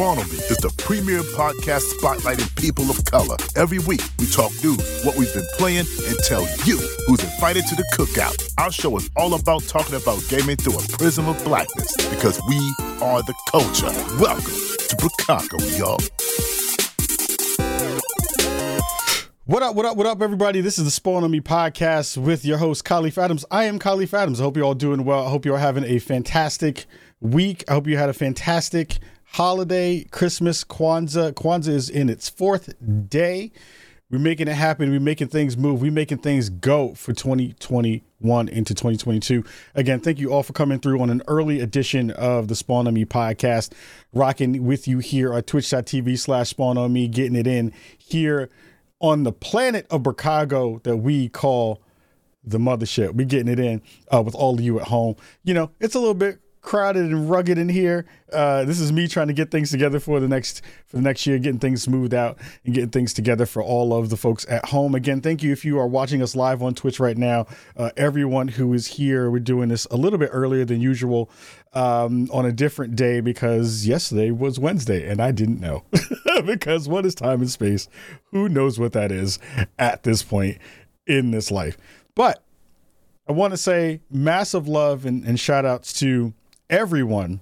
Me 0.00 0.06
is 0.06 0.56
the 0.56 0.72
premier 0.78 1.20
podcast 1.36 1.82
spotlighting 1.92 2.48
people 2.56 2.88
of 2.88 3.04
color. 3.04 3.36
Every 3.54 3.80
week, 3.80 4.00
we 4.18 4.24
talk 4.24 4.50
news, 4.64 5.04
what 5.04 5.14
we've 5.14 5.32
been 5.34 5.46
playing, 5.58 5.84
and 6.08 6.18
tell 6.24 6.40
you 6.64 6.78
who's 7.06 7.22
invited 7.22 7.66
to 7.66 7.74
the 7.76 7.84
cookout. 7.92 8.50
Our 8.56 8.72
show 8.72 8.96
is 8.96 9.10
all 9.14 9.34
about 9.34 9.62
talking 9.64 9.96
about 9.96 10.26
gaming 10.30 10.56
through 10.56 10.78
a 10.78 10.82
prism 10.96 11.28
of 11.28 11.44
blackness 11.44 11.94
because 12.08 12.40
we 12.48 12.56
are 13.02 13.22
the 13.24 13.34
culture. 13.50 13.92
Welcome 14.18 14.54
to 14.88 14.96
Chicago, 15.02 15.58
y'all. 15.76 15.98
What 19.44 19.62
up, 19.62 19.74
what 19.74 19.84
up, 19.84 19.98
what 19.98 20.06
up, 20.06 20.22
everybody? 20.22 20.62
This 20.62 20.78
is 20.78 20.86
the 20.86 20.90
Spawn 20.90 21.24
on 21.24 21.30
Me 21.30 21.40
podcast 21.40 22.16
with 22.16 22.46
your 22.46 22.56
host, 22.56 22.86
Kahlief 22.86 23.22
Adams. 23.22 23.44
I 23.50 23.64
am 23.64 23.78
Kahlief 23.78 24.14
Adams. 24.14 24.40
I 24.40 24.44
hope 24.44 24.56
you're 24.56 24.64
all 24.64 24.72
doing 24.72 25.04
well. 25.04 25.26
I 25.26 25.28
hope 25.28 25.44
you're 25.44 25.58
having 25.58 25.84
a 25.84 25.98
fantastic 25.98 26.86
week. 27.20 27.64
I 27.68 27.74
hope 27.74 27.86
you 27.86 27.98
had 27.98 28.08
a 28.08 28.14
fantastic 28.14 28.98
holiday, 29.32 30.04
Christmas, 30.10 30.64
Kwanzaa. 30.64 31.32
Kwanzaa 31.32 31.68
is 31.68 31.88
in 31.88 32.08
its 32.08 32.28
fourth 32.28 32.74
day. 33.08 33.52
We're 34.10 34.18
making 34.18 34.48
it 34.48 34.54
happen. 34.54 34.90
We're 34.90 34.98
making 34.98 35.28
things 35.28 35.56
move. 35.56 35.80
We're 35.80 35.92
making 35.92 36.18
things 36.18 36.48
go 36.48 36.94
for 36.94 37.12
2021 37.12 38.48
into 38.48 38.74
2022. 38.74 39.44
Again, 39.76 40.00
thank 40.00 40.18
you 40.18 40.32
all 40.32 40.42
for 40.42 40.52
coming 40.52 40.80
through 40.80 41.00
on 41.00 41.10
an 41.10 41.22
early 41.28 41.60
edition 41.60 42.10
of 42.10 42.48
the 42.48 42.56
Spawn 42.56 42.88
on 42.88 42.94
Me 42.94 43.04
podcast. 43.04 43.72
Rocking 44.12 44.64
with 44.64 44.88
you 44.88 44.98
here 44.98 45.32
at 45.32 45.46
twitch.tv 45.46 46.18
slash 46.18 46.50
spawn 46.50 46.76
on 46.76 46.92
me, 46.92 47.06
getting 47.06 47.36
it 47.36 47.46
in 47.46 47.72
here 47.96 48.50
on 48.98 49.22
the 49.22 49.32
planet 49.32 49.86
of 49.90 50.02
Chicago 50.04 50.80
that 50.82 50.96
we 50.96 51.28
call 51.28 51.80
the 52.42 52.58
mothership. 52.58 53.14
We're 53.14 53.26
getting 53.26 53.52
it 53.52 53.60
in 53.60 53.80
uh, 54.12 54.22
with 54.22 54.34
all 54.34 54.54
of 54.54 54.60
you 54.60 54.80
at 54.80 54.88
home. 54.88 55.14
You 55.44 55.54
know, 55.54 55.70
it's 55.78 55.94
a 55.94 56.00
little 56.00 56.14
bit 56.14 56.40
crowded 56.62 57.06
and 57.06 57.30
rugged 57.30 57.58
in 57.58 57.68
here. 57.68 58.06
Uh, 58.32 58.64
this 58.64 58.78
is 58.78 58.92
me 58.92 59.08
trying 59.08 59.26
to 59.26 59.32
get 59.32 59.50
things 59.50 59.70
together 59.70 59.98
for 59.98 60.20
the 60.20 60.28
next 60.28 60.62
for 60.86 60.96
the 60.96 61.02
next 61.02 61.26
year, 61.26 61.38
getting 61.38 61.58
things 61.58 61.82
smoothed 61.82 62.14
out 62.14 62.38
and 62.64 62.74
getting 62.74 62.90
things 62.90 63.14
together 63.14 63.46
for 63.46 63.62
all 63.62 63.94
of 63.94 64.10
the 64.10 64.16
folks 64.16 64.46
at 64.48 64.66
home. 64.66 64.94
Again, 64.94 65.20
thank 65.20 65.42
you 65.42 65.52
if 65.52 65.64
you 65.64 65.78
are 65.78 65.86
watching 65.86 66.22
us 66.22 66.36
live 66.36 66.62
on 66.62 66.74
Twitch 66.74 67.00
right 67.00 67.16
now. 67.16 67.46
Uh, 67.76 67.90
everyone 67.96 68.48
who 68.48 68.72
is 68.74 68.86
here, 68.86 69.30
we're 69.30 69.38
doing 69.38 69.68
this 69.68 69.86
a 69.86 69.96
little 69.96 70.18
bit 70.18 70.30
earlier 70.32 70.64
than 70.64 70.80
usual 70.80 71.30
um, 71.72 72.28
on 72.32 72.44
a 72.44 72.52
different 72.52 72.94
day 72.94 73.20
because 73.20 73.86
yesterday 73.86 74.30
was 74.30 74.58
Wednesday 74.58 75.08
and 75.08 75.20
I 75.20 75.32
didn't 75.32 75.60
know 75.60 75.84
because 76.44 76.88
what 76.88 77.06
is 77.06 77.14
time 77.14 77.40
and 77.40 77.50
space? 77.50 77.88
Who 78.32 78.48
knows 78.48 78.78
what 78.78 78.92
that 78.92 79.10
is 79.10 79.38
at 79.78 80.02
this 80.02 80.22
point 80.22 80.58
in 81.06 81.30
this 81.30 81.50
life? 81.50 81.76
But 82.14 82.42
I 83.28 83.32
want 83.32 83.52
to 83.52 83.56
say 83.56 84.00
massive 84.10 84.66
love 84.66 85.06
and, 85.06 85.24
and 85.24 85.38
shout 85.38 85.64
outs 85.64 85.92
to 86.00 86.34
everyone 86.70 87.40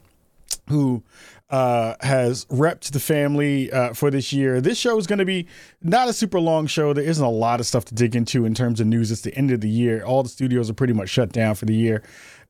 who 0.69 1.03
uh, 1.51 1.95
has 2.01 2.45
repped 2.47 2.91
the 2.91 3.01
family 3.01 3.73
uh, 3.73 3.95
for 3.95 4.11
this 4.11 4.33
year. 4.33 4.61
This 4.61 4.79
show 4.79 4.99
is 4.99 5.07
going 5.07 5.19
to 5.19 5.25
be 5.25 5.47
not 5.83 6.09
a 6.09 6.13
super 6.13 6.41
long 6.41 6.67
show. 6.67 6.93
There 6.93 7.05
isn't 7.05 7.25
a 7.25 7.31
lot 7.31 7.61
of 7.61 7.67
stuff 7.67 7.85
to 7.87 7.95
dig 7.95 8.15
into 8.15 8.45
in 8.45 8.55
terms 8.55 8.81
of 8.81 8.87
news. 8.87 9.11
It's 9.11 9.23
the 9.23 9.35
end 9.35 9.51
of 9.51 9.61
the 9.61 9.69
year. 9.69 10.05
All 10.05 10.23
the 10.23 10.29
studios 10.29 10.69
are 10.69 10.75
pretty 10.75 10.93
much 10.93 11.09
shut 11.09 11.33
down 11.33 11.55
for 11.55 11.65
the 11.65 11.75
year. 11.75 12.03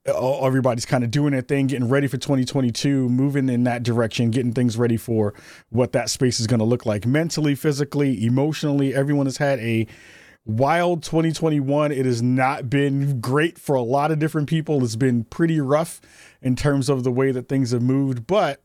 Everybody's 0.07 0.87
kind 0.87 1.05
of 1.05 1.11
doing 1.11 1.33
their 1.33 1.43
thing, 1.43 1.67
getting 1.67 1.89
ready 1.89 2.07
for 2.07 2.17
2022, 2.17 3.09
moving 3.11 3.49
in 3.49 3.65
that 3.65 3.83
direction, 3.83 4.31
getting 4.31 4.53
things 4.53 4.79
ready 4.79 4.97
for 4.97 5.35
what 5.69 5.93
that 5.93 6.09
space 6.09 6.41
is 6.41 6.47
going 6.47 6.61
to 6.61 6.65
look 6.65 6.87
like 6.87 7.07
mentally, 7.07 7.55
physically, 7.55 8.25
emotionally. 8.25 8.95
Everyone 8.95 9.27
has 9.27 9.37
had 9.37 9.59
a 9.59 9.87
wild 10.47 11.03
2021. 11.03 11.93
It 11.93 12.07
has 12.07 12.23
not 12.23 12.71
been 12.71 13.21
great 13.21 13.59
for 13.59 13.77
a 13.77 13.83
lot 13.83 14.11
of 14.11 14.19
different 14.19 14.49
people. 14.49 14.83
It's 14.83 14.97
been 14.97 15.25
pretty 15.25 15.61
rough 15.61 16.01
in 16.43 16.57
terms 16.57 16.89
of 16.89 17.05
the 17.05 17.11
way 17.11 17.31
that 17.31 17.49
things 17.49 17.73
have 17.73 17.83
moved. 17.83 18.27
But 18.27 18.61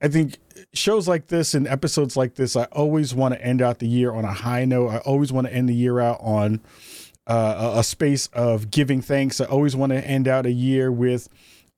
I 0.00 0.08
think 0.08 0.38
shows 0.72 1.08
like 1.08 1.26
this 1.28 1.54
and 1.54 1.66
episodes 1.66 2.16
like 2.16 2.34
this, 2.34 2.56
I 2.56 2.64
always 2.64 3.14
want 3.14 3.34
to 3.34 3.44
end 3.44 3.62
out 3.62 3.78
the 3.78 3.88
year 3.88 4.12
on 4.12 4.24
a 4.24 4.32
high 4.32 4.64
note. 4.64 4.88
I 4.88 4.98
always 4.98 5.32
want 5.32 5.46
to 5.46 5.52
end 5.52 5.68
the 5.68 5.74
year 5.74 6.00
out 6.00 6.18
on 6.20 6.60
uh, 7.26 7.74
a, 7.76 7.84
space 7.84 8.28
of 8.28 8.70
giving 8.70 9.02
thanks. 9.02 9.40
I 9.40 9.44
always 9.44 9.76
want 9.76 9.92
to 9.92 10.06
end 10.06 10.28
out 10.28 10.46
a 10.46 10.52
year 10.52 10.90
with 10.90 11.28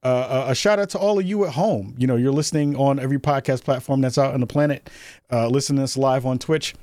uh, 0.02 0.46
a 0.48 0.54
shout 0.54 0.78
out 0.78 0.90
to 0.90 0.98
all 0.98 1.18
of 1.18 1.26
you 1.26 1.44
at 1.44 1.54
home. 1.54 1.94
You 1.98 2.06
know, 2.06 2.16
you're 2.16 2.32
listening 2.32 2.76
on 2.76 2.98
every 2.98 3.18
podcast 3.18 3.64
platform 3.64 4.00
that's 4.00 4.16
out 4.16 4.32
on 4.32 4.40
the 4.40 4.46
planet, 4.46 4.88
uh, 5.32 5.48
listening 5.48 5.78
to 5.78 5.84
us 5.84 5.96
live 5.96 6.24
on 6.24 6.38
Twitch 6.38 6.74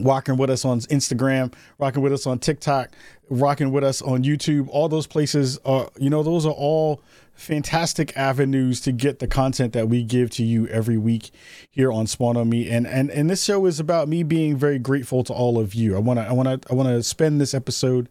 rocking 0.00 0.36
with 0.36 0.50
us 0.50 0.64
on 0.64 0.80
Instagram, 0.80 1.52
rocking 1.78 2.02
with 2.02 2.12
us 2.12 2.26
on 2.26 2.38
TikTok, 2.38 2.90
rocking 3.30 3.70
with 3.70 3.84
us 3.84 4.02
on 4.02 4.22
YouTube. 4.22 4.68
All 4.70 4.88
those 4.88 5.06
places 5.06 5.58
are, 5.64 5.88
you 5.98 6.10
know, 6.10 6.22
those 6.22 6.46
are 6.46 6.52
all 6.52 7.02
fantastic 7.34 8.16
avenues 8.16 8.80
to 8.80 8.90
get 8.90 9.20
the 9.20 9.28
content 9.28 9.72
that 9.72 9.88
we 9.88 10.02
give 10.02 10.30
to 10.30 10.42
you 10.42 10.66
every 10.68 10.96
week 10.96 11.30
here 11.70 11.92
on 11.92 12.06
Spawn 12.06 12.36
on 12.36 12.48
Me. 12.48 12.68
And 12.68 12.86
and 12.86 13.10
and 13.10 13.30
this 13.30 13.44
show 13.44 13.66
is 13.66 13.78
about 13.78 14.08
me 14.08 14.22
being 14.22 14.56
very 14.56 14.78
grateful 14.78 15.22
to 15.24 15.32
all 15.32 15.58
of 15.58 15.74
you. 15.74 15.96
I 15.96 16.00
want 16.00 16.18
to 16.18 16.26
I 16.26 16.32
want 16.32 16.62
to 16.62 16.70
I 16.70 16.74
want 16.74 16.88
to 16.88 17.02
spend 17.02 17.40
this 17.40 17.54
episode, 17.54 18.08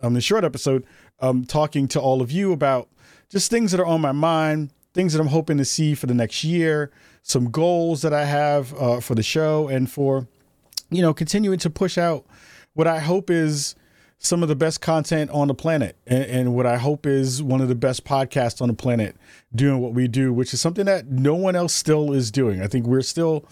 um, 0.00 0.14
the 0.14 0.20
short 0.20 0.44
episode, 0.44 0.86
um, 1.20 1.44
talking 1.44 1.88
to 1.88 2.00
all 2.00 2.22
of 2.22 2.30
you 2.30 2.52
about 2.52 2.88
just 3.28 3.50
things 3.50 3.72
that 3.72 3.80
are 3.80 3.86
on 3.86 4.00
my 4.00 4.12
mind, 4.12 4.70
things 4.94 5.12
that 5.12 5.20
I'm 5.20 5.28
hoping 5.28 5.58
to 5.58 5.64
see 5.64 5.94
for 5.94 6.06
the 6.06 6.14
next 6.14 6.44
year, 6.44 6.90
some 7.22 7.50
goals 7.50 8.02
that 8.02 8.12
I 8.12 8.24
have 8.24 8.74
uh, 8.74 9.00
for 9.00 9.14
the 9.14 9.22
show 9.22 9.68
and 9.68 9.90
for 9.90 10.26
you 10.92 11.02
know, 11.02 11.14
continuing 11.14 11.58
to 11.58 11.70
push 11.70 11.98
out 11.98 12.26
what 12.74 12.86
I 12.86 13.00
hope 13.00 13.30
is 13.30 13.74
some 14.22 14.40
of 14.40 14.48
the 14.48 14.54
best 14.54 14.80
content 14.80 15.30
on 15.32 15.48
the 15.48 15.54
planet 15.54 15.96
and, 16.06 16.24
and, 16.24 16.54
what 16.54 16.64
I 16.64 16.76
hope 16.76 17.06
is 17.06 17.42
one 17.42 17.60
of 17.60 17.66
the 17.66 17.74
best 17.74 18.04
podcasts 18.04 18.62
on 18.62 18.68
the 18.68 18.74
planet 18.74 19.16
doing 19.52 19.80
what 19.80 19.94
we 19.94 20.06
do, 20.06 20.32
which 20.32 20.54
is 20.54 20.60
something 20.60 20.86
that 20.86 21.08
no 21.08 21.34
one 21.34 21.56
else 21.56 21.74
still 21.74 22.12
is 22.12 22.30
doing. 22.30 22.62
I 22.62 22.68
think 22.68 22.86
we're 22.86 23.02
still, 23.02 23.44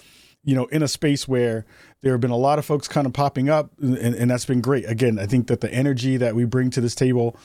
you 0.45 0.55
know, 0.55 0.67
in 0.67 0.85
a 0.85 0.89
space 0.89 1.27
where 1.27 1.67
there 2.03 2.13
have 2.13 2.21
been 2.21 2.31
a 2.31 2.37
lot 2.37 2.61
of 2.61 2.65
folks 2.65 2.87
kind 2.87 3.05
of 3.05 3.13
popping 3.13 3.51
up 3.51 3.73
and, 3.81 3.97
and 3.97 4.31
that's 4.31 4.45
been 4.45 4.61
great. 4.61 4.89
Again, 4.89 5.19
I 5.19 5.27
think 5.27 5.49
that 5.49 5.61
the 5.61 5.73
energy 5.75 6.17
that 6.17 6.37
we 6.37 6.45
bring 6.45 6.71
to 6.71 6.81
this 6.81 6.95
table 6.95 7.37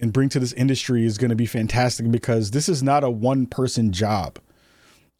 and 0.00 0.12
bring 0.12 0.28
to 0.30 0.40
this 0.40 0.52
industry 0.54 1.06
is 1.06 1.18
going 1.18 1.30
to 1.30 1.36
be 1.36 1.46
fantastic 1.46 2.10
because 2.10 2.50
this 2.50 2.68
is 2.68 2.82
not 2.82 3.04
a 3.04 3.10
one 3.10 3.46
person 3.46 3.92
job 3.92 4.40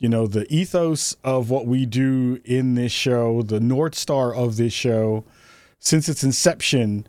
you 0.01 0.09
know, 0.09 0.27
the 0.27 0.53
ethos 0.53 1.15
of 1.23 1.49
what 1.49 1.65
we 1.65 1.87
do 1.87 2.41
in 2.45 2.75
this 2.75 2.91
show, 2.91 3.41
the 3.41 3.61
North 3.61 3.95
Star 3.95 4.35
of 4.35 4.57
this 4.57 4.73
show, 4.73 5.23
since 5.79 6.09
its 6.09 6.25
inception 6.25 7.07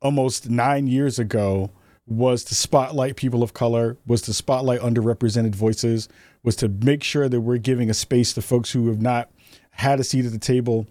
almost 0.00 0.48
nine 0.48 0.86
years 0.86 1.18
ago, 1.18 1.70
was 2.06 2.42
to 2.44 2.54
spotlight 2.54 3.14
people 3.16 3.42
of 3.42 3.54
color, 3.54 3.96
was 4.04 4.20
to 4.22 4.34
spotlight 4.34 4.80
underrepresented 4.80 5.54
voices, 5.54 6.08
was 6.42 6.56
to 6.56 6.68
make 6.68 7.04
sure 7.04 7.28
that 7.28 7.40
we're 7.40 7.58
giving 7.58 7.88
a 7.88 7.94
space 7.94 8.34
to 8.34 8.42
folks 8.42 8.72
who 8.72 8.88
have 8.88 9.00
not 9.00 9.30
had 9.70 10.00
a 10.00 10.04
seat 10.04 10.26
at 10.26 10.32
the 10.32 10.38
table 10.38 10.86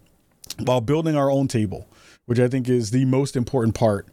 while 0.59 0.80
building 0.81 1.18
our 1.18 1.30
own 1.30 1.47
table, 1.47 1.90
which 2.25 2.40
I 2.40 2.47
think 2.47 2.70
is 2.70 2.92
the 2.92 3.06
most 3.06 3.36
important 3.36 3.75
part 3.75 4.08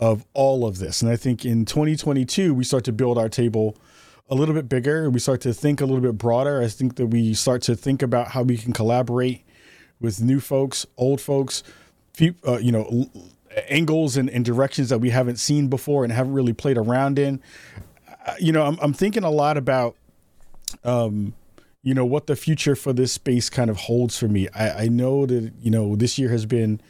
of 0.00 0.24
all 0.34 0.66
of 0.66 0.78
this. 0.78 1.00
And 1.00 1.10
I 1.10 1.16
think 1.16 1.44
in 1.44 1.64
2022, 1.64 2.52
we 2.52 2.64
start 2.64 2.84
to 2.84 2.92
build 2.92 3.18
our 3.18 3.28
table 3.28 3.76
a 4.28 4.34
little 4.34 4.54
bit 4.54 4.68
bigger. 4.68 5.08
We 5.10 5.20
start 5.20 5.40
to 5.42 5.54
think 5.54 5.80
a 5.80 5.86
little 5.86 6.00
bit 6.00 6.18
broader. 6.18 6.60
I 6.60 6.68
think 6.68 6.96
that 6.96 7.06
we 7.06 7.34
start 7.34 7.62
to 7.62 7.76
think 7.76 8.02
about 8.02 8.28
how 8.28 8.42
we 8.42 8.56
can 8.58 8.72
collaborate 8.72 9.44
with 10.00 10.20
new 10.20 10.40
folks, 10.40 10.86
old 10.96 11.20
folks, 11.20 11.62
uh, 12.46 12.58
you 12.58 12.72
know, 12.72 13.08
angles 13.68 14.16
and, 14.16 14.28
and, 14.30 14.44
directions 14.44 14.88
that 14.88 14.98
we 14.98 15.10
haven't 15.10 15.36
seen 15.36 15.68
before 15.68 16.04
and 16.04 16.12
haven't 16.12 16.32
really 16.32 16.52
played 16.52 16.76
around 16.76 17.18
in. 17.18 17.40
Uh, 18.26 18.34
you 18.38 18.52
know, 18.52 18.64
I'm, 18.64 18.78
I'm 18.80 18.92
thinking 18.92 19.24
a 19.24 19.30
lot 19.30 19.56
about, 19.56 19.96
um, 20.84 21.34
you 21.82 21.94
know, 21.94 22.04
what 22.04 22.26
the 22.26 22.36
future 22.36 22.76
for 22.76 22.92
this 22.92 23.12
space 23.12 23.48
kind 23.48 23.70
of 23.70 23.76
holds 23.76 24.18
for 24.18 24.28
me. 24.28 24.48
I, 24.54 24.84
I 24.84 24.88
know 24.88 25.26
that, 25.26 25.52
you 25.60 25.70
know, 25.70 25.96
this 25.96 26.18
year 26.18 26.30
has 26.30 26.46
been 26.46 26.80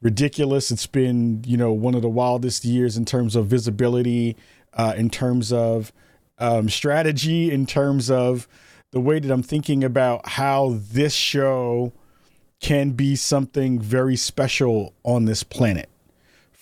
ridiculous. 0.00 0.70
It's 0.70 0.86
been, 0.86 1.42
you 1.46 1.56
know, 1.56 1.72
one 1.72 1.94
of 1.94 2.02
the 2.02 2.08
wildest 2.08 2.64
years 2.64 2.96
in 2.96 3.04
terms 3.04 3.36
of 3.36 3.46
visibility, 3.46 4.36
uh, 4.74 4.94
in 4.96 5.10
terms 5.10 5.52
of, 5.52 5.92
um, 6.38 6.68
strategy 6.68 7.50
in 7.50 7.66
terms 7.66 8.10
of 8.10 8.46
the 8.92 9.00
way 9.00 9.18
that 9.18 9.30
I'm 9.30 9.42
thinking 9.42 9.84
about 9.84 10.26
how 10.28 10.78
this 10.78 11.12
show 11.12 11.92
can 12.60 12.90
be 12.92 13.16
something 13.16 13.78
very 13.78 14.16
special 14.16 14.94
on 15.04 15.24
this 15.24 15.42
planet 15.42 15.88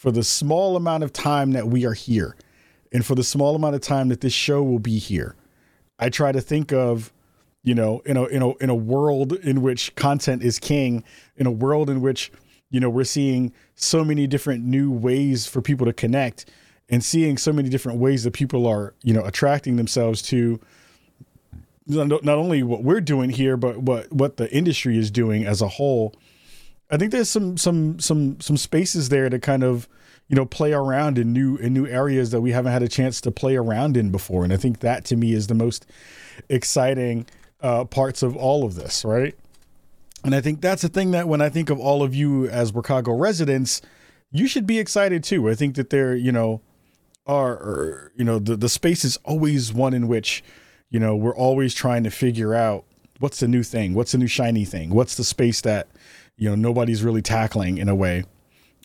for 0.06 0.12
the 0.12 0.22
small 0.22 0.76
amount 0.76 1.02
of 1.02 1.12
time 1.12 1.50
that 1.50 1.66
we 1.66 1.84
are 1.84 1.92
here 1.92 2.36
and 2.92 3.04
for 3.04 3.16
the 3.16 3.24
small 3.24 3.56
amount 3.56 3.74
of 3.74 3.80
time 3.80 4.06
that 4.06 4.20
this 4.20 4.32
show 4.32 4.62
will 4.62 4.78
be 4.78 4.98
here. 4.98 5.34
I 5.98 6.10
try 6.10 6.30
to 6.30 6.40
think 6.40 6.72
of, 6.72 7.12
you 7.64 7.74
know, 7.74 8.02
in 8.06 8.16
a 8.16 8.24
in 8.26 8.40
a 8.40 8.54
in 8.58 8.70
a 8.70 8.74
world 8.76 9.32
in 9.32 9.62
which 9.62 9.92
content 9.96 10.44
is 10.44 10.60
king, 10.60 11.02
in 11.36 11.48
a 11.48 11.50
world 11.50 11.90
in 11.90 12.02
which, 12.02 12.30
you 12.70 12.78
know, 12.78 12.88
we're 12.88 13.02
seeing 13.02 13.52
so 13.74 14.04
many 14.04 14.28
different 14.28 14.62
new 14.62 14.92
ways 14.92 15.48
for 15.48 15.60
people 15.60 15.86
to 15.86 15.92
connect 15.92 16.48
and 16.88 17.02
seeing 17.02 17.36
so 17.36 17.52
many 17.52 17.68
different 17.68 17.98
ways 17.98 18.22
that 18.22 18.32
people 18.32 18.64
are, 18.64 18.94
you 19.02 19.12
know, 19.12 19.24
attracting 19.24 19.74
themselves 19.74 20.22
to 20.22 20.60
not 21.88 22.28
only 22.28 22.62
what 22.62 22.84
we're 22.84 23.00
doing 23.00 23.30
here, 23.30 23.56
but 23.56 23.78
what 23.78 24.12
what 24.12 24.36
the 24.36 24.48
industry 24.54 24.98
is 24.98 25.10
doing 25.10 25.44
as 25.44 25.60
a 25.60 25.66
whole. 25.66 26.14
I 26.90 26.96
think 26.96 27.12
there's 27.12 27.28
some 27.28 27.56
some 27.56 27.98
some 27.98 28.40
some 28.40 28.56
spaces 28.56 29.08
there 29.08 29.28
to 29.28 29.38
kind 29.38 29.64
of 29.64 29.88
you 30.28 30.36
know 30.36 30.46
play 30.46 30.72
around 30.72 31.18
in 31.18 31.32
new 31.32 31.56
in 31.56 31.72
new 31.72 31.86
areas 31.86 32.30
that 32.30 32.40
we 32.40 32.52
haven't 32.52 32.72
had 32.72 32.82
a 32.82 32.88
chance 32.88 33.20
to 33.22 33.30
play 33.30 33.56
around 33.56 33.96
in 33.96 34.10
before, 34.10 34.44
and 34.44 34.52
I 34.52 34.56
think 34.56 34.80
that 34.80 35.04
to 35.06 35.16
me 35.16 35.32
is 35.32 35.48
the 35.48 35.54
most 35.54 35.86
exciting 36.48 37.26
uh, 37.60 37.84
parts 37.84 38.22
of 38.22 38.36
all 38.36 38.64
of 38.64 38.74
this, 38.74 39.04
right? 39.04 39.34
And 40.24 40.34
I 40.34 40.40
think 40.40 40.60
that's 40.60 40.82
the 40.82 40.88
thing 40.88 41.12
that 41.12 41.28
when 41.28 41.40
I 41.40 41.48
think 41.48 41.70
of 41.70 41.78
all 41.78 42.02
of 42.02 42.14
you 42.14 42.48
as 42.48 42.70
Chicago 42.70 43.16
residents, 43.16 43.82
you 44.30 44.46
should 44.46 44.66
be 44.66 44.78
excited 44.78 45.22
too. 45.22 45.48
I 45.48 45.54
think 45.54 45.76
that 45.76 45.90
there, 45.90 46.14
you 46.14 46.32
know, 46.32 46.60
are, 47.26 47.52
are 47.52 48.12
you 48.16 48.24
know 48.24 48.38
the 48.38 48.56
the 48.56 48.68
space 48.68 49.04
is 49.04 49.18
always 49.24 49.72
one 49.72 49.94
in 49.94 50.08
which, 50.08 50.44
you 50.90 51.00
know, 51.00 51.16
we're 51.16 51.34
always 51.34 51.74
trying 51.74 52.04
to 52.04 52.10
figure 52.10 52.54
out 52.54 52.84
what's 53.18 53.40
the 53.40 53.48
new 53.48 53.62
thing, 53.62 53.94
what's 53.94 54.12
the 54.12 54.18
new 54.18 54.26
shiny 54.26 54.64
thing, 54.64 54.90
what's 54.90 55.16
the 55.16 55.24
space 55.24 55.60
that 55.62 55.88
you 56.36 56.48
know 56.48 56.54
nobody's 56.54 57.02
really 57.02 57.22
tackling 57.22 57.78
in 57.78 57.88
a 57.88 57.94
way. 57.94 58.24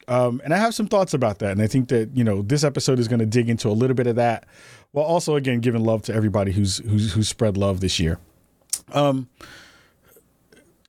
Um, 0.08 0.42
and 0.44 0.54
I 0.54 0.58
have 0.58 0.74
some 0.74 0.88
thoughts 0.88 1.14
about 1.14 1.40
that, 1.40 1.52
and 1.52 1.62
I 1.62 1.68
think 1.68 1.90
that 1.90 2.16
you 2.16 2.24
know 2.24 2.42
this 2.42 2.64
episode 2.64 3.00
is 3.00 3.08
going 3.08 3.20
to 3.20 3.26
dig 3.26 3.50
into 3.50 3.70
a 3.70 3.72
little 3.72 3.96
bit 3.96 4.08
of 4.08 4.16
that, 4.16 4.46
while 4.92 5.06
also 5.06 5.36
again 5.36 5.60
giving 5.60 5.84
love 5.84 6.02
to 6.04 6.14
everybody 6.14 6.52
who's 6.52 6.78
who's 6.78 7.14
who's 7.14 7.30
spread 7.30 7.58
love 7.58 7.80
this 7.80 8.00
year. 8.00 8.20
Um, 8.94 9.30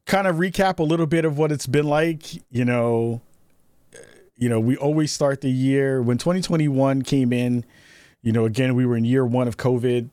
kind 0.07 0.27
of 0.27 0.37
recap 0.37 0.79
a 0.79 0.83
little 0.83 1.07
bit 1.07 1.25
of 1.25 1.39
what 1.39 1.53
it's 1.53 1.67
been 1.67 1.87
like. 1.87 2.35
You 2.51 2.65
know, 2.65 3.21
you 4.37 4.49
know, 4.49 4.61
we 4.61 4.77
always 4.77 5.13
start 5.13 5.41
the 5.41 5.51
year 5.51 6.03
when 6.03 6.19
2021 6.19 7.03
came 7.03 7.33
in. 7.33 7.65
You 8.23 8.33
know, 8.33 8.45
again, 8.45 8.75
we 8.75 8.87
were 8.87 8.97
in 8.97 9.05
year 9.05 9.27
one 9.27 9.49
of 9.49 9.57
COVID. 9.57 10.09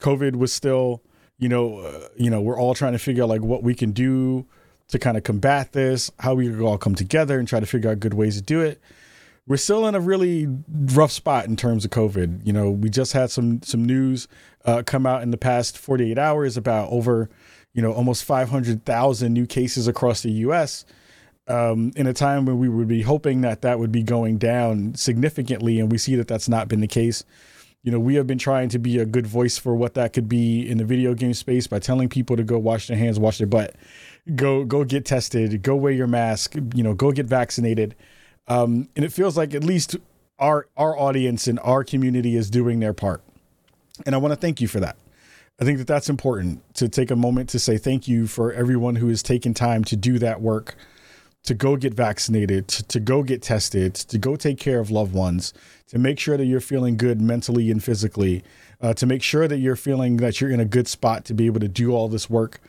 COVID 0.00 0.36
was 0.36 0.52
still, 0.52 1.00
you 1.38 1.48
know, 1.48 1.78
uh, 1.78 2.08
you 2.16 2.28
know, 2.28 2.40
we're 2.40 2.58
all 2.58 2.74
trying 2.74 2.92
to 2.92 2.98
figure 2.98 3.22
out 3.22 3.28
like 3.28 3.40
what 3.40 3.62
we 3.62 3.74
can 3.74 3.92
do 3.92 4.46
to 4.88 4.98
kind 4.98 5.16
of 5.16 5.24
combat 5.24 5.72
this, 5.72 6.10
how 6.20 6.34
we 6.34 6.48
could 6.48 6.60
all 6.60 6.78
come 6.78 6.94
together 6.94 7.38
and 7.38 7.48
try 7.48 7.60
to 7.60 7.66
figure 7.66 7.90
out 7.90 8.00
good 8.00 8.14
ways 8.14 8.36
to 8.36 8.42
do 8.42 8.60
it. 8.60 8.80
We're 9.48 9.56
still 9.56 9.86
in 9.86 9.94
a 9.94 10.00
really 10.00 10.48
rough 10.68 11.12
spot 11.12 11.46
in 11.46 11.56
terms 11.56 11.84
of 11.84 11.90
COVID. 11.90 12.44
You 12.46 12.52
know, 12.52 12.70
we 12.70 12.90
just 12.90 13.12
had 13.12 13.30
some 13.30 13.62
some 13.62 13.84
news 13.84 14.26
uh, 14.64 14.82
come 14.84 15.06
out 15.06 15.22
in 15.22 15.30
the 15.30 15.36
past 15.36 15.78
48 15.78 16.18
hours 16.18 16.56
about 16.56 16.90
over, 16.90 17.30
you 17.72 17.80
know, 17.80 17.92
almost 17.92 18.24
500,000 18.24 19.32
new 19.32 19.46
cases 19.46 19.86
across 19.86 20.22
the 20.22 20.32
U.S. 20.32 20.84
Um, 21.46 21.92
in 21.94 22.08
a 22.08 22.12
time 22.12 22.44
when 22.44 22.58
we 22.58 22.68
would 22.68 22.88
be 22.88 23.02
hoping 23.02 23.42
that 23.42 23.62
that 23.62 23.78
would 23.78 23.92
be 23.92 24.02
going 24.02 24.38
down 24.38 24.96
significantly, 24.96 25.78
and 25.78 25.92
we 25.92 25.98
see 25.98 26.16
that 26.16 26.26
that's 26.26 26.48
not 26.48 26.66
been 26.66 26.80
the 26.80 26.88
case. 26.88 27.24
You 27.84 27.92
know, 27.92 28.00
we 28.00 28.16
have 28.16 28.26
been 28.26 28.38
trying 28.38 28.68
to 28.70 28.80
be 28.80 28.98
a 28.98 29.06
good 29.06 29.28
voice 29.28 29.58
for 29.58 29.76
what 29.76 29.94
that 29.94 30.12
could 30.12 30.28
be 30.28 30.68
in 30.68 30.78
the 30.78 30.84
video 30.84 31.14
game 31.14 31.34
space 31.34 31.68
by 31.68 31.78
telling 31.78 32.08
people 32.08 32.36
to 32.36 32.42
go 32.42 32.58
wash 32.58 32.88
their 32.88 32.96
hands, 32.96 33.20
wash 33.20 33.38
their 33.38 33.46
butt, 33.46 33.76
go 34.34 34.64
go 34.64 34.84
get 34.84 35.04
tested, 35.04 35.62
go 35.62 35.76
wear 35.76 35.92
your 35.92 36.06
mask, 36.06 36.54
you 36.74 36.82
know, 36.82 36.94
go 36.94 37.12
get 37.12 37.26
vaccinated. 37.26 37.94
Um, 38.48 38.88
and 38.96 39.04
it 39.04 39.12
feels 39.12 39.36
like 39.36 39.54
at 39.54 39.64
least 39.64 39.96
our 40.38 40.66
our 40.76 40.98
audience 40.98 41.46
and 41.46 41.58
our 41.60 41.84
community 41.84 42.36
is 42.36 42.50
doing 42.50 42.80
their 42.80 42.92
part. 42.92 43.22
And 44.04 44.14
I 44.14 44.18
want 44.18 44.32
to 44.32 44.36
thank 44.36 44.60
you 44.60 44.68
for 44.68 44.80
that. 44.80 44.96
I 45.58 45.64
think 45.64 45.78
that 45.78 45.86
that's 45.86 46.10
important 46.10 46.62
to 46.74 46.88
take 46.88 47.10
a 47.10 47.16
moment 47.16 47.48
to 47.50 47.58
say 47.58 47.78
thank 47.78 48.06
you 48.06 48.26
for 48.26 48.52
everyone 48.52 48.96
who 48.96 49.08
has 49.08 49.22
taken 49.22 49.54
time 49.54 49.84
to 49.84 49.96
do 49.96 50.18
that 50.18 50.42
work, 50.42 50.76
to 51.44 51.54
go 51.54 51.76
get 51.76 51.94
vaccinated, 51.94 52.68
to, 52.68 52.82
to 52.82 53.00
go 53.00 53.22
get 53.22 53.40
tested, 53.40 53.94
to 53.94 54.18
go 54.18 54.36
take 54.36 54.58
care 54.58 54.80
of 54.80 54.90
loved 54.90 55.14
ones, 55.14 55.54
to 55.88 55.98
make 55.98 56.18
sure 56.18 56.36
that 56.36 56.44
you're 56.44 56.60
feeling 56.60 56.98
good 56.98 57.22
mentally 57.22 57.70
and 57.70 57.82
physically, 57.82 58.44
uh, 58.82 58.92
to 58.92 59.06
make 59.06 59.22
sure 59.22 59.48
that 59.48 59.56
you're 59.56 59.76
feeling 59.76 60.18
that 60.18 60.42
you're 60.42 60.50
in 60.50 60.60
a 60.60 60.66
good 60.66 60.88
spot 60.88 61.24
to 61.24 61.32
be 61.32 61.46
able 61.46 61.60
to 61.60 61.68
do 61.68 61.92
all 61.92 62.08
this 62.08 62.28
work 62.28 62.60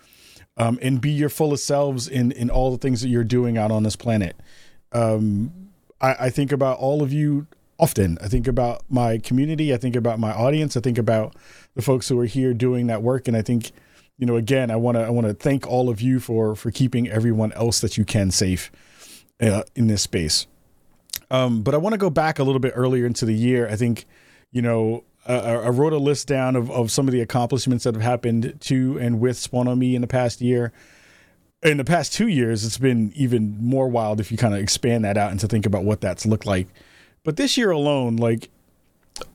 um, 0.58 0.80
and 0.82 1.00
be 1.00 1.12
your 1.12 1.30
fullest 1.30 1.66
selves 1.66 2.08
in, 2.08 2.32
in 2.32 2.50
all 2.50 2.72
the 2.72 2.78
things 2.78 3.02
that 3.02 3.10
you're 3.10 3.24
doing 3.24 3.58
out 3.58 3.72
on 3.72 3.84
this 3.84 3.96
planet. 3.96 4.36
Um, 4.92 5.70
I, 6.02 6.16
I 6.20 6.30
think 6.30 6.52
about 6.52 6.80
all 6.80 7.04
of 7.04 7.14
you 7.14 7.48
often. 7.80 8.18
I 8.22 8.28
think 8.28 8.48
about 8.48 8.82
my 8.90 9.20
community. 9.20 9.74
I 9.74 9.78
think 9.78 9.96
about 9.96 10.20
my 10.20 10.32
audience. 10.32 10.76
I 10.76 10.82
think 10.82 10.98
about 10.98 11.36
the 11.76 11.82
folks 11.82 12.10
who 12.10 12.20
are 12.20 12.26
here 12.26 12.54
doing 12.54 12.88
that 12.88 13.04
work. 13.04 13.28
And 13.28 13.38
I 13.38 13.42
think, 13.42 13.72
you 14.18 14.26
know, 14.26 14.36
again, 14.36 14.72
I 14.72 14.76
want 14.76 14.98
to 14.98 15.04
I 15.04 15.10
want 15.10 15.28
to 15.28 15.34
thank 15.34 15.68
all 15.68 15.90
of 15.90 16.02
you 16.02 16.20
for 16.20 16.56
for 16.56 16.72
keeping 16.72 17.08
everyone 17.08 17.52
else 17.54 17.80
that 17.82 17.98
you 17.98 18.06
can 18.06 18.32
safe 18.32 18.72
uh, 19.40 19.64
in 19.76 19.88
this 19.88 20.02
space. 20.02 20.48
Um, 21.30 21.62
but 21.62 21.74
I 21.74 21.78
want 21.78 21.94
to 21.94 21.98
go 21.98 22.10
back 22.10 22.40
a 22.40 22.44
little 22.44 22.60
bit 22.60 22.74
earlier 22.76 23.06
into 23.06 23.26
the 23.26 23.34
year. 23.34 23.68
I 23.68 23.76
think, 23.76 24.06
you 24.52 24.62
know, 24.62 25.04
uh, 25.28 25.62
I 25.66 25.70
wrote 25.70 25.94
a 25.94 25.98
list 25.98 26.28
down 26.28 26.56
of, 26.56 26.72
of 26.72 26.90
some 26.92 27.08
of 27.08 27.12
the 27.12 27.22
accomplishments 27.22 27.84
that 27.84 27.94
have 27.96 28.04
happened 28.04 28.58
to 28.62 28.98
and 29.00 29.20
with 29.20 29.38
Spawn 29.38 29.68
on 29.68 29.78
Me 29.80 29.96
in 29.96 30.02
the 30.02 30.08
past 30.08 30.42
year. 30.42 30.72
In 31.64 31.78
the 31.78 31.84
past 31.84 32.14
two 32.14 32.28
years, 32.28 32.64
it's 32.64 32.78
been 32.78 33.12
even 33.16 33.58
more 33.60 33.88
wild 33.88 34.20
if 34.20 34.32
you 34.32 34.38
kind 34.38 34.54
of 34.54 34.60
expand 34.60 35.04
that 35.06 35.18
out 35.18 35.32
and 35.32 35.40
to 35.40 35.48
think 35.48 35.66
about 35.66 35.84
what 35.84 36.02
that's 36.02 36.26
looked 36.26 36.46
like. 36.46 36.68
But 37.24 37.36
this 37.36 37.58
year 37.58 37.72
alone, 37.72 38.16
like, 38.16 38.50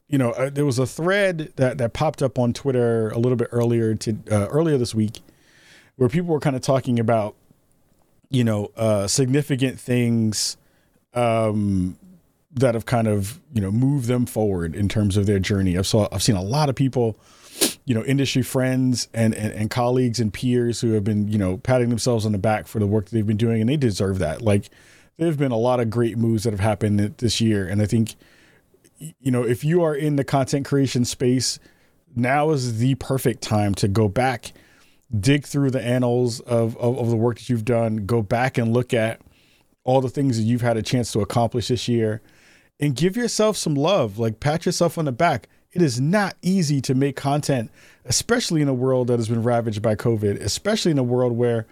you 0.09 0.19
know, 0.19 0.31
uh, 0.33 0.49
there 0.49 0.65
was 0.65 0.79
a 0.79 0.87
thread 0.87 1.53
that, 1.57 1.79
that 1.79 1.93
popped 1.93 2.23
up 2.23 2.39
on 2.39 2.53
Twitter 2.53 3.11
a 3.11 3.19
little 3.19 3.37
bit 3.37 3.49
earlier 3.51 3.95
to 3.97 4.17
uh, 4.31 4.47
earlier 4.47 4.79
this 4.79 4.95
week, 4.95 5.21
where 5.97 6.09
people 6.09 6.33
were 6.33 6.41
kind 6.41 6.57
of 6.57 6.63
talking 6.63 6.99
about, 6.99 7.35
you 8.31 8.45
know, 8.45 8.71
uh, 8.77 9.07
significant 9.07 9.81
things 9.81 10.57
um, 11.15 11.99
that 12.55 12.75
have 12.75 12.87
kind 12.87 13.09
of 13.09 13.41
you 13.53 13.61
know 13.61 13.71
moved 13.71 14.07
them 14.07 14.27
forward 14.27 14.75
in 14.75 14.89
terms 14.89 15.17
of 15.17 15.27
their 15.27 15.39
journey. 15.39 15.77
I've 15.79 15.87
saw 15.87 16.09
I've 16.13 16.23
seen 16.23 16.37
a 16.37 16.43
lot 16.43 16.69
of 16.69 16.75
people, 16.75 17.17
you 17.85 17.95
know, 17.95 18.05
industry 18.05 18.43
friends 18.43 19.09
and, 19.15 19.35
and 19.35 19.53
and 19.53 19.71
colleagues 19.71 20.21
and 20.21 20.33
peers 20.33 20.81
who 20.81 20.93
have 20.93 21.05
been 21.05 21.29
you 21.29 21.39
know 21.39 21.57
patting 21.59 21.89
themselves 21.89 22.27
on 22.27 22.33
the 22.33 22.39
back 22.39 22.67
for 22.67 22.79
the 22.79 22.87
work 22.87 23.07
that 23.07 23.13
they've 23.13 23.27
been 23.27 23.37
doing, 23.37 23.61
and 23.61 23.71
they 23.71 23.77
deserve 23.77 24.19
that. 24.19 24.43
Like 24.43 24.69
there 25.17 25.27
have 25.27 25.39
been 25.39 25.53
a 25.53 25.59
lot 25.59 25.81
of 25.81 25.91
great 25.91 26.19
moves 26.19 26.45
that 26.45 26.53
have 26.53 26.61
happened 26.61 27.01
this 27.19 27.41
year, 27.41 27.67
and 27.67 27.81
I 27.81 27.87
think 27.87 28.15
you 28.99 29.31
know 29.31 29.43
if 29.43 29.65
you 29.65 29.83
are 29.83 29.95
in 29.95 30.17
the 30.17 30.25
content 30.25 30.67
creation 30.67 31.05
space, 31.05 31.59
now 32.15 32.51
is 32.51 32.79
the 32.79 32.97
perfect 32.97 33.43
time 33.43 33.75
to 33.77 33.89
go 33.89 34.09
back, 34.09 34.53
dig 35.19 35.47
through 35.47 35.71
the 35.71 35.83
annals 35.83 36.41
of, 36.41 36.77
of, 36.77 36.99
of 36.99 37.09
the 37.09 37.17
work 37.17 37.39
that 37.39 37.49
you've 37.49 37.65
done, 37.65 38.05
go 38.05 38.21
back 38.21 38.59
and 38.59 38.75
look 38.75 38.93
at 38.93 39.23
all 39.85 40.03
the 40.03 40.11
things 40.11 40.37
that 40.37 40.45
you've 40.45 40.61
had 40.61 40.77
a 40.77 40.83
chance 40.83 41.11
to 41.13 41.21
accomplish 41.21 41.69
this 41.69 41.89
year 41.89 42.21
and 42.83 42.97
give 42.97 43.17
yourself 43.17 43.57
some 43.57 43.77
love. 43.77 44.19
Like 44.19 44.41
pat 44.41 44.67
yourself 44.67 44.99
on 44.99 45.07
the 45.07 45.13
back. 45.13 45.49
It 45.73 45.81
is 45.81 46.01
not 46.01 46.37
easy 46.43 46.83
to 46.83 46.95
make 46.95 47.17
content, 47.17 47.71
especially 48.05 48.61
in 48.61 48.69
a 48.69 48.75
world 48.75 49.07
that 49.07 49.19
has 49.19 49.29
been 49.29 49.43
ravaged 49.43 49.81
by 49.81 49.95
COVID, 49.95 50.39
especially 50.41 50.91
in 50.91 50.99
a 50.99 51.03
world 51.03 51.33
where 51.33 51.67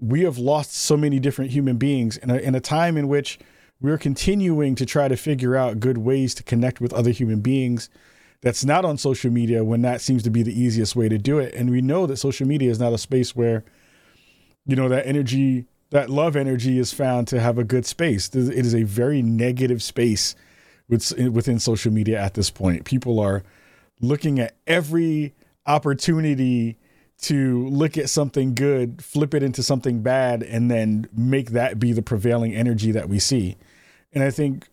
we 0.00 0.22
have 0.22 0.36
lost 0.36 0.74
so 0.74 0.96
many 0.96 1.18
different 1.20 1.52
human 1.52 1.76
beings 1.76 2.18
in 2.18 2.28
a, 2.28 2.36
in 2.36 2.54
a 2.54 2.60
time 2.60 2.96
in 2.98 3.08
which 3.08 3.38
we're 3.80 3.96
continuing 3.96 4.74
to 4.74 4.84
try 4.84 5.08
to 5.08 5.16
figure 5.16 5.56
out 5.56 5.80
good 5.80 5.98
ways 5.98 6.34
to 6.34 6.42
connect 6.42 6.80
with 6.80 6.92
other 6.92 7.10
human 7.10 7.40
beings 7.40 7.88
that's 8.42 8.64
not 8.64 8.84
on 8.84 8.98
social 8.98 9.30
media 9.30 9.64
when 9.64 9.82
that 9.82 10.00
seems 10.00 10.24
to 10.24 10.30
be 10.30 10.42
the 10.42 10.60
easiest 10.60 10.96
way 10.96 11.08
to 11.08 11.18
do 11.18 11.38
it. 11.38 11.54
And 11.54 11.70
we 11.70 11.80
know 11.80 12.06
that 12.06 12.16
social 12.16 12.46
media 12.46 12.70
is 12.70 12.80
not 12.80 12.92
a 12.92 12.98
space 12.98 13.34
where, 13.34 13.64
you 14.66 14.74
know, 14.74 14.88
that 14.88 15.06
energy 15.06 15.66
that 15.92 16.08
love 16.08 16.36
energy 16.36 16.78
is 16.78 16.92
found 16.92 17.28
to 17.28 17.38
have 17.38 17.58
a 17.58 17.64
good 17.64 17.84
space. 17.84 18.28
It 18.34 18.66
is 18.66 18.74
a 18.74 18.82
very 18.82 19.20
negative 19.20 19.82
space 19.82 20.34
within 20.88 21.58
social 21.58 21.92
media 21.92 22.18
at 22.18 22.32
this 22.34 22.48
point. 22.50 22.84
People 22.84 23.20
are 23.20 23.42
looking 24.00 24.38
at 24.38 24.56
every 24.66 25.34
opportunity 25.66 26.78
to 27.20 27.68
look 27.68 27.98
at 27.98 28.08
something 28.08 28.54
good, 28.54 29.04
flip 29.04 29.34
it 29.34 29.42
into 29.42 29.62
something 29.62 30.02
bad, 30.02 30.42
and 30.42 30.70
then 30.70 31.08
make 31.14 31.50
that 31.50 31.78
be 31.78 31.92
the 31.92 32.02
prevailing 32.02 32.54
energy 32.54 32.90
that 32.90 33.08
we 33.08 33.18
see. 33.18 33.56
And 34.14 34.24
I 34.24 34.30
think, 34.30 34.68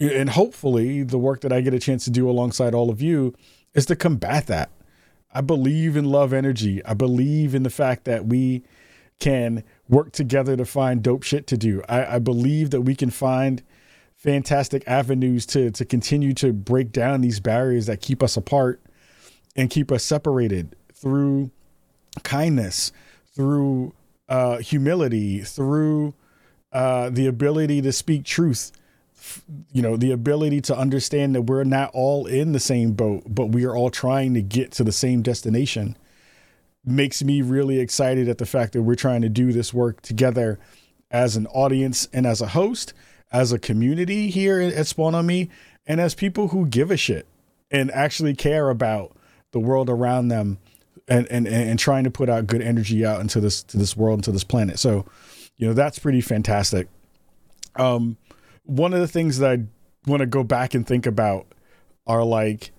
and 0.00 0.30
hopefully, 0.30 1.02
the 1.02 1.18
work 1.18 1.42
that 1.42 1.52
I 1.52 1.60
get 1.60 1.74
a 1.74 1.78
chance 1.78 2.04
to 2.04 2.10
do 2.10 2.28
alongside 2.28 2.74
all 2.74 2.88
of 2.88 3.02
you 3.02 3.34
is 3.74 3.84
to 3.86 3.94
combat 3.94 4.46
that. 4.46 4.70
I 5.34 5.42
believe 5.42 5.96
in 5.96 6.06
love 6.06 6.32
energy. 6.32 6.82
I 6.86 6.94
believe 6.94 7.54
in 7.54 7.62
the 7.62 7.70
fact 7.70 8.04
that 8.04 8.24
we 8.24 8.64
can 9.20 9.62
work 9.90 10.12
together 10.12 10.56
to 10.56 10.64
find 10.64 11.02
dope 11.02 11.24
shit 11.24 11.46
to 11.48 11.56
do. 11.56 11.82
I, 11.88 12.16
I 12.16 12.18
believe 12.18 12.70
that 12.70 12.82
we 12.82 12.94
can 12.94 13.10
find 13.10 13.62
fantastic 14.16 14.84
avenues 14.86 15.46
to 15.46 15.70
to 15.70 15.84
continue 15.84 16.32
to 16.34 16.52
break 16.52 16.92
down 16.92 17.20
these 17.20 17.40
barriers 17.40 17.86
that 17.86 18.00
keep 18.00 18.22
us 18.22 18.36
apart 18.36 18.80
and 19.56 19.68
keep 19.68 19.90
us 19.90 20.04
separated 20.04 20.76
through 20.94 21.50
kindness, 22.22 22.92
through 23.34 23.92
uh, 24.28 24.58
humility, 24.58 25.40
through 25.40 26.14
uh, 26.72 27.10
the 27.10 27.26
ability 27.26 27.82
to 27.82 27.92
speak 27.92 28.24
truth. 28.24 28.72
You 29.72 29.82
know, 29.82 29.96
the 29.96 30.12
ability 30.12 30.62
to 30.62 30.76
understand 30.76 31.34
that 31.34 31.42
we're 31.42 31.64
not 31.64 31.90
all 31.92 32.26
in 32.26 32.52
the 32.52 32.60
same 32.60 32.92
boat, 32.92 33.24
but 33.26 33.46
we 33.46 33.64
are 33.64 33.76
all 33.76 33.90
trying 33.90 34.34
to 34.34 34.42
get 34.42 34.72
to 34.72 34.84
the 34.84 34.92
same 34.92 35.20
destination 35.20 35.96
makes 36.84 37.22
me 37.22 37.42
really 37.42 37.78
excited 37.78 38.28
at 38.28 38.38
the 38.38 38.46
fact 38.46 38.72
that 38.72 38.82
we're 38.82 38.94
trying 38.94 39.22
to 39.22 39.28
do 39.28 39.52
this 39.52 39.74
work 39.74 40.00
together 40.02 40.58
as 41.10 41.36
an 41.36 41.46
audience 41.48 42.08
and 42.12 42.26
as 42.26 42.40
a 42.40 42.48
host, 42.48 42.94
as 43.32 43.52
a 43.52 43.58
community 43.58 44.30
here 44.30 44.60
at 44.60 44.86
Spawn 44.86 45.14
on 45.14 45.26
Me, 45.26 45.50
and 45.86 46.00
as 46.00 46.14
people 46.14 46.48
who 46.48 46.66
give 46.66 46.90
a 46.90 46.96
shit 46.96 47.26
and 47.70 47.90
actually 47.90 48.34
care 48.34 48.70
about 48.70 49.16
the 49.52 49.60
world 49.60 49.90
around 49.90 50.28
them 50.28 50.58
and 51.08 51.26
and 51.30 51.46
and 51.46 51.78
trying 51.78 52.04
to 52.04 52.10
put 52.10 52.28
out 52.28 52.46
good 52.46 52.62
energy 52.62 53.04
out 53.04 53.20
into 53.20 53.40
this 53.40 53.62
to 53.64 53.76
this 53.76 53.96
world 53.96 54.20
into 54.20 54.32
this 54.32 54.44
planet. 54.44 54.78
So, 54.78 55.04
you 55.56 55.66
know, 55.66 55.74
that's 55.74 55.98
pretty 55.98 56.20
fantastic. 56.20 56.88
Um 57.76 58.16
one 58.64 58.94
of 58.94 59.00
the 59.00 59.08
things 59.08 59.38
that 59.38 59.50
I 59.50 59.64
want 60.08 60.20
to 60.20 60.26
go 60.26 60.44
back 60.44 60.74
and 60.74 60.86
think 60.86 61.06
about 61.06 61.46
are 62.06 62.24
like 62.24 62.70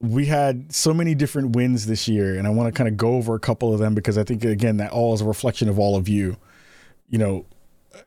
we 0.00 0.26
had 0.26 0.72
so 0.74 0.94
many 0.94 1.14
different 1.14 1.54
wins 1.54 1.86
this 1.86 2.08
year, 2.08 2.36
and 2.36 2.46
I 2.46 2.50
want 2.50 2.72
to 2.72 2.76
kind 2.76 2.88
of 2.88 2.96
go 2.96 3.16
over 3.16 3.34
a 3.34 3.40
couple 3.40 3.72
of 3.72 3.78
them 3.78 3.94
because 3.94 4.16
I 4.16 4.24
think 4.24 4.44
again 4.44 4.78
that 4.78 4.92
all 4.92 5.12
is 5.14 5.20
a 5.20 5.26
reflection 5.26 5.68
of 5.68 5.78
all 5.78 5.96
of 5.96 6.08
you. 6.08 6.36
You 7.08 7.18
know, 7.18 7.46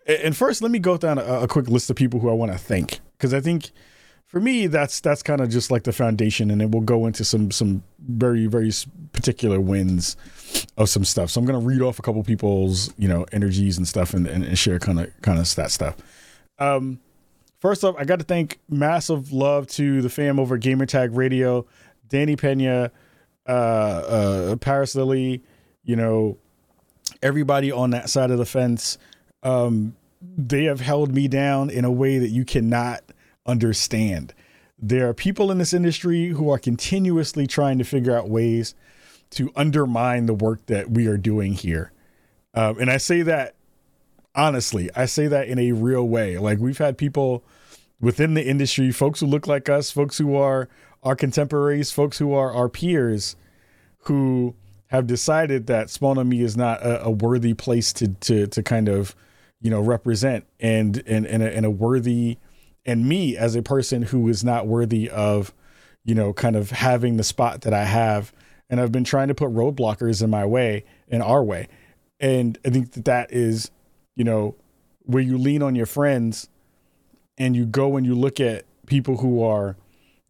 and 0.07 0.35
first 0.35 0.61
let 0.61 0.71
me 0.71 0.79
go 0.79 0.97
down 0.97 1.17
a, 1.17 1.41
a 1.41 1.47
quick 1.47 1.67
list 1.67 1.89
of 1.89 1.95
people 1.95 2.19
who 2.19 2.29
I 2.29 2.33
want 2.33 2.51
to 2.51 2.57
thank 2.57 2.99
because 3.17 3.33
I 3.33 3.41
think 3.41 3.71
for 4.25 4.39
me 4.39 4.65
that's 4.65 4.99
that's 5.01 5.21
kind 5.21 5.39
of 5.39 5.49
just 5.49 5.69
like 5.69 5.83
the 5.83 5.93
foundation, 5.93 6.49
and 6.49 6.61
then 6.61 6.71
we'll 6.71 6.81
go 6.81 7.05
into 7.05 7.23
some 7.23 7.51
some 7.51 7.83
very 7.99 8.47
very 8.47 8.71
particular 9.11 9.61
wins 9.61 10.17
of 10.77 10.89
some 10.89 11.05
stuff. 11.05 11.29
So 11.29 11.39
I'm 11.39 11.45
gonna 11.45 11.59
read 11.59 11.81
off 11.81 11.99
a 11.99 12.01
couple 12.01 12.23
people's 12.23 12.91
you 12.97 13.07
know 13.07 13.25
energies 13.31 13.77
and 13.77 13.87
stuff, 13.87 14.15
and, 14.15 14.25
and, 14.25 14.43
and 14.43 14.57
share 14.57 14.79
kind 14.79 14.99
of 14.99 15.11
kind 15.21 15.37
of 15.37 15.53
that 15.55 15.69
stuff. 15.69 15.95
Um, 16.57 16.99
first 17.59 17.83
off, 17.83 17.95
I 17.97 18.05
got 18.05 18.19
to 18.19 18.25
thank 18.25 18.59
massive 18.67 19.31
love 19.31 19.67
to 19.67 20.01
the 20.01 20.09
fam 20.09 20.39
over 20.39 20.57
Gamertag 20.57 21.15
Radio, 21.15 21.65
Danny 22.13 22.35
Pena, 22.35 22.91
uh, 23.47 23.51
uh, 23.51 24.55
Parris 24.57 24.93
Lilly, 24.93 25.41
you 25.83 25.95
know, 25.95 26.37
everybody 27.23 27.71
on 27.71 27.89
that 27.89 28.07
side 28.07 28.29
of 28.29 28.37
the 28.37 28.45
fence. 28.45 28.99
Um, 29.41 29.95
they 30.21 30.65
have 30.65 30.79
held 30.79 31.11
me 31.11 31.27
down 31.27 31.71
in 31.71 31.85
a 31.85 31.91
way 31.91 32.19
that 32.19 32.29
you 32.29 32.45
cannot 32.45 33.01
understand. 33.47 34.35
There 34.77 35.09
are 35.09 35.15
people 35.15 35.49
in 35.49 35.57
this 35.57 35.73
industry 35.73 36.27
who 36.27 36.51
are 36.51 36.59
continuously 36.59 37.47
trying 37.47 37.79
to 37.79 37.83
figure 37.83 38.15
out 38.15 38.29
ways 38.29 38.75
to 39.31 39.51
undermine 39.55 40.27
the 40.27 40.35
work 40.35 40.67
that 40.67 40.91
we 40.91 41.07
are 41.07 41.17
doing 41.17 41.53
here. 41.53 41.91
Um, 42.53 42.77
and 42.79 42.91
I 42.91 42.97
say 42.97 43.23
that 43.23 43.55
honestly, 44.35 44.91
I 44.95 45.07
say 45.07 45.25
that 45.25 45.47
in 45.47 45.57
a 45.57 45.71
real 45.71 46.07
way. 46.07 46.37
Like 46.37 46.59
we've 46.59 46.77
had 46.77 46.95
people 46.95 47.43
within 47.99 48.35
the 48.35 48.45
industry, 48.45 48.91
folks 48.91 49.21
who 49.21 49.25
look 49.25 49.47
like 49.47 49.67
us, 49.67 49.89
folks 49.89 50.19
who 50.19 50.35
are 50.35 50.69
our 51.03 51.15
contemporaries, 51.15 51.91
folks 51.91 52.17
who 52.17 52.33
are 52.33 52.51
our 52.51 52.69
peers, 52.69 53.35
who 54.03 54.55
have 54.87 55.07
decided 55.07 55.67
that 55.67 55.89
Spawn 55.89 56.17
on 56.17 56.29
Me 56.29 56.41
is 56.41 56.55
not 56.55 56.81
a, 56.81 57.05
a, 57.05 57.11
worthy 57.11 57.53
place 57.53 57.91
to 57.93 58.09
to 58.09 58.47
to 58.47 58.63
kind 58.63 58.87
of 58.87 59.15
you 59.59 59.69
know 59.69 59.81
represent 59.81 60.45
and 60.59 61.03
and 61.05 61.25
and 61.25 61.43
a, 61.43 61.55
and 61.55 61.65
a 61.65 61.69
worthy 61.71 62.37
and 62.85 63.07
me 63.07 63.35
as 63.35 63.55
a 63.55 63.61
person 63.61 64.03
who 64.03 64.27
is 64.29 64.43
not 64.43 64.67
worthy 64.67 65.09
of 65.09 65.53
you 66.03 66.15
know 66.15 66.31
kind 66.31 66.55
of 66.55 66.71
having 66.71 67.17
the 67.17 67.23
spot 67.23 67.61
that 67.61 67.73
I 67.73 67.85
have. 67.85 68.33
And 68.69 68.79
I've 68.79 68.91
been 68.91 69.03
trying 69.03 69.27
to 69.27 69.35
put 69.35 69.51
roadblockers 69.51 70.23
in 70.23 70.29
my 70.29 70.45
way 70.45 70.85
in 71.07 71.21
our 71.21 71.43
way. 71.43 71.67
And 72.19 72.57
I 72.65 72.69
think 72.69 72.93
that 72.93 73.05
that 73.05 73.31
is 73.31 73.71
you 74.15 74.23
know 74.23 74.55
where 74.99 75.23
you 75.23 75.37
lean 75.37 75.61
on 75.61 75.75
your 75.75 75.85
friends 75.85 76.49
and 77.37 77.55
you 77.55 77.65
go 77.65 77.97
and 77.97 78.05
you 78.05 78.15
look 78.15 78.39
at 78.39 78.65
people 78.85 79.17
who 79.17 79.43
are 79.43 79.75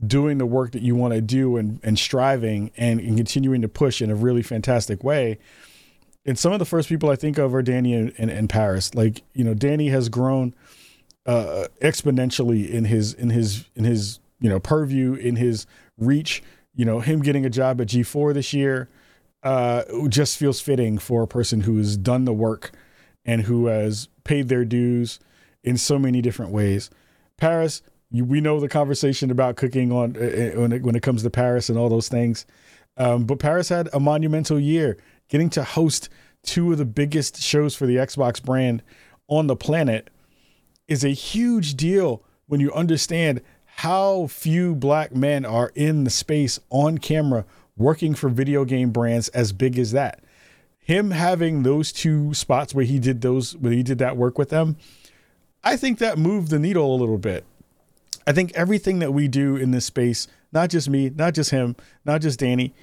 doing 0.06 0.38
the 0.38 0.46
work 0.46 0.72
that 0.72 0.82
you 0.82 0.96
want 0.96 1.14
to 1.14 1.22
do 1.22 1.58
and, 1.58 1.80
and 1.84 1.98
striving 1.98 2.72
and, 2.78 3.00
and, 3.00 3.18
continuing 3.18 3.62
to 3.62 3.68
push 3.68 4.02
in 4.02 4.10
a 4.10 4.16
really 4.16 4.42
fantastic 4.42 5.04
way. 5.04 5.38
And 6.26 6.38
some 6.38 6.54
of 6.54 6.60
the 6.60 6.66
first 6.66 6.90
people 6.90 7.10
I 7.10 7.16
think 7.16 7.38
of 7.38 7.54
are 7.54 7.62
Danny 7.62 7.94
and, 7.94 8.14
and, 8.18 8.30
and 8.32 8.50
Parris. 8.50 8.96
Like, 8.96 9.24
you 9.34 9.44
know, 9.44 9.54
Danny 9.54 9.90
has 9.90 10.10
grown 10.10 10.54
uh, 11.26 11.68
exponentially 11.82 12.70
in 12.70 12.86
his 12.86 13.14
in 13.14 13.30
his 13.30 13.66
in 13.76 13.84
his 13.84 14.20
you 14.40 14.50
know 14.50 14.60
purview, 14.60 15.14
in 15.14 15.36
his 15.36 15.66
reach. 15.98 16.44
You 16.76 16.86
know, 16.86 17.00
him 17.00 17.22
getting 17.22 17.46
a 17.46 17.50
job 17.50 17.80
at 17.82 17.88
G4 17.88 18.34
this 18.34 18.54
year 18.54 18.90
uh, 19.44 19.84
just 20.08 20.38
feels 20.38 20.60
fitting 20.60 20.98
for 20.98 21.24
a 21.24 21.28
person 21.28 21.62
who 21.62 21.78
has 21.78 21.98
done 21.98 22.26
the 22.26 22.34
work 22.34 22.72
and 23.26 23.44
who 23.44 23.68
has 23.68 24.08
paid 24.24 24.50
their 24.50 24.66
dues 24.66 25.20
in 25.64 25.78
so 25.78 26.00
many 26.00 26.22
different 26.22 26.52
ways. 26.52 26.90
Parris, 27.38 27.82
you, 28.14 28.24
we 28.24 28.40
know 28.40 28.60
the 28.60 28.70
conversation 28.70 29.32
about 29.32 29.58
cooking 29.58 29.92
on 29.92 30.16
uh, 30.16 30.52
when, 30.56 30.72
it, 30.72 30.84
when 30.84 30.96
it 30.96 31.02
comes 31.02 31.24
to 31.24 31.30
Parris 31.30 31.68
and 31.68 31.78
all 31.78 31.90
those 31.90 32.08
things. 32.08 32.46
Um, 32.96 33.26
but 33.26 33.40
Parris 33.40 33.70
had 33.70 33.90
a 33.92 34.00
monumental 34.00 34.60
year, 34.60 34.98
getting 35.28 35.50
to 35.50 35.64
host 35.64 36.10
two 36.44 36.72
of 36.72 36.78
the 36.78 36.86
biggest 36.86 37.42
shows 37.42 37.76
for 37.76 37.88
the 37.88 37.96
Xbox 37.96 38.42
brand 38.42 38.84
on 39.28 39.48
the 39.48 39.56
planet 39.56 40.12
is 40.88 41.04
a 41.04 41.10
huge 41.10 41.74
deal 41.74 42.24
when 42.46 42.60
you 42.60 42.72
understand 42.74 43.42
how 43.66 44.28
few 44.28 44.76
black 44.76 45.16
men 45.16 45.44
are 45.44 45.72
in 45.74 46.04
the 46.04 46.12
space 46.12 46.60
on 46.70 47.00
camera 47.00 47.46
working 47.76 48.14
for 48.14 48.30
video 48.30 48.64
game 48.64 48.92
brands 48.92 49.30
as 49.30 49.52
big 49.52 49.80
as 49.80 49.92
that. 49.92 50.24
Him 50.78 51.12
having 51.12 51.64
those 51.64 51.92
two 51.92 52.36
spots 52.36 52.76
where 52.76 52.86
he 52.86 53.00
did 53.00 53.22
those 53.22 53.58
where 53.58 53.74
he 53.74 53.82
did 53.82 53.98
that 53.98 54.18
work 54.18 54.38
with 54.38 54.50
them 54.50 54.78
I 55.64 55.78
think 55.78 56.00
that 56.00 56.18
moved 56.18 56.50
the 56.50 56.60
needle 56.60 56.94
a 56.94 56.98
little 56.98 57.18
bit. 57.18 57.46
I 58.26 58.32
think 58.32 58.52
everything 58.54 59.00
that 59.00 59.14
we 59.14 59.28
do 59.28 59.56
in 59.56 59.72
this 59.72 59.86
space, 59.86 60.28
not 60.52 60.70
just 60.70 60.90
me, 60.90 61.10
not 61.10 61.34
just 61.34 61.52
him, 61.52 61.76
not 62.06 62.22
just 62.22 62.40
Danny, 62.40 62.74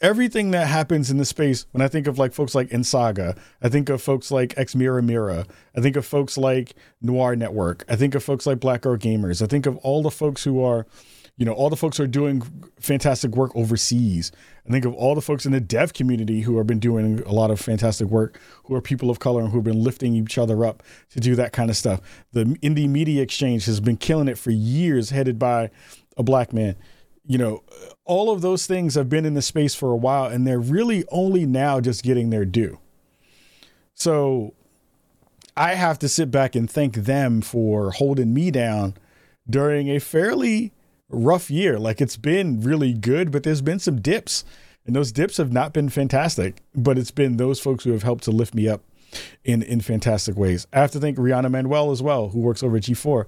everything 0.00 0.50
that 0.50 0.66
happens 0.66 1.10
in 1.10 1.16
this 1.16 1.28
space, 1.28 1.64
when 1.70 1.80
I 1.80 1.88
think 1.88 2.06
of 2.06 2.18
like 2.18 2.32
folks 2.32 2.54
like 2.54 2.68
Insaga, 2.70 3.38
I 3.62 3.68
think 3.68 3.88
of 3.88 4.02
folks 4.02 4.30
like 4.30 4.58
Ex 4.58 4.74
Mira 4.74 5.02
Mira, 5.02 5.46
I 5.76 5.80
think 5.80 5.96
of 5.96 6.04
folks 6.04 6.36
like 6.36 6.74
Noir 7.00 7.36
Network, 7.36 7.84
I 7.88 7.96
think 7.96 8.14
of 8.14 8.24
folks 8.24 8.46
like 8.46 8.60
Black 8.60 8.82
Girl 8.82 8.96
Gamers, 8.96 9.40
I 9.40 9.46
think 9.46 9.64
of 9.64 9.76
all 9.78 10.02
the 10.02 10.10
folks 10.10 10.42
who 10.44 10.62
are 10.62 10.86
you 11.36 11.46
know, 11.46 11.52
all 11.52 11.70
the 11.70 11.76
folks 11.76 11.98
are 11.98 12.06
doing 12.06 12.42
fantastic 12.78 13.32
work 13.32 13.52
overseas. 13.56 14.30
I 14.66 14.70
think 14.70 14.84
of 14.84 14.94
all 14.94 15.14
the 15.14 15.22
folks 15.22 15.46
in 15.46 15.52
the 15.52 15.60
dev 15.60 15.94
community 15.94 16.42
who 16.42 16.58
have 16.58 16.66
been 16.66 16.78
doing 16.78 17.20
a 17.20 17.32
lot 17.32 17.50
of 17.50 17.58
fantastic 17.58 18.08
work, 18.08 18.38
who 18.64 18.74
are 18.74 18.82
people 18.82 19.10
of 19.10 19.18
color 19.18 19.40
and 19.40 19.50
who 19.50 19.56
have 19.56 19.64
been 19.64 19.82
lifting 19.82 20.14
each 20.14 20.36
other 20.36 20.64
up 20.64 20.82
to 21.10 21.20
do 21.20 21.34
that 21.36 21.52
kind 21.52 21.70
of 21.70 21.76
stuff. 21.76 22.00
The 22.32 22.44
Indie 22.62 22.88
Media 22.88 23.22
Exchange 23.22 23.64
has 23.64 23.80
been 23.80 23.96
killing 23.96 24.28
it 24.28 24.36
for 24.36 24.50
years, 24.50 25.10
headed 25.10 25.38
by 25.38 25.70
a 26.16 26.22
black 26.22 26.52
man. 26.52 26.76
You 27.24 27.38
know, 27.38 27.62
all 28.04 28.30
of 28.30 28.42
those 28.42 28.66
things 28.66 28.94
have 28.94 29.08
been 29.08 29.24
in 29.24 29.34
the 29.34 29.42
space 29.42 29.74
for 29.74 29.90
a 29.90 29.96
while, 29.96 30.26
and 30.26 30.46
they're 30.46 30.60
really 30.60 31.04
only 31.10 31.46
now 31.46 31.80
just 31.80 32.02
getting 32.02 32.30
their 32.30 32.44
due. 32.44 32.78
So 33.94 34.54
I 35.56 35.74
have 35.74 35.98
to 36.00 36.08
sit 36.08 36.30
back 36.30 36.54
and 36.54 36.70
thank 36.70 36.94
them 36.94 37.40
for 37.40 37.92
holding 37.92 38.34
me 38.34 38.50
down 38.50 38.94
during 39.48 39.88
a 39.88 39.98
fairly 39.98 40.72
rough 41.12 41.50
year. 41.50 41.78
Like 41.78 42.00
it's 42.00 42.16
been 42.16 42.60
really 42.60 42.92
good, 42.92 43.30
but 43.30 43.42
there's 43.42 43.62
been 43.62 43.78
some 43.78 44.00
dips, 44.00 44.44
and 44.86 44.96
those 44.96 45.12
dips 45.12 45.36
have 45.36 45.52
not 45.52 45.72
been 45.72 45.88
fantastic. 45.88 46.62
But 46.74 46.98
it's 46.98 47.10
been 47.10 47.36
those 47.36 47.60
folks 47.60 47.84
who 47.84 47.92
have 47.92 48.02
helped 48.02 48.24
to 48.24 48.30
lift 48.30 48.54
me 48.54 48.68
up 48.68 48.82
in 49.44 49.62
in 49.62 49.80
fantastic 49.80 50.36
ways. 50.36 50.66
I 50.72 50.80
have 50.80 50.90
to 50.92 51.00
thank 51.00 51.18
Rihanna 51.18 51.50
Manuel 51.50 51.90
as 51.90 52.02
well, 52.02 52.30
who 52.30 52.40
works 52.40 52.62
over 52.62 52.76
at 52.76 52.84
G4. 52.84 53.26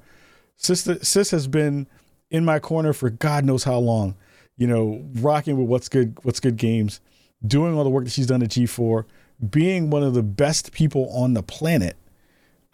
Sister 0.57 1.05
Sis 1.05 1.31
has 1.31 1.47
been 1.47 1.87
in 2.31 2.45
my 2.45 2.59
corner 2.59 2.93
for 2.93 3.11
God 3.11 3.45
knows 3.45 3.64
how 3.64 3.79
long. 3.79 4.17
You 4.57 4.69
know, 4.69 5.05
rocking 5.14 5.57
with 5.59 5.69
what's 5.69 5.88
good, 5.88 6.17
what's 6.23 6.38
good 6.38 6.57
games, 6.57 7.00
doing 7.45 7.75
all 7.76 7.83
the 7.83 7.91
work 7.91 8.05
that 8.05 8.11
she's 8.11 8.29
done 8.29 8.43
at 8.43 8.50
G4, 8.50 9.05
being 9.50 9.91
one 9.91 10.05
of 10.05 10.14
the 10.14 10.23
best 10.23 10.73
people 10.73 11.11
on 11.11 11.35
the 11.35 11.43
planet 11.43 11.97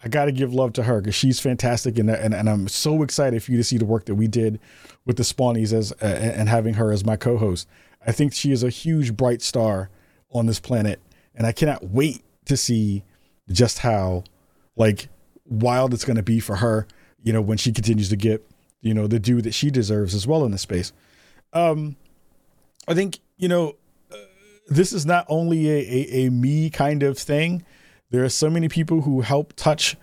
I 0.03 0.09
got 0.09 0.25
to 0.25 0.31
give 0.31 0.53
love 0.53 0.73
to 0.73 0.83
her 0.83 0.99
because 0.99 1.15
she's 1.15 1.39
fantastic, 1.39 1.99
and, 1.99 2.09
and 2.09 2.33
and 2.33 2.49
I'm 2.49 2.67
so 2.67 3.03
excited 3.03 3.43
for 3.43 3.51
you 3.51 3.57
to 3.57 3.63
see 3.63 3.77
the 3.77 3.85
work 3.85 4.05
that 4.05 4.15
we 4.15 4.27
did 4.27 4.59
with 5.05 5.17
the 5.17 5.23
Spawnies 5.23 5.73
as 5.73 5.91
uh, 6.01 6.05
and 6.05 6.49
having 6.49 6.75
her 6.75 6.91
as 6.91 7.05
my 7.05 7.15
co-host. 7.15 7.67
I 8.05 8.11
think 8.11 8.33
she 8.33 8.51
is 8.51 8.63
a 8.63 8.69
huge 8.69 9.15
bright 9.15 9.41
star 9.41 9.89
on 10.31 10.47
this 10.47 10.59
planet, 10.59 10.99
and 11.35 11.45
I 11.45 11.51
cannot 11.51 11.83
wait 11.83 12.23
to 12.45 12.57
see 12.57 13.03
just 13.49 13.79
how 13.79 14.23
like 14.75 15.09
wild 15.45 15.93
it's 15.93 16.05
going 16.05 16.17
to 16.17 16.23
be 16.23 16.39
for 16.39 16.55
her. 16.57 16.87
You 17.23 17.33
know, 17.33 17.41
when 17.41 17.57
she 17.59 17.71
continues 17.71 18.09
to 18.09 18.15
get 18.15 18.43
you 18.81 18.95
know 18.95 19.07
the 19.07 19.19
due 19.19 19.41
that 19.41 19.53
she 19.53 19.69
deserves 19.69 20.15
as 20.15 20.25
well 20.25 20.43
in 20.45 20.51
this 20.51 20.61
space. 20.61 20.91
Um, 21.53 21.95
I 22.87 22.95
think 22.95 23.19
you 23.37 23.47
know 23.47 23.75
uh, 24.11 24.17
this 24.67 24.93
is 24.93 25.05
not 25.05 25.25
only 25.29 25.69
a, 25.69 25.73
a, 25.73 26.25
a 26.25 26.29
me 26.31 26.71
kind 26.71 27.03
of 27.03 27.19
thing 27.19 27.63
there 28.11 28.23
are 28.23 28.29
so 28.29 28.49
many 28.49 28.69
people 28.69 29.01
who 29.01 29.21
help 29.21 29.53
touch 29.55 29.97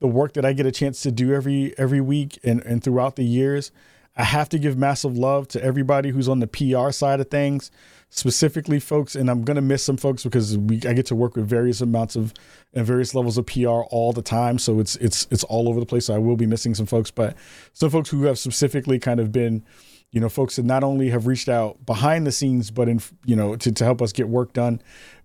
the 0.00 0.08
work 0.08 0.32
that 0.32 0.44
I 0.44 0.52
get 0.52 0.66
a 0.66 0.72
chance 0.72 1.02
to 1.02 1.12
do 1.12 1.32
every 1.32 1.74
every 1.78 2.00
week 2.00 2.38
and, 2.42 2.60
and 2.62 2.82
throughout 2.82 3.16
the 3.16 3.24
years. 3.24 3.70
I 4.16 4.24
have 4.24 4.48
to 4.48 4.58
give 4.58 4.76
massive 4.76 5.16
love 5.16 5.46
to 5.48 5.62
everybody 5.62 6.10
who's 6.10 6.28
on 6.28 6.40
the 6.40 6.46
PR 6.46 6.90
side 6.90 7.20
of 7.20 7.30
things, 7.30 7.70
specifically 8.08 8.80
folks, 8.80 9.14
and 9.14 9.30
I'm 9.30 9.44
gonna 9.44 9.60
miss 9.60 9.84
some 9.84 9.96
folks 9.96 10.24
because 10.24 10.58
we 10.58 10.76
I 10.86 10.94
get 10.94 11.06
to 11.06 11.14
work 11.14 11.36
with 11.36 11.46
various 11.46 11.80
amounts 11.80 12.16
of 12.16 12.34
and 12.74 12.84
various 12.84 13.14
levels 13.14 13.38
of 13.38 13.46
PR 13.46 13.68
all 13.68 14.12
the 14.12 14.22
time. 14.22 14.58
So 14.58 14.80
it's 14.80 14.96
it's 14.96 15.26
it's 15.30 15.44
all 15.44 15.68
over 15.68 15.78
the 15.78 15.86
place. 15.86 16.06
So 16.06 16.14
I 16.14 16.18
will 16.18 16.36
be 16.36 16.46
missing 16.46 16.74
some 16.74 16.86
folks, 16.86 17.10
but 17.10 17.36
some 17.72 17.90
folks 17.90 18.08
who 18.08 18.24
have 18.24 18.38
specifically 18.38 18.98
kind 18.98 19.20
of 19.20 19.32
been, 19.32 19.64
you 20.12 20.20
know, 20.20 20.28
folks 20.28 20.56
that 20.56 20.64
not 20.64 20.82
only 20.82 21.10
have 21.10 21.26
reached 21.26 21.48
out 21.48 21.84
behind 21.86 22.26
the 22.26 22.32
scenes, 22.32 22.70
but 22.70 22.88
in 22.88 23.00
you 23.24 23.36
know 23.36 23.56
to, 23.56 23.72
to 23.72 23.84
help 23.84 24.02
us 24.02 24.12
get 24.12 24.28
work 24.28 24.52
done 24.52 24.80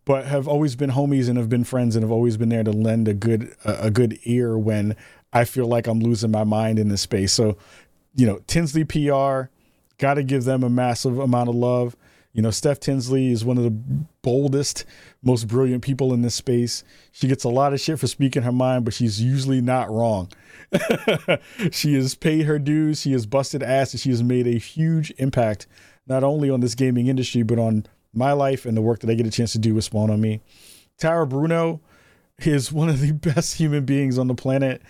but 0.06 0.26
have 0.26 0.48
always 0.48 0.76
been 0.76 0.92
homies 0.92 1.28
and 1.28 1.38
have 1.38 1.50
been 1.50 1.64
friends 1.64 1.96
and 1.96 2.04
have 2.04 2.12
always 2.12 2.38
been 2.38 2.50
there 2.50 2.64
to 2.64 2.72
lend 2.72 3.08
a 3.08 3.14
good 3.14 3.56
a, 3.66 3.86
a 3.88 3.92
good 3.92 4.20
ear 4.24 4.58
when 4.58 4.96
I 5.34 5.44
feel 5.44 5.66
like 5.66 5.88
I'm 5.88 6.00
losing 6.00 6.32
my 6.32 6.46
mind 6.46 6.80
in 6.80 6.88
this 6.88 7.02
space. 7.02 7.34
So, 7.34 7.58
you 8.16 8.26
know, 8.26 8.40
Tinsley 8.48 8.86
PR, 8.86 9.50
got 9.98 10.14
to 10.14 10.24
give 10.24 10.46
them 10.46 10.64
a 10.64 10.70
massive 10.70 11.20
amount 11.20 11.50
of 11.50 11.56
love. 11.56 11.98
You 12.36 12.42
know, 12.42 12.52
Steph 12.52 12.82
Tinsley 12.82 13.32
is 13.32 13.46
one 13.46 13.58
of 13.58 13.64
the 13.64 13.72
boldest, 14.22 14.84
most 15.24 15.48
brilliant 15.48 15.82
people 15.82 16.14
in 16.14 16.22
this 16.22 16.36
space. 16.36 16.84
She 17.14 17.30
gets 17.30 17.46
a 17.46 17.50
lot 17.50 17.72
of 17.72 17.80
shit 17.80 17.98
for 17.98 18.08
speaking 18.08 18.44
her 18.44 18.52
mind, 18.52 18.84
but 18.84 18.94
she's 18.94 19.22
usually 19.22 19.62
not 19.62 19.90
wrong. 19.90 20.30
she 21.72 21.94
has 21.94 22.14
paid 22.14 22.42
her 22.42 22.60
dues, 22.60 23.00
she 23.00 23.14
has 23.14 23.26
busted 23.26 23.64
ass, 23.64 23.94
and 23.94 24.02
she 24.02 24.10
has 24.10 24.22
made 24.22 24.48
a 24.48 24.58
huge 24.58 25.14
impact 25.18 25.66
not 26.08 26.26
only 26.26 26.50
on 26.50 26.60
this 26.60 26.76
gaming 26.76 27.08
industry, 27.08 27.42
but 27.42 27.58
on 27.58 27.86
my 28.14 28.34
life 28.34 28.66
and 28.66 28.76
the 28.76 28.82
work 28.82 29.00
that 29.00 29.10
I 29.10 29.14
get 29.14 29.26
a 29.26 29.32
chance 29.32 29.54
to 29.54 29.60
do 29.60 29.74
with 29.74 29.86
Spawn 29.86 30.10
on 30.10 30.20
Me. 30.20 30.42
Tara 30.98 31.26
Bruno 31.26 31.80
is 32.40 32.70
one 32.70 32.90
of 32.90 33.00
the 33.00 33.12
best 33.34 33.56
human 33.56 33.86
beings 33.86 34.18
on 34.18 34.28
the 34.28 34.36
planet. 34.36 34.82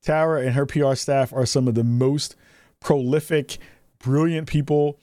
Tara 0.00 0.40
and 0.40 0.54
her 0.54 0.64
PR 0.64 0.94
staff 0.94 1.34
are 1.34 1.44
some 1.44 1.68
of 1.68 1.74
the 1.74 1.84
most 1.84 2.34
prolific, 2.80 3.58
brilliant 3.98 4.46
people 4.46 4.98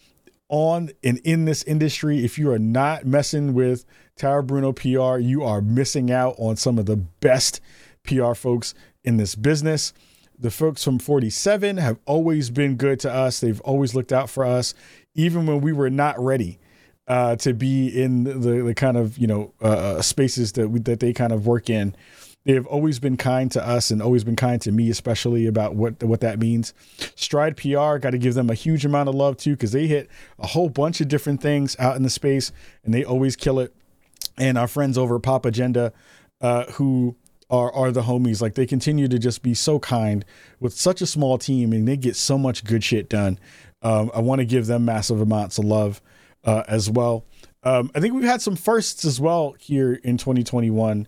on 0.51 0.91
and 1.03 1.17
in 1.23 1.45
this 1.45 1.63
industry. 1.63 2.23
If 2.23 2.37
you 2.37 2.51
are 2.51 2.59
not 2.59 3.05
messing 3.05 3.55
with 3.55 3.85
Tara 4.15 4.43
Bruno 4.43 4.73
PR, 4.73 5.17
you 5.17 5.43
are 5.43 5.61
missing 5.61 6.11
out 6.11 6.35
on 6.37 6.57
some 6.57 6.77
of 6.77 6.85
the 6.85 6.97
best 6.97 7.59
PR 8.03 8.33
folks 8.33 8.75
in 9.03 9.17
this 9.17 9.33
business. 9.33 9.93
The 10.37 10.51
folks 10.51 10.83
from 10.83 10.99
47 10.99 11.77
have 11.77 11.97
always 12.05 12.49
been 12.49 12.75
good 12.75 12.99
to 13.01 13.11
us. 13.11 13.39
They've 13.39 13.61
always 13.61 13.95
looked 13.95 14.11
out 14.11 14.29
for 14.29 14.43
us, 14.43 14.73
even 15.15 15.45
when 15.45 15.61
we 15.61 15.71
were 15.71 15.89
not 15.89 16.19
ready 16.19 16.59
uh, 17.07 17.35
to 17.37 17.53
be 17.53 17.87
in 17.87 18.23
the, 18.23 18.63
the 18.63 18.73
kind 18.75 18.97
of 18.97 19.17
you 19.17 19.27
know 19.27 19.53
uh, 19.61 19.67
uh, 19.67 20.01
spaces 20.01 20.53
that 20.53 20.69
we, 20.69 20.79
that 20.81 20.99
they 20.99 21.13
kind 21.13 21.33
of 21.33 21.45
work 21.45 21.69
in. 21.69 21.95
They 22.43 22.53
have 22.53 22.65
always 22.65 22.99
been 22.99 23.17
kind 23.17 23.51
to 23.51 23.65
us 23.65 23.91
and 23.91 24.01
always 24.01 24.23
been 24.23 24.35
kind 24.35 24.59
to 24.63 24.71
me, 24.71 24.89
especially 24.89 25.45
about 25.45 25.75
what 25.75 26.01
what 26.03 26.21
that 26.21 26.39
means. 26.39 26.73
Stride 27.15 27.55
PR 27.55 27.97
got 27.97 28.11
to 28.11 28.17
give 28.17 28.33
them 28.33 28.49
a 28.49 28.55
huge 28.55 28.83
amount 28.83 29.09
of 29.09 29.15
love 29.15 29.37
too 29.37 29.51
because 29.51 29.71
they 29.71 29.87
hit 29.87 30.09
a 30.39 30.47
whole 30.47 30.69
bunch 30.69 31.01
of 31.01 31.07
different 31.07 31.41
things 31.41 31.75
out 31.77 31.95
in 31.95 32.03
the 32.03 32.09
space 32.09 32.51
and 32.83 32.93
they 32.93 33.03
always 33.03 33.35
kill 33.35 33.59
it. 33.59 33.75
And 34.37 34.57
our 34.57 34.67
friends 34.67 34.97
over 34.97 35.19
Pop 35.19 35.45
Agenda, 35.45 35.93
uh, 36.41 36.65
who 36.73 37.15
are 37.51 37.71
are 37.73 37.91
the 37.91 38.03
homies. 38.03 38.41
Like 38.41 38.55
they 38.55 38.65
continue 38.65 39.07
to 39.07 39.19
just 39.19 39.43
be 39.43 39.53
so 39.53 39.77
kind 39.77 40.25
with 40.59 40.73
such 40.73 41.01
a 41.01 41.05
small 41.05 41.37
team, 41.37 41.73
and 41.73 41.87
they 41.87 41.97
get 41.97 42.15
so 42.15 42.37
much 42.37 42.63
good 42.63 42.83
shit 42.83 43.09
done. 43.09 43.37
Um, 43.83 44.09
I 44.13 44.21
want 44.21 44.39
to 44.39 44.45
give 44.45 44.65
them 44.67 44.85
massive 44.85 45.21
amounts 45.21 45.57
of 45.57 45.65
love 45.65 46.01
uh, 46.43 46.63
as 46.67 46.89
well. 46.89 47.25
Um, 47.63 47.91
I 47.93 47.99
think 47.99 48.15
we've 48.15 48.23
had 48.23 48.41
some 48.41 48.55
firsts 48.55 49.05
as 49.05 49.19
well 49.19 49.55
here 49.59 49.93
in 49.93 50.17
2021 50.17 51.07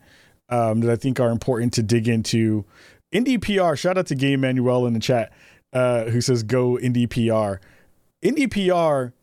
um, 0.49 0.81
that 0.81 0.91
I 0.91 0.95
think 0.95 1.19
are 1.19 1.29
important 1.29 1.73
to 1.73 1.83
dig 1.83 2.07
into. 2.07 2.65
Indie 3.11 3.41
PR, 3.41 3.75
shout 3.75 3.97
out 3.97 4.07
to 4.07 4.15
Game 4.15 4.41
Manuel 4.41 4.85
in 4.85 4.93
the 4.93 4.99
chat 4.99 5.31
uh, 5.73 6.05
who 6.05 6.21
says 6.21 6.43
go 6.43 6.77
Indie 6.77 7.09
PR. 7.09 7.61
Indie 8.25 8.49
PR, 8.49 9.13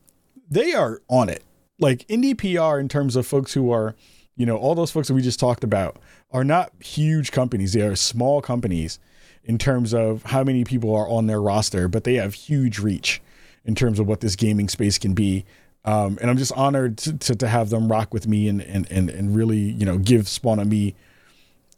they 0.50 0.72
are 0.74 1.00
on 1.08 1.28
it. 1.28 1.44
Like 1.78 2.06
Indie 2.08 2.36
PR 2.36 2.78
in 2.78 2.88
terms 2.88 3.16
of 3.16 3.26
folks 3.26 3.54
who 3.54 3.72
are, 3.72 3.94
you 4.36 4.44
know, 4.44 4.56
all 4.56 4.74
those 4.74 4.90
folks 4.90 5.08
that 5.08 5.14
we 5.14 5.22
just 5.22 5.40
talked 5.40 5.64
about 5.64 5.98
are 6.30 6.44
not 6.44 6.72
huge 6.80 7.32
companies. 7.32 7.72
They 7.72 7.82
are 7.82 7.96
small 7.96 8.42
companies 8.42 8.98
in 9.44 9.56
terms 9.56 9.94
of 9.94 10.22
how 10.24 10.44
many 10.44 10.64
people 10.64 10.94
are 10.94 11.08
on 11.08 11.26
their 11.26 11.40
roster, 11.40 11.88
but 11.88 12.04
they 12.04 12.14
have 12.14 12.34
huge 12.34 12.78
reach 12.78 13.22
in 13.64 13.74
terms 13.74 13.98
of 13.98 14.06
what 14.06 14.20
this 14.20 14.36
gaming 14.36 14.68
space 14.68 14.98
can 14.98 15.14
be. 15.14 15.44
Um, 15.84 16.18
and 16.20 16.30
I'm 16.30 16.36
just 16.36 16.52
honored 16.52 16.98
to, 16.98 17.16
to, 17.16 17.34
to, 17.36 17.48
have 17.48 17.70
them 17.70 17.90
rock 17.90 18.12
with 18.12 18.26
me 18.26 18.48
and, 18.48 18.60
and, 18.60 18.90
and, 18.90 19.08
and 19.08 19.34
really, 19.34 19.58
you 19.58 19.86
know, 19.86 19.96
give 19.96 20.28
Spawn 20.28 20.58
on 20.58 20.68
Me 20.68 20.94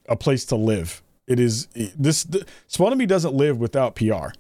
a 0.09 0.17
place 0.17 0.45
to 0.47 0.57
live. 0.57 1.03
It 1.27 1.39
is 1.39 1.67
this 1.97 2.25
the, 2.25 2.47
doesn't 3.07 3.35
live 3.35 3.59
without 3.59 3.95
PR. 3.95 4.31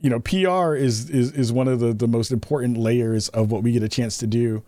You 0.00 0.10
know, 0.10 0.20
PR 0.20 0.74
is, 0.74 1.08
is, 1.10 1.32
is 1.32 1.52
one 1.52 1.68
of 1.68 1.80
the, 1.80 1.92
the 1.92 2.08
most 2.08 2.30
important 2.30 2.76
layers 2.76 3.28
of 3.30 3.50
what 3.50 3.62
we 3.62 3.72
get 3.72 3.82
a 3.82 3.88
chance 3.88 4.18
to 4.18 4.26
do. 4.26 4.62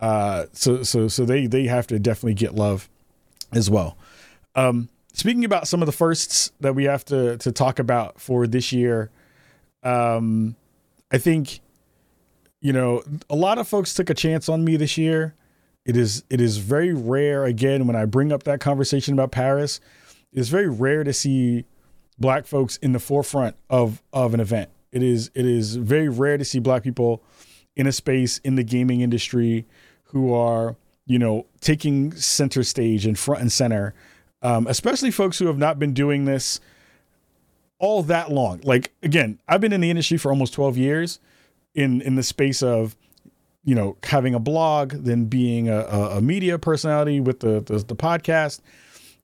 Uh, 0.00 0.46
so, 0.52 0.82
so, 0.82 1.08
so 1.08 1.24
they, 1.24 1.46
they 1.46 1.66
have 1.66 1.86
to 1.86 1.98
definitely 1.98 2.34
get 2.34 2.54
love 2.54 2.88
as 3.52 3.70
well. 3.70 3.96
Um, 4.54 4.88
speaking 5.12 5.44
about 5.44 5.66
some 5.66 5.80
of 5.80 5.86
the 5.86 5.92
firsts 5.92 6.52
that 6.60 6.74
we 6.74 6.84
have 6.84 7.04
to 7.06 7.38
to 7.38 7.52
talk 7.52 7.78
about 7.78 8.20
for 8.20 8.46
this 8.46 8.72
year, 8.72 9.10
um, 9.82 10.56
I 11.10 11.18
think 11.18 11.60
you 12.60 12.72
know 12.72 13.02
a 13.30 13.36
lot 13.36 13.58
of 13.58 13.66
folks 13.66 13.94
took 13.94 14.10
a 14.10 14.14
chance 14.14 14.48
on 14.48 14.64
me 14.64 14.76
this 14.76 14.98
year. 14.98 15.34
It 15.84 15.96
is 15.96 16.24
it 16.30 16.40
is 16.40 16.58
very 16.58 16.94
rare 16.94 17.44
again 17.44 17.86
when 17.86 17.96
I 17.96 18.04
bring 18.04 18.32
up 18.32 18.44
that 18.44 18.60
conversation 18.60 19.14
about 19.14 19.32
Parris. 19.32 19.80
It's 20.32 20.48
very 20.48 20.68
rare 20.68 21.04
to 21.04 21.12
see 21.12 21.64
black 22.18 22.46
folks 22.46 22.76
in 22.78 22.92
the 22.92 22.98
forefront 22.98 23.56
of 23.68 24.02
of 24.12 24.34
an 24.34 24.40
event. 24.40 24.70
It 24.92 25.02
is 25.02 25.30
it 25.34 25.44
is 25.44 25.76
very 25.76 26.08
rare 26.08 26.38
to 26.38 26.44
see 26.44 26.58
black 26.58 26.82
people 26.82 27.22
in 27.76 27.86
a 27.86 27.92
space 27.92 28.38
in 28.38 28.54
the 28.54 28.62
gaming 28.62 29.00
industry 29.00 29.66
who 30.04 30.32
are 30.32 30.76
you 31.06 31.18
know 31.18 31.46
taking 31.60 32.12
center 32.12 32.62
stage 32.62 33.04
and 33.04 33.18
front 33.18 33.42
and 33.42 33.52
center 33.52 33.94
um, 34.44 34.66
especially 34.66 35.10
folks 35.10 35.38
who 35.38 35.46
have 35.46 35.56
not 35.56 35.78
been 35.78 35.94
doing 35.94 36.26
this 36.26 36.60
all 37.78 38.02
that 38.04 38.30
long. 38.30 38.60
Like 38.62 38.92
again, 39.02 39.40
I've 39.48 39.60
been 39.60 39.72
in 39.72 39.80
the 39.80 39.90
industry 39.90 40.18
for 40.18 40.30
almost 40.30 40.52
12 40.52 40.76
years 40.76 41.18
in 41.74 42.02
in 42.02 42.14
the 42.14 42.22
space 42.22 42.62
of 42.62 42.94
you 43.64 43.74
know 43.74 43.96
having 44.02 44.34
a 44.34 44.38
blog, 44.38 44.92
then 44.92 45.26
being 45.26 45.68
a, 45.68 45.80
a 45.80 46.20
media 46.20 46.58
personality 46.58 47.20
with 47.20 47.40
the, 47.40 47.60
the 47.60 47.78
the 47.78 47.96
podcast. 47.96 48.60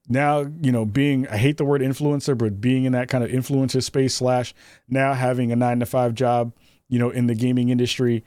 Now 0.09 0.47
you 0.61 0.73
know 0.73 0.85
being 0.85 1.29
I 1.29 1.37
hate 1.37 1.57
the 1.57 1.65
word 1.65 1.81
influencer, 1.81 2.37
but 2.37 2.61
being 2.61 2.85
in 2.85 2.93
that 2.93 3.09
kind 3.09 3.23
of 3.23 3.31
influencer 3.31 3.83
space 3.83 4.15
slash 4.15 4.55
now 4.89 5.15
having 5.15 5.53
a 5.53 5.57
nine 5.57 5.81
to 5.81 5.87
five 5.87 6.15
job, 6.15 6.53
you 6.89 6.99
know, 6.99 7.11
in 7.11 7.27
the 7.27 7.35
gaming 7.35 7.69
industry. 7.69 8.25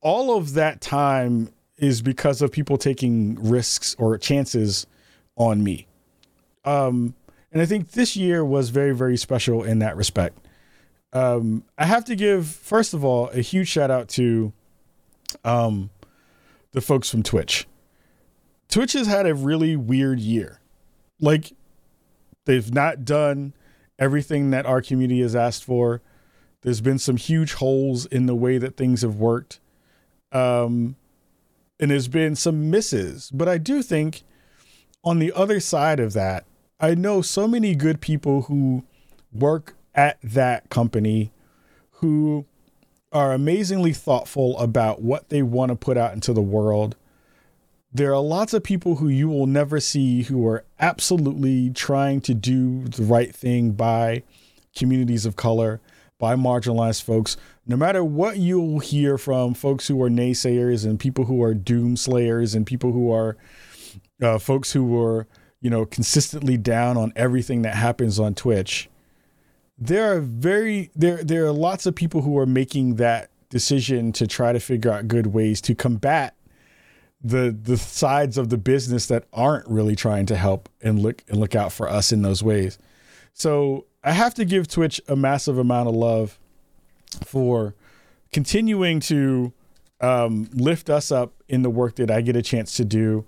All 0.00 0.36
of 0.36 0.54
that 0.54 0.80
time 0.80 1.52
is 1.76 2.02
because 2.02 2.42
of 2.42 2.50
people 2.50 2.76
taking 2.76 3.36
risks 3.36 3.94
or 3.98 4.18
chances 4.18 4.86
on 5.36 5.62
me. 5.62 5.86
Um, 6.64 7.14
and 7.50 7.60
I 7.60 7.66
think 7.66 7.92
this 7.92 8.16
year 8.16 8.44
was 8.44 8.70
very, 8.70 8.94
very 8.94 9.16
special 9.16 9.62
in 9.62 9.78
that 9.80 9.96
respect. 9.96 10.38
Um, 11.12 11.64
I 11.76 11.84
have 11.84 12.04
to 12.06 12.16
give, 12.16 12.46
first 12.46 12.94
of 12.94 13.04
all, 13.04 13.28
a 13.30 13.40
huge 13.40 13.68
shout 13.68 13.90
out 13.90 14.08
to 14.10 14.52
um, 15.44 15.90
the 16.72 16.80
folks 16.80 17.10
from 17.10 17.22
Twitch. 17.22 17.66
Twitch 18.68 18.94
has 18.94 19.06
had 19.06 19.26
a 19.26 19.34
really 19.34 19.76
weird 19.76 20.20
year. 20.20 20.60
Like, 21.20 21.52
they've 22.46 22.72
not 22.72 23.04
done 23.04 23.52
everything 23.98 24.50
that 24.50 24.66
our 24.66 24.80
community 24.80 25.20
has 25.20 25.36
asked 25.36 25.64
for. 25.64 26.00
There's 26.62 26.80
been 26.80 26.98
some 26.98 27.16
huge 27.16 27.54
holes 27.54 28.06
in 28.06 28.26
the 28.26 28.34
way 28.34 28.58
that 28.58 28.76
things 28.76 29.02
have 29.02 29.16
worked. 29.16 29.60
Um, 30.32 30.96
and 31.78 31.90
there's 31.90 32.08
been 32.08 32.34
some 32.36 32.70
misses. 32.70 33.30
But 33.32 33.48
I 33.48 33.58
do 33.58 33.82
think 33.82 34.22
on 35.04 35.18
the 35.18 35.32
other 35.32 35.60
side 35.60 36.00
of 36.00 36.12
that, 36.14 36.44
I 36.80 36.94
know 36.94 37.22
so 37.22 37.46
many 37.46 37.74
good 37.74 38.00
people 38.00 38.42
who 38.42 38.84
work 39.32 39.76
at 39.94 40.18
that 40.22 40.70
company 40.70 41.32
who 41.96 42.46
are 43.12 43.32
amazingly 43.32 43.92
thoughtful 43.92 44.58
about 44.58 45.02
what 45.02 45.28
they 45.28 45.42
want 45.42 45.70
to 45.70 45.76
put 45.76 45.96
out 45.96 46.14
into 46.14 46.32
the 46.32 46.42
world. 46.42 46.96
There 47.92 48.12
are 48.14 48.22
lots 48.22 48.54
of 48.54 48.62
people 48.62 48.96
who 48.96 49.08
you 49.08 49.28
will 49.28 49.46
never 49.46 49.78
see 49.78 50.22
who 50.22 50.46
are 50.46 50.64
absolutely 50.80 51.70
trying 51.70 52.22
to 52.22 52.34
do 52.34 52.84
the 52.84 53.02
right 53.02 53.34
thing 53.34 53.72
by 53.72 54.22
communities 54.74 55.26
of 55.26 55.36
color, 55.36 55.80
by 56.18 56.34
marginalized 56.34 57.02
folks. 57.02 57.36
No 57.66 57.76
matter 57.76 58.02
what 58.02 58.38
you'll 58.38 58.78
hear 58.78 59.18
from 59.18 59.52
folks 59.54 59.88
who 59.88 60.02
are 60.02 60.08
naysayers 60.08 60.86
and 60.86 60.98
people 60.98 61.26
who 61.26 61.42
are 61.42 61.54
doomslayers 61.54 62.54
and 62.54 62.66
people 62.66 62.92
who 62.92 63.12
are 63.12 63.36
uh, 64.22 64.38
folks 64.38 64.72
who 64.72 64.84
were 64.84 65.26
you 65.60 65.70
know 65.70 65.84
consistently 65.86 66.56
down 66.56 66.96
on 66.96 67.12
everything 67.14 67.62
that 67.62 67.74
happens 67.74 68.18
on 68.18 68.34
Twitch. 68.34 68.88
There 69.86 70.14
are 70.14 70.20
very 70.20 70.90
there 70.94 71.24
there 71.24 71.44
are 71.44 71.52
lots 71.52 71.86
of 71.86 71.94
people 71.94 72.22
who 72.22 72.38
are 72.38 72.46
making 72.46 72.96
that 72.96 73.30
decision 73.50 74.12
to 74.12 74.26
try 74.26 74.52
to 74.52 74.60
figure 74.60 74.92
out 74.92 75.08
good 75.08 75.28
ways 75.28 75.60
to 75.62 75.74
combat 75.74 76.34
the 77.22 77.56
the 77.62 77.76
sides 77.76 78.38
of 78.38 78.48
the 78.48 78.56
business 78.56 79.06
that 79.06 79.24
aren't 79.32 79.66
really 79.68 79.96
trying 79.96 80.26
to 80.26 80.36
help 80.36 80.68
and 80.80 81.00
look 81.00 81.24
and 81.28 81.38
look 81.38 81.54
out 81.54 81.72
for 81.72 81.88
us 81.88 82.12
in 82.12 82.22
those 82.22 82.42
ways. 82.42 82.78
So 83.32 83.86
I 84.04 84.12
have 84.12 84.34
to 84.34 84.44
give 84.44 84.68
Twitch 84.68 85.00
a 85.08 85.16
massive 85.16 85.58
amount 85.58 85.88
of 85.88 85.94
love 85.94 86.38
for 87.24 87.74
continuing 88.32 89.00
to 89.00 89.52
um, 90.00 90.48
lift 90.52 90.90
us 90.90 91.10
up 91.10 91.32
in 91.48 91.62
the 91.62 91.70
work 91.70 91.96
that 91.96 92.10
I 92.10 92.20
get 92.20 92.36
a 92.36 92.42
chance 92.42 92.74
to 92.74 92.84
do 92.84 93.26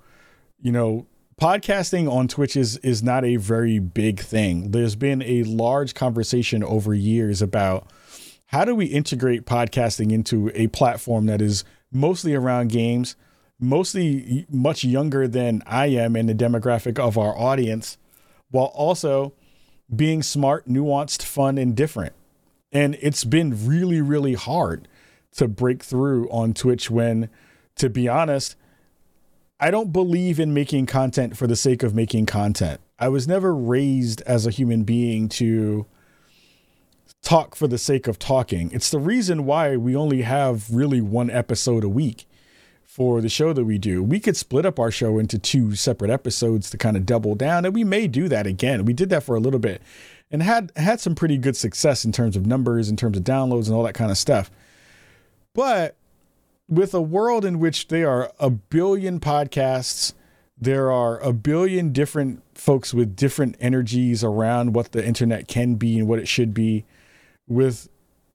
you 0.65 0.73
know, 0.73 1.07
podcasting 1.41 2.11
on 2.11 2.29
Twitch 2.29 2.57
is 2.57 2.77
is 2.79 3.03
not 3.03 3.25
a 3.25 3.37
very 3.37 3.79
big 3.79 4.21
thing. 4.21 4.71
There's 4.71 4.97
been 4.97 5.23
a 5.23 5.43
large 5.45 5.95
conversation 5.95 6.63
over 6.63 6.95
years 6.95 7.43
about 7.43 7.91
how 8.47 8.65
do 8.65 8.75
we 8.75 8.87
integrate 8.87 9.47
podcasting 9.47 10.13
into 10.13 10.51
a 10.55 10.69
platform 10.69 11.27
that 11.27 11.41
is 11.41 11.65
mostly 11.91 12.35
around 12.35 12.69
games, 12.69 13.17
mostly 13.59 14.47
much 14.49 14.85
younger 14.85 15.27
than 15.27 15.63
I 15.67 15.87
am 15.87 16.15
in 16.17 16.27
the 16.27 16.35
demographic 16.35 16.99
of 16.99 17.19
our 17.19 17.37
audience, 17.37 17.99
while 18.51 18.67
also 18.67 19.33
being 19.95 20.23
smart, 20.23 20.69
nuanced, 20.69 21.23
fun, 21.23 21.59
and 21.59 21.75
different. 21.75 22.13
And 22.73 22.97
it's 23.01 23.25
been 23.25 23.67
really, 23.67 24.01
really 24.01 24.35
hard 24.35 24.89
to 25.37 25.49
break 25.49 25.83
through 25.83 26.29
on 26.31 26.55
Twitch 26.55 26.91
when, 26.91 27.29
to 27.77 27.89
be 27.89 28.09
honest, 28.09 28.57
I 29.65 29.71
don't 29.71 29.95
believe 29.95 30.39
in 30.39 30.53
making 30.53 30.85
content 30.85 31.39
for 31.39 31.47
the 31.47 31.57
sake 31.57 31.83
of 31.83 31.95
making 31.95 32.27
content. 32.27 32.83
I 32.99 33.09
was 33.09 33.27
never 33.27 33.55
raised 33.55 34.21
as 34.27 34.47
a 34.47 34.51
human 34.51 34.85
being 34.85 35.27
to 35.31 35.87
talk 37.23 37.55
for 37.55 37.67
the 37.67 37.79
sake 37.79 38.07
of 38.07 38.19
talking. 38.19 38.71
It's 38.73 38.91
the 38.91 38.99
reason 38.99 39.47
why 39.47 39.79
we 39.79 39.97
only 39.97 40.21
have 40.21 40.71
really 40.71 41.01
one 41.01 41.31
episode 41.31 41.83
a 41.83 41.89
week 41.89 42.27
for 42.83 43.23
the 43.23 43.31
show 43.31 43.55
that 43.55 43.65
we 43.65 43.79
do. 43.79 44.03
We 44.03 44.21
could 44.21 44.37
split 44.37 44.67
up 44.67 44.79
our 44.79 44.91
show 44.91 45.19
into 45.19 45.39
two 45.39 45.75
separate 45.77 46.11
episodes 46.11 46.69
to 46.69 46.77
kind 46.77 46.95
of 46.95 47.07
double 47.07 47.35
down, 47.35 47.65
and 47.65 47.75
we 47.75 47.85
may 47.85 48.07
do 48.07 48.29
that 48.29 48.47
again. 48.47 48.85
We 48.85 48.93
did 48.93 49.09
that 49.09 49.23
for 49.23 49.35
a 49.35 49.41
little 49.41 49.59
bit 49.59 49.81
and 50.31 50.43
had 50.43 50.73
had 50.77 51.01
some 51.01 51.15
pretty 51.15 51.39
good 51.39 51.57
success 51.57 52.05
in 52.05 52.13
terms 52.13 52.37
of 52.37 52.45
numbers, 52.45 52.91
in 52.91 52.99
terms 52.99 53.17
of 53.17 53.25
downloads 53.25 53.69
and 53.69 53.75
all 53.75 53.85
that 53.85 53.95
kind 53.95 54.11
of 54.11 54.19
stuff. 54.19 54.51
But 55.55 55.97
with 56.69 56.95
a 56.95 57.01
world 57.01 57.45
in 57.45 57.59
which 57.59 57.89
there 57.89 58.09
are 58.11 58.33
a 58.39 58.51
billion 58.51 59.21
podcasts, 59.21 60.15
there 60.59 60.91
are 60.91 61.19
a 61.21 61.33
billion 61.33 61.93
different 61.93 62.43
folks 62.57 62.95
with 62.95 63.17
different 63.17 63.57
energies 63.61 64.25
around 64.25 64.75
what 64.75 64.93
the 64.93 65.05
internet 65.05 65.49
can 65.49 65.75
be 65.75 65.99
and 65.99 66.09
what 66.09 66.19
it 66.19 66.29
should 66.29 66.55
be, 66.55 66.85
with 67.47 67.89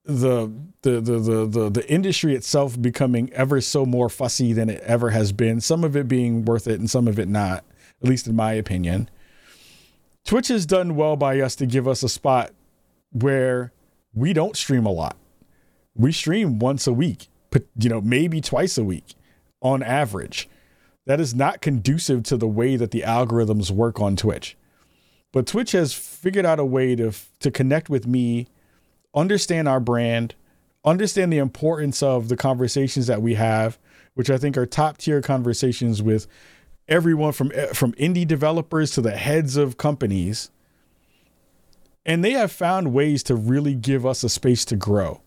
the 0.05 0.51
the 0.81 1.01
the 1.01 1.19
the 1.19 1.45
the, 1.45 1.69
the 1.69 1.91
industry 1.91 2.35
itself 2.35 2.79
becoming 2.81 3.31
ever 3.33 3.61
so 3.61 3.85
more 3.85 4.09
fussy 4.09 4.53
than 4.53 4.69
it 4.69 4.81
ever 4.81 5.09
has 5.11 5.31
been, 5.31 5.61
some 5.61 5.83
of 5.83 5.95
it 5.95 6.07
being 6.07 6.45
worth 6.45 6.67
it 6.67 6.79
and 6.79 6.89
some 6.89 7.07
of 7.07 7.19
it 7.19 7.27
not, 7.27 7.63
at 8.01 8.09
least 8.09 8.27
in 8.27 8.35
my 8.35 8.53
opinion. 8.53 9.09
Twitch 10.25 10.49
has 10.49 10.65
done 10.65 10.95
well 10.95 11.15
by 11.15 11.39
us 11.39 11.55
to 11.55 11.65
give 11.65 11.87
us 11.87 12.03
a 12.03 12.09
spot 12.09 12.51
where 13.11 13.71
we 14.13 14.33
don't 14.33 14.55
stream 14.55 14.85
a 14.85 14.91
lot. 14.91 15.17
We 15.95 16.11
stream 16.11 16.59
once 16.59 16.85
a 16.85 16.93
week 16.93 17.27
you 17.77 17.89
know, 17.89 18.01
maybe 18.01 18.41
twice 18.41 18.77
a 18.77 18.83
week 18.83 19.15
on 19.61 19.83
average. 19.83 20.49
That 21.05 21.19
is 21.19 21.33
not 21.33 21.61
conducive 21.61 22.23
to 22.23 22.37
the 22.37 22.47
way 22.47 22.75
that 22.75 22.91
the 22.91 23.01
algorithms 23.01 23.71
work 23.71 23.99
on 23.99 24.15
Twitch. 24.15 24.55
But 25.31 25.47
Twitch 25.47 25.71
has 25.73 25.93
figured 25.93 26.45
out 26.45 26.59
a 26.59 26.65
way 26.65 26.95
to 26.95 27.11
to 27.39 27.51
connect 27.51 27.89
with 27.89 28.07
me, 28.07 28.47
understand 29.15 29.67
our 29.67 29.79
brand, 29.79 30.35
understand 30.83 31.31
the 31.31 31.37
importance 31.37 32.01
of 32.01 32.29
the 32.29 32.37
conversations 32.37 33.07
that 33.07 33.21
we 33.21 33.35
have, 33.35 33.77
which 34.13 34.29
I 34.29 34.37
think 34.37 34.57
are 34.57 34.65
top 34.65 34.97
tier 34.97 35.21
conversations 35.21 36.01
with 36.01 36.27
everyone 36.87 37.31
from 37.31 37.51
eh, 37.53 37.73
from 37.73 37.93
indie 37.93 38.27
developers 38.27 38.91
to 38.91 39.01
the 39.01 39.11
heads 39.11 39.55
of 39.55 39.77
companies. 39.77 40.49
And 42.05 42.23
they 42.23 42.31
have 42.31 42.51
found 42.51 42.93
ways 42.93 43.21
to 43.23 43.35
really 43.35 43.75
give 43.75 44.05
us 44.05 44.23
a 44.23 44.29
space 44.29 44.65
to 44.65 44.75
grow. 44.75 45.21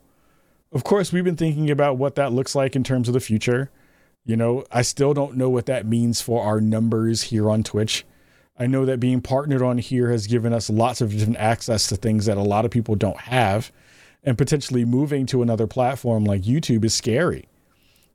Of 0.73 0.85
course, 0.85 1.13
we've 1.13 1.25
been 1.25 1.37
thinking 1.37 1.71
about 1.71 1.99
what 1.99 2.15
that 2.15 2.33
looks 2.33 2.55
like 2.55 2.75
in 2.75 2.83
terms 2.83 3.07
of 3.07 3.15
the 3.15 3.21
future. 3.21 3.71
You 4.25 4.37
know, 4.37 4.65
I 4.73 4.83
still 4.83 5.13
don't 5.13 5.37
know 5.37 5.51
what 5.51 5.67
that 5.67 5.87
means 5.87 6.23
for 6.23 6.43
our 6.43 6.61
numbers 6.61 7.25
here 7.25 7.51
on 7.51 7.63
Twitch. 7.63 8.07
I 8.59 8.67
know 8.67 8.87
that 8.87 9.01
being 9.01 9.21
partnered 9.21 9.61
on 9.61 9.79
here 9.79 10.11
has 10.11 10.27
given 10.27 10.53
us 10.55 10.71
lots 10.71 11.01
of 11.01 11.11
different 11.11 11.37
access 11.37 11.89
to 11.89 11.97
things 11.97 12.27
that 12.27 12.39
a 12.39 12.43
lot 12.43 12.65
of 12.65 12.71
people 12.71 12.95
don't 12.95 13.19
have. 13.19 13.71
And 14.25 14.39
potentially 14.39 14.85
moving 14.85 15.27
to 15.27 15.43
another 15.43 15.67
platform 15.67 16.25
like 16.25 16.43
YouTube 16.43 16.85
is 16.85 16.95
scary. 16.95 17.49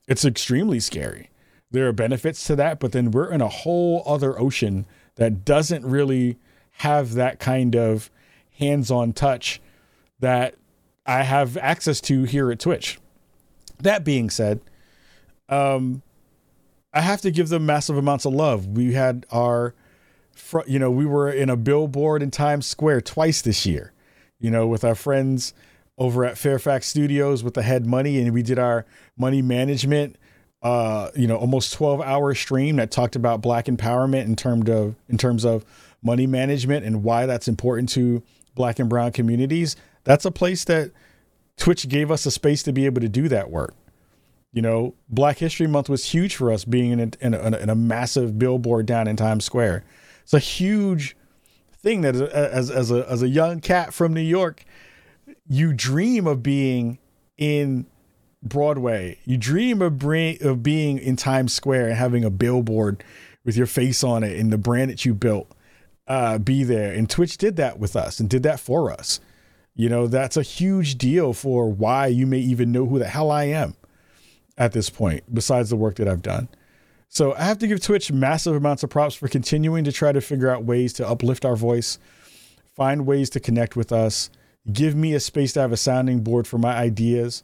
It's 0.08 0.26
extremely 0.26 0.80
scary. 0.80 1.30
There 1.70 1.88
are 1.88 1.94
benefits 1.94 2.46
to 2.48 2.56
that, 2.56 2.80
but 2.80 2.94
then 2.94 3.12
we're 3.12 3.32
in 3.32 3.42
a 3.42 3.50
whole 3.50 4.04
other 4.06 4.40
ocean 4.40 4.88
that 5.16 5.44
doesn't 5.44 5.86
really 5.86 6.38
have 6.78 7.14
that 7.16 7.40
kind 7.40 7.76
of 7.76 8.10
hands 8.58 8.90
on 8.90 9.12
touch 9.12 9.62
that 10.20 10.56
I 11.08 11.24
have 11.24 11.56
access 11.58 12.02
to 12.02 12.24
here 12.24 12.52
at 12.52 12.60
Twitch. 12.60 13.00
That 13.80 14.04
being 14.04 14.30
said, 14.30 14.60
um, 15.48 16.02
I 16.94 17.02
have 17.02 17.22
to 17.22 17.32
give 17.32 17.50
them 17.50 17.66
massive 17.66 17.98
amounts 17.98 18.26
of 18.26 18.34
love. 18.34 18.68
We 18.68 18.94
had 18.94 19.26
our, 19.32 19.74
you 20.66 20.80
know, 20.80 20.92
we 20.92 21.06
were 21.06 21.30
in 21.30 21.50
a 21.50 21.56
billboard 21.56 22.22
in 22.22 22.32
Times 22.32 22.66
Square 22.66 23.02
twice 23.02 23.42
this 23.42 23.66
year, 23.66 23.94
you 24.40 24.52
know, 24.52 24.68
with 24.68 24.84
our 24.84 24.96
friends 24.96 25.54
over 25.98 26.26
at 26.26 26.38
Fairfax 26.38 26.88
Studios 26.88 27.44
with 27.44 27.54
the 27.54 27.64
head 27.64 27.86
money, 27.86 28.20
and 28.20 28.34
we 28.34 28.44
did 28.44 28.60
our 28.60 28.86
money 29.18 29.42
management, 29.42 30.18
uh, 30.62 31.10
you 31.16 31.28
know, 31.28 31.38
almost 31.38 31.74
12 31.74 32.02
hour 32.02 32.36
stream 32.36 32.76
that 32.76 32.92
talked 32.92 33.16
about 33.16 33.42
black 33.42 33.66
empowerment 33.66 34.26
in 34.26 34.36
terms 34.36 34.70
of 34.70 34.96
in 35.08 35.18
terms 35.18 35.46
of 35.46 35.66
money 36.04 36.28
management 36.28 36.86
and 36.86 37.04
why 37.04 37.26
that's 37.26 37.48
important 37.48 37.90
to 37.90 38.22
black 38.56 38.80
and 38.80 38.90
brown 38.90 39.12
communities 39.12 39.76
that's 40.08 40.24
a 40.24 40.32
place 40.32 40.64
that 40.64 40.92
Twitch 41.58 41.90
gave 41.90 42.10
us 42.12 42.26
a 42.26 42.32
space 42.32 42.64
to 42.64 42.72
be 42.72 42.86
able 42.86 43.02
to 43.02 43.10
do 43.10 43.28
that 43.28 43.52
work. 43.52 43.76
You 44.54 44.62
know, 44.62 44.96
Black 45.10 45.40
History 45.40 45.68
Month 45.68 45.90
was 45.90 46.06
huge 46.06 46.34
for 46.34 46.50
us 46.50 46.64
being 46.64 46.92
in 46.92 47.02
a, 47.02 47.12
in 47.20 47.34
a, 47.34 47.58
in 47.58 47.70
a 47.70 47.76
massive 47.76 48.40
billboard 48.40 48.86
down 48.86 49.10
in 49.10 49.18
Times 49.18 49.44
Square. 49.44 49.84
It's 50.24 50.34
a 50.34 50.40
huge 50.40 51.18
thing 51.74 52.02
that 52.02 52.16
as, 52.16 52.72
as, 52.72 52.90
a, 52.90 53.06
as 53.10 53.22
a 53.22 53.28
young 53.28 53.60
cat 53.60 53.94
from 53.94 54.14
New 54.14 54.22
York, 54.22 54.64
you 55.46 55.74
dream 55.74 56.26
of 56.26 56.42
being 56.42 57.00
in 57.38 57.86
Broadway. 58.42 59.20
You 59.26 59.36
dream 59.36 59.82
of, 59.82 60.00
bring, 60.00 60.42
of 60.42 60.64
being 60.64 61.00
in 61.00 61.18
Times 61.18 61.52
Square 61.52 61.90
and 61.90 61.98
having 61.98 62.24
a 62.24 62.30
billboard 62.30 63.04
with 63.44 63.58
your 63.58 63.68
face 63.68 64.06
on 64.06 64.24
it 64.24 64.40
and 64.40 64.54
the 64.54 64.58
brand 64.58 64.90
that 64.90 65.04
you 65.04 65.14
built 65.14 65.52
uh, 66.08 66.38
be 66.38 66.64
there. 66.64 66.94
And 66.94 67.10
Twitch 67.10 67.38
did 67.38 67.58
that 67.58 67.78
with 67.78 67.98
us 67.98 68.22
and 68.22 68.30
did 68.30 68.44
that 68.44 68.62
for 68.62 68.90
us. 68.90 69.20
You 69.78 69.90
know, 69.90 70.08
that's 70.08 70.36
a 70.36 70.42
huge 70.42 70.98
deal 70.98 71.34
for 71.34 71.72
why 71.72 72.08
you 72.08 72.26
may 72.26 72.40
even 72.40 72.72
know 72.72 72.88
who 72.88 72.98
the 72.98 73.06
hell 73.06 73.30
I 73.30 73.44
am 73.44 73.76
at 74.58 74.72
this 74.72 74.90
point, 74.90 75.24
besides 75.32 75.70
the 75.70 75.76
work 75.76 75.98
that 75.98 76.08
I've 76.08 76.24
done. 76.24 76.50
So 77.10 77.36
I 77.36 77.44
have 77.44 77.60
to 77.60 77.68
give 77.68 77.80
Twitch 77.80 78.12
massive 78.12 78.56
amounts 78.56 78.82
of 78.82 78.90
props 78.90 79.14
for 79.14 79.28
continuing 79.28 79.84
to 79.84 79.92
try 79.92 80.12
to 80.12 80.20
figure 80.20 80.50
out 80.50 80.66
ways 80.66 80.94
to 80.94 81.08
uplift 81.08 81.46
our 81.46 81.56
voice, 81.56 82.00
find 82.76 83.06
ways 83.06 83.30
to 83.30 83.40
connect 83.40 83.76
with 83.76 83.92
us, 83.92 84.32
give 84.74 84.96
me 84.96 85.14
a 85.14 85.20
space 85.20 85.54
to 85.54 85.62
have 85.62 85.72
a 85.72 85.78
sounding 85.78 86.22
board 86.22 86.48
for 86.48 86.58
my 86.58 86.76
ideas, 86.76 87.44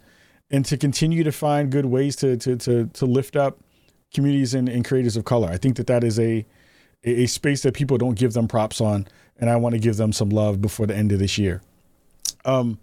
and 0.49 0.65
to 0.65 0.75
continue 0.75 1.23
to 1.23 1.31
find 1.31 1.71
good 1.71 1.85
ways 1.85 2.15
to 2.17 2.35
to 2.37 2.57
to, 2.57 2.87
to 2.87 3.05
lift 3.05 3.35
up 3.35 3.59
communities 4.11 4.55
and, 4.55 4.67
and 4.67 4.83
creators 4.83 5.15
of 5.15 5.23
color. 5.23 5.49
I 5.49 5.57
think 5.57 5.77
that 5.77 5.85
that 5.85 6.03
is 6.03 6.19
a 6.19 6.47
a 7.03 7.27
space 7.27 7.61
that 7.61 7.75
people 7.75 7.99
don't 7.99 8.17
give 8.17 8.33
them 8.33 8.47
props 8.47 8.81
on, 8.81 9.07
and 9.37 9.51
I 9.51 9.55
want 9.57 9.73
to 9.73 9.79
give 9.79 9.97
them 9.97 10.11
some 10.11 10.29
love 10.29 10.61
before 10.61 10.87
the 10.87 10.95
end 10.95 11.11
of 11.11 11.19
this 11.19 11.37
year. 11.37 11.61
Um, 12.45 12.79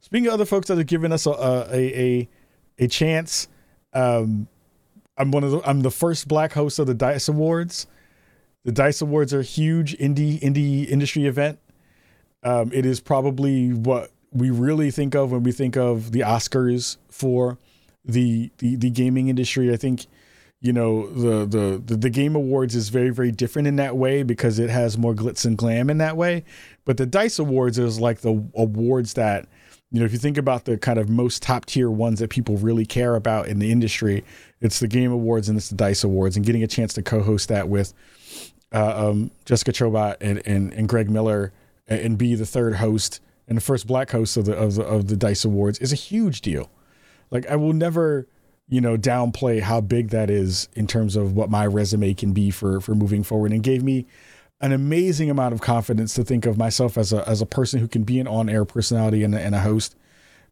speaking 0.00 0.26
of 0.28 0.34
other 0.34 0.44
folks 0.44 0.68
that 0.68 0.78
have 0.78 0.86
given 0.86 1.12
us 1.12 1.26
a 1.26 1.30
a 1.30 1.66
a, 1.72 2.28
a 2.78 2.88
chance, 2.88 3.48
um, 3.92 4.48
I'm 5.16 5.30
one 5.30 5.44
of 5.44 5.50
the 5.50 5.60
I'm 5.68 5.80
the 5.80 5.90
first 5.90 6.28
black 6.28 6.52
host 6.52 6.78
of 6.78 6.86
the 6.86 6.94
Dice 6.94 7.28
Awards. 7.28 7.86
The 8.64 8.72
Dice 8.72 9.00
Awards 9.00 9.34
are 9.34 9.40
a 9.40 9.44
huge 9.44 9.96
indie 9.98 10.40
indie 10.40 10.88
industry 10.88 11.26
event. 11.26 11.58
Um, 12.42 12.70
it 12.72 12.86
is 12.86 13.00
probably 13.00 13.72
what 13.72 14.10
we 14.32 14.50
really 14.50 14.90
think 14.90 15.14
of 15.14 15.30
when 15.32 15.42
we 15.42 15.52
think 15.52 15.76
of 15.76 16.12
the 16.12 16.20
Oscars 16.20 16.96
for 17.08 17.58
the 18.04 18.50
the, 18.58 18.76
the 18.76 18.90
gaming 18.90 19.28
industry. 19.28 19.72
I 19.72 19.76
think 19.76 20.06
you 20.60 20.72
know 20.72 21.08
the, 21.08 21.46
the, 21.46 21.82
the 21.84 21.96
the 21.96 22.10
game 22.10 22.34
awards 22.34 22.74
is 22.74 22.88
very 22.88 23.10
very 23.10 23.32
different 23.32 23.68
in 23.68 23.76
that 23.76 23.96
way 23.96 24.22
because 24.22 24.58
it 24.58 24.70
has 24.70 24.96
more 24.96 25.14
glitz 25.14 25.44
and 25.44 25.58
glam 25.58 25.90
in 25.90 25.98
that 25.98 26.16
way 26.16 26.44
but 26.84 26.96
the 26.96 27.06
dice 27.06 27.38
awards 27.38 27.78
is 27.78 28.00
like 28.00 28.20
the 28.20 28.44
awards 28.54 29.14
that 29.14 29.46
you 29.90 30.00
know 30.00 30.06
if 30.06 30.12
you 30.12 30.18
think 30.18 30.38
about 30.38 30.64
the 30.64 30.76
kind 30.78 30.98
of 30.98 31.08
most 31.08 31.42
top 31.42 31.66
tier 31.66 31.90
ones 31.90 32.18
that 32.20 32.30
people 32.30 32.56
really 32.56 32.86
care 32.86 33.14
about 33.14 33.48
in 33.48 33.58
the 33.58 33.70
industry 33.70 34.24
it's 34.60 34.78
the 34.78 34.88
game 34.88 35.12
awards 35.12 35.48
and 35.48 35.58
it's 35.58 35.68
the 35.68 35.74
dice 35.74 36.04
awards. 36.04 36.36
And 36.36 36.46
getting 36.46 36.62
a 36.62 36.68
chance 36.68 36.94
to 36.94 37.02
co-host 37.02 37.48
that 37.48 37.68
with 37.68 37.92
uh, 38.72 39.08
um, 39.08 39.30
jessica 39.44 39.72
chobot 39.72 40.16
and, 40.20 40.40
and, 40.46 40.72
and 40.72 40.88
greg 40.88 41.10
miller 41.10 41.52
and 41.88 42.16
be 42.16 42.34
the 42.34 42.46
third 42.46 42.76
host 42.76 43.20
and 43.48 43.56
the 43.56 43.60
first 43.60 43.86
black 43.86 44.10
host 44.10 44.36
of 44.36 44.46
the, 44.46 44.56
of 44.56 44.76
the 44.76 44.82
of 44.82 45.08
the 45.08 45.16
dice 45.16 45.44
awards 45.44 45.78
is 45.80 45.92
a 45.92 45.96
huge 45.96 46.40
deal. 46.40 46.70
Like 47.30 47.46
i 47.48 47.56
will 47.56 47.72
never 47.72 48.26
you 48.68 48.80
know, 48.80 48.96
downplay 48.96 49.60
how 49.60 49.82
big 49.82 50.08
that 50.10 50.30
is 50.30 50.66
in 50.74 50.86
terms 50.86 51.14
of 51.14 51.34
what 51.34 51.50
my 51.50 51.66
resume 51.66 52.14
can 52.14 52.32
be 52.32 52.50
for 52.50 52.80
for 52.80 52.94
moving 52.94 53.22
forward, 53.22 53.52
and 53.52 53.62
gave 53.62 53.82
me 53.82 54.06
an 54.62 54.70
amazing 54.70 55.28
amount 55.28 55.52
of 55.52 55.60
confidence 55.60 56.14
to 56.14 56.24
think 56.24 56.46
of 56.46 56.56
myself 56.56 56.96
as 56.96 57.12
a 57.12 57.28
as 57.28 57.42
a 57.42 57.46
person 57.46 57.80
who 57.80 57.88
can 57.88 58.04
be 58.04 58.20
an 58.20 58.28
on 58.28 58.48
air 58.48 58.64
personality 58.64 59.24
and 59.24 59.34
a, 59.34 59.40
and 59.40 59.54
a 59.54 59.60
host. 59.60 59.96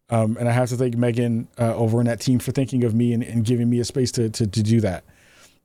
Um, 0.09 0.35
and 0.37 0.49
I 0.49 0.51
have 0.51 0.67
to 0.69 0.75
thank 0.75 0.97
Megan 0.97 1.47
uh, 1.57 1.73
over 1.73 2.01
in 2.01 2.07
that 2.07 2.19
team 2.19 2.39
for 2.39 2.51
thinking 2.51 2.83
of 2.83 2.93
me 2.93 3.13
and, 3.13 3.23
and 3.23 3.45
giving 3.45 3.69
me 3.69 3.79
a 3.79 3.85
space 3.85 4.11
to 4.13 4.29
to, 4.29 4.45
to 4.45 4.61
do 4.61 4.81
that. 4.81 5.05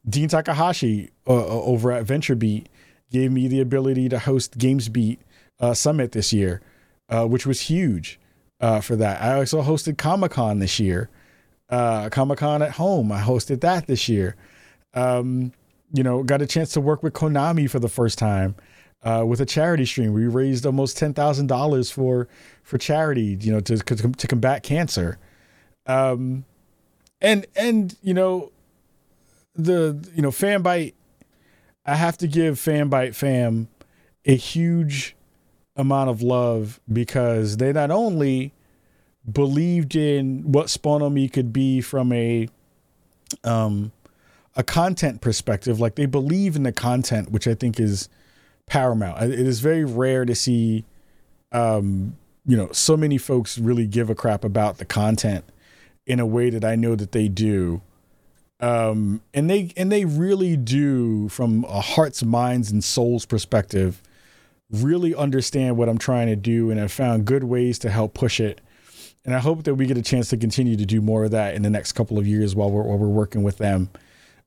Dean 0.08 0.28
Takahashi 0.28 1.10
uh, 1.26 1.32
uh 1.32 1.62
over 1.62 1.90
at 1.90 2.06
VentureBeat 2.06 2.66
gave 3.10 3.32
me 3.32 3.48
the 3.48 3.60
ability 3.60 4.08
to 4.08 4.20
host 4.20 4.56
GamesBeat 4.56 5.18
uh, 5.58 5.74
Summit 5.74 6.12
this 6.12 6.32
year, 6.32 6.60
uh, 7.08 7.26
which 7.26 7.46
was 7.46 7.62
huge 7.62 8.20
uh, 8.60 8.80
for 8.80 8.94
that. 8.96 9.20
I 9.20 9.34
also 9.34 9.62
hosted 9.62 9.98
Comic 9.98 10.32
Con 10.32 10.60
this 10.60 10.78
year 10.78 11.10
Comic 11.68 12.38
Con 12.38 12.62
at 12.62 12.72
home. 12.72 13.10
I 13.10 13.20
hosted 13.20 13.60
that 13.62 13.88
this 13.88 14.08
year. 14.08 14.36
Um, 14.94 15.52
you 15.92 16.02
know, 16.02 16.22
got 16.22 16.42
a 16.42 16.46
chance 16.46 16.72
to 16.72 16.80
work 16.80 17.02
with 17.02 17.12
Konami 17.12 17.68
for 17.68 17.78
the 17.78 17.88
first 17.88 18.18
time 18.18 18.56
uh, 19.02 19.24
with 19.26 19.40
a 19.40 19.46
charity 19.46 19.84
stream. 19.84 20.12
We 20.12 20.26
raised 20.26 20.66
almost 20.66 20.98
ten 20.98 21.14
thousand 21.14 21.46
dollars 21.46 21.90
for 21.90 22.28
for 22.62 22.78
charity. 22.78 23.38
You 23.40 23.52
know, 23.52 23.60
to 23.60 23.78
to 23.78 24.26
combat 24.26 24.62
cancer. 24.62 25.18
Um, 25.86 26.44
and 27.20 27.46
and 27.54 27.96
you 28.02 28.14
know, 28.14 28.52
the 29.54 30.06
you 30.14 30.22
know 30.22 30.30
Fanbyte. 30.30 30.94
I 31.88 31.94
have 31.94 32.18
to 32.18 32.26
give 32.26 32.56
Fanbyte 32.56 33.14
fam 33.14 33.68
a 34.24 34.34
huge 34.34 35.14
amount 35.76 36.10
of 36.10 36.20
love 36.20 36.80
because 36.92 37.58
they 37.58 37.72
not 37.72 37.92
only 37.92 38.52
believed 39.30 39.94
in 39.94 40.50
what 40.50 40.68
Spawn 40.68 41.00
on 41.00 41.14
Me 41.14 41.28
could 41.28 41.52
be 41.52 41.80
from 41.80 42.12
a 42.12 42.48
um 43.44 43.92
a 44.56 44.64
content 44.64 45.20
perspective, 45.20 45.78
like 45.78 45.94
they 45.94 46.06
believe 46.06 46.56
in 46.56 46.62
the 46.62 46.72
content, 46.72 47.30
which 47.30 47.46
I 47.46 47.54
think 47.54 47.78
is 47.78 48.08
paramount. 48.66 49.22
It 49.22 49.38
is 49.38 49.60
very 49.60 49.84
rare 49.84 50.24
to 50.24 50.34
see 50.34 50.84
um 51.52 52.16
you 52.44 52.56
know 52.56 52.70
so 52.72 52.96
many 52.96 53.18
folks 53.18 53.56
really 53.56 53.86
give 53.86 54.10
a 54.10 54.14
crap 54.14 54.42
about 54.42 54.78
the 54.78 54.84
content 54.84 55.44
in 56.06 56.20
a 56.20 56.26
way 56.26 56.50
that 56.50 56.64
I 56.64 56.76
know 56.76 56.94
that 56.94 57.12
they 57.12 57.28
do. 57.28 57.82
Um, 58.60 59.20
and 59.34 59.50
they 59.50 59.72
and 59.76 59.92
they 59.92 60.04
really 60.04 60.56
do 60.56 61.28
from 61.28 61.64
a 61.64 61.80
hearts, 61.80 62.22
minds, 62.22 62.70
and 62.70 62.82
souls 62.82 63.26
perspective, 63.26 64.02
really 64.70 65.14
understand 65.14 65.76
what 65.76 65.88
I'm 65.88 65.98
trying 65.98 66.28
to 66.28 66.36
do, 66.36 66.70
and 66.70 66.80
have 66.80 66.92
found 66.92 67.26
good 67.26 67.44
ways 67.44 67.78
to 67.80 67.90
help 67.90 68.14
push 68.14 68.40
it. 68.40 68.60
And 69.26 69.34
I 69.34 69.40
hope 69.40 69.64
that 69.64 69.74
we 69.74 69.86
get 69.86 69.98
a 69.98 70.02
chance 70.02 70.30
to 70.30 70.36
continue 70.36 70.76
to 70.76 70.86
do 70.86 71.02
more 71.02 71.24
of 71.24 71.32
that 71.32 71.54
in 71.54 71.62
the 71.62 71.70
next 71.70 71.92
couple 71.92 72.16
of 72.18 72.26
years 72.26 72.54
while 72.54 72.70
we're 72.70 72.84
while 72.84 72.96
we're 72.96 73.08
working 73.08 73.42
with 73.42 73.58
them, 73.58 73.90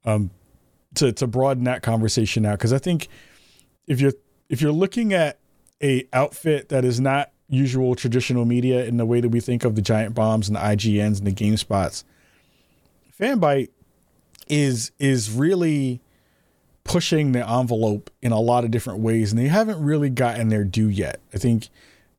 um, 0.06 0.32
to 0.96 1.12
to 1.14 1.28
broaden 1.28 1.64
that 1.66 1.82
conversation 1.82 2.46
out. 2.46 2.58
Because 2.58 2.74
I 2.74 2.80
think 2.80 3.08
if 3.88 4.02
you're 4.02 4.14
if 4.50 4.62
you're 4.62 4.72
looking 4.72 5.14
at 5.14 5.40
a 5.82 6.08
outfit 6.14 6.70
that 6.70 6.84
is 6.84 7.00
not 7.00 7.32
usual 7.48 7.96
traditional 7.96 8.46
media 8.46 8.86
in 8.86 8.98
the 8.98 9.06
way 9.06 9.20
that 9.22 9.30
we 9.30 9.40
think 9.40 9.64
of 9.64 9.76
the 9.76 9.82
giant 9.82 10.14
bombs 10.14 10.48
and 10.48 10.56
the 10.56 10.62
IGNs 10.62 11.18
and 11.18 11.28
the 11.28 11.32
GameSpots. 11.32 12.04
Fanbyte 13.20 13.70
is 14.48 14.92
is 15.00 15.32
really 15.32 16.00
pushing 16.84 17.34
the 17.34 17.48
envelope 17.48 18.10
in 18.22 18.32
a 18.32 18.40
lot 18.40 18.64
of 18.64 18.72
different 18.72 19.00
ways, 19.00 19.32
and 19.32 19.40
they 19.40 19.48
haven't 19.48 19.82
really 19.84 20.10
gotten 20.10 20.50
their 20.50 20.64
due 20.64 20.88
yet. 20.88 21.20
I 21.34 21.38
think 21.38 21.70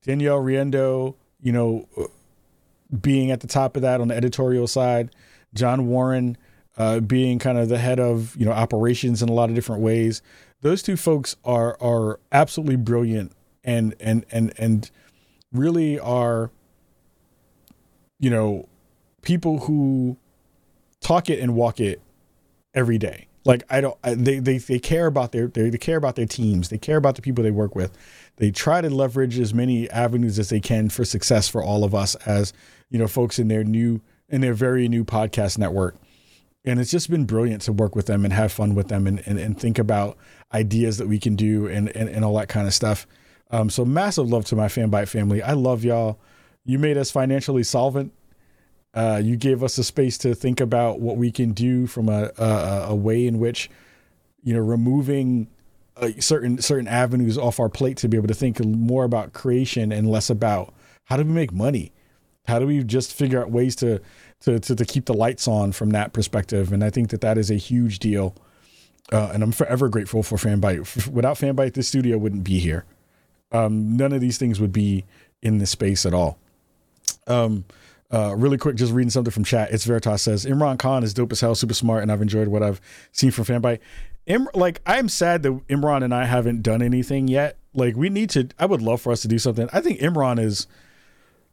Danielle 0.05 0.40
Riendeau, 0.40 1.14
you 1.40 1.53
know, 1.53 1.88
being 3.01 3.31
at 3.31 3.40
the 3.40 3.47
top 3.47 3.77
of 3.77 3.83
that 3.83 4.01
on 4.01 4.09
the 4.09 4.16
editorial 4.16 4.66
side, 4.66 5.11
John 5.55 5.87
Warren 5.87 6.37
uh, 6.81 6.99
being 6.99 7.38
kind 7.38 7.59
of 7.59 7.69
the 7.69 7.77
head 7.77 8.01
of 8.01 8.35
you 8.37 8.47
know 8.47 8.53
operations 8.53 9.23
in 9.23 9.29
a 9.29 9.33
lot 9.33 9.51
of 9.51 9.55
different 9.55 9.83
ways. 9.83 10.23
Those 10.62 10.83
two 10.83 10.97
folks 10.97 11.37
are 11.45 11.77
are 11.79 12.19
absolutely 12.33 12.77
brilliant 12.77 13.33
and 13.62 13.95
and 14.01 14.25
and 14.31 14.55
and 14.57 14.90
really 15.53 15.99
are, 16.01 16.51
you 18.19 18.31
know, 18.31 18.66
people 19.21 19.59
who 19.61 20.16
talk 21.01 21.29
it 21.29 21.38
and 21.40 21.55
walk 21.55 21.81
it 21.81 22.01
every 22.73 22.97
day. 22.97 23.27
Like 23.45 23.62
I 23.69 23.83
don't, 23.83 23.99
I, 24.03 24.14
they 24.14 24.38
they 24.38 24.57
they 24.57 24.79
care 24.79 25.07
about 25.07 25.33
their 25.33 25.49
they, 25.49 25.69
they 25.69 25.77
care 25.77 25.99
about 25.99 26.16
their 26.16 26.25
teams. 26.25 26.71
They 26.71 26.79
care 26.79 26.97
about 26.97 27.14
the 27.16 27.21
people 27.21 27.45
they 27.45 27.51
work 27.51 27.75
with. 27.75 27.95
They 28.37 28.51
try 28.51 28.81
to 28.81 28.88
leverage 28.88 29.38
as 29.38 29.53
many 29.53 29.90
avenues 29.90 30.38
as 30.38 30.49
they 30.49 30.61
can 30.61 30.88
for 30.88 31.05
success 31.05 31.47
for 31.47 31.62
all 31.62 31.85
of 31.85 31.95
us 31.95 32.14
as 32.27 32.55
you 32.88 32.99
know 32.99 33.07
folks 33.07 33.38
in 33.38 33.49
their 33.49 33.64
new 33.64 34.01
in 34.31 34.40
their 34.40 34.55
very 34.55 34.88
new 34.88 35.05
podcast 35.05 35.59
network. 35.59 35.97
And 36.64 36.79
it's 36.79 36.90
just 36.90 37.11
been 37.11 37.25
brilliant 37.25 37.62
to 37.62 37.73
work 37.73 37.96
with 37.96 38.07
them 38.07 38.25
and 38.25 38.35
have 38.35 38.53
fun 38.53 38.75
with 38.75 38.88
them 38.88 39.07
and, 39.07 39.23
and, 39.27 39.38
and 39.38 39.59
think 39.59 39.79
about 39.79 40.18
ideas 40.53 40.99
that 40.99 41.09
we 41.09 41.18
can 41.18 41.35
do 41.35 41.66
and, 41.66 41.88
and, 41.96 42.09
and 42.09 42.25
all 42.25 42.37
that 42.37 42.49
kind 42.49 42.66
of 42.66 42.75
stuff. 42.75 43.07
Um, 43.51 43.70
so 43.70 43.85
massive 43.85 44.29
love 44.29 44.44
to 44.46 44.57
my 44.57 44.66
Fanbyte 44.66 45.09
family. 45.09 45.42
I 45.42 45.55
love 45.55 45.85
y'all. 45.85 46.18
You 46.64 46.79
made 46.79 46.99
us 46.99 47.11
financially 47.11 47.62
solvent. 47.62 48.12
Uh, 48.92 49.20
you 49.25 49.37
gave 49.37 49.62
us 49.62 49.79
a 49.79 49.85
space 49.85 50.18
to 50.18 50.35
think 50.35 50.61
about 50.61 51.01
what 51.01 51.16
we 51.16 51.31
can 51.31 51.53
do 51.53 51.87
from 51.87 52.09
a, 52.09 52.31
a, 52.37 52.87
a 52.88 52.94
way 52.94 53.27
in 53.27 53.38
which, 53.38 53.70
you 54.42 54.53
know, 54.53 54.61
removing 54.61 55.49
uh, 55.96 56.11
certain 56.18 56.61
certain 56.61 56.88
avenues 56.88 57.38
off 57.38 57.61
our 57.61 57.68
plate 57.68 57.96
to 57.99 58.09
be 58.09 58.16
able 58.16 58.29
to 58.29 58.35
think 58.35 58.59
more 58.64 59.05
about 59.05 59.33
creation 59.33 59.92
and 59.92 60.11
less 60.11 60.29
about 60.29 60.75
how 61.05 61.16
do 61.16 61.25
we 61.25 61.31
make 61.31 61.53
money, 61.53 61.92
how 62.46 62.59
do 62.59 62.66
we 62.66 62.83
just 62.83 63.12
figure 63.12 63.40
out 63.40 63.51
ways 63.51 63.77
to 63.77 64.01
to 64.40 64.59
to, 64.61 64.74
to 64.74 64.85
keep 64.85 65.07
the 65.07 65.14
lights 65.14 65.48
on 65.48 65.72
from 65.72 65.90
that 65.90 66.12
perspective. 66.12 66.72
And 66.72 66.83
I 66.83 66.90
think 66.90 67.11
that 67.11 67.20
that 67.20 67.38
is 67.38 67.50
a 67.50 67.57
huge 67.57 67.98
deal. 67.98 68.35
Uh, 69.12 69.31
and 69.35 69.42
I'm 69.42 69.50
forever 69.50 69.88
grateful 69.88 70.22
for 70.22 70.37
Fanbyte. 70.37 71.09
Without 71.09 71.37
Fanbyte, 71.37 71.74
this 71.74 71.88
studio 71.88 72.16
wouldn't 72.16 72.44
be 72.44 72.61
here 72.61 72.85
um, 73.53 73.96
none 73.96 74.12
of 74.12 74.20
these 74.20 74.38
things 74.38 74.61
would 74.61 74.72
be 74.72 75.05
in 75.42 75.59
this 75.59 75.70
space 75.70 76.07
at 76.07 76.14
all. 76.14 76.38
Um, 77.26 77.64
uh, 78.12 78.35
really 78.37 78.59
quick, 78.59 78.76
just 78.76 78.92
reading 78.92 79.11
something 79.11 79.31
from 79.31 79.44
chat. 79.44 79.70
It's 79.70 79.85
Veritas 79.85 80.22
says 80.22 80.44
Imran 80.44 80.79
Khan 80.79 81.05
is 81.05 81.14
dope 81.14 81.33
as 81.33 81.40
hell, 81.40 81.55
super 81.55 81.74
smart, 81.74 82.03
and 82.03 82.11
I've 82.11 82.22
enjoyed 82.22 82.48
what 82.48 82.62
I've 82.62 82.81
seen 83.12 83.31
from 83.31 83.44
Fanbyte. 83.44 83.79
Im- 84.26 84.48
like 84.55 84.81
I'm 84.85 85.09
sad 85.09 85.42
that 85.44 85.53
Imran 85.68 86.03
and 86.03 86.14
I 86.14 86.24
haven't 86.24 86.62
done 86.62 86.83
anything 86.83 87.29
yet. 87.29 87.57
Like 87.72 87.96
we 87.96 88.09
need 88.09 88.31
to. 88.31 88.48
I 88.59 88.66
would 88.66 88.83
love 88.83 89.00
for 89.00 89.12
us 89.12 89.22
to 89.22 89.29
do 89.29 89.38
something. 89.38 89.68
I 89.72 89.81
think 89.81 90.00
Imran 90.00 90.40
is 90.40 90.66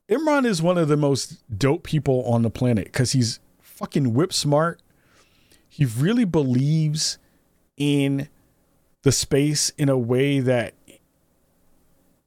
Imran 0.09 0.45
is 0.45 0.61
one 0.61 0.77
of 0.77 0.87
the 0.87 0.97
most 0.97 1.37
dope 1.57 1.83
people 1.83 2.23
on 2.25 2.41
the 2.41 2.49
planet 2.49 2.85
because 2.85 3.11
he's 3.11 3.39
fucking 3.59 4.13
whip 4.13 4.31
smart. 4.31 4.81
He 5.67 5.85
really 5.85 6.23
believes 6.23 7.17
in 7.75 8.29
the 9.03 9.11
space 9.11 9.69
in 9.77 9.89
a 9.89 9.97
way 9.97 10.39
that 10.39 10.73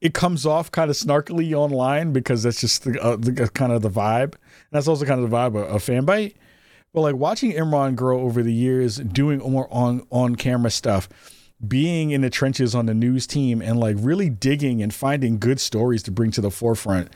it 0.00 0.14
comes 0.14 0.46
off 0.46 0.70
kind 0.70 0.90
of 0.90 0.96
snarkily 0.96 1.52
online 1.52 2.12
because 2.12 2.42
that's 2.42 2.60
just 2.60 2.84
the, 2.84 3.02
uh, 3.02 3.16
the, 3.16 3.50
kind 3.54 3.72
of 3.72 3.82
the 3.82 3.90
vibe. 3.90 4.32
And 4.32 4.72
that's 4.72 4.88
also 4.88 5.04
kind 5.04 5.22
of 5.22 5.30
the 5.30 5.36
vibe 5.36 5.56
of, 5.56 5.74
of 5.74 5.82
Fanbyte. 5.82 6.34
But 6.92 7.00
like 7.02 7.16
watching 7.16 7.52
Imran 7.52 7.96
grow 7.96 8.20
over 8.20 8.42
the 8.42 8.52
years, 8.52 8.96
doing 8.96 9.38
more 9.38 9.68
on 9.70 10.06
on 10.10 10.34
camera 10.34 10.70
stuff, 10.70 11.08
being 11.66 12.10
in 12.10 12.20
the 12.20 12.30
trenches 12.30 12.74
on 12.74 12.86
the 12.86 12.94
news 12.94 13.26
team, 13.26 13.62
and 13.62 13.78
like 13.78 13.96
really 13.98 14.28
digging 14.28 14.82
and 14.82 14.92
finding 14.92 15.38
good 15.38 15.60
stories 15.60 16.02
to 16.04 16.10
bring 16.10 16.32
to 16.32 16.40
the 16.40 16.50
forefront 16.50 17.10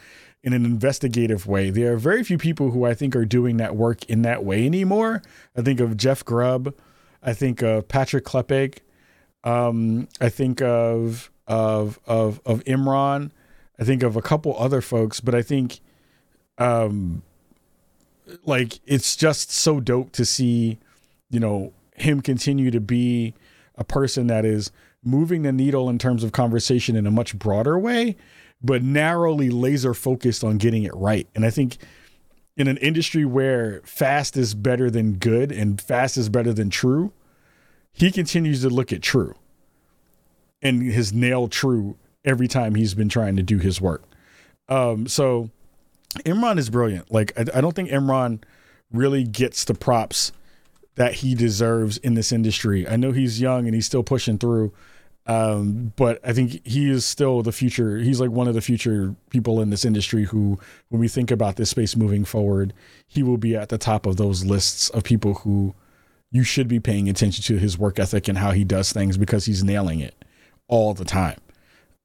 in 0.45 0.53
an 0.53 0.67
investigative 0.67 1.47
way. 1.47 1.71
There 1.71 1.95
are 1.95 1.97
very 1.97 2.23
few 2.23 2.37
people 2.37 2.71
who 2.71 2.85
I 2.85 2.93
think 2.93 3.17
are 3.17 3.25
doing 3.25 3.57
that 3.57 3.75
work 3.75 4.05
in 4.05 4.21
that 4.23 4.45
way 4.45 4.67
anymore. 4.67 5.23
I 5.57 5.63
think 5.63 5.81
of 5.81 5.97
Jeff 5.97 6.23
Grubb. 6.23 6.75
I 7.23 7.33
think 7.33 7.63
of 7.63 7.89
Patrick 7.89 8.27
Klepek. 8.27 8.81
Um, 9.43 10.07
I 10.21 10.29
think 10.29 10.61
of 10.61 11.31
of 11.47 11.99
of 12.07 12.43
of 12.45 12.63
Imran. 12.65 13.31
I 13.81 13.85
think 13.85 14.03
of 14.03 14.17
a 14.17 14.23
couple 14.23 14.55
other 14.59 14.83
folks, 14.83 15.21
but 15.21 15.35
I 15.35 15.41
think 15.41 15.81
um 16.59 17.23
like 18.45 18.81
it's 18.87 19.17
just 19.17 19.51
so 19.51 19.81
dope 19.81 20.13
to 20.13 20.27
see, 20.27 20.79
you 21.31 21.41
know, 21.41 21.73
him 21.97 22.21
continue 22.21 22.71
to 22.71 22.81
be 22.81 23.33
a 23.77 23.85
person 23.85 24.27
that 24.27 24.45
is 24.45 24.71
moving 25.03 25.43
the 25.43 25.53
needle 25.53 25.89
in 25.89 25.99
terms 25.99 26.23
of 26.23 26.33
conversation 26.33 26.97
in 26.97 27.07
a 27.07 27.11
much 27.11 27.39
broader 27.39 27.79
way, 27.79 28.17
but 28.65 28.83
narrowly 28.83 29.51
laser 29.51 29.93
focused 29.93 30.43
on 30.43 30.57
getting 30.57 30.85
it 30.85 30.95
right. 30.95 31.29
And 31.35 31.45
I 31.45 31.51
think 31.51 31.77
in 32.57 32.67
an 32.67 32.79
industry 32.79 33.25
where 33.25 33.83
fast 33.85 34.37
is 34.37 34.55
better 34.55 34.91
than 34.91 35.15
good 35.15 35.53
and 35.53 35.81
fast 35.81 36.17
is 36.17 36.31
better 36.31 36.53
than 36.53 36.71
true, 36.71 37.13
he 37.93 38.11
continues 38.11 38.63
to 38.63 38.71
look 38.71 38.93
at 38.93 39.03
true 39.03 39.35
and 40.63 40.91
has 40.93 41.13
nailed 41.13 41.53
true 41.53 41.97
every 42.25 42.49
time 42.49 42.75
he's 42.75 42.95
been 42.95 43.11
trying 43.11 43.37
to 43.37 43.43
do 43.43 43.59
his 43.59 43.81
work. 43.81 44.03
Um, 44.69 45.07
so 45.07 45.51
Imran 46.21 46.59
is 46.59 46.71
brilliant. 46.71 47.13
Like 47.13 47.39
I, 47.39 47.59
I, 47.59 47.61
don't 47.61 47.77
think 47.77 47.91
Imran 47.91 48.43
really 48.91 49.25
gets 49.25 49.65
the 49.65 49.75
props 49.75 50.33
that 50.95 51.17
he 51.17 51.35
deserves 51.35 51.99
in 51.99 52.15
this 52.15 52.33
industry. 52.33 52.89
I 52.89 52.97
know 52.97 53.13
he's 53.13 53.43
young 53.43 53.67
and 53.67 53.75
he's 53.75 53.85
still 53.85 54.03
pushing 54.03 54.39
through. 54.39 54.73
Um, 55.27 55.93
but 55.97 56.21
I 56.23 56.33
think 56.35 56.67
he 56.67 56.91
is 56.91 57.07
still 57.07 57.43
the 57.43 57.53
future. 57.53 57.97
He's 57.97 58.21
like 58.21 58.31
one 58.31 58.47
of 58.47 58.55
the 58.55 58.61
future 58.61 59.15
people 59.31 59.61
in 59.61 59.71
this 59.71 59.85
industry 59.85 60.25
who, 60.25 60.59
when 60.91 61.01
we 61.01 61.09
think 61.09 61.31
about 61.31 61.57
this 61.57 61.71
space 61.71 61.97
moving 61.97 62.25
forward, 62.25 62.75
he 63.07 63.23
will 63.23 63.39
be 63.39 63.57
at 63.57 63.71
the 63.71 63.79
top 63.79 64.05
of 64.05 64.17
those 64.17 64.45
lists 64.45 64.91
of 64.91 65.03
people 65.03 65.35
who 65.35 65.75
you 66.31 66.43
should 66.43 66.69
be 66.69 66.81
paying 66.81 67.09
attention 67.09 67.43
to 67.45 67.59
his 67.59 67.79
work 67.79 67.99
ethic 67.99 68.29
and 68.29 68.39
how 68.39 68.51
he 68.51 68.65
does 68.65 68.93
things 68.93 69.17
because 69.17 69.47
he's 69.47 69.65
nailing 69.65 70.01
it 70.01 70.15
all 70.69 70.93
the 70.93 71.05
time. 71.05 71.39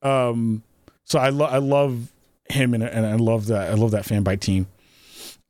Um, 0.01 0.63
so 1.03 1.19
I 1.19 1.27
I 1.27 1.57
love 1.57 2.13
him 2.49 2.73
and, 2.73 2.83
and 2.83 3.05
I 3.05 3.15
love 3.15 3.47
that 3.47 3.69
I 3.69 3.73
love 3.73 3.91
that 3.91 4.05
Fanbyte 4.05 4.39
team. 4.39 4.67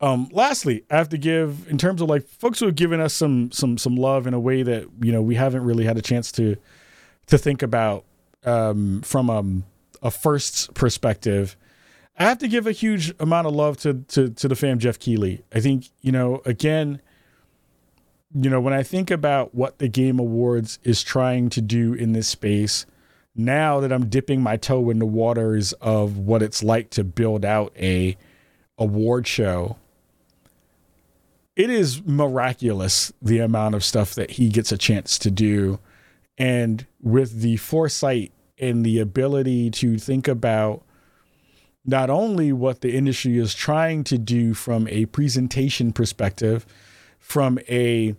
Um, 0.01 0.29
lastly, 0.31 0.85
I 0.89 0.95
have 0.95 1.09
to 1.09 1.17
give 1.17 1.67
in 1.69 1.77
terms 1.77 2.01
of 2.01 2.09
like 2.09 2.27
folks 2.27 2.59
who 2.59 2.67
have 2.67 2.75
given 2.75 2.99
us 2.99 3.13
some 3.13 3.51
some 3.51 3.77
some 3.77 3.95
love 3.95 4.27
in 4.27 4.33
a 4.33 4.39
way 4.39 4.63
that 4.63 4.87
you 5.01 5.11
know 5.11 5.21
we 5.21 5.35
haven't 5.35 5.63
really 5.63 5.83
had 5.83 5.97
a 5.97 6.01
chance 6.01 6.31
to 6.33 6.55
to 7.29 7.37
think 7.37 7.61
about 7.61 8.05
um, 8.45 9.01
from 9.01 9.29
um, 9.29 9.63
a 10.01 10.11
first 10.11 10.73
perspective. 10.73 11.55
I 12.17 12.23
have 12.23 12.39
to 12.39 12.47
give 12.47 12.67
a 12.67 12.71
huge 12.71 13.13
amount 13.19 13.47
of 13.47 13.55
love 13.55 13.77
to 13.79 13.93
to 14.09 14.29
to 14.29 14.47
the 14.47 14.55
fam 14.55 14.79
Geoff 14.79 14.99
Keighley. 14.99 15.43
I 15.53 15.59
think 15.59 15.89
you 16.01 16.11
know 16.11 16.41
again, 16.45 17.01
you 18.33 18.49
know 18.49 18.59
when 18.59 18.73
I 18.73 18.83
think 18.83 19.09
about 19.09 19.55
what 19.55 19.79
the 19.79 19.87
Game 19.87 20.19
Awards 20.19 20.79
is 20.83 21.01
trying 21.01 21.49
to 21.49 21.61
do 21.61 21.93
in 21.93 22.13
this 22.13 22.27
space 22.27 22.85
now 23.35 23.79
that 23.79 23.91
I'm 23.91 24.09
dipping 24.09 24.41
my 24.41 24.57
toe 24.57 24.89
in 24.89 24.99
the 24.99 25.05
waters 25.05 25.71
of 25.73 26.17
what 26.17 26.43
it's 26.43 26.61
like 26.61 26.89
to 26.91 27.03
build 27.03 27.45
out 27.45 27.73
a 27.77 28.17
award 28.77 29.27
show, 29.27 29.77
it 31.55 31.69
is 31.69 32.03
miraculous 32.03 33.13
the 33.21 33.39
amount 33.39 33.75
of 33.75 33.83
stuff 33.83 34.13
that 34.15 34.31
he 34.31 34.49
gets 34.49 34.71
a 34.71 34.77
chance 34.77 35.17
to 35.19 35.31
do. 35.31 35.79
And 36.39 36.87
with 37.01 37.41
the 37.41 37.57
foresight 37.57 38.31
and 38.57 38.85
the 38.85 38.99
ability 38.99 39.69
to 39.71 39.99
think 39.99 40.27
about 40.27 40.83
not 41.85 42.09
only 42.09 42.51
what 42.53 42.81
the 42.81 42.95
industry 42.95 43.37
is 43.37 43.53
trying 43.53 44.03
to 44.05 44.17
do 44.17 44.53
from 44.53 44.87
a 44.87 45.05
presentation 45.07 45.91
perspective, 45.91 46.65
from 47.19 47.59
a 47.67 48.15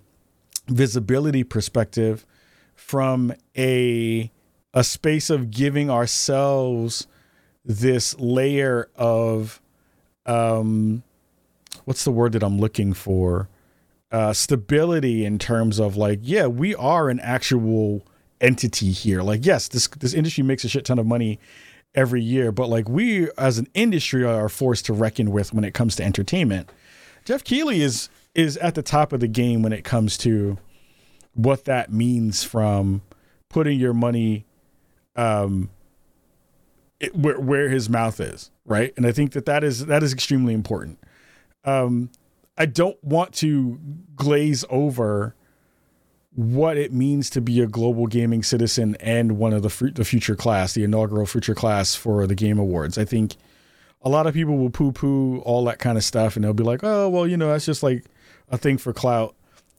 visibility 0.68 1.44
perspective, 1.44 2.26
from 2.74 3.32
a 3.56 4.30
a 4.72 4.84
space 4.84 5.30
of 5.30 5.50
giving 5.50 5.90
ourselves 5.90 7.06
this 7.64 8.18
layer 8.18 8.88
of 8.96 9.60
um 10.26 11.02
what's 11.84 12.04
the 12.04 12.12
word 12.12 12.32
that 12.32 12.42
I'm 12.42 12.58
looking 12.58 12.92
for? 12.92 13.48
Uh 14.10 14.32
stability 14.32 15.24
in 15.24 15.38
terms 15.38 15.78
of 15.78 15.96
like, 15.96 16.20
yeah, 16.22 16.46
we 16.46 16.74
are 16.74 17.08
an 17.08 17.20
actual 17.20 18.06
entity 18.40 18.92
here. 18.92 19.22
Like, 19.22 19.44
yes, 19.44 19.68
this 19.68 19.88
this 19.88 20.14
industry 20.14 20.42
makes 20.42 20.64
a 20.64 20.68
shit 20.68 20.84
ton 20.84 20.98
of 20.98 21.06
money 21.06 21.38
every 21.94 22.22
year, 22.22 22.52
but 22.52 22.68
like 22.68 22.88
we 22.88 23.28
as 23.36 23.58
an 23.58 23.66
industry 23.74 24.24
are 24.24 24.48
forced 24.48 24.86
to 24.86 24.92
reckon 24.92 25.30
with 25.30 25.52
when 25.52 25.64
it 25.64 25.74
comes 25.74 25.96
to 25.96 26.04
entertainment. 26.04 26.70
Geoff 27.24 27.44
Keighley 27.44 27.82
is 27.82 28.08
is 28.34 28.56
at 28.58 28.74
the 28.74 28.82
top 28.82 29.12
of 29.12 29.20
the 29.20 29.28
game 29.28 29.62
when 29.62 29.72
it 29.72 29.84
comes 29.84 30.16
to 30.18 30.58
what 31.34 31.64
that 31.64 31.92
means 31.92 32.44
from 32.44 33.02
putting 33.48 33.78
your 33.78 33.92
money 33.94 34.44
um 35.16 35.70
it, 37.00 37.14
where 37.16 37.40
where 37.40 37.68
his 37.68 37.88
mouth 37.88 38.20
is, 38.20 38.50
right? 38.64 38.92
And 38.96 39.06
I 39.06 39.12
think 39.12 39.32
that 39.32 39.46
that 39.46 39.64
is 39.64 39.86
that 39.86 40.02
is 40.02 40.12
extremely 40.12 40.54
important. 40.54 40.98
Um 41.64 42.10
I 42.56 42.66
don't 42.66 43.02
want 43.02 43.32
to 43.36 43.80
glaze 44.14 44.64
over 44.68 45.34
what 46.32 46.76
it 46.76 46.92
means 46.92 47.28
to 47.30 47.40
be 47.40 47.60
a 47.60 47.66
global 47.66 48.06
gaming 48.06 48.42
citizen 48.42 48.96
and 49.00 49.36
one 49.36 49.52
of 49.52 49.62
the 49.62 49.92
the 49.94 50.04
future 50.04 50.36
class, 50.36 50.74
the 50.74 50.84
inaugural 50.84 51.26
future 51.26 51.54
class 51.54 51.94
for 51.94 52.26
the 52.26 52.34
Game 52.34 52.58
Awards. 52.58 52.96
I 52.96 53.04
think 53.04 53.36
a 54.02 54.08
lot 54.08 54.26
of 54.26 54.34
people 54.34 54.56
will 54.56 54.70
poo 54.70 54.92
poo 54.92 55.38
all 55.40 55.64
that 55.64 55.78
kind 55.78 55.98
of 55.98 56.04
stuff, 56.04 56.36
and 56.36 56.44
they'll 56.44 56.52
be 56.52 56.62
like, 56.62 56.84
"Oh, 56.84 57.08
well, 57.08 57.26
you 57.26 57.36
know, 57.36 57.48
that's 57.50 57.66
just 57.66 57.82
like 57.82 58.04
a 58.48 58.56
thing 58.56 58.78
for 58.78 58.92
clout, 58.92 59.34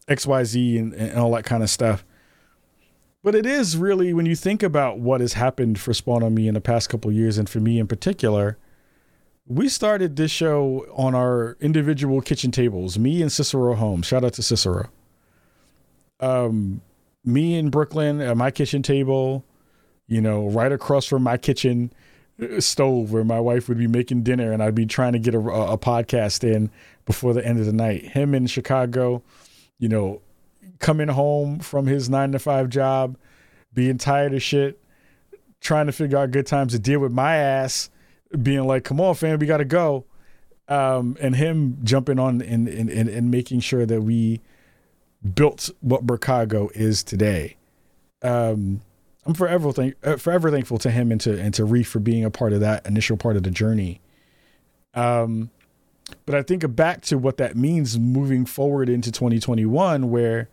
X, 0.08 0.26
Y, 0.26 0.44
Z, 0.44 0.78
and, 0.78 0.94
and 0.94 1.18
all 1.18 1.32
that 1.32 1.44
kind 1.44 1.62
of 1.62 1.70
stuff." 1.70 2.04
But 3.24 3.34
it 3.34 3.46
is 3.46 3.76
really 3.76 4.12
when 4.12 4.26
you 4.26 4.36
think 4.36 4.62
about 4.62 4.98
what 4.98 5.20
has 5.20 5.34
happened 5.34 5.78
for 5.78 5.94
Spawn 5.94 6.22
on 6.22 6.34
Me 6.34 6.48
in 6.48 6.54
the 6.54 6.60
past 6.60 6.90
couple 6.90 7.10
years, 7.12 7.38
and 7.38 7.48
for 7.48 7.60
me 7.60 7.78
in 7.78 7.86
particular. 7.86 8.58
We 9.44 9.68
started 9.68 10.14
this 10.14 10.30
show 10.30 10.86
on 10.94 11.16
our 11.16 11.56
individual 11.60 12.20
kitchen 12.20 12.52
tables, 12.52 12.96
me 12.96 13.20
and 13.20 13.30
Cicero 13.30 13.74
Holmes. 13.74 14.06
Shout 14.06 14.22
out 14.22 14.34
to 14.34 14.42
Cicero 14.42 14.88
um, 16.22 16.80
me 17.24 17.56
in 17.56 17.68
Brooklyn 17.68 18.20
at 18.20 18.36
my 18.36 18.50
kitchen 18.50 18.82
table, 18.82 19.44
you 20.06 20.20
know, 20.20 20.48
right 20.48 20.72
across 20.72 21.04
from 21.04 21.22
my 21.22 21.36
kitchen 21.36 21.92
uh, 22.40 22.60
stove 22.60 23.12
where 23.12 23.24
my 23.24 23.40
wife 23.40 23.68
would 23.68 23.78
be 23.78 23.88
making 23.88 24.22
dinner 24.22 24.52
and 24.52 24.62
I'd 24.62 24.74
be 24.74 24.86
trying 24.86 25.12
to 25.12 25.18
get 25.18 25.34
a, 25.34 25.38
a 25.38 25.76
podcast 25.76 26.44
in 26.44 26.70
before 27.04 27.34
the 27.34 27.44
end 27.44 27.58
of 27.58 27.66
the 27.66 27.72
night. 27.72 28.04
Him 28.04 28.34
in 28.34 28.46
Chicago, 28.46 29.22
you 29.78 29.88
know, 29.88 30.22
coming 30.78 31.08
home 31.08 31.58
from 31.58 31.86
his 31.86 32.08
nine 32.08 32.32
to 32.32 32.38
five 32.38 32.68
job, 32.68 33.16
being 33.74 33.98
tired 33.98 34.32
of 34.32 34.42
shit, 34.42 34.78
trying 35.60 35.86
to 35.86 35.92
figure 35.92 36.18
out 36.18 36.30
good 36.30 36.46
times 36.46 36.72
to 36.72 36.78
deal 36.78 37.00
with 37.00 37.12
my 37.12 37.36
ass, 37.36 37.90
being 38.42 38.66
like, 38.66 38.84
come 38.84 39.00
on, 39.00 39.14
fam, 39.14 39.38
we 39.38 39.46
got 39.46 39.58
to 39.58 39.64
go. 39.64 40.04
Um, 40.68 41.16
and 41.20 41.34
him 41.34 41.78
jumping 41.82 42.18
on 42.18 42.40
and, 42.40 42.68
and, 42.68 42.88
and, 42.88 43.08
and 43.08 43.30
making 43.30 43.60
sure 43.60 43.84
that 43.84 44.02
we 44.02 44.40
built 45.34 45.70
what 45.80 46.06
Burkago 46.06 46.70
is 46.72 47.02
today. 47.02 47.56
Um, 48.22 48.82
I'm 49.24 49.34
forever 49.34 49.72
thank, 49.72 49.94
uh, 50.04 50.16
forever 50.16 50.50
thankful 50.50 50.78
to 50.78 50.90
him 50.90 51.12
and 51.12 51.20
to 51.22 51.38
and 51.40 51.54
to 51.54 51.64
Reef 51.64 51.88
for 51.88 52.00
being 52.00 52.24
a 52.24 52.30
part 52.30 52.52
of 52.52 52.60
that 52.60 52.86
initial 52.86 53.16
part 53.16 53.36
of 53.36 53.44
the 53.44 53.50
journey. 53.50 54.00
Um, 54.94 55.50
but 56.26 56.34
I 56.34 56.42
think 56.42 56.74
back 56.74 57.02
to 57.02 57.16
what 57.16 57.36
that 57.36 57.56
means 57.56 57.98
moving 57.98 58.44
forward 58.44 58.88
into 58.88 59.10
2021, 59.12 60.10
where 60.10 60.48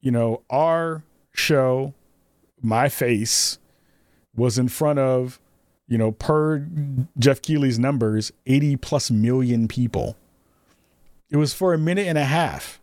you 0.00 0.10
know 0.10 0.42
our 0.48 1.02
show, 1.32 1.94
my 2.62 2.88
face, 2.88 3.58
was 4.34 4.58
in 4.58 4.68
front 4.68 4.98
of 4.98 5.38
you 5.86 5.98
know 5.98 6.12
per 6.12 6.66
Geoff 7.18 7.42
Keighley's 7.42 7.78
numbers, 7.78 8.32
80 8.46 8.76
plus 8.76 9.10
million 9.10 9.68
people. 9.68 10.16
It 11.30 11.36
was 11.36 11.52
for 11.52 11.74
a 11.74 11.78
minute 11.78 12.06
and 12.06 12.16
a 12.16 12.24
half 12.24 12.77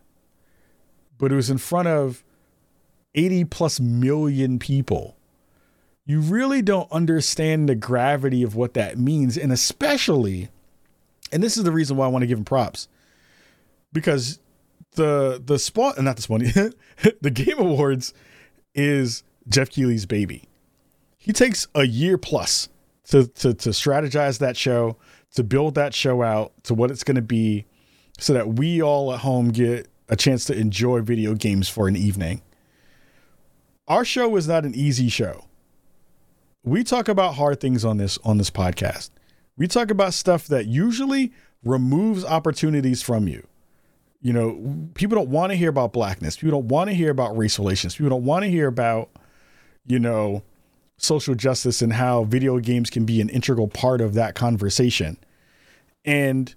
but 1.18 1.32
it 1.32 1.34
was 1.34 1.50
in 1.50 1.58
front 1.58 1.88
of 1.88 2.24
80 3.14 3.44
plus 3.44 3.80
million 3.80 4.58
people. 4.58 5.16
You 6.04 6.20
really 6.20 6.62
don't 6.62 6.90
understand 6.92 7.68
the 7.68 7.74
gravity 7.74 8.42
of 8.42 8.54
what 8.54 8.74
that 8.74 8.98
means. 8.98 9.36
And 9.36 9.52
especially, 9.52 10.50
and 11.32 11.42
this 11.42 11.56
is 11.56 11.64
the 11.64 11.72
reason 11.72 11.96
why 11.96 12.06
I 12.06 12.08
want 12.08 12.22
to 12.22 12.26
give 12.26 12.38
him 12.38 12.44
props, 12.44 12.86
because 13.92 14.38
the 14.92 15.42
the 15.44 15.58
spot 15.58 15.96
and 15.96 16.04
not 16.04 16.16
the 16.16 16.22
spot 16.22 16.40
the 17.20 17.30
game 17.30 17.58
awards 17.58 18.14
is 18.74 19.24
Geoff 19.48 19.70
Keighley's 19.70 20.06
baby. 20.06 20.44
He 21.18 21.32
takes 21.32 21.66
a 21.74 21.84
year 21.84 22.18
plus 22.18 22.68
to, 23.08 23.26
to 23.26 23.54
to 23.54 23.70
strategize 23.70 24.38
that 24.38 24.56
show, 24.56 24.96
to 25.34 25.42
build 25.42 25.74
that 25.74 25.92
show 25.92 26.22
out 26.22 26.52
to 26.64 26.74
what 26.74 26.90
it's 26.90 27.02
going 27.02 27.16
to 27.16 27.22
be, 27.22 27.66
so 28.18 28.32
that 28.32 28.54
we 28.54 28.80
all 28.80 29.12
at 29.12 29.20
home 29.20 29.48
get 29.48 29.88
a 30.08 30.16
chance 30.16 30.44
to 30.46 30.56
enjoy 30.56 31.00
video 31.00 31.34
games 31.34 31.68
for 31.68 31.88
an 31.88 31.96
evening. 31.96 32.42
Our 33.88 34.04
show 34.04 34.36
is 34.36 34.48
not 34.48 34.64
an 34.64 34.74
easy 34.74 35.08
show. 35.08 35.44
We 36.64 36.82
talk 36.82 37.08
about 37.08 37.34
hard 37.34 37.60
things 37.60 37.84
on 37.84 37.98
this 37.98 38.18
on 38.24 38.38
this 38.38 38.50
podcast. 38.50 39.10
We 39.56 39.68
talk 39.68 39.90
about 39.90 40.14
stuff 40.14 40.46
that 40.48 40.66
usually 40.66 41.32
removes 41.64 42.24
opportunities 42.24 43.02
from 43.02 43.28
you. 43.28 43.46
You 44.20 44.32
know, 44.32 44.88
people 44.94 45.16
don't 45.16 45.30
want 45.30 45.52
to 45.52 45.56
hear 45.56 45.68
about 45.68 45.92
blackness. 45.92 46.36
People 46.36 46.60
don't 46.60 46.68
want 46.68 46.90
to 46.90 46.94
hear 46.94 47.10
about 47.10 47.36
race 47.36 47.58
relations. 47.58 47.94
People 47.94 48.10
don't 48.10 48.24
want 48.24 48.44
to 48.44 48.50
hear 48.50 48.66
about, 48.66 49.10
you 49.86 49.98
know, 49.98 50.42
social 50.96 51.34
justice 51.34 51.82
and 51.82 51.92
how 51.92 52.24
video 52.24 52.58
games 52.58 52.90
can 52.90 53.04
be 53.04 53.20
an 53.20 53.28
integral 53.28 53.68
part 53.68 54.00
of 54.00 54.14
that 54.14 54.34
conversation. 54.34 55.16
And 56.04 56.54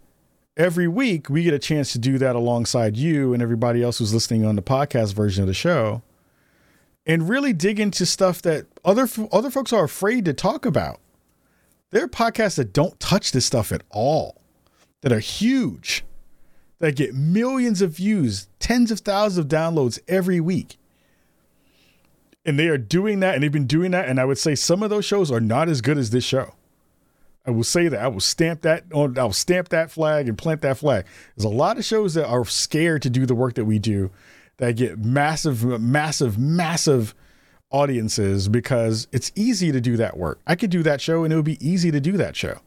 every 0.60 0.90
week 0.90 1.30
we 1.30 1.42
get 1.42 1.54
a 1.54 1.60
chance 1.60 1.94
to 1.94 1.98
do 1.98 2.18
that 2.18 2.36
alongside 2.36 2.98
you 2.98 3.34
and 3.34 3.42
everybody 3.42 3.82
else 3.82 3.98
who's 3.98 4.14
listening 4.14 4.46
on 4.46 4.58
the 4.58 4.62
podcast 4.62 5.14
version 5.14 5.42
of 5.42 5.48
the 5.48 5.54
show 5.54 6.04
and 7.06 7.30
really 7.30 7.54
dig 7.54 7.80
into 7.80 8.06
stuff 8.06 8.42
that 8.42 8.68
other 8.84 9.08
other 9.32 9.50
folks 9.50 9.72
are 9.72 9.86
afraid 9.86 10.26
to 10.26 10.34
talk 10.34 10.66
about. 10.66 11.00
There 11.92 12.04
are 12.04 12.10
podcasts 12.10 12.58
that 12.58 12.74
don't 12.74 13.00
touch 13.00 13.32
this 13.32 13.46
stuff 13.46 13.72
at 13.72 13.82
all, 13.90 14.40
that 15.02 15.14
are 15.14 15.20
huge, 15.20 16.04
that 16.80 16.96
get 16.96 17.16
millions 17.16 17.82
of 17.82 17.92
views, 17.92 18.48
tens 18.60 18.92
of 18.92 19.00
thousands 19.00 19.40
of 19.40 19.48
downloads 19.48 19.98
every 20.08 20.40
week. 20.40 20.78
And 22.46 22.60
they 22.60 22.68
are 22.68 22.78
doing 22.78 23.22
that, 23.22 23.34
and 23.34 23.44
they've 23.44 23.52
been 23.52 23.66
doing 23.66 23.92
that. 23.92 24.08
And 24.08 24.20
I 24.20 24.26
would 24.26 24.38
say 24.38 24.56
some 24.56 24.84
of 24.84 24.90
those 24.90 25.06
shows 25.06 25.32
are 25.32 25.42
not 25.42 25.68
as 25.68 25.82
good 25.82 25.98
as 25.98 26.12
this 26.12 26.24
show. 26.24 26.54
I 27.50 27.52
will 27.52 27.64
say 27.64 27.88
that 27.88 28.00
I 28.00 28.08
will 28.08 28.20
stamp 28.20 28.62
that 28.62 28.84
on. 28.94 29.18
I'll 29.18 29.34
stamp 29.34 29.70
that 29.70 29.90
flag 29.90 30.30
and 30.30 30.38
plant 30.38 30.62
that 30.62 30.78
flag. 30.78 31.06
There's 31.36 31.46
a 31.46 31.50
lot 31.50 31.80
of 31.80 31.84
shows 31.84 32.14
that 32.14 32.28
are 32.28 32.46
scared 32.46 33.02
to 33.02 33.10
do 33.10 33.26
the 33.26 33.34
work 33.34 33.56
that 33.56 33.66
we 33.66 33.80
do, 33.80 34.12
that 34.58 34.76
get 34.76 35.00
massive, 35.00 35.66
massive, 35.82 36.38
massive 36.38 37.16
audiences 37.72 38.48
because 38.48 39.08
it's 39.12 39.32
easy 39.34 39.72
to 39.72 39.82
do 39.82 39.98
that 39.98 40.16
work. 40.16 40.40
I 40.46 40.56
could 40.56 40.70
do 40.70 40.84
that 40.84 41.02
show 41.02 41.24
and 41.24 41.34
it 41.34 41.36
would 41.36 41.44
be 41.44 41.58
easy 41.68 41.90
to 41.90 42.00
do 42.00 42.18
that 42.18 42.36
show. 42.36 42.60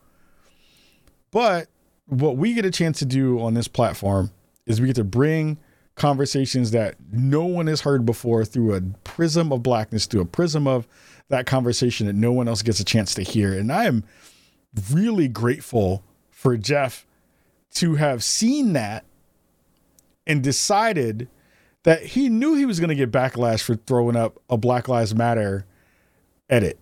But 1.31 1.69
what 2.07 2.37
we 2.37 2.53
get 2.53 2.65
a 2.65 2.71
chance 2.73 2.99
to 2.99 3.05
do 3.05 3.41
on 3.41 3.55
this 3.55 3.69
platform 3.69 4.33
is 4.67 4.81
we 4.81 4.89
get 4.89 4.97
to 4.97 5.05
bring 5.05 5.59
conversations 5.95 6.73
that 6.73 6.97
no 7.13 7.45
one 7.45 7.69
has 7.69 7.83
heard 7.83 8.05
before 8.05 8.45
through 8.45 8.75
a 8.75 8.81
prism 9.05 9.53
of 9.53 9.63
blackness, 9.63 10.07
through 10.07 10.23
a 10.23 10.27
prism 10.27 10.67
of 10.67 10.89
that 11.29 11.47
conversation 11.47 12.09
that 12.09 12.17
no 12.17 12.33
one 12.33 12.49
else 12.49 12.63
gets 12.63 12.81
a 12.81 12.85
chance 12.85 13.15
to 13.15 13.23
hear. 13.23 13.57
And 13.57 13.71
I 13.71 13.85
am 13.85 14.03
really 14.91 15.29
grateful 15.29 16.03
for 16.31 16.57
Geoff 16.57 17.07
to 17.75 17.95
have 17.95 18.23
seen 18.23 18.73
that 18.73 19.05
and 20.27 20.43
decided 20.43 21.29
that 21.85 22.03
he 22.03 22.29
knew 22.29 22.55
he 22.55 22.67
was 22.67 22.79
going 22.79 22.89
to 22.89 22.95
get 22.95 23.11
backlash 23.11 23.63
for 23.63 23.75
throwing 23.75 24.17
up 24.17 24.39
a 24.49 24.57
Black 24.57 24.89
Lives 24.89 25.15
Matter 25.15 25.67
edit. 26.49 26.79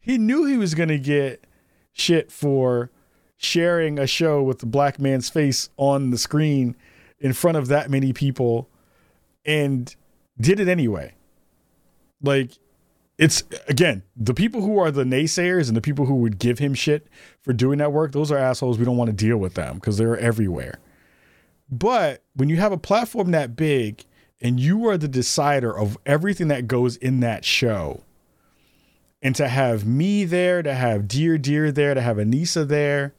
He 0.00 0.18
knew 0.18 0.44
he 0.44 0.56
was 0.56 0.74
going 0.74 0.90
to 0.90 0.98
get 0.98 1.46
shit 1.92 2.30
for 2.30 2.90
sharing 3.36 3.98
a 3.98 4.06
show 4.06 4.42
with 4.42 4.58
the 4.58 4.66
black 4.66 4.98
man's 4.98 5.28
face 5.28 5.68
on 5.76 6.10
the 6.10 6.18
screen 6.18 6.76
in 7.18 7.32
front 7.32 7.56
of 7.56 7.68
that 7.68 7.90
many 7.90 8.12
people 8.12 8.68
and 9.44 9.94
did 10.38 10.60
it 10.60 10.68
anyway. 10.68 11.14
Like 12.22 12.52
it's 13.18 13.42
again 13.68 14.02
the 14.16 14.34
people 14.34 14.62
who 14.62 14.78
are 14.78 14.90
the 14.90 15.04
naysayers 15.04 15.68
and 15.68 15.76
the 15.76 15.80
people 15.80 16.06
who 16.06 16.16
would 16.16 16.38
give 16.38 16.58
him 16.58 16.74
shit 16.74 17.06
for 17.42 17.52
doing 17.52 17.78
that 17.78 17.92
work 17.92 18.12
those 18.12 18.32
are 18.32 18.38
assholes 18.38 18.78
we 18.78 18.84
don't 18.84 18.96
want 18.96 19.08
to 19.10 19.16
deal 19.16 19.36
with 19.38 19.54
them 19.54 19.76
because 19.76 19.98
they're 19.98 20.18
everywhere 20.18 20.78
but 21.70 22.22
when 22.34 22.48
you 22.48 22.56
have 22.56 22.72
a 22.72 22.78
platform 22.78 23.30
that 23.30 23.56
big 23.56 24.04
and 24.40 24.60
you 24.60 24.86
are 24.88 24.98
the 24.98 25.08
decider 25.08 25.76
of 25.76 25.96
everything 26.06 26.48
that 26.48 26.66
goes 26.68 26.96
in 26.96 27.20
that 27.20 27.44
show 27.44 28.02
And 29.22 29.34
to 29.36 29.48
have 29.48 29.86
me 29.86 30.24
there, 30.24 30.62
to 30.62 30.74
have 30.74 31.08
Dear 31.08 31.38
Dear 31.38 31.72
there, 31.72 31.94
to 31.94 32.00
have 32.02 32.18
Anissa 32.18 32.68
there, 32.68 33.14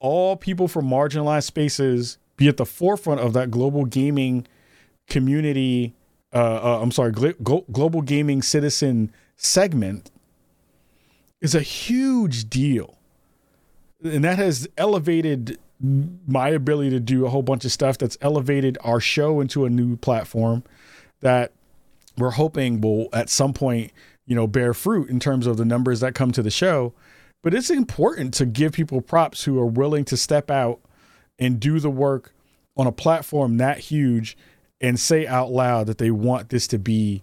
all 0.00 0.36
people 0.36 0.68
from 0.68 0.86
marginalized 0.88 1.44
spaces 1.44 2.18
be 2.36 2.48
at 2.48 2.56
the 2.56 2.66
forefront 2.66 3.20
of 3.20 3.32
that 3.34 3.50
global 3.50 3.84
gaming 3.84 4.46
community. 5.08 5.94
Uh, 6.34 6.60
uh, 6.62 6.80
I'm 6.82 6.90
sorry, 6.90 7.12
gl- 7.12 7.64
global 7.70 8.02
gaming 8.02 8.42
citizen 8.42 9.12
segment 9.36 10.10
is 11.40 11.54
a 11.54 11.60
huge 11.60 12.50
deal. 12.50 12.98
And 14.02 14.24
that 14.24 14.38
has 14.38 14.68
elevated 14.76 15.58
my 16.26 16.48
ability 16.48 16.90
to 16.90 17.00
do 17.00 17.26
a 17.26 17.30
whole 17.30 17.42
bunch 17.42 17.64
of 17.64 17.72
stuff 17.72 17.98
that's 17.98 18.18
elevated 18.20 18.78
our 18.82 19.00
show 19.00 19.40
into 19.40 19.64
a 19.64 19.70
new 19.70 19.96
platform 19.96 20.64
that 21.20 21.52
we're 22.16 22.30
hoping 22.30 22.80
will 22.80 23.08
at 23.12 23.28
some 23.28 23.52
point, 23.52 23.92
you 24.26 24.34
know, 24.34 24.46
bear 24.46 24.74
fruit 24.74 25.08
in 25.10 25.20
terms 25.20 25.46
of 25.46 25.56
the 25.56 25.64
numbers 25.64 26.00
that 26.00 26.14
come 26.14 26.32
to 26.32 26.42
the 26.42 26.50
show. 26.50 26.92
But 27.42 27.54
it's 27.54 27.70
important 27.70 28.34
to 28.34 28.46
give 28.46 28.72
people 28.72 29.00
props 29.00 29.44
who 29.44 29.58
are 29.58 29.66
willing 29.66 30.04
to 30.06 30.16
step 30.16 30.50
out 30.50 30.80
and 31.38 31.60
do 31.60 31.78
the 31.78 31.90
work 31.90 32.32
on 32.76 32.86
a 32.86 32.92
platform 32.92 33.58
that 33.58 33.78
huge 33.78 34.36
and 34.84 35.00
say 35.00 35.26
out 35.26 35.50
loud 35.50 35.86
that 35.86 35.96
they 35.96 36.10
want 36.10 36.50
this 36.50 36.66
to 36.68 36.78
be 36.78 37.22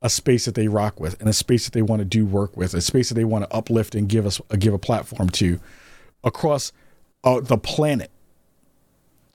a 0.00 0.08
space 0.08 0.46
that 0.46 0.54
they 0.54 0.68
rock 0.68 0.98
with 0.98 1.20
and 1.20 1.28
a 1.28 1.34
space 1.34 1.66
that 1.66 1.74
they 1.74 1.82
want 1.82 2.00
to 2.00 2.04
do 2.04 2.24
work 2.24 2.56
with, 2.56 2.72
a 2.72 2.80
space 2.80 3.10
that 3.10 3.14
they 3.14 3.24
want 3.24 3.44
to 3.44 3.54
uplift 3.54 3.94
and 3.94 4.08
give 4.08 4.24
us 4.24 4.40
give 4.58 4.72
a 4.72 4.78
platform 4.78 5.28
to 5.28 5.60
across 6.24 6.72
uh, 7.22 7.40
the 7.40 7.58
planet. 7.58 8.10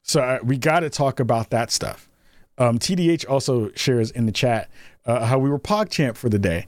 So 0.02 0.22
uh, 0.22 0.40
we 0.44 0.58
got 0.58 0.80
to 0.80 0.90
talk 0.90 1.20
about 1.20 1.52
that 1.52 1.72
stuff. 1.72 2.10
Um, 2.58 2.80
TDH 2.80 3.30
also 3.30 3.72
shares 3.76 4.10
in 4.10 4.26
the 4.26 4.32
chat 4.32 4.68
uh, 5.06 5.26
how 5.26 5.38
we 5.38 5.50
were 5.50 5.60
PogChamp 5.60 6.18
for 6.18 6.28
the 6.28 6.40
day. 6.40 6.66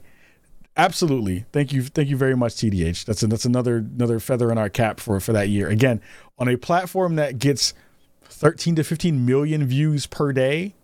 Absolutely, 0.76 1.46
thank 1.52 1.72
you, 1.72 1.82
thank 1.82 2.08
you 2.08 2.16
very 2.16 2.36
much, 2.36 2.54
TDH. 2.54 3.04
That's 3.04 3.24
a, 3.24 3.26
that's 3.26 3.44
another 3.44 3.78
another 3.78 4.20
feather 4.20 4.52
in 4.52 4.56
our 4.56 4.68
cap 4.68 5.00
for 5.00 5.18
for 5.18 5.32
that 5.32 5.48
year. 5.48 5.68
Again, 5.68 6.00
on 6.38 6.48
a 6.48 6.56
platform 6.56 7.16
that 7.16 7.40
gets 7.40 7.74
13 8.22 8.76
to 8.76 8.84
15 8.84 9.26
million 9.26 9.66
views 9.66 10.06
per 10.06 10.32
day 10.32 10.74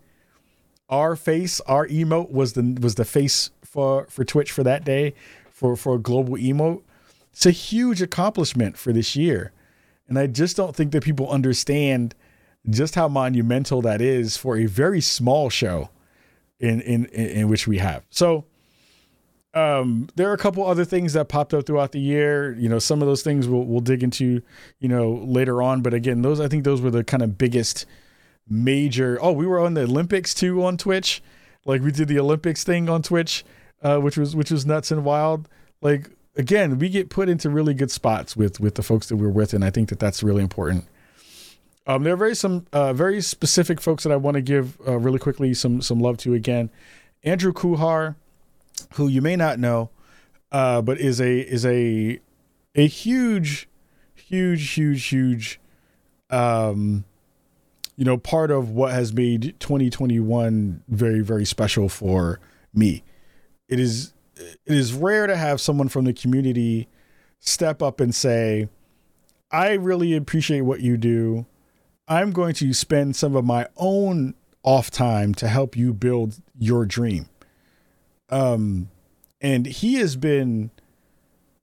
our 0.89 1.15
face, 1.15 1.61
our 1.61 1.87
emote 1.87 2.31
was 2.31 2.53
the 2.53 2.77
was 2.81 2.95
the 2.95 3.05
face 3.05 3.51
for 3.63 4.07
for 4.09 4.25
Twitch 4.25 4.51
for 4.51 4.63
that 4.63 4.83
day 4.83 5.13
for 5.51 5.75
for 5.75 5.95
a 5.95 5.99
global 5.99 6.35
emote. 6.35 6.81
It's 7.31 7.45
a 7.45 7.51
huge 7.51 8.01
accomplishment 8.01 8.77
for 8.77 8.91
this 8.91 9.15
year. 9.15 9.51
And 10.07 10.17
I 10.17 10.25
just 10.25 10.57
don't 10.57 10.75
think 10.75 10.91
that 10.91 11.03
people 11.03 11.29
understand 11.29 12.15
just 12.69 12.95
how 12.95 13.07
monumental 13.07 13.81
that 13.83 14.01
is 14.01 14.35
for 14.35 14.57
a 14.57 14.65
very 14.65 15.01
small 15.01 15.49
show 15.49 15.89
in 16.59 16.81
in 16.81 17.05
in, 17.05 17.47
which 17.47 17.67
we 17.67 17.77
have. 17.77 18.03
So 18.09 18.45
um, 19.53 20.09
there 20.15 20.29
are 20.29 20.33
a 20.33 20.37
couple 20.37 20.65
other 20.65 20.85
things 20.85 21.13
that 21.13 21.29
popped 21.29 21.53
up 21.53 21.65
throughout 21.65 21.91
the 21.91 21.99
year. 21.99 22.53
You 22.55 22.67
know, 22.67 22.79
some 22.79 23.01
of 23.01 23.07
those 23.07 23.21
things 23.21 23.47
we'll 23.47 23.63
we'll 23.63 23.79
dig 23.79 24.03
into, 24.03 24.41
you 24.79 24.89
know, 24.89 25.11
later 25.11 25.61
on. 25.61 25.81
But 25.81 25.93
again, 25.93 26.23
those 26.23 26.39
I 26.39 26.47
think 26.47 26.63
those 26.63 26.81
were 26.81 26.91
the 26.91 27.03
kind 27.03 27.21
of 27.23 27.37
biggest 27.37 27.85
major. 28.49 29.17
Oh, 29.21 29.31
we 29.31 29.45
were 29.45 29.59
on 29.59 29.73
the 29.73 29.83
Olympics 29.83 30.33
too 30.33 30.63
on 30.63 30.77
Twitch. 30.77 31.21
Like 31.65 31.81
we 31.81 31.91
did 31.91 32.07
the 32.07 32.19
Olympics 32.19 32.63
thing 32.63 32.89
on 32.89 33.01
Twitch, 33.01 33.45
uh, 33.81 33.97
which 33.97 34.17
was 34.17 34.35
which 34.35 34.51
was 34.51 34.65
nuts 34.65 34.91
and 34.91 35.03
wild. 35.03 35.47
Like 35.81 36.09
again, 36.35 36.79
we 36.79 36.89
get 36.89 37.09
put 37.09 37.29
into 37.29 37.49
really 37.49 37.73
good 37.73 37.91
spots 37.91 38.35
with 38.35 38.59
with 38.59 38.75
the 38.75 38.83
folks 38.83 39.07
that 39.09 39.17
we're 39.17 39.29
with, 39.29 39.53
and 39.53 39.63
I 39.63 39.69
think 39.69 39.89
that 39.89 39.99
that's 39.99 40.23
really 40.23 40.41
important. 40.41 40.85
Um, 41.85 42.03
there 42.03 42.13
are 42.13 42.17
very 42.17 42.35
some 42.35 42.65
uh, 42.71 42.93
very 42.93 43.21
specific 43.21 43.81
folks 43.81 44.03
that 44.03 44.11
I 44.11 44.15
want 44.15 44.35
to 44.35 44.41
give 44.41 44.77
uh, 44.87 44.97
really 44.97 45.19
quickly 45.19 45.53
some 45.53 45.81
some 45.81 45.99
love 45.99 46.17
to 46.19 46.33
again. 46.33 46.69
Andrew 47.23 47.51
Kuhar, 47.51 48.15
who 48.93 49.07
you 49.07 49.21
may 49.21 49.35
not 49.35 49.59
know, 49.59 49.89
uh, 50.51 50.81
but 50.81 50.99
is 50.99 51.19
a 51.19 51.39
is 51.39 51.65
a 51.65 52.19
a 52.75 52.87
huge, 52.87 53.67
huge, 54.15 54.69
huge, 54.69 55.05
huge 55.05 55.59
um, 56.29 57.03
you 57.99 58.05
know, 58.05 58.17
part 58.17 58.49
of 58.49 58.69
what 58.69 58.93
has 58.93 59.11
made 59.11 59.59
2021 59.59 60.81
very, 60.87 61.19
very 61.19 61.43
special 61.43 61.89
for 61.89 62.39
me. 62.73 63.03
It 63.67 63.77
is 63.77 64.13
it 64.37 64.57
is 64.65 64.93
rare 64.93 65.27
to 65.27 65.35
have 65.35 65.59
someone 65.59 65.89
from 65.89 66.05
the 66.05 66.13
community 66.13 66.87
step 67.41 67.81
up 67.81 67.99
and 67.99 68.15
say, 68.15 68.69
I 69.51 69.73
really 69.73 70.15
appreciate 70.15 70.61
what 70.61 70.79
you 70.79 70.95
do. 70.95 71.45
I'm 72.07 72.31
going 72.31 72.53
to 72.55 72.71
spend 72.71 73.17
some 73.17 73.35
of 73.35 73.43
my 73.43 73.67
own 73.75 74.33
off 74.63 74.89
time 74.89 75.33
to 75.33 75.49
help 75.49 75.75
you 75.75 75.93
build 75.93 76.41
your 76.57 76.85
dream. 76.85 77.27
Um, 78.29 78.91
and 79.41 79.65
he 79.65 79.95
has 79.95 80.15
been 80.15 80.71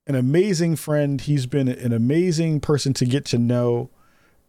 an 0.06 0.16
amazing 0.16 0.76
friend. 0.76 1.18
He's 1.18 1.46
been 1.46 1.68
an 1.68 1.94
amazing 1.94 2.60
person 2.60 2.92
to 2.92 3.06
get 3.06 3.24
to 3.26 3.38
know. 3.38 3.88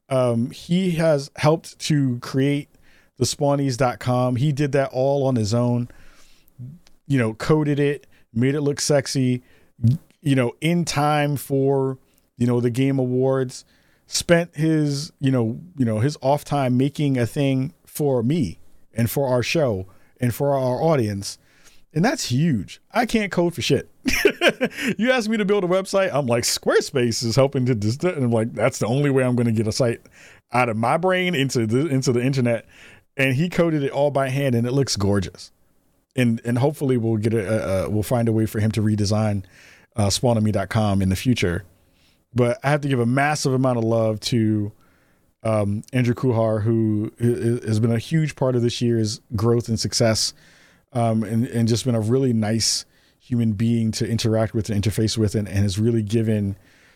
Um, 0.09 0.51
he 0.51 0.91
has 0.91 1.29
helped 1.35 1.77
to 1.79 2.19
create 2.19 2.69
the 3.17 3.25
spawnies.com. 3.25 4.37
He 4.37 4.51
did 4.51 4.71
that 4.71 4.89
all 4.91 5.25
on 5.25 5.35
his 5.35 5.53
own, 5.53 5.89
you 7.07 7.17
know, 7.17 7.33
coded 7.33 7.79
it, 7.79 8.07
made 8.33 8.55
it 8.55 8.61
look 8.61 8.79
sexy, 8.79 9.43
you 10.21 10.35
know, 10.35 10.53
in 10.61 10.85
time 10.85 11.35
for, 11.35 11.97
you 12.37 12.47
know, 12.47 12.61
the 12.61 12.69
game 12.69 12.99
awards, 12.99 13.65
spent 14.05 14.55
his, 14.55 15.11
you 15.19 15.31
know, 15.31 15.59
you 15.77 15.85
know, 15.85 15.99
his 15.99 16.17
off 16.21 16.45
time 16.45 16.77
making 16.77 17.17
a 17.17 17.25
thing 17.25 17.73
for 17.85 18.23
me 18.23 18.59
and 18.93 19.09
for 19.09 19.27
our 19.27 19.43
show 19.43 19.87
and 20.21 20.33
for 20.33 20.53
our 20.53 20.81
audience. 20.81 21.37
And 21.93 22.03
that's 22.03 22.29
huge. 22.29 22.81
I 22.91 23.05
can't 23.05 23.31
code 23.31 23.55
for 23.55 23.61
shit. 23.61 23.89
you 24.97 25.11
ask 25.11 25.29
me 25.29 25.37
to 25.37 25.45
build 25.45 25.63
a 25.63 25.67
website, 25.67 26.13
I'm 26.13 26.27
like, 26.27 26.43
Squarespace 26.43 27.23
is 27.23 27.35
helping 27.35 27.65
to 27.65 27.75
just, 27.75 28.03
and 28.03 28.25
I'm 28.25 28.31
like, 28.31 28.53
that's 28.53 28.79
the 28.79 28.87
only 28.87 29.09
way 29.09 29.23
I'm 29.23 29.35
going 29.35 29.47
to 29.47 29.53
get 29.53 29.67
a 29.67 29.71
site 29.71 30.01
out 30.51 30.69
of 30.69 30.77
my 30.77 30.97
brain 30.97 31.33
into 31.33 31.65
the 31.65 31.87
into 31.87 32.11
the 32.11 32.21
internet. 32.21 32.65
And 33.15 33.35
he 33.35 33.49
coded 33.49 33.83
it 33.83 33.91
all 33.91 34.11
by 34.11 34.29
hand, 34.29 34.53
and 34.53 34.67
it 34.67 34.73
looks 34.73 34.95
gorgeous. 34.95 35.51
And 36.15 36.39
and 36.45 36.59
hopefully 36.59 36.97
we'll 36.97 37.17
get 37.17 37.33
a, 37.33 37.87
we'll 37.89 38.03
find 38.03 38.27
a 38.27 38.31
way 38.31 38.45
for 38.45 38.59
him 38.59 38.71
to 38.73 38.81
redesign 38.81 39.43
uh, 39.95 40.07
spawnonme.com 40.07 41.01
in 41.01 41.09
the 41.09 41.15
future. 41.15 41.65
But 42.33 42.59
I 42.63 42.69
have 42.69 42.81
to 42.81 42.87
give 42.87 42.99
a 42.99 43.05
massive 43.05 43.53
amount 43.53 43.79
of 43.79 43.83
love 43.83 44.19
to 44.21 44.71
um, 45.43 45.83
Andrew 45.93 46.13
Kuhar, 46.13 46.61
who 46.61 47.11
has 47.65 47.79
been 47.79 47.91
a 47.91 47.97
huge 47.97 48.35
part 48.35 48.55
of 48.55 48.61
this 48.61 48.81
year's 48.81 49.21
growth 49.35 49.67
and 49.67 49.79
success, 49.79 50.33
um, 50.93 51.23
and 51.23 51.45
and 51.47 51.67
just 51.67 51.85
been 51.85 51.95
a 51.95 52.01
really 52.01 52.33
nice 52.33 52.85
human 53.19 53.53
being 53.53 53.91
to 53.91 54.07
interact 54.07 54.53
with 54.53 54.69
and 54.69 54.81
interface 54.83 55.17
with 55.17 55.35
and, 55.35 55.47
and 55.47 55.57
has 55.59 55.77
really 55.77 56.01
given 56.01 56.55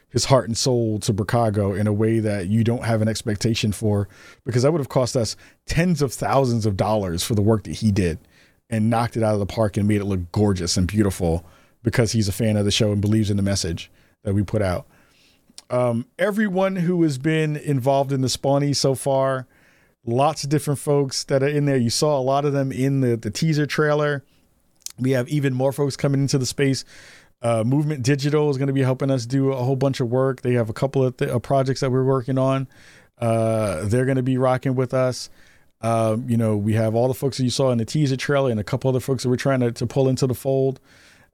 his 0.10 0.26
heart 0.26 0.48
and 0.48 0.58
soul 0.58 1.00
to 1.00 1.14
Bricago 1.14 1.78
in 1.78 1.88
a 1.88 1.94
way 1.94 2.20
that 2.20 2.48
you 2.48 2.64
don't 2.64 2.84
have 2.84 3.02
an 3.02 3.08
expectation 3.08 3.72
for 3.72 4.08
because 4.46 4.64
that 4.64 4.72
would 4.72 4.80
have 4.80 4.90
cost 4.90 5.16
us 5.16 5.36
tens 5.66 6.02
of 6.02 6.14
thousands 6.14 6.66
of 6.66 6.78
dollars 6.78 7.24
for 7.24 7.34
the 7.34 7.42
work 7.42 7.64
that 7.64 7.76
he 7.76 7.92
did 7.92 8.20
and 8.70 8.90
knocked 8.90 9.18
it 9.18 9.24
out 9.24 9.34
of 9.34 9.40
the 9.40 9.46
park 9.46 9.78
and 9.78 9.88
made 9.88 10.02
it 10.02 10.06
look 10.06 10.32
gorgeous 10.32 10.78
and 10.78 10.88
beautiful 10.88 11.46
because 11.84 12.12
he's 12.12 12.28
a 12.28 12.34
fan 12.34 12.58
of 12.58 12.66
the 12.66 12.72
show 12.72 12.92
and 12.92 13.02
believes 13.02 13.30
in 13.30 13.38
the 13.38 13.44
message 13.44 13.90
that 14.24 14.34
we 14.34 14.44
put 14.44 14.62
out. 14.62 14.86
Um, 15.70 16.06
everyone 16.20 16.76
who 16.78 17.02
has 17.04 17.18
been 17.18 17.56
involved 17.56 18.12
in 18.12 18.22
the 18.22 18.28
Spawny 18.28 18.76
so 18.76 18.96
far, 18.96 19.48
lots 20.06 20.44
of 20.44 20.50
different 20.50 20.80
folks 20.80 21.24
that 21.26 21.44
are 21.44 21.48
in 21.48 21.66
there. 21.66 21.78
You 21.78 21.90
saw 21.90 22.18
a 22.18 22.22
lot 22.22 22.46
of 22.46 22.54
them 22.54 22.72
in 22.72 23.02
the, 23.02 23.16
the 23.18 23.32
teaser 23.32 23.66
trailer. 23.66 24.24
We 25.00 25.12
have 25.12 25.28
even 25.30 25.54
more 25.54 25.72
folks 25.72 25.96
coming 25.96 26.22
into 26.22 26.38
the 26.38 26.46
space. 26.46 26.86
Uh, 27.42 27.64
Movement 27.64 28.04
Digital 28.04 28.50
is 28.50 28.58
going 28.58 28.68
to 28.68 28.74
be 28.74 28.84
helping 28.84 29.10
us 29.10 29.26
do 29.26 29.52
a 29.52 29.64
whole 29.64 29.76
bunch 29.76 30.00
of 30.00 30.10
work. 30.10 30.42
They 30.42 30.54
have 30.54 30.70
a 30.70 30.74
couple 30.74 31.04
of 31.04 31.18
th- 31.18 31.32
uh, 31.32 31.40
projects 31.40 31.80
that 31.80 31.92
we're 31.92 32.04
working 32.04 32.38
on. 32.38 32.68
Uh, 33.20 33.86
they're 33.86 34.06
going 34.06 34.18
to 34.18 34.24
be 34.24 34.38
rocking 34.38 34.76
with 34.76 34.94
us. 34.94 35.30
Um, 35.82 36.30
you 36.30 36.38
know, 36.38 36.56
we 36.56 36.74
have 36.74 36.94
all 36.94 37.08
the 37.08 37.16
folks 37.16 37.38
that 37.38 37.44
you 37.44 37.50
saw 37.50 37.72
in 37.72 37.80
the 37.80 37.86
teaser 37.86 38.16
trailer 38.16 38.52
and 38.52 38.60
a 38.60 38.64
couple 38.64 38.90
other 38.90 39.00
folks 39.00 39.24
that 39.24 39.30
we're 39.30 39.38
trying 39.38 39.62
to, 39.62 39.72
to 39.72 39.88
pull 39.88 40.08
into 40.08 40.28
the 40.28 40.36
fold. 40.36 40.80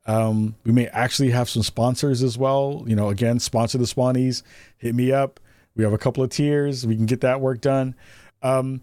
Um, 0.05 0.55
we 0.63 0.71
may 0.71 0.87
actually 0.87 1.31
have 1.31 1.49
some 1.49 1.63
sponsors 1.63 2.23
as 2.23 2.37
well. 2.37 2.85
You 2.87 2.95
know, 2.95 3.09
again, 3.09 3.39
sponsor 3.39 3.77
the 3.77 3.83
Spawnies. 3.83 4.43
Hit 4.77 4.95
me 4.95 5.11
up. 5.11 5.41
We 5.75 5.83
have 5.83 5.91
a 5.91 5.97
couple 5.97 6.23
of 6.23 6.29
tiers. 6.29 6.87
We 6.87 6.95
can 6.95 7.05
get 7.05 7.21
that 7.21 7.41
work 7.41 7.59
done. 7.59 7.93
Um, 8.41 8.81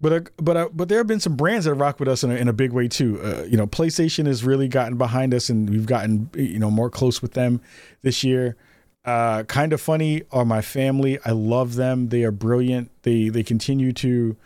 but 0.00 0.12
uh, 0.12 0.20
but 0.36 0.56
uh, 0.56 0.68
but 0.72 0.88
there 0.88 0.98
have 0.98 1.06
been 1.06 1.20
some 1.20 1.36
brands 1.36 1.64
that 1.64 1.74
rock 1.74 1.98
with 1.98 2.08
us 2.08 2.22
in 2.22 2.30
a, 2.30 2.34
in 2.34 2.48
a 2.48 2.52
big 2.52 2.72
way 2.72 2.86
too. 2.86 3.20
Uh, 3.22 3.44
you 3.44 3.56
know, 3.56 3.66
PlayStation 3.66 4.26
has 4.26 4.44
really 4.44 4.68
gotten 4.68 4.98
behind 4.98 5.32
us, 5.32 5.48
and 5.48 5.70
we've 5.70 5.86
gotten 5.86 6.30
you 6.34 6.58
know 6.58 6.70
more 6.70 6.90
close 6.90 7.22
with 7.22 7.32
them 7.32 7.60
this 8.02 8.22
year. 8.22 8.56
Uh, 9.04 9.44
Kinda 9.44 9.78
Funny 9.78 10.22
are 10.32 10.44
my 10.44 10.60
family. 10.60 11.18
I 11.24 11.30
love 11.30 11.76
them. 11.76 12.08
They 12.08 12.24
are 12.24 12.32
brilliant. 12.32 12.90
They 13.02 13.28
they 13.30 13.42
continue 13.42 13.92
to 13.94 14.36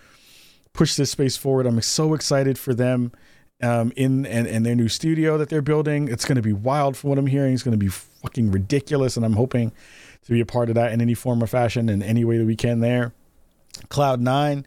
push 0.72 0.94
this 0.94 1.10
space 1.10 1.36
forward. 1.36 1.66
I'm 1.66 1.80
so 1.82 2.14
excited 2.14 2.58
for 2.58 2.72
them 2.72 3.10
um, 3.62 3.92
in 3.96 4.26
and, 4.26 4.46
and 4.46 4.64
their 4.64 4.74
new 4.74 4.88
studio 4.88 5.36
that 5.38 5.48
they're 5.48 5.62
building. 5.62 6.08
It's 6.08 6.24
going 6.24 6.36
to 6.36 6.42
be 6.42 6.52
wild 6.52 6.96
from 6.96 7.10
what 7.10 7.18
I'm 7.18 7.26
hearing. 7.26 7.54
It's 7.54 7.62
going 7.62 7.72
to 7.72 7.78
be 7.78 7.88
fucking 7.88 8.50
ridiculous, 8.52 9.16
and 9.16 9.24
I'm 9.24 9.34
hoping 9.34 9.72
to 10.24 10.32
be 10.32 10.40
a 10.40 10.46
part 10.46 10.68
of 10.68 10.74
that 10.76 10.92
in 10.92 11.00
any 11.00 11.14
form 11.14 11.42
or 11.42 11.46
fashion 11.46 11.88
in 11.88 12.02
any 12.02 12.24
way 12.24 12.38
that 12.38 12.46
we 12.46 12.56
can. 12.56 12.80
There, 12.80 13.12
Cloud9 13.88 14.64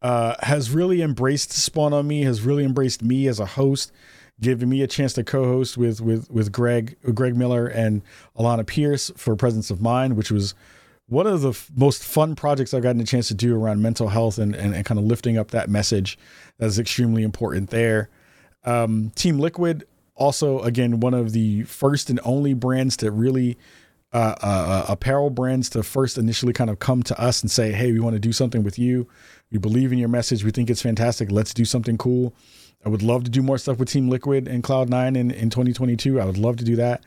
uh, 0.00 0.34
has 0.40 0.70
really 0.70 1.02
embraced 1.02 1.52
Spawn 1.52 1.92
on 1.92 2.06
Me, 2.06 2.22
has 2.22 2.42
really 2.42 2.64
embraced 2.64 3.02
me 3.02 3.28
as 3.28 3.38
a 3.38 3.46
host, 3.46 3.92
giving 4.40 4.68
me 4.68 4.82
a 4.82 4.86
chance 4.86 5.12
to 5.14 5.24
co-host 5.24 5.76
with 5.76 6.00
with 6.00 6.30
with 6.30 6.50
Greg 6.52 6.96
Greg 7.14 7.36
Miller 7.36 7.66
and 7.66 8.02
Alanah 8.36 8.66
Pearce 8.66 9.10
for 9.16 9.36
Presence 9.36 9.70
of 9.70 9.80
Mind, 9.80 10.16
which 10.16 10.30
was 10.30 10.54
one 11.08 11.26
of 11.26 11.42
the 11.42 11.50
f- 11.50 11.70
most 11.76 12.02
fun 12.02 12.34
projects 12.34 12.72
I've 12.72 12.82
gotten 12.82 13.00
a 13.00 13.04
chance 13.04 13.28
to 13.28 13.34
do 13.34 13.54
around 13.54 13.82
mental 13.82 14.08
health 14.08 14.38
and, 14.38 14.54
and, 14.54 14.74
and 14.74 14.84
kind 14.86 14.98
of 14.98 15.04
lifting 15.04 15.36
up 15.36 15.50
that 15.50 15.68
message 15.68 16.18
that 16.58 16.66
is 16.66 16.78
extremely 16.78 17.22
important 17.22 17.70
there. 17.70 18.08
Um, 18.64 19.12
Team 19.14 19.38
Liquid, 19.38 19.84
also, 20.14 20.60
again, 20.60 21.00
one 21.00 21.14
of 21.14 21.32
the 21.32 21.64
first 21.64 22.08
and 22.08 22.20
only 22.24 22.54
brands 22.54 22.96
to 22.98 23.10
really, 23.10 23.58
uh, 24.12 24.34
uh, 24.42 24.46
uh, 24.46 24.84
apparel 24.88 25.30
brands 25.30 25.70
to 25.70 25.82
first 25.82 26.18
initially 26.18 26.52
kind 26.52 26.68
of 26.68 26.78
come 26.78 27.02
to 27.02 27.18
us 27.18 27.40
and 27.40 27.50
say, 27.50 27.72
hey, 27.72 27.92
we 27.92 28.00
want 28.00 28.14
to 28.14 28.20
do 28.20 28.32
something 28.32 28.62
with 28.62 28.78
you. 28.78 29.08
We 29.50 29.58
believe 29.58 29.92
in 29.92 29.98
your 29.98 30.08
message. 30.08 30.44
We 30.44 30.50
think 30.50 30.68
it's 30.68 30.82
fantastic. 30.82 31.30
Let's 31.30 31.54
do 31.54 31.64
something 31.64 31.96
cool. 31.96 32.34
I 32.84 32.88
would 32.88 33.02
love 33.02 33.24
to 33.24 33.30
do 33.30 33.42
more 33.42 33.58
stuff 33.58 33.78
with 33.78 33.88
Team 33.88 34.08
Liquid 34.08 34.48
and 34.48 34.62
Cloud9 34.62 35.16
in, 35.16 35.30
in 35.30 35.50
2022. 35.50 36.20
I 36.20 36.24
would 36.24 36.36
love 36.36 36.56
to 36.56 36.64
do 36.64 36.76
that. 36.76 37.04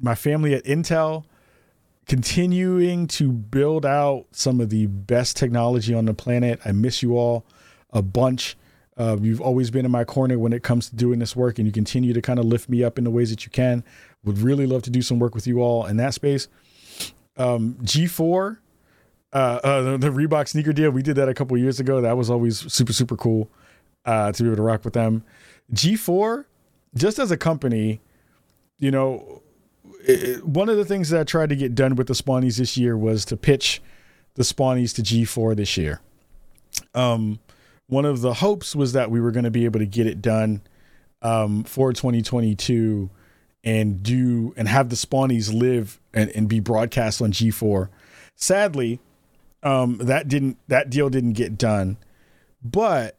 My 0.00 0.14
family 0.14 0.54
at 0.54 0.64
Intel, 0.64 1.24
continuing 2.06 3.06
to 3.08 3.30
build 3.30 3.84
out 3.84 4.26
some 4.32 4.60
of 4.60 4.70
the 4.70 4.86
best 4.86 5.36
technology 5.36 5.94
on 5.94 6.06
the 6.06 6.14
planet. 6.14 6.60
I 6.64 6.72
miss 6.72 7.02
you 7.02 7.16
all 7.16 7.46
a 7.90 8.02
bunch. 8.02 8.56
Uh, 8.96 9.16
you've 9.20 9.40
always 9.40 9.70
been 9.70 9.84
in 9.84 9.90
my 9.90 10.04
corner 10.04 10.38
when 10.38 10.52
it 10.52 10.62
comes 10.62 10.88
to 10.88 10.96
doing 10.96 11.18
this 11.18 11.36
work, 11.36 11.58
and 11.58 11.66
you 11.66 11.72
continue 11.72 12.14
to 12.14 12.22
kind 12.22 12.38
of 12.38 12.46
lift 12.46 12.68
me 12.68 12.82
up 12.82 12.96
in 12.96 13.04
the 13.04 13.10
ways 13.10 13.30
that 13.30 13.44
you 13.44 13.50
can. 13.50 13.84
Would 14.26 14.38
really 14.38 14.66
love 14.66 14.82
to 14.82 14.90
do 14.90 15.00
some 15.00 15.18
work 15.18 15.34
with 15.34 15.46
you 15.46 15.60
all 15.60 15.86
in 15.86 15.96
that 15.96 16.12
space. 16.12 16.48
Um, 17.36 17.74
G4, 17.82 18.58
uh, 19.32 19.36
uh, 19.36 19.82
the, 19.82 19.98
the, 19.98 20.08
Reebok 20.08 20.48
sneaker 20.48 20.72
deal, 20.72 20.90
we 20.90 21.02
did 21.02 21.16
that 21.16 21.28
a 21.28 21.34
couple 21.34 21.56
years 21.56 21.80
ago. 21.80 22.00
That 22.00 22.16
was 22.16 22.28
always 22.28 22.72
super, 22.72 22.92
super 22.92 23.16
cool 23.16 23.48
uh, 24.04 24.32
to 24.32 24.42
be 24.42 24.48
able 24.48 24.56
to 24.56 24.62
rock 24.62 24.84
with 24.84 24.94
them. 24.94 25.22
G4, 25.72 26.44
just 26.94 27.18
as 27.18 27.30
a 27.30 27.36
company, 27.36 28.00
you 28.78 28.90
know, 28.90 29.42
it, 30.00 30.44
one 30.44 30.68
of 30.68 30.76
the 30.76 30.84
things 30.84 31.10
that 31.10 31.20
I 31.20 31.24
tried 31.24 31.50
to 31.50 31.56
get 31.56 31.74
done 31.74 31.94
with 31.94 32.08
the 32.08 32.14
Spawnies 32.14 32.58
this 32.58 32.76
year 32.76 32.96
was 32.96 33.24
to 33.26 33.36
pitch 33.36 33.82
the 34.34 34.42
Spawnies 34.42 34.94
to 34.96 35.02
G4 35.02 35.56
this 35.56 35.76
year. 35.76 36.00
Um, 36.94 37.38
one 37.86 38.04
of 38.04 38.20
the 38.20 38.34
hopes 38.34 38.74
was 38.74 38.92
that 38.92 39.10
we 39.10 39.20
were 39.20 39.30
going 39.30 39.44
to 39.44 39.50
be 39.50 39.64
able 39.64 39.80
to 39.80 39.86
get 39.86 40.06
it 40.06 40.20
done 40.20 40.62
um, 41.22 41.64
for 41.64 41.92
2022 41.92 43.10
and 43.66 44.00
do 44.02 44.54
and 44.56 44.68
have 44.68 44.88
the 44.88 44.96
Spawnies 44.96 45.52
live 45.52 46.00
and, 46.14 46.30
and 46.30 46.48
be 46.48 46.60
broadcast 46.60 47.20
on 47.20 47.32
G4. 47.32 47.88
Sadly, 48.36 49.00
um, 49.62 49.98
that 49.98 50.28
didn't 50.28 50.56
that 50.68 50.88
deal 50.88 51.10
didn't 51.10 51.32
get 51.32 51.58
done, 51.58 51.98
but 52.62 53.16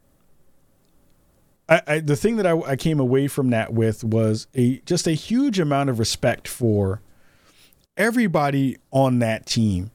I, 1.68 1.82
I, 1.86 2.00
the 2.00 2.16
thing 2.16 2.36
that 2.36 2.46
I, 2.46 2.58
I 2.62 2.76
came 2.76 2.98
away 2.98 3.28
from 3.28 3.50
that 3.50 3.74
with 3.74 4.02
was 4.02 4.46
a 4.54 4.78
just 4.80 5.06
a 5.06 5.12
huge 5.12 5.60
amount 5.60 5.90
of 5.90 5.98
respect 5.98 6.48
for 6.48 7.02
everybody 7.98 8.78
on 8.90 9.18
that 9.18 9.44
team. 9.44 9.90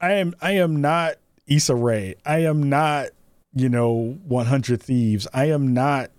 I 0.00 0.12
am 0.12 0.34
I 0.40 0.52
am 0.52 0.80
not 0.80 1.16
Issa 1.46 1.74
Rae. 1.74 2.14
I 2.24 2.38
am 2.38 2.62
not, 2.70 3.08
you 3.54 3.68
know, 3.68 4.18
100 4.26 4.82
Thieves. 4.82 5.26
I 5.34 5.46
am 5.46 5.74
not 5.74 6.10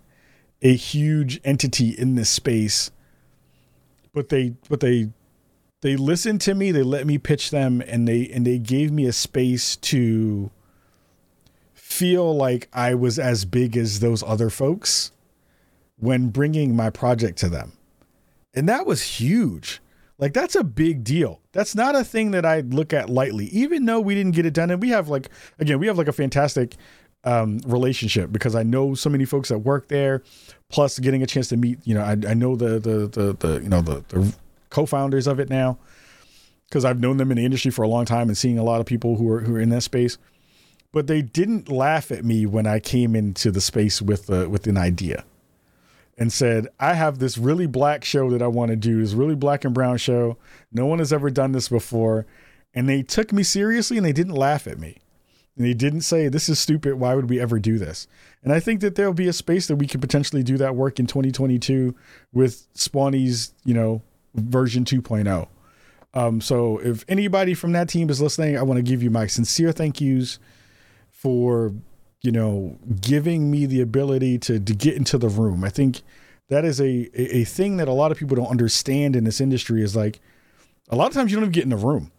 a 0.60 0.76
huge 0.76 1.40
entity 1.42 1.88
in 1.88 2.14
this 2.14 2.30
space. 2.30 2.92
But 4.14 4.28
they 4.28 4.54
but 4.68 4.80
they 4.80 5.10
they 5.80 5.96
listened 5.96 6.40
to 6.42 6.54
me, 6.54 6.70
they 6.70 6.82
let 6.82 7.06
me 7.06 7.18
pitch 7.18 7.50
them 7.50 7.82
and 7.86 8.06
they 8.06 8.28
and 8.28 8.46
they 8.46 8.58
gave 8.58 8.92
me 8.92 9.06
a 9.06 9.12
space 9.12 9.76
to 9.76 10.50
feel 11.74 12.34
like 12.34 12.68
I 12.72 12.94
was 12.94 13.18
as 13.18 13.44
big 13.44 13.76
as 13.76 14.00
those 14.00 14.22
other 14.22 14.50
folks 14.50 15.12
when 15.98 16.28
bringing 16.28 16.74
my 16.74 16.90
project 16.90 17.38
to 17.38 17.48
them. 17.48 17.72
And 18.54 18.68
that 18.68 18.86
was 18.86 19.02
huge. 19.02 19.80
Like 20.18 20.34
that's 20.34 20.54
a 20.54 20.62
big 20.64 21.02
deal. 21.02 21.40
That's 21.52 21.74
not 21.74 21.96
a 21.96 22.04
thing 22.04 22.30
that 22.30 22.46
I 22.46 22.60
look 22.60 22.92
at 22.92 23.10
lightly, 23.10 23.46
even 23.46 23.86
though 23.86 24.00
we 24.00 24.14
didn't 24.14 24.36
get 24.36 24.46
it 24.46 24.54
done. 24.54 24.70
And 24.70 24.80
we 24.80 24.90
have 24.90 25.08
like, 25.08 25.28
again, 25.58 25.80
we 25.80 25.88
have 25.88 25.98
like 25.98 26.08
a 26.08 26.12
fantastic 26.12 26.76
um, 27.24 27.60
relationship 27.66 28.32
because 28.32 28.54
I 28.54 28.62
know 28.62 28.94
so 28.94 29.10
many 29.10 29.24
folks 29.24 29.48
that 29.50 29.58
work 29.58 29.88
there. 29.88 30.22
Plus, 30.68 30.98
getting 30.98 31.22
a 31.22 31.26
chance 31.26 31.48
to 31.48 31.56
meet, 31.56 31.78
you 31.84 31.94
know, 31.94 32.02
I, 32.02 32.12
I 32.12 32.34
know 32.34 32.56
the 32.56 32.78
the 32.78 33.06
the 33.06 33.36
the 33.38 33.62
you 33.62 33.68
know 33.68 33.82
the 33.82 34.04
the 34.08 34.34
co-founders 34.70 35.26
of 35.26 35.38
it 35.38 35.50
now 35.50 35.78
because 36.68 36.84
I've 36.84 36.98
known 36.98 37.18
them 37.18 37.30
in 37.30 37.36
the 37.36 37.44
industry 37.44 37.70
for 37.70 37.82
a 37.82 37.88
long 37.88 38.06
time 38.06 38.28
and 38.28 38.38
seeing 38.38 38.58
a 38.58 38.64
lot 38.64 38.80
of 38.80 38.86
people 38.86 39.16
who 39.16 39.30
are 39.30 39.40
who 39.40 39.54
are 39.56 39.60
in 39.60 39.68
that 39.68 39.82
space 39.82 40.16
but 40.92 41.06
they 41.06 41.22
didn't 41.22 41.70
laugh 41.70 42.12
at 42.12 42.24
me 42.24 42.46
when 42.46 42.66
I 42.66 42.78
came 42.78 43.16
into 43.16 43.50
the 43.50 43.60
space 43.60 44.00
with 44.00 44.30
uh, 44.30 44.48
with 44.48 44.66
an 44.66 44.76
idea 44.76 45.24
and 46.18 46.32
said, 46.32 46.68
"I 46.78 46.94
have 46.94 47.18
this 47.18 47.38
really 47.38 47.66
black 47.66 48.04
show 48.04 48.30
that 48.30 48.42
I 48.42 48.46
want 48.46 48.70
to 48.70 48.76
do. 48.76 49.00
This 49.00 49.14
really 49.14 49.34
black 49.34 49.64
and 49.64 49.74
brown 49.74 49.96
show. 49.96 50.36
No 50.70 50.86
one 50.86 50.98
has 50.98 51.12
ever 51.12 51.30
done 51.30 51.52
this 51.52 51.68
before." 51.68 52.26
And 52.74 52.88
they 52.88 53.02
took 53.02 53.32
me 53.34 53.42
seriously 53.42 53.98
and 53.98 54.06
they 54.06 54.12
didn't 54.12 54.34
laugh 54.34 54.66
at 54.66 54.78
me. 54.78 54.96
And 55.56 55.66
they 55.66 55.74
didn't 55.74 56.00
say, 56.02 56.28
"This 56.28 56.48
is 56.48 56.58
stupid. 56.58 56.94
Why 56.94 57.14
would 57.14 57.28
we 57.28 57.38
ever 57.38 57.58
do 57.58 57.78
this?" 57.78 58.06
And 58.42 58.52
I 58.52 58.60
think 58.60 58.80
that 58.80 58.94
there'll 58.94 59.12
be 59.12 59.28
a 59.28 59.32
space 59.32 59.66
that 59.66 59.76
we 59.76 59.86
could 59.86 60.00
potentially 60.00 60.42
do 60.42 60.56
that 60.58 60.74
work 60.74 60.98
in 60.98 61.06
2022 61.06 61.94
with 62.32 62.66
Spawny's, 62.74 63.52
you 63.64 63.74
know, 63.74 64.02
version 64.34 64.84
2.0. 64.84 65.48
Um, 66.14 66.40
so 66.40 66.78
if 66.78 67.04
anybody 67.08 67.54
from 67.54 67.72
that 67.72 67.88
team 67.88 68.10
is 68.10 68.20
listening, 68.20 68.56
I 68.56 68.62
want 68.62 68.78
to 68.78 68.82
give 68.82 69.02
you 69.02 69.10
my 69.10 69.26
sincere 69.26 69.72
thank 69.72 70.00
yous 70.00 70.38
for 71.10 71.72
you 72.22 72.32
know 72.32 72.78
giving 73.00 73.50
me 73.50 73.66
the 73.66 73.80
ability 73.80 74.38
to 74.38 74.58
to 74.58 74.74
get 74.74 74.96
into 74.96 75.18
the 75.18 75.28
room. 75.28 75.64
I 75.64 75.70
think 75.70 76.02
that 76.48 76.64
is 76.64 76.80
a 76.80 77.10
a 77.14 77.44
thing 77.44 77.76
that 77.78 77.88
a 77.88 77.92
lot 77.92 78.12
of 78.12 78.18
people 78.18 78.36
don't 78.36 78.50
understand 78.50 79.16
in 79.16 79.24
this 79.24 79.40
industry 79.40 79.82
is 79.82 79.96
like 79.96 80.20
a 80.88 80.96
lot 80.96 81.08
of 81.08 81.14
times 81.14 81.30
you 81.30 81.36
don't 81.36 81.44
even 81.44 81.52
get 81.52 81.64
in 81.64 81.70
the 81.70 81.76
room. 81.76 82.10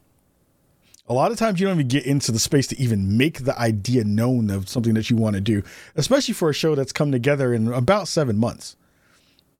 A 1.08 1.14
lot 1.14 1.32
of 1.32 1.38
times 1.38 1.60
you 1.60 1.68
don't 1.68 1.76
even 1.76 1.88
get 1.88 2.06
into 2.06 2.32
the 2.32 2.40
space 2.40 2.68
to 2.68 2.80
even 2.80 3.18
make 3.18 3.44
the 3.44 3.58
idea 3.60 4.04
known 4.04 4.50
of 4.50 4.70
something 4.70 4.94
that 4.94 5.10
you 5.10 5.18
want 5.18 5.36
to 5.36 5.42
do, 5.42 5.62
especially 5.96 6.34
for 6.34 6.50
a 6.50 6.54
show 6.54 6.76
that's 6.76 6.94
come 6.94 7.12
together 7.12 7.54
in 7.54 7.72
about 7.74 8.08
seven 8.08 8.38
months. 8.38 8.78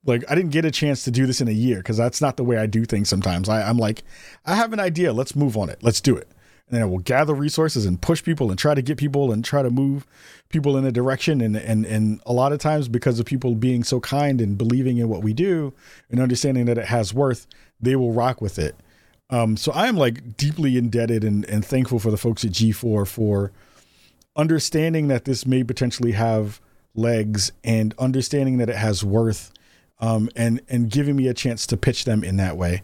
Like 0.06 0.24
I 0.30 0.36
didn't 0.36 0.52
get 0.52 0.66
a 0.66 0.72
chance 0.72 1.04
to 1.04 1.12
do 1.12 1.26
this 1.26 1.42
in 1.42 1.48
a 1.48 1.52
year 1.52 1.78
because 1.78 1.98
that's 1.98 2.22
not 2.22 2.38
the 2.38 2.44
way 2.44 2.58
I 2.58 2.66
do 2.66 2.86
things 2.86 3.10
sometimes. 3.10 3.50
I, 3.50 3.62
I'm 3.62 3.78
like, 3.78 4.04
I 4.46 4.56
have 4.56 4.74
an 4.74 4.80
idea, 4.80 5.12
let's 5.14 5.36
move 5.36 5.58
on 5.58 5.70
it. 5.70 5.84
Let's 5.84 6.02
do 6.02 6.16
it 6.16 6.30
and 6.68 6.76
then 6.76 6.82
I 6.82 6.86
will 6.86 7.00
gather 7.00 7.34
resources 7.34 7.86
and 7.86 8.02
push 8.02 8.24
people 8.24 8.50
and 8.50 8.58
try 8.58 8.74
to 8.74 8.82
get 8.82 8.98
people 8.98 9.32
and 9.32 9.44
try 9.44 9.62
to 9.62 9.70
move 9.70 10.08
people 10.50 10.78
in 10.78 10.86
a 10.86 10.92
direction 10.92 11.42
and 11.42 11.56
and 11.58 11.86
and 11.86 12.22
a 12.26 12.34
lot 12.34 12.54
of 12.54 12.60
times 12.60 12.88
because 12.88 13.20
of 13.20 13.26
people 13.26 13.56
being 13.56 13.84
so 13.84 14.00
kind 14.00 14.40
and 14.40 14.58
believing 14.58 14.98
in 14.98 15.10
what 15.10 15.22
we 15.22 15.34
do 15.34 15.74
and 16.10 16.20
understanding 16.20 16.66
that 16.66 16.78
it 16.78 16.86
has 16.86 17.14
worth 17.14 17.48
they 17.82 17.96
will 17.96 18.14
rock 18.14 18.42
with 18.42 18.58
it 18.58 18.76
um, 19.34 19.58
so 19.58 19.72
i 19.74 19.88
am 19.88 19.98
like 19.98 20.38
deeply 20.38 20.78
indebted 20.78 21.24
and, 21.24 21.46
and 21.46 21.66
thankful 21.66 22.00
for 22.00 22.12
the 22.12 22.18
folks 22.18 22.44
at 22.46 22.52
g4 22.52 23.08
for 23.08 23.52
understanding 24.36 25.08
that 25.08 25.26
this 25.26 25.46
may 25.46 25.64
potentially 25.64 26.12
have 26.12 26.60
legs 26.96 27.52
and 27.64 27.94
understanding 27.98 28.58
that 28.58 28.70
it 28.70 28.76
has 28.76 29.04
worth 29.04 29.52
um, 30.00 30.30
and 30.36 30.62
and 30.70 30.90
giving 30.90 31.16
me 31.16 31.28
a 31.28 31.34
chance 31.34 31.68
to 31.68 31.78
pitch 31.78 32.06
them 32.06 32.24
in 32.24 32.38
that 32.38 32.58
way 32.58 32.84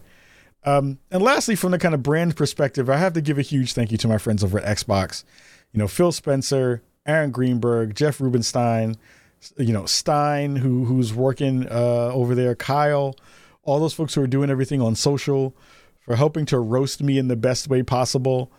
um, 0.64 0.98
and 1.10 1.22
lastly, 1.22 1.56
from 1.56 1.70
the 1.70 1.78
kind 1.78 1.94
of 1.94 2.02
brand 2.02 2.36
perspective, 2.36 2.90
I 2.90 2.98
have 2.98 3.14
to 3.14 3.20
give 3.20 3.38
a 3.38 3.42
huge 3.42 3.72
thank 3.72 3.90
you 3.90 3.98
to 3.98 4.08
my 4.08 4.18
friends 4.18 4.44
over 4.44 4.58
at 4.58 4.76
Xbox. 4.76 5.24
You 5.72 5.78
know, 5.78 5.88
Phil 5.88 6.12
Spencer, 6.12 6.82
Aaron 7.06 7.30
Greenberg, 7.30 7.94
Jeff 7.94 8.20
Rubenstein, 8.20 8.96
you 9.56 9.72
know, 9.72 9.86
Stein, 9.86 10.56
who 10.56 10.84
who's 10.84 11.14
working 11.14 11.66
uh, 11.70 12.10
over 12.12 12.34
there, 12.34 12.54
Kyle, 12.54 13.16
all 13.62 13.80
those 13.80 13.94
folks 13.94 14.14
who 14.14 14.22
are 14.22 14.26
doing 14.26 14.50
everything 14.50 14.82
on 14.82 14.94
social 14.94 15.54
for 16.00 16.16
helping 16.16 16.46
to 16.46 16.58
roast 16.58 17.02
me 17.02 17.18
in 17.18 17.28
the 17.28 17.36
best 17.36 17.68
way 17.68 17.82
possible, 17.82 18.50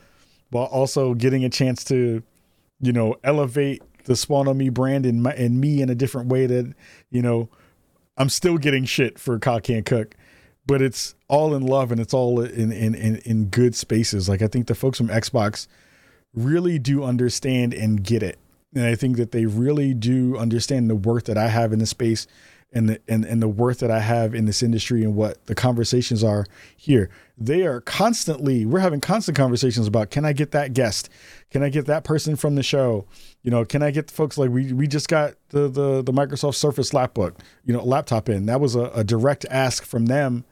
while 0.49 0.65
also 0.65 1.13
getting 1.13 1.43
a 1.43 1.49
chance 1.49 1.83
to, 1.85 2.23
you 2.81 2.93
know, 2.93 3.15
elevate 3.23 3.81
the 4.05 4.15
Spawn 4.15 4.47
on 4.47 4.57
Me 4.57 4.69
brand 4.69 5.05
and 5.05 5.23
my 5.23 5.33
and 5.33 5.59
me 5.59 5.81
in 5.81 5.89
a 5.89 5.95
different 5.95 6.29
way 6.29 6.45
that, 6.45 6.73
you 7.09 7.21
know, 7.21 7.49
I'm 8.17 8.29
still 8.29 8.57
getting 8.57 8.85
shit 8.85 9.17
for 9.17 9.39
Kyle 9.39 9.61
Can't 9.61 9.85
Cook 9.85 10.15
but 10.65 10.81
it's 10.81 11.15
all 11.27 11.55
in 11.55 11.65
love 11.65 11.91
and 11.91 11.99
it's 11.99 12.13
all 12.13 12.39
in, 12.41 12.71
in 12.71 12.95
in 12.95 13.17
in 13.17 13.45
good 13.45 13.75
spaces. 13.75 14.29
Like 14.29 14.41
I 14.41 14.47
think 14.47 14.67
the 14.67 14.75
folks 14.75 14.97
from 14.97 15.07
Xbox 15.07 15.67
really 16.33 16.79
do 16.79 17.03
understand 17.03 17.73
and 17.73 18.03
get 18.03 18.23
it. 18.23 18.37
And 18.73 18.85
I 18.85 18.95
think 18.95 19.17
that 19.17 19.31
they 19.31 19.45
really 19.45 19.93
do 19.93 20.37
understand 20.37 20.89
the 20.89 20.95
work 20.95 21.25
that 21.25 21.37
I 21.37 21.49
have 21.49 21.73
in 21.73 21.79
the 21.79 21.85
space 21.85 22.25
and 22.73 22.89
the 22.89 23.01
and, 23.07 23.25
and 23.25 23.41
the 23.41 23.47
worth 23.47 23.79
that 23.79 23.91
I 23.91 23.99
have 23.99 24.33
in 24.33 24.45
this 24.45 24.63
industry 24.63 25.03
and 25.03 25.15
what 25.15 25.45
the 25.47 25.55
conversations 25.55 26.23
are 26.23 26.45
here. 26.75 27.09
They 27.37 27.65
are 27.65 27.81
constantly 27.81 28.65
we're 28.65 28.79
having 28.79 29.01
constant 29.01 29.37
conversations 29.37 29.87
about 29.87 30.09
can 30.09 30.25
I 30.25 30.33
get 30.33 30.51
that 30.51 30.73
guest? 30.73 31.09
Can 31.49 31.63
I 31.63 31.69
get 31.69 31.85
that 31.87 32.03
person 32.03 32.35
from 32.35 32.55
the 32.55 32.63
show? 32.63 33.05
You 33.43 33.51
know, 33.51 33.65
can 33.65 33.83
I 33.83 33.91
get 33.91 34.07
the 34.07 34.13
folks 34.13 34.37
like 34.37 34.49
we 34.49 34.71
we 34.71 34.87
just 34.87 35.09
got 35.09 35.33
the 35.49 35.67
the 35.67 36.01
the 36.01 36.13
Microsoft 36.13 36.55
Surface 36.55 36.91
lapbook, 36.91 37.35
you 37.65 37.73
know, 37.73 37.83
laptop 37.83 38.29
in. 38.29 38.45
That 38.45 38.61
was 38.61 38.75
a, 38.75 38.85
a 38.93 39.03
direct 39.03 39.45
ask 39.49 39.83
from 39.83 40.05
them 40.05 40.45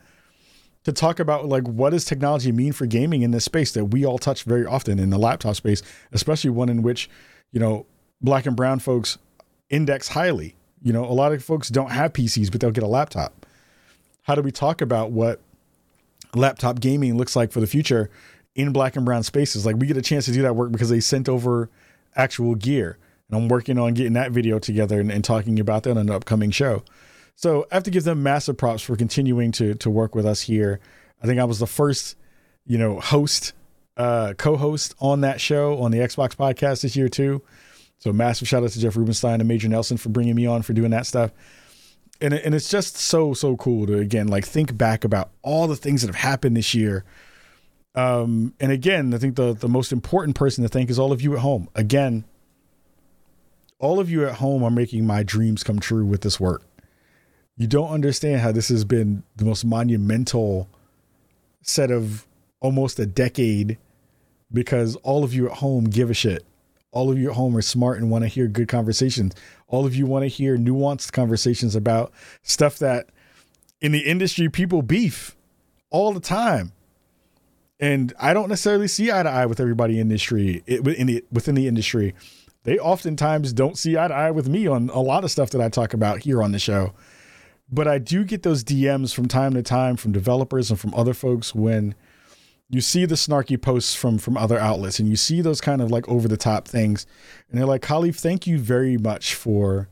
to 0.84 0.92
talk 0.92 1.20
about 1.20 1.48
like 1.48 1.68
what 1.68 1.92
does 1.92 2.06
technology 2.06 2.52
mean 2.52 2.74
for 2.74 2.86
gaming 2.86 3.22
in 3.22 3.32
this 3.32 3.46
space 3.46 3.72
that 3.74 3.86
we 3.86 4.06
all 4.06 4.18
touch 4.18 4.44
very 4.44 4.66
often 4.66 5.00
in 5.00 5.10
the 5.10 5.18
laptop 5.18 5.56
space, 5.56 5.82
especially 6.12 6.50
one 6.50 6.70
in 6.70 6.82
which, 6.82 7.10
you 7.52 7.60
know, 7.60 7.86
black 8.22 8.46
and 8.46 8.56
brown 8.56 8.80
folks 8.80 9.18
index 9.70 10.10
highly. 10.10 10.56
You 10.82 10.94
know, 10.94 11.04
a 11.04 11.14
lot 11.14 11.34
of 11.34 11.44
folks 11.44 11.70
don't 11.70 11.92
have 11.92 12.14
PCs, 12.14 12.52
but 12.52 12.62
they'll 12.62 12.72
get 12.72 12.84
a 12.84 12.88
laptop. 12.88 13.46
How 14.24 14.36
do 14.36 14.42
we 14.42 14.52
talk 14.52 14.82
about 14.82 15.12
what 15.12 15.42
laptop 16.36 16.80
gaming 16.80 17.18
looks 17.18 17.36
like 17.36 17.52
for 17.52 17.60
the 17.60 17.68
future 17.68 18.10
in 18.56 18.72
black 18.72 18.96
and 18.96 19.06
brown 19.06 19.24
spaces? 19.24 19.66
Like 19.66 19.76
we 19.78 19.88
get 19.88 19.98
a 19.98 20.02
chance 20.02 20.26
to 20.26 20.32
do 20.32 20.42
that 20.44 20.56
work 20.56 20.72
because 20.72 20.90
they 20.90 21.00
sent 21.00 21.28
over 21.28 21.70
actual 22.16 22.56
gear. 22.56 22.98
And 23.30 23.38
I'm 23.38 23.48
working 23.48 23.78
on 23.78 23.94
getting 23.94 24.14
that 24.14 24.32
video 24.32 24.60
together 24.60 25.00
and, 25.00 25.12
and 25.12 25.24
talking 25.24 25.60
about 25.60 25.84
that 25.84 25.92
on 25.92 25.98
an 25.98 26.10
upcoming 26.10 26.52
show. 26.52 26.84
So 27.36 27.66
I 27.72 27.76
have 27.76 27.84
to 27.84 27.92
give 27.92 28.04
them 28.04 28.22
massive 28.22 28.58
props 28.58 28.82
for 28.82 28.96
continuing 28.96 29.52
to 29.54 29.74
to 29.76 29.90
work 29.90 30.14
with 30.14 30.26
us 30.26 30.42
here. 30.42 30.80
I 31.24 31.28
think 31.28 31.40
I 31.40 31.46
was 31.46 31.60
the 31.60 31.68
first, 31.68 32.18
you 32.66 32.78
know, 32.78 33.00
host, 33.00 33.54
uh, 33.98 34.34
co-host 34.38 34.96
on 35.00 35.22
that 35.22 35.40
show 35.40 35.80
on 35.80 35.92
the 35.92 36.00
Xbox 36.00 36.36
podcast 36.36 36.82
this 36.82 36.96
year 36.96 37.08
too. 37.08 37.42
So 38.00 38.14
massive 38.14 38.48
shout 38.48 38.64
out 38.64 38.70
to 38.72 38.80
Jeff 38.80 38.96
Rubenstein 38.96 39.40
and 39.40 39.48
Major 39.48 39.68
Nelson 39.68 39.98
for 39.98 40.10
bringing 40.10 40.36
me 40.36 40.46
on 40.46 40.62
for 40.62 40.74
doing 40.74 40.92
that 40.92 41.06
stuff. 41.06 41.32
And 42.22 42.34
and 42.34 42.54
it's 42.54 42.70
just 42.70 42.98
so 42.98 43.34
so 43.34 43.56
cool 43.56 43.88
to 43.88 43.98
again 43.98 44.28
like 44.28 44.46
think 44.46 44.78
back 44.78 45.04
about 45.04 45.32
all 45.42 45.68
the 45.68 45.76
things 45.76 46.02
that 46.02 46.08
have 46.08 46.16
happened 46.16 46.58
this 46.58 46.74
year. 46.74 47.04
Um, 47.96 48.54
and 48.60 48.72
again, 48.72 49.14
I 49.14 49.18
think 49.18 49.36
the 49.36 49.54
the 49.54 49.70
most 49.70 49.92
important 49.92 50.36
person 50.36 50.64
to 50.64 50.70
thank 50.70 50.90
is 50.90 51.00
all 51.00 51.12
of 51.12 51.22
you 51.22 51.34
at 51.34 51.40
home. 51.40 51.70
Again, 51.76 52.26
all 53.80 54.00
of 54.00 54.10
you 54.10 54.26
at 54.26 54.36
home 54.36 54.64
are 54.64 54.72
making 54.72 55.06
my 55.06 55.24
dreams 55.24 55.64
come 55.64 55.80
true 55.80 56.06
with 56.06 56.22
this 56.22 56.40
work 56.40 56.64
you 57.60 57.68
don't 57.68 57.90
understand 57.90 58.40
how 58.40 58.54
this 58.54 58.70
has 58.70 58.86
been 58.86 59.22
the 59.36 59.44
most 59.44 59.66
monumental 59.66 60.70
set 61.62 61.92
of 61.92 62.26
almost 62.62 62.98
a 63.00 63.06
decade 63.06 63.78
because 64.52 64.96
all 64.98 65.26
of 65.26 65.34
you 65.34 65.46
at 65.48 65.58
home 65.58 65.84
give 65.84 66.10
a 66.10 66.14
shit. 66.14 66.46
All 66.92 67.12
of 67.12 67.20
you 67.20 67.30
at 67.30 67.36
home 67.36 67.56
are 67.56 67.62
smart 67.62 68.00
and 68.00 68.10
want 68.10 68.24
to 68.24 68.28
hear 68.28 68.48
good 68.48 68.68
conversations. 68.68 69.36
All 69.68 69.86
of 69.86 69.96
you 69.96 70.06
want 70.06 70.24
to 70.24 70.28
hear 70.28 70.58
nuanced 70.58 71.12
conversations 71.12 71.76
about 71.76 72.12
stuff 72.42 72.80
that 72.80 73.10
in 73.80 73.92
the 73.92 74.00
industry 74.00 74.50
people 74.50 74.82
beef 74.82 75.36
all 75.90 76.14
the 76.14 76.20
time. 76.20 76.72
And 77.80 78.14
I 78.20 78.34
don't 78.34 78.50
necessarily 78.50 78.88
see 78.88 79.12
eye 79.12 79.24
to 79.24 79.30
eye 79.30 79.46
with 79.46 79.60
everybody 79.60 80.00
in 80.00 80.10
the 80.10 80.14
industry 80.14 80.64
in 80.68 81.08
the, 81.08 81.24
within 81.32 81.56
the 81.56 81.68
industry. 81.68 82.14
They 82.64 82.78
oftentimes 82.78 83.54
don't 83.54 83.78
see 83.78 83.98
eye 83.98 84.10
to 84.10 84.14
eye 84.14 84.32
with 84.32 84.50
me 84.50 84.68
on 84.68 84.90
a 84.90 85.00
lot 85.00 85.24
of 85.24 85.32
stuff 85.32 85.52
that 85.52 85.62
I 85.62 85.70
talk 85.70 85.94
about 85.94 86.20
here 86.20 86.44
on 86.44 86.52
the 86.52 86.60
show. 86.60 86.94
But 87.72 87.88
I 87.88 88.00
do 88.00 88.24
get 88.24 88.44
those 88.44 88.64
DMs 88.64 89.14
from 89.14 89.28
time 89.28 89.54
to 89.54 89.62
time 89.62 89.96
from 89.96 90.12
developers 90.12 90.70
and 90.70 90.80
from 90.80 90.94
other 90.94 91.14
folks 91.14 91.54
when 91.54 91.96
you 92.70 92.82
see 92.82 93.06
the 93.06 93.16
snarky 93.16 93.60
posts 93.60 93.96
from 93.96 94.18
from 94.18 94.38
other 94.38 94.60
outlets 94.60 95.00
and 95.00 95.10
you 95.10 95.16
see 95.16 95.42
those 95.42 95.60
kind 95.60 95.82
of 95.82 95.90
like 95.90 96.08
over 96.08 96.28
the 96.28 96.38
top 96.38 96.68
things. 96.68 97.06
And 97.50 97.60
they're 97.60 97.68
like 97.68 97.82
Kahlief 97.82 98.16
thank 98.16 98.46
you 98.46 98.60
very 98.60 98.98
much 98.98 99.34
for 99.34 99.90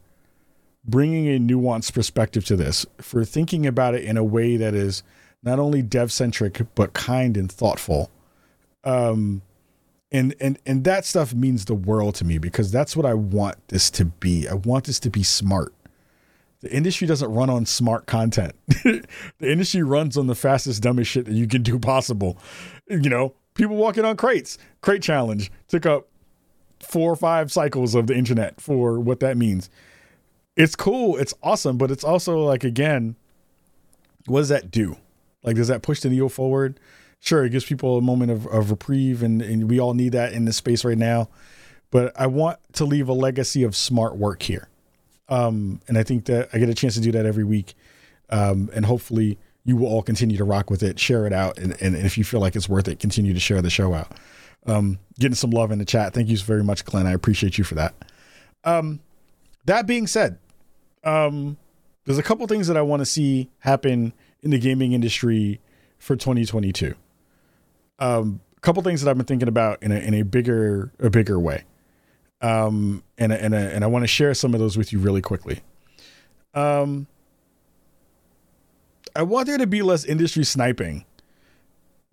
bringing 0.85 1.27
a 1.27 1.39
nuanced 1.39 1.93
perspective 1.93 2.45
to 2.45 2.55
this 2.55 2.85
for 2.99 3.25
thinking 3.25 3.65
about 3.65 3.95
it 3.95 4.03
in 4.03 4.15
a 4.15 4.23
way 4.23 4.57
that 4.57 4.73
is 4.73 5.03
not 5.43 5.59
only 5.59 5.81
dev 5.81 6.11
centric 6.11 6.61
but 6.75 6.93
kind 6.93 7.35
and 7.35 7.51
thoughtful. 7.51 8.11
Um 8.83 9.41
and 10.11 10.35
and 10.39 10.59
and 10.65 10.83
that 10.83 11.03
stuff 11.03 11.33
means 11.33 11.65
the 11.65 11.73
world 11.73 12.15
to 12.15 12.25
me 12.25 12.37
because 12.37 12.71
that's 12.71 12.95
what 12.95 13.05
I 13.05 13.15
want 13.15 13.55
this 13.69 13.89
to 13.91 14.05
be. 14.05 14.47
I 14.47 14.53
want 14.53 14.85
this 14.85 14.99
to 15.01 15.09
be 15.09 15.23
smart 15.23 15.73
the 16.67 16.75
industry 16.75 17.07
doesn't 17.07 17.31
run 17.31 17.49
on 17.49 17.65
smart 17.65 18.07
content. 18.07 18.53
the 18.67 19.05
industry 19.39 19.83
runs 19.83 20.17
on 20.17 20.27
the 20.27 20.35
fastest, 20.35 20.83
dumbest 20.83 21.09
shit 21.09 21.25
that 21.25 21.33
you 21.33 21.47
can 21.47 21.63
do 21.63 21.79
possible. 21.79 22.37
You 22.89 23.09
know, 23.09 23.35
people 23.53 23.77
walking 23.77 24.03
on 24.03 24.17
crates. 24.17 24.57
Crate 24.81 25.01
challenge 25.01 25.49
took 25.69 25.85
up 25.85 26.09
four 26.81 27.09
or 27.09 27.15
five 27.15 27.53
cycles 27.53 27.95
of 27.95 28.07
the 28.07 28.15
internet 28.15 28.59
for 28.59 28.99
what 28.99 29.21
that 29.21 29.37
means. 29.37 29.69
It's 30.57 30.75
cool. 30.75 31.15
It's 31.15 31.33
awesome. 31.41 31.77
But 31.77 31.89
it's 31.89 32.03
also 32.03 32.39
like, 32.39 32.65
again, 32.65 33.15
what 34.25 34.41
does 34.41 34.49
that 34.49 34.69
do? 34.69 34.97
Like, 35.43 35.55
does 35.55 35.69
that 35.69 35.81
push 35.81 36.01
the 36.01 36.09
needle 36.09 36.27
forward? 36.27 36.81
Sure, 37.21 37.45
it 37.45 37.51
gives 37.51 37.63
people 37.63 37.97
a 37.97 38.01
moment 38.01 38.29
of, 38.29 38.45
of 38.47 38.69
reprieve, 38.69 39.23
and, 39.23 39.41
and 39.41 39.69
we 39.69 39.79
all 39.79 39.93
need 39.93 40.11
that 40.11 40.33
in 40.33 40.43
this 40.45 40.57
space 40.57 40.83
right 40.83 40.97
now. 40.97 41.29
But 41.91 42.11
I 42.19 42.27
want 42.27 42.59
to 42.73 42.83
leave 42.83 43.07
a 43.07 43.13
legacy 43.13 43.63
of 43.63 43.73
smart 43.73 44.17
work 44.17 44.43
here 44.43 44.67
um, 45.29 45.81
and 45.87 45.97
I 45.97 46.03
think 46.03 46.25
that 46.25 46.49
I 46.53 46.57
get 46.57 46.69
a 46.69 46.73
chance 46.73 46.95
to 46.95 47.01
do 47.01 47.11
that 47.11 47.25
every 47.25 47.43
week. 47.43 47.75
Um, 48.29 48.69
and 48.73 48.85
hopefully 48.85 49.37
you 49.63 49.75
will 49.75 49.87
all 49.87 50.01
continue 50.01 50.37
to 50.37 50.43
rock 50.43 50.69
with 50.69 50.83
it, 50.83 50.99
share 50.99 51.25
it 51.25 51.33
out. 51.33 51.57
And, 51.57 51.79
and 51.81 51.95
if 51.95 52.17
you 52.17 52.23
feel 52.23 52.39
like 52.39 52.55
it's 52.55 52.69
worth 52.69 52.87
it, 52.87 52.99
continue 52.99 53.33
to 53.33 53.39
share 53.39 53.61
the 53.61 53.69
show 53.69 53.93
out. 53.93 54.11
Um, 54.65 54.99
getting 55.19 55.35
some 55.35 55.51
love 55.51 55.71
in 55.71 55.79
the 55.79 55.85
chat. 55.85 56.13
Thank 56.13 56.29
you 56.29 56.37
very 56.37 56.63
much, 56.63 56.83
Glenn. 56.85 57.07
I 57.07 57.13
appreciate 57.13 57.57
you 57.57 57.63
for 57.63 57.75
that. 57.75 57.93
Um, 58.63 58.99
that 59.65 59.85
being 59.85 60.07
said, 60.07 60.39
um, 61.03 61.57
there's 62.05 62.17
a 62.17 62.23
couple 62.23 62.45
things 62.47 62.67
that 62.67 62.77
I 62.77 62.81
want 62.81 63.01
to 63.01 63.05
see 63.05 63.49
happen 63.59 64.13
in 64.41 64.51
the 64.51 64.59
gaming 64.59 64.93
industry 64.93 65.59
for 65.97 66.15
2022. 66.15 66.95
Um, 67.99 68.41
a 68.55 68.59
couple 68.61 68.81
things 68.83 69.01
that 69.01 69.09
I've 69.09 69.17
been 69.17 69.25
thinking 69.25 69.47
about 69.47 69.81
in 69.83 69.91
a 69.91 69.95
in 69.95 70.13
a 70.13 70.23
bigger 70.23 70.91
a 70.99 71.09
bigger 71.09 71.39
way 71.39 71.63
um, 72.41 73.03
and 73.17 73.31
and 73.31 73.53
and 73.53 73.83
I 73.83 73.87
want 73.87 74.03
to 74.03 74.07
share 74.07 74.33
some 74.33 74.53
of 74.53 74.59
those 74.59 74.77
with 74.77 74.93
you 74.93 74.99
really 74.99 75.21
quickly. 75.21 75.61
Um, 76.53 77.07
I 79.15 79.23
want 79.23 79.47
there 79.47 79.57
to 79.57 79.67
be 79.67 79.81
less 79.81 80.05
industry 80.05 80.43
sniping. 80.43 81.05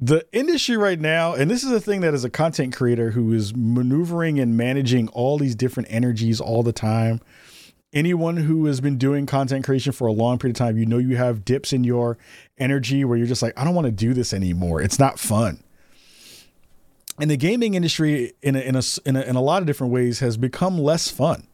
The 0.01 0.27
industry 0.33 0.77
right 0.77 0.99
now, 0.99 1.35
and 1.35 1.51
this 1.51 1.63
is 1.63 1.71
a 1.71 1.81
thing 1.81 2.01
that 2.01 2.15
as 2.15 2.25
a 2.25 2.31
content 2.31 2.75
creator 2.75 3.13
who 3.13 3.33
is 3.33 3.55
maneuvering 3.55 4.41
and 4.41 4.57
managing 4.57 5.09
all 5.09 5.39
these 5.39 5.55
different 5.55 5.89
energies 5.91 6.41
all 6.41 6.63
the 6.63 6.73
time. 6.73 7.21
Anyone 7.93 8.39
who 8.39 8.67
has 8.67 8.81
been 8.81 8.99
doing 8.99 9.25
content 9.25 9.65
creation 9.65 9.93
for 9.93 10.09
a 10.09 10.13
long 10.13 10.37
period 10.37 10.57
of 10.57 10.59
time, 10.59 10.77
you 10.77 10.85
know 10.85 10.99
you 10.99 11.17
have 11.17 11.45
dips 11.45 11.73
in 11.73 11.85
your 11.85 12.19
energy 12.59 13.05
where 13.05 13.17
you're 13.17 13.29
just 13.29 13.41
like, 13.41 13.57
I 13.57 13.63
don't 13.63 13.75
want 13.75 13.85
to 13.85 13.93
do 13.93 14.13
this 14.13 14.33
anymore. 14.33 14.83
It's 14.83 14.99
not 14.99 15.21
fun 15.21 15.64
and 17.21 17.31
the 17.31 17.37
gaming 17.37 17.75
industry 17.75 18.33
in 18.43 18.57
a, 18.57 18.61
in 18.61 18.77
a, 18.77 18.83
in 19.05 19.17
a, 19.17 19.21
in 19.23 19.37
a 19.37 19.43
lot 19.43 19.63
of 19.63 19.67
different 19.67 19.93
ways 19.93 20.21
has 20.21 20.37
become 20.37 20.79
less 20.79 21.11
fun. 21.11 21.47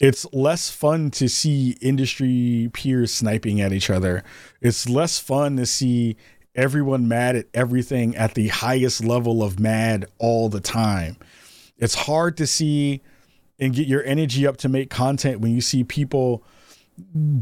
It's 0.00 0.26
less 0.32 0.70
fun 0.70 1.10
to 1.12 1.28
see 1.28 1.76
industry 1.80 2.70
peers 2.72 3.12
sniping 3.12 3.60
at 3.60 3.72
each 3.72 3.90
other. 3.90 4.22
It's 4.60 4.88
less 4.88 5.18
fun 5.18 5.56
to 5.56 5.66
see 5.66 6.16
everyone 6.54 7.08
mad 7.08 7.36
at 7.36 7.46
everything 7.54 8.16
at 8.16 8.34
the 8.34 8.48
highest 8.48 9.04
level 9.04 9.42
of 9.42 9.58
mad 9.58 10.06
all 10.18 10.48
the 10.48 10.60
time. 10.60 11.16
It's 11.78 11.94
hard 11.94 12.36
to 12.38 12.46
see 12.46 13.02
and 13.58 13.74
get 13.74 13.88
your 13.88 14.04
energy 14.04 14.46
up 14.46 14.56
to 14.58 14.68
make 14.68 14.90
content 14.90 15.40
when 15.40 15.52
you 15.52 15.60
see 15.60 15.84
people 15.84 16.42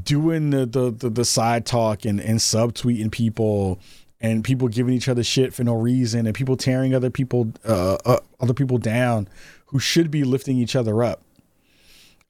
doing 0.02 0.50
the 0.50 0.66
the 0.66 0.90
the, 0.90 1.10
the 1.10 1.24
side 1.24 1.64
talk 1.64 2.04
and 2.04 2.20
and 2.20 2.38
subtweeting 2.38 3.10
people 3.10 3.80
and 4.26 4.44
people 4.44 4.68
giving 4.68 4.94
each 4.94 5.08
other 5.08 5.22
shit 5.22 5.54
for 5.54 5.64
no 5.64 5.74
reason 5.74 6.26
and 6.26 6.34
people 6.34 6.56
tearing 6.56 6.94
other 6.94 7.10
people 7.10 7.52
uh, 7.64 7.98
uh, 8.04 8.18
other 8.40 8.54
people 8.54 8.78
down 8.78 9.28
who 9.66 9.78
should 9.78 10.10
be 10.10 10.24
lifting 10.24 10.58
each 10.58 10.76
other 10.76 11.02
up. 11.02 11.22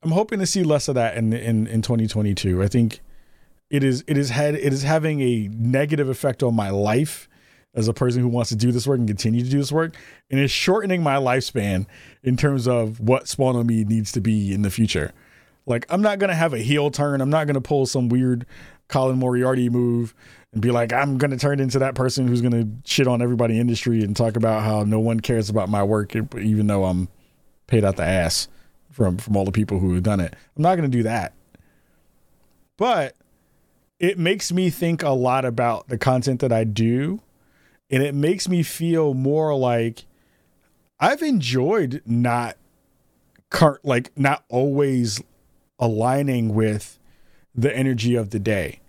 I'm 0.03 0.12
hoping 0.12 0.38
to 0.38 0.47
see 0.47 0.62
less 0.62 0.88
of 0.88 0.94
that 0.94 1.16
in 1.16 1.32
in 1.32 1.66
in 1.66 1.82
2022. 1.82 2.62
I 2.62 2.68
think 2.68 3.01
it 3.70 3.82
is 3.82 4.05
it 4.07 4.16
is 4.16 4.30
had 4.30 4.55
it 4.55 4.72
is 4.72 4.82
having 4.82 5.20
a 5.20 5.49
negative 5.53 6.09
effect 6.09 6.42
on 6.42 6.55
my 6.55 6.70
life 6.70 7.28
as 7.74 7.88
a 7.88 7.92
person 7.92 8.22
who 8.22 8.28
wants 8.28 8.49
to 8.51 8.57
do 8.57 8.72
this 8.72 8.86
work 8.86 8.99
and 8.99 9.09
continue 9.09 9.44
to 9.44 9.51
do 9.51 9.59
this 9.59 9.70
work 9.70 9.94
and 10.30 10.40
it's 10.40 10.53
shortening 10.53 11.03
my 11.03 11.16
lifespan 11.16 11.84
in 12.22 12.34
terms 12.34 12.66
of 12.66 13.01
what 13.01 13.28
spawn 13.28 13.55
on 13.55 13.66
me 13.66 13.84
needs 13.84 14.12
to 14.12 14.20
be 14.20 14.55
in 14.55 14.62
the 14.62 14.70
future. 14.70 15.12
Like 15.66 15.84
I'm 15.90 16.01
not 16.01 16.18
going 16.18 16.30
to 16.30 16.36
have 16.36 16.55
a 16.55 16.59
heel 16.59 16.90
turn. 16.90 17.20
I'm 17.20 17.30
not 17.30 17.47
going 17.47 17.55
to 17.55 17.61
pull 17.61 17.86
some 17.86 18.09
weird 18.09 18.47
Colin 18.88 19.18
Moriarty 19.18 19.68
move 19.68 20.14
and 20.57 20.63
be 20.63 20.71
like, 20.71 20.91
I'm 20.91 21.19
going 21.19 21.33
to 21.33 21.37
turn 21.37 21.61
into 21.61 21.81
that 21.81 21.95
person 21.95 22.27
who's 22.27 22.41
going 22.41 22.53
to 22.53 22.67
shit 22.91 23.07
on 23.07 23.21
everybody 23.21 23.57
in 23.57 23.61
industry 23.61 24.03
and 24.03 24.17
talk 24.17 24.37
about 24.37 24.63
how 24.63 24.85
no 24.85 24.99
one 24.99 25.21
cares 25.21 25.51
about 25.51 25.69
my 25.69 25.83
work, 25.83 26.17
even 26.17 26.67
though 26.67 26.87
I'm 26.87 27.09
paid 27.67 27.85
out 27.85 27.97
the 27.97 28.07
ass 28.07 28.49
from 28.91 29.19
from 29.19 29.37
all 29.37 29.45
the 29.45 29.53
people 29.53 29.81
who 29.81 29.93
have 29.93 30.03
done 30.03 30.19
it. 30.19 30.35
I'm 30.57 30.63
not 30.63 30.77
going 30.77 30.91
to 30.91 30.97
do 30.97 31.03
that. 31.03 31.35
But 32.79 33.17
it 34.01 34.19
makes 34.19 34.51
me 34.51 34.71
think 34.71 35.03
a 35.03 35.11
lot 35.11 35.45
about 35.45 35.89
the 35.89 35.99
content 35.99 36.41
that 36.41 36.53
I 36.53 36.65
do, 36.65 37.21
and 37.91 38.03
it 38.03 38.15
makes 38.15 38.49
me 38.49 38.63
feel 38.63 39.13
more 39.13 39.55
like 39.55 40.07
I've 40.99 41.21
enjoyed 41.21 42.01
not 42.07 42.57
like 43.83 44.11
not 44.17 44.43
always 44.49 45.23
aligning 45.79 46.55
with 46.55 46.99
the 47.55 47.77
energy 47.77 48.15
of 48.15 48.31
the 48.31 48.39
day 48.39 48.81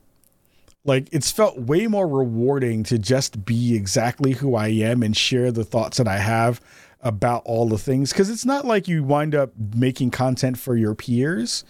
like 0.87 1.07
it's 1.11 1.31
felt 1.31 1.59
way 1.59 1.85
more 1.85 2.07
rewarding 2.07 2.83
to 2.85 2.97
just 2.97 3.45
be 3.45 3.75
exactly 3.75 4.31
who 4.31 4.55
I 4.55 4.69
am 4.69 5.03
and 5.03 5.15
share 5.15 5.51
the 5.51 5.63
thoughts 5.63 5.97
that 5.97 6.07
I 6.07 6.17
have 6.17 6.59
about 7.01 7.43
all 7.45 7.67
the 7.67 7.77
things. 7.77 8.11
Because 8.11 8.31
it's 8.31 8.45
not 8.45 8.65
like 8.65 8.87
you 8.87 9.03
wind 9.03 9.35
up 9.35 9.51
making 9.75 10.09
content 10.09 10.57
for 10.57 10.75
your 10.75 10.95
peers 10.95 11.63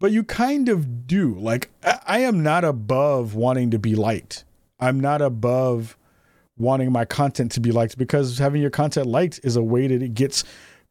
but 0.00 0.10
you 0.12 0.24
kind 0.24 0.68
of 0.68 1.06
do. 1.06 1.34
Like 1.34 1.70
I, 1.84 2.20
am 2.20 2.42
not 2.42 2.64
above 2.64 3.34
wanting 3.34 3.70
to 3.70 3.78
be 3.78 3.94
liked. 3.94 4.44
I'm 4.80 4.98
not 4.98 5.22
above 5.22 5.96
wanting 6.56 6.90
my 6.90 7.04
content 7.04 7.52
to 7.52 7.60
be 7.60 7.70
liked 7.70 7.96
because 7.96 8.38
having 8.38 8.60
your 8.62 8.70
content 8.70 9.06
liked 9.06 9.40
is 9.44 9.56
a 9.56 9.62
way 9.62 9.86
that 9.86 10.02
it 10.02 10.14
gets 10.14 10.42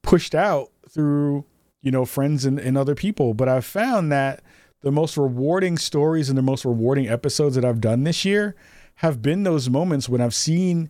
pushed 0.03 0.33
out 0.33 0.71
through 0.87 1.43
you 1.81 1.91
know, 1.91 2.05
friends 2.05 2.45
and, 2.45 2.59
and 2.59 2.77
other 2.77 2.95
people. 2.95 3.33
But 3.33 3.49
I've 3.49 3.65
found 3.65 4.11
that 4.11 4.41
the 4.81 4.91
most 4.91 5.17
rewarding 5.17 5.77
stories 5.77 6.29
and 6.29 6.37
the 6.37 6.43
most 6.43 6.65
rewarding 6.65 7.07
episodes 7.07 7.55
that 7.55 7.65
I've 7.65 7.81
done 7.81 8.03
this 8.03 8.23
year 8.23 8.55
have 8.95 9.21
been 9.21 9.43
those 9.43 9.69
moments 9.69 10.09
when 10.09 10.21
I've 10.21 10.35
seen 10.35 10.89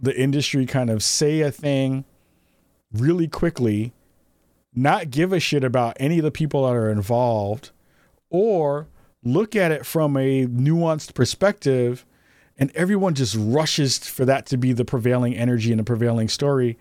the 0.00 0.18
industry 0.18 0.66
kind 0.66 0.90
of 0.90 1.02
say 1.02 1.40
a 1.40 1.50
thing 1.50 2.04
really 2.92 3.28
quickly, 3.28 3.92
not 4.74 5.10
give 5.10 5.32
a 5.32 5.40
shit 5.40 5.64
about 5.64 5.96
any 5.98 6.18
of 6.18 6.24
the 6.24 6.30
people 6.30 6.66
that 6.66 6.74
are 6.74 6.90
involved, 6.90 7.70
or 8.30 8.88
look 9.22 9.56
at 9.56 9.72
it 9.72 9.84
from 9.84 10.16
a 10.16 10.46
nuanced 10.46 11.14
perspective 11.14 12.06
and 12.58 12.70
everyone 12.74 13.14
just 13.14 13.36
rushes 13.38 13.98
for 13.98 14.24
that 14.24 14.46
to 14.46 14.56
be 14.56 14.72
the 14.72 14.84
prevailing 14.84 15.34
energy 15.34 15.70
and 15.70 15.80
the 15.80 15.84
prevailing 15.84 16.28
story 16.28 16.78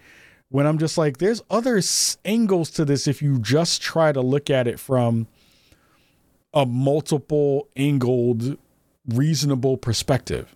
when 0.49 0.65
i'm 0.65 0.77
just 0.77 0.97
like 0.97 1.17
there's 1.17 1.41
other 1.49 1.81
angles 2.23 2.69
to 2.69 2.85
this 2.85 3.07
if 3.07 3.21
you 3.21 3.39
just 3.39 3.81
try 3.81 4.11
to 4.11 4.21
look 4.21 4.49
at 4.49 4.67
it 4.67 4.79
from 4.79 5.27
a 6.55 6.65
multiple 6.65 7.67
angled 7.75 8.57
reasonable 9.07 9.77
perspective 9.77 10.55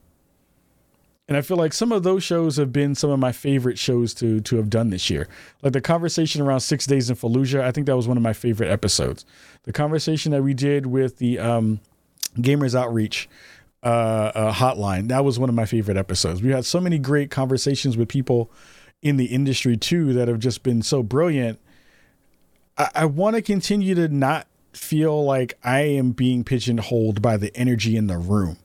and 1.29 1.37
I 1.37 1.41
feel 1.41 1.57
like 1.57 1.73
some 1.73 1.91
of 1.91 2.01
those 2.01 2.23
shows 2.23 2.57
have 2.57 2.73
been 2.73 2.95
some 2.95 3.11
of 3.11 3.19
my 3.19 3.31
favorite 3.31 3.77
shows 3.77 4.15
to 4.15 4.41
to 4.41 4.55
have 4.55 4.67
done 4.67 4.89
this 4.89 5.11
year. 5.11 5.27
Like 5.61 5.73
the 5.73 5.79
conversation 5.79 6.41
around 6.41 6.61
Six 6.61 6.87
Days 6.87 7.07
in 7.07 7.15
Fallujah, 7.15 7.61
I 7.61 7.71
think 7.71 7.85
that 7.85 7.95
was 7.95 8.07
one 8.07 8.17
of 8.17 8.23
my 8.23 8.33
favorite 8.33 8.71
episodes. 8.71 9.27
The 9.63 9.71
conversation 9.71 10.31
that 10.31 10.41
we 10.41 10.55
did 10.55 10.87
with 10.87 11.19
the 11.19 11.37
um, 11.37 11.81
Gamers 12.37 12.73
Outreach 12.73 13.29
uh, 13.83 13.85
uh, 13.85 14.53
hotline, 14.53 15.07
that 15.09 15.23
was 15.23 15.37
one 15.37 15.49
of 15.49 15.55
my 15.55 15.65
favorite 15.65 15.97
episodes. 15.97 16.41
We 16.41 16.49
had 16.49 16.65
so 16.65 16.81
many 16.81 16.97
great 16.97 17.29
conversations 17.29 17.95
with 17.95 18.09
people 18.09 18.51
in 19.03 19.17
the 19.17 19.25
industry 19.25 19.77
too 19.77 20.13
that 20.13 20.27
have 20.27 20.39
just 20.39 20.63
been 20.63 20.81
so 20.81 21.03
brilliant. 21.03 21.59
I, 22.75 22.89
I 22.95 23.05
want 23.05 23.35
to 23.35 23.43
continue 23.43 23.93
to 23.93 24.07
not 24.07 24.47
feel 24.73 25.23
like 25.23 25.57
I 25.63 25.81
am 25.81 26.11
being 26.11 26.43
pigeonholed 26.43 27.21
by 27.21 27.37
the 27.37 27.55
energy 27.55 27.95
in 27.97 28.07
the 28.07 28.17
room 28.17 28.57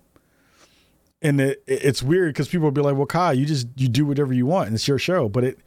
and 1.24 1.40
it, 1.40 1.64
it's 1.66 2.02
weird 2.02 2.34
because 2.34 2.48
people 2.48 2.64
will 2.64 2.70
be 2.70 2.82
like, 2.82 2.96
"Well, 2.96 3.06
Kai, 3.06 3.32
you 3.32 3.46
just 3.46 3.66
you 3.76 3.88
do 3.88 4.04
whatever 4.04 4.32
you 4.32 4.46
want, 4.46 4.68
and 4.68 4.74
it's 4.74 4.86
your 4.86 4.98
show." 4.98 5.28
But 5.28 5.44
it, 5.44 5.58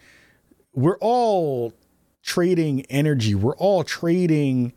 we're 0.74 1.00
all 1.00 1.74
trading 2.22 2.86
energy. 2.86 3.34
We're 3.34 3.56
all 3.58 3.84
trading 3.84 4.74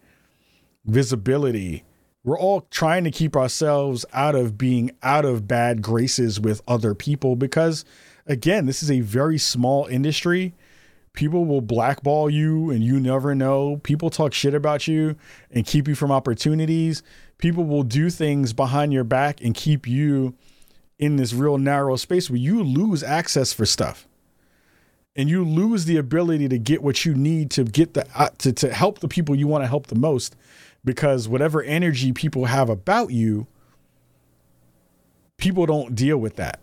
visibility. 0.86 1.84
We're 2.24 2.38
all 2.38 2.62
trying 2.70 3.04
to 3.04 3.10
keep 3.10 3.36
ourselves 3.36 4.06
out 4.12 4.34
of 4.34 4.56
being 4.56 4.92
out 5.02 5.26
of 5.26 5.46
bad 5.46 5.82
graces 5.82 6.40
with 6.40 6.62
other 6.66 6.94
people 6.94 7.36
because, 7.36 7.84
again, 8.26 8.66
this 8.66 8.82
is 8.82 8.90
a 8.90 9.00
very 9.00 9.38
small 9.38 9.86
industry. 9.86 10.54
People 11.12 11.44
will 11.44 11.60
blackball 11.60 12.30
you 12.30 12.70
and 12.70 12.82
you 12.82 13.00
never 13.00 13.34
know. 13.34 13.80
People 13.82 14.10
talk 14.10 14.32
shit 14.32 14.54
about 14.54 14.86
you 14.86 15.16
and 15.50 15.66
keep 15.66 15.88
you 15.88 15.94
from 15.94 16.12
opportunities. 16.12 17.02
People 17.38 17.64
will 17.64 17.82
do 17.82 18.10
things 18.10 18.52
behind 18.52 18.92
your 18.92 19.04
back 19.04 19.40
and 19.40 19.54
keep 19.54 19.86
you 19.86 20.34
in 20.98 21.16
this 21.16 21.32
real 21.32 21.58
narrow 21.58 21.96
space 21.96 22.30
where 22.30 22.38
you 22.38 22.62
lose 22.62 23.02
access 23.02 23.52
for 23.52 23.66
stuff 23.66 24.06
and 25.16 25.28
you 25.28 25.44
lose 25.44 25.86
the 25.86 25.96
ability 25.96 26.48
to 26.48 26.58
get 26.58 26.82
what 26.82 27.04
you 27.04 27.14
need 27.14 27.50
to 27.50 27.64
get 27.64 27.94
the 27.94 28.06
uh, 28.14 28.28
to, 28.38 28.52
to 28.52 28.72
help 28.72 29.00
the 29.00 29.08
people 29.08 29.34
you 29.34 29.46
want 29.46 29.64
to 29.64 29.68
help 29.68 29.88
the 29.88 29.94
most 29.94 30.36
because 30.84 31.28
whatever 31.28 31.62
energy 31.62 32.12
people 32.12 32.44
have 32.44 32.68
about 32.68 33.10
you 33.10 33.46
people 35.36 35.66
don't 35.66 35.94
deal 35.94 36.18
with 36.18 36.36
that 36.36 36.60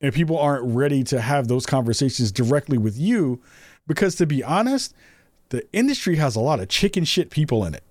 and 0.00 0.12
people 0.12 0.38
aren't 0.38 0.64
ready 0.64 1.02
to 1.04 1.20
have 1.20 1.48
those 1.48 1.66
conversations 1.66 2.32
directly 2.32 2.78
with 2.78 2.98
you 2.98 3.40
because 3.86 4.14
to 4.16 4.26
be 4.26 4.42
honest 4.42 4.94
the 5.50 5.66
industry 5.72 6.16
has 6.16 6.34
a 6.34 6.40
lot 6.40 6.60
of 6.60 6.68
chicken 6.68 7.04
shit 7.04 7.30
people 7.30 7.64
in 7.64 7.74
it. 7.74 7.82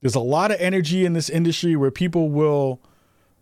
There's 0.00 0.14
a 0.14 0.20
lot 0.20 0.50
of 0.50 0.60
energy 0.60 1.04
in 1.04 1.12
this 1.12 1.28
industry 1.28 1.76
where 1.76 1.90
people 1.90 2.30
will 2.30 2.80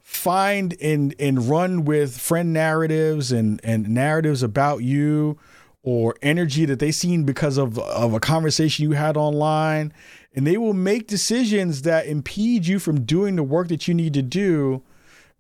find 0.03 0.77
and 0.81 1.15
and 1.19 1.49
run 1.49 1.85
with 1.85 2.19
friend 2.19 2.53
narratives 2.53 3.31
and 3.31 3.61
and 3.63 3.89
narratives 3.89 4.43
about 4.43 4.83
you 4.83 5.39
or 5.83 6.15
energy 6.23 6.65
that 6.65 6.79
they 6.79 6.91
seen 6.91 7.25
because 7.25 7.59
of 7.59 7.79
of 7.79 8.13
a 8.15 8.21
conversation 8.21 8.83
you 8.83 8.93
had 8.93 9.17
online 9.17 9.93
and 10.35 10.47
they 10.47 10.57
will 10.57 10.73
make 10.73 11.07
decisions 11.07 11.83
that 11.83 12.07
impede 12.07 12.67
you 12.67 12.79
from 12.79 13.05
doing 13.05 13.37
the 13.37 13.43
work 13.43 13.69
that 13.69 13.87
you 13.87 13.95
need 13.95 14.15
to 14.15 14.23
do 14.23 14.83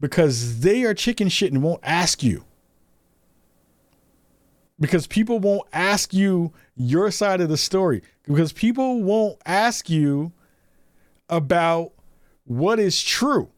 because 0.00 0.60
they 0.60 0.84
are 0.84 0.94
chicken 0.94 1.28
shit 1.28 1.52
and 1.52 1.62
won't 1.62 1.80
ask 1.82 2.22
you. 2.22 2.44
Because 4.80 5.06
people 5.06 5.40
won't 5.40 5.66
ask 5.72 6.14
you 6.14 6.52
your 6.76 7.10
side 7.10 7.40
of 7.40 7.48
the 7.48 7.56
story. 7.56 8.02
Because 8.26 8.52
people 8.52 9.02
won't 9.02 9.38
ask 9.44 9.90
you 9.90 10.32
about 11.28 11.92
what 12.44 12.78
is 12.78 13.02
true. 13.02 13.50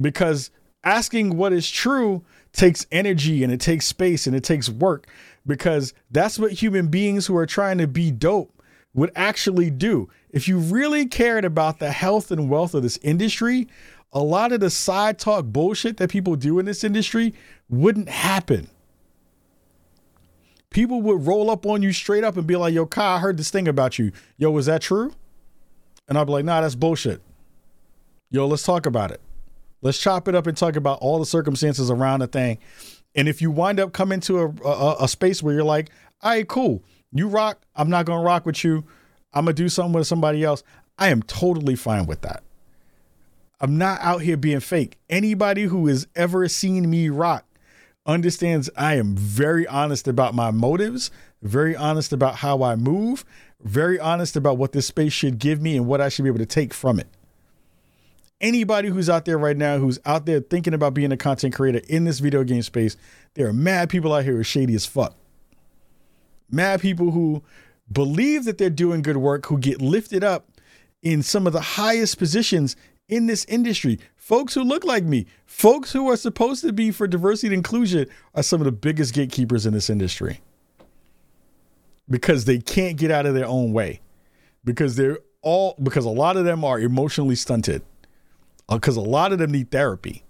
Because 0.00 0.50
asking 0.82 1.36
what 1.36 1.52
is 1.52 1.70
true 1.70 2.24
takes 2.52 2.86
energy 2.90 3.44
and 3.44 3.52
it 3.52 3.60
takes 3.60 3.86
space 3.86 4.26
and 4.26 4.34
it 4.34 4.42
takes 4.42 4.68
work. 4.68 5.06
Because 5.46 5.94
that's 6.10 6.38
what 6.38 6.52
human 6.52 6.88
beings 6.88 7.26
who 7.26 7.36
are 7.36 7.46
trying 7.46 7.78
to 7.78 7.86
be 7.86 8.10
dope 8.10 8.52
would 8.94 9.12
actually 9.14 9.70
do. 9.70 10.08
If 10.30 10.48
you 10.48 10.58
really 10.58 11.06
cared 11.06 11.44
about 11.44 11.78
the 11.78 11.92
health 11.92 12.32
and 12.32 12.50
wealth 12.50 12.74
of 12.74 12.82
this 12.82 12.98
industry, 13.02 13.68
a 14.12 14.20
lot 14.20 14.52
of 14.52 14.60
the 14.60 14.70
side 14.70 15.18
talk 15.18 15.44
bullshit 15.46 15.96
that 15.98 16.10
people 16.10 16.36
do 16.36 16.58
in 16.58 16.66
this 16.66 16.84
industry 16.84 17.34
wouldn't 17.68 18.08
happen. 18.08 18.68
People 20.70 21.02
would 21.02 21.26
roll 21.26 21.50
up 21.50 21.66
on 21.66 21.82
you 21.82 21.92
straight 21.92 22.24
up 22.24 22.36
and 22.36 22.46
be 22.46 22.56
like, 22.56 22.74
Yo, 22.74 22.86
Kai, 22.86 23.16
I 23.16 23.18
heard 23.18 23.36
this 23.36 23.50
thing 23.50 23.68
about 23.68 23.98
you. 23.98 24.12
Yo, 24.36 24.50
was 24.50 24.66
that 24.66 24.82
true? 24.82 25.12
And 26.08 26.18
I'd 26.18 26.26
be 26.26 26.32
like, 26.32 26.44
Nah, 26.44 26.60
that's 26.60 26.74
bullshit. 26.74 27.22
Yo, 28.30 28.46
let's 28.46 28.62
talk 28.62 28.86
about 28.86 29.10
it. 29.10 29.20
Let's 29.82 29.98
chop 29.98 30.28
it 30.28 30.34
up 30.34 30.46
and 30.46 30.56
talk 30.56 30.76
about 30.76 30.98
all 31.00 31.18
the 31.18 31.26
circumstances 31.26 31.90
around 31.90 32.20
the 32.20 32.26
thing. 32.26 32.58
And 33.14 33.28
if 33.28 33.40
you 33.40 33.50
wind 33.50 33.80
up 33.80 33.92
coming 33.92 34.20
to 34.20 34.40
a, 34.40 34.48
a, 34.68 34.96
a 35.04 35.08
space 35.08 35.42
where 35.42 35.54
you're 35.54 35.64
like, 35.64 35.90
all 36.22 36.30
right, 36.30 36.46
cool, 36.46 36.82
you 37.12 37.28
rock, 37.28 37.58
I'm 37.74 37.88
not 37.88 38.04
gonna 38.06 38.22
rock 38.22 38.46
with 38.46 38.64
you. 38.64 38.84
I'm 39.32 39.44
gonna 39.44 39.54
do 39.54 39.68
something 39.68 39.92
with 39.92 40.06
somebody 40.06 40.44
else. 40.44 40.62
I 40.98 41.08
am 41.08 41.22
totally 41.22 41.76
fine 41.76 42.06
with 42.06 42.22
that. 42.22 42.42
I'm 43.60 43.78
not 43.78 44.00
out 44.00 44.22
here 44.22 44.36
being 44.36 44.60
fake. 44.60 44.98
Anybody 45.08 45.64
who 45.64 45.86
has 45.86 46.06
ever 46.14 46.48
seen 46.48 46.90
me 46.90 47.08
rock 47.08 47.44
understands 48.04 48.70
I 48.76 48.94
am 48.96 49.16
very 49.16 49.66
honest 49.66 50.06
about 50.06 50.34
my 50.34 50.50
motives, 50.50 51.10
very 51.42 51.74
honest 51.74 52.12
about 52.12 52.36
how 52.36 52.62
I 52.62 52.76
move, 52.76 53.24
very 53.60 53.98
honest 53.98 54.36
about 54.36 54.58
what 54.58 54.72
this 54.72 54.86
space 54.86 55.12
should 55.12 55.38
give 55.38 55.60
me 55.60 55.76
and 55.76 55.86
what 55.86 56.00
I 56.00 56.08
should 56.08 56.22
be 56.22 56.28
able 56.28 56.38
to 56.38 56.46
take 56.46 56.74
from 56.74 57.00
it 57.00 57.08
anybody 58.40 58.88
who's 58.88 59.08
out 59.08 59.24
there 59.24 59.38
right 59.38 59.56
now 59.56 59.78
who's 59.78 59.98
out 60.04 60.26
there 60.26 60.40
thinking 60.40 60.74
about 60.74 60.94
being 60.94 61.12
a 61.12 61.16
content 61.16 61.54
creator 61.54 61.80
in 61.88 62.04
this 62.04 62.18
video 62.18 62.44
game 62.44 62.62
space, 62.62 62.96
there 63.34 63.46
are 63.46 63.52
mad 63.52 63.88
people 63.88 64.12
out 64.12 64.24
here 64.24 64.34
who 64.34 64.40
are 64.40 64.44
shady 64.44 64.74
as 64.74 64.86
fuck. 64.86 65.14
Mad 66.50 66.80
people 66.80 67.10
who 67.10 67.42
believe 67.90 68.44
that 68.44 68.58
they're 68.58 68.70
doing 68.70 69.02
good 69.02 69.16
work, 69.16 69.46
who 69.46 69.58
get 69.58 69.80
lifted 69.80 70.22
up 70.22 70.48
in 71.02 71.22
some 71.22 71.46
of 71.46 71.52
the 71.52 71.60
highest 71.60 72.18
positions 72.18 72.76
in 73.08 73.26
this 73.26 73.44
industry. 73.46 73.98
Folks 74.16 74.54
who 74.54 74.62
look 74.62 74.84
like 74.84 75.04
me, 75.04 75.26
folks 75.46 75.92
who 75.92 76.10
are 76.10 76.16
supposed 76.16 76.62
to 76.62 76.72
be 76.72 76.90
for 76.90 77.06
diversity 77.06 77.48
and 77.48 77.54
inclusion, 77.54 78.06
are 78.34 78.42
some 78.42 78.60
of 78.60 78.64
the 78.64 78.72
biggest 78.72 79.14
gatekeepers 79.14 79.66
in 79.66 79.72
this 79.72 79.90
industry 79.90 80.40
because 82.08 82.44
they 82.44 82.58
can't 82.58 82.96
get 82.96 83.10
out 83.10 83.26
of 83.26 83.34
their 83.34 83.46
own 83.46 83.72
way 83.72 84.00
because 84.64 84.96
they're 84.96 85.18
all 85.42 85.76
because 85.82 86.04
a 86.04 86.10
lot 86.10 86.36
of 86.36 86.44
them 86.44 86.64
are 86.64 86.80
emotionally 86.80 87.36
stunted 87.36 87.82
because 88.68 88.98
uh, 88.98 89.00
a 89.00 89.02
lot 89.02 89.32
of 89.32 89.38
them 89.38 89.52
need 89.52 89.70
therapy. 89.70 90.22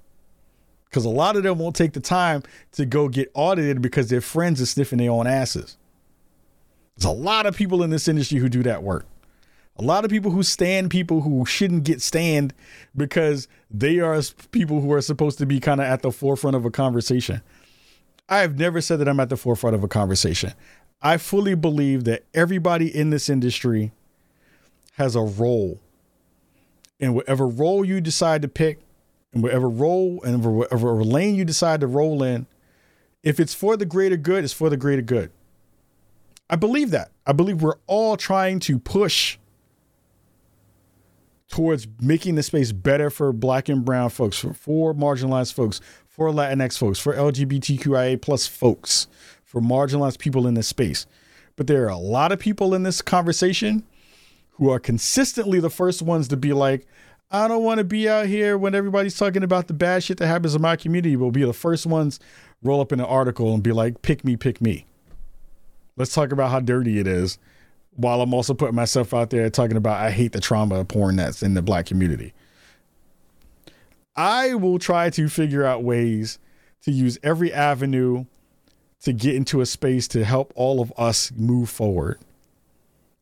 Because 0.84 1.04
a 1.04 1.10
lot 1.10 1.36
of 1.36 1.42
them 1.42 1.58
won't 1.58 1.74
take 1.74 1.92
the 1.92 2.00
time 2.00 2.42
to 2.72 2.86
go 2.86 3.08
get 3.08 3.30
audited 3.34 3.82
because 3.82 4.08
their 4.08 4.20
friends 4.20 4.62
are 4.62 4.66
sniffing 4.66 4.98
their 4.98 5.10
own 5.10 5.26
asses. 5.26 5.76
There's 6.96 7.06
a 7.06 7.10
lot 7.10 7.44
of 7.44 7.56
people 7.56 7.82
in 7.82 7.90
this 7.90 8.08
industry 8.08 8.38
who 8.38 8.48
do 8.48 8.62
that 8.62 8.82
work. 8.82 9.04
A 9.78 9.82
lot 9.82 10.04
of 10.04 10.10
people 10.10 10.30
who 10.30 10.42
stand 10.42 10.90
people 10.90 11.20
who 11.22 11.44
shouldn't 11.44 11.84
get 11.84 12.00
stand 12.00 12.54
because 12.96 13.48
they 13.70 14.00
are 14.00 14.20
people 14.52 14.80
who 14.80 14.92
are 14.92 15.02
supposed 15.02 15.38
to 15.38 15.46
be 15.46 15.60
kind 15.60 15.80
of 15.80 15.86
at 15.86 16.02
the 16.02 16.10
forefront 16.10 16.56
of 16.56 16.64
a 16.64 16.70
conversation. 16.70 17.42
I 18.28 18.38
have 18.38 18.58
never 18.58 18.80
said 18.80 18.98
that 19.00 19.08
I'm 19.08 19.20
at 19.20 19.28
the 19.28 19.36
forefront 19.36 19.76
of 19.76 19.84
a 19.84 19.88
conversation. 19.88 20.54
I 21.02 21.18
fully 21.18 21.54
believe 21.54 22.04
that 22.04 22.24
everybody 22.34 22.94
in 22.94 23.10
this 23.10 23.28
industry 23.28 23.92
has 24.92 25.14
a 25.14 25.20
role 25.20 25.80
And 26.98 27.14
whatever 27.14 27.46
role 27.46 27.84
you 27.84 28.00
decide 28.00 28.42
to 28.42 28.48
pick, 28.48 28.80
and 29.32 29.42
whatever 29.42 29.68
role 29.68 30.22
and 30.22 30.42
whatever 30.42 31.04
lane 31.04 31.34
you 31.34 31.44
decide 31.44 31.80
to 31.80 31.86
roll 31.86 32.22
in, 32.22 32.46
if 33.22 33.38
it's 33.38 33.52
for 33.52 33.76
the 33.76 33.84
greater 33.84 34.16
good, 34.16 34.44
it's 34.44 34.52
for 34.52 34.70
the 34.70 34.76
greater 34.76 35.02
good. 35.02 35.30
I 36.48 36.56
believe 36.56 36.90
that. 36.92 37.10
I 37.26 37.32
believe 37.32 37.60
we're 37.60 37.76
all 37.86 38.16
trying 38.16 38.60
to 38.60 38.78
push 38.78 39.36
towards 41.48 41.86
making 42.00 42.34
the 42.34 42.42
space 42.42 42.72
better 42.72 43.10
for 43.10 43.32
black 43.32 43.68
and 43.68 43.84
brown 43.84 44.10
folks, 44.10 44.38
for, 44.38 44.52
for 44.52 44.94
marginalized 44.94 45.52
folks, 45.52 45.80
for 46.08 46.30
Latinx 46.30 46.76
folks, 46.78 46.98
for 46.98 47.14
LGBTQIA 47.14 48.20
plus 48.20 48.46
folks, 48.46 49.06
for 49.44 49.60
marginalized 49.60 50.18
people 50.18 50.46
in 50.46 50.54
this 50.54 50.68
space. 50.68 51.06
but 51.54 51.66
there 51.66 51.84
are 51.84 51.90
a 51.90 51.96
lot 51.96 52.32
of 52.32 52.38
people 52.38 52.74
in 52.74 52.82
this 52.82 53.00
conversation 53.00 53.82
who 54.52 54.70
are 54.70 54.78
consistently 54.78 55.60
the 55.60 55.70
first 55.70 56.02
ones 56.02 56.28
to 56.28 56.36
be 56.36 56.52
like, 56.52 56.86
I 57.30 57.48
don't 57.48 57.64
want 57.64 57.78
to 57.78 57.84
be 57.84 58.08
out 58.08 58.26
here 58.26 58.56
when 58.56 58.74
everybody's 58.74 59.16
talking 59.16 59.42
about 59.42 59.66
the 59.66 59.74
bad 59.74 60.04
shit 60.04 60.18
that 60.18 60.26
happens 60.26 60.54
in 60.54 60.62
my 60.62 60.76
community. 60.76 61.16
We'll 61.16 61.30
be 61.30 61.44
the 61.44 61.52
first 61.52 61.86
ones 61.86 62.20
roll 62.62 62.80
up 62.80 62.92
in 62.92 63.00
an 63.00 63.06
article 63.06 63.52
and 63.52 63.62
be 63.62 63.72
like, 63.72 64.02
pick 64.02 64.24
me, 64.24 64.36
pick 64.36 64.60
me. 64.60 64.86
Let's 65.96 66.14
talk 66.14 66.32
about 66.32 66.50
how 66.50 66.60
dirty 66.60 66.98
it 66.98 67.06
is 67.06 67.38
while 67.96 68.20
I'm 68.20 68.34
also 68.34 68.54
putting 68.54 68.74
myself 68.74 69.12
out 69.12 69.30
there 69.30 69.48
talking 69.50 69.76
about 69.76 70.00
I 70.00 70.10
hate 70.10 70.32
the 70.32 70.40
trauma 70.40 70.76
of 70.76 70.88
porn 70.88 71.16
that's 71.16 71.42
in 71.42 71.54
the 71.54 71.62
black 71.62 71.86
community. 71.86 72.32
I 74.14 74.54
will 74.54 74.78
try 74.78 75.10
to 75.10 75.28
figure 75.28 75.64
out 75.64 75.82
ways 75.82 76.38
to 76.82 76.90
use 76.90 77.18
every 77.22 77.52
avenue 77.52 78.24
to 79.02 79.12
get 79.12 79.34
into 79.34 79.60
a 79.60 79.66
space 79.66 80.08
to 80.08 80.24
help 80.24 80.52
all 80.56 80.80
of 80.80 80.92
us 80.96 81.32
move 81.36 81.68
forward. 81.68 82.18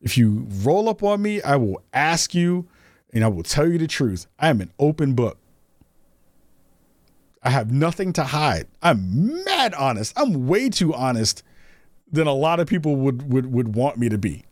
If 0.01 0.17
you 0.17 0.47
roll 0.63 0.87
up 0.87 1.03
on 1.03 1.21
me, 1.21 1.41
I 1.41 1.55
will 1.55 1.81
ask 1.93 2.33
you 2.33 2.67
and 3.13 3.23
I 3.23 3.27
will 3.27 3.43
tell 3.43 3.67
you 3.67 3.77
the 3.77 3.87
truth. 3.87 4.27
I 4.39 4.49
am 4.49 4.61
an 4.61 4.71
open 4.79 5.13
book. 5.13 5.37
I 7.43 7.49
have 7.49 7.71
nothing 7.71 8.11
to 8.13 8.23
hide. 8.23 8.67
I'm 8.81 9.43
mad 9.43 9.73
honest. 9.75 10.13
I'm 10.17 10.47
way 10.47 10.69
too 10.69 10.93
honest 10.93 11.43
than 12.11 12.27
a 12.27 12.33
lot 12.33 12.59
of 12.59 12.67
people 12.67 12.95
would 12.97 13.31
would 13.31 13.51
would 13.51 13.75
want 13.75 13.97
me 13.97 14.09
to 14.09 14.17
be. 14.17 14.45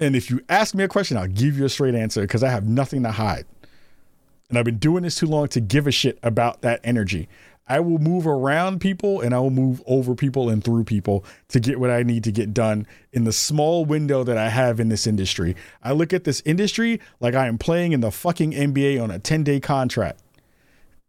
And 0.00 0.16
if 0.16 0.30
you 0.30 0.40
ask 0.48 0.74
me 0.74 0.82
a 0.82 0.88
question, 0.88 1.16
I'll 1.16 1.28
give 1.28 1.58
you 1.58 1.66
a 1.66 1.68
straight 1.68 1.94
answer 1.94 2.22
because 2.22 2.42
I 2.42 2.48
have 2.48 2.66
nothing 2.66 3.02
to 3.02 3.12
hide. 3.12 3.44
And 4.48 4.58
I've 4.58 4.64
been 4.64 4.78
doing 4.78 5.04
this 5.04 5.14
too 5.14 5.26
long 5.26 5.46
to 5.48 5.60
give 5.60 5.86
a 5.86 5.92
shit 5.92 6.18
about 6.22 6.62
that 6.62 6.80
energy. 6.82 7.28
I 7.68 7.78
will 7.78 8.00
move 8.00 8.26
around 8.26 8.80
people 8.80 9.20
and 9.20 9.32
I 9.32 9.38
will 9.38 9.50
move 9.50 9.80
over 9.86 10.16
people 10.16 10.48
and 10.48 10.64
through 10.64 10.84
people 10.84 11.24
to 11.48 11.60
get 11.60 11.78
what 11.78 11.90
I 11.90 12.02
need 12.02 12.24
to 12.24 12.32
get 12.32 12.52
done 12.52 12.84
in 13.12 13.22
the 13.22 13.32
small 13.32 13.84
window 13.84 14.24
that 14.24 14.36
I 14.36 14.48
have 14.48 14.80
in 14.80 14.88
this 14.88 15.06
industry. 15.06 15.54
I 15.84 15.92
look 15.92 16.12
at 16.12 16.24
this 16.24 16.42
industry 16.44 16.98
like 17.20 17.36
I 17.36 17.46
am 17.46 17.58
playing 17.58 17.92
in 17.92 18.00
the 18.00 18.10
fucking 18.10 18.50
NBA 18.50 19.00
on 19.00 19.12
a 19.12 19.20
10 19.20 19.44
day 19.44 19.60
contract. 19.60 20.20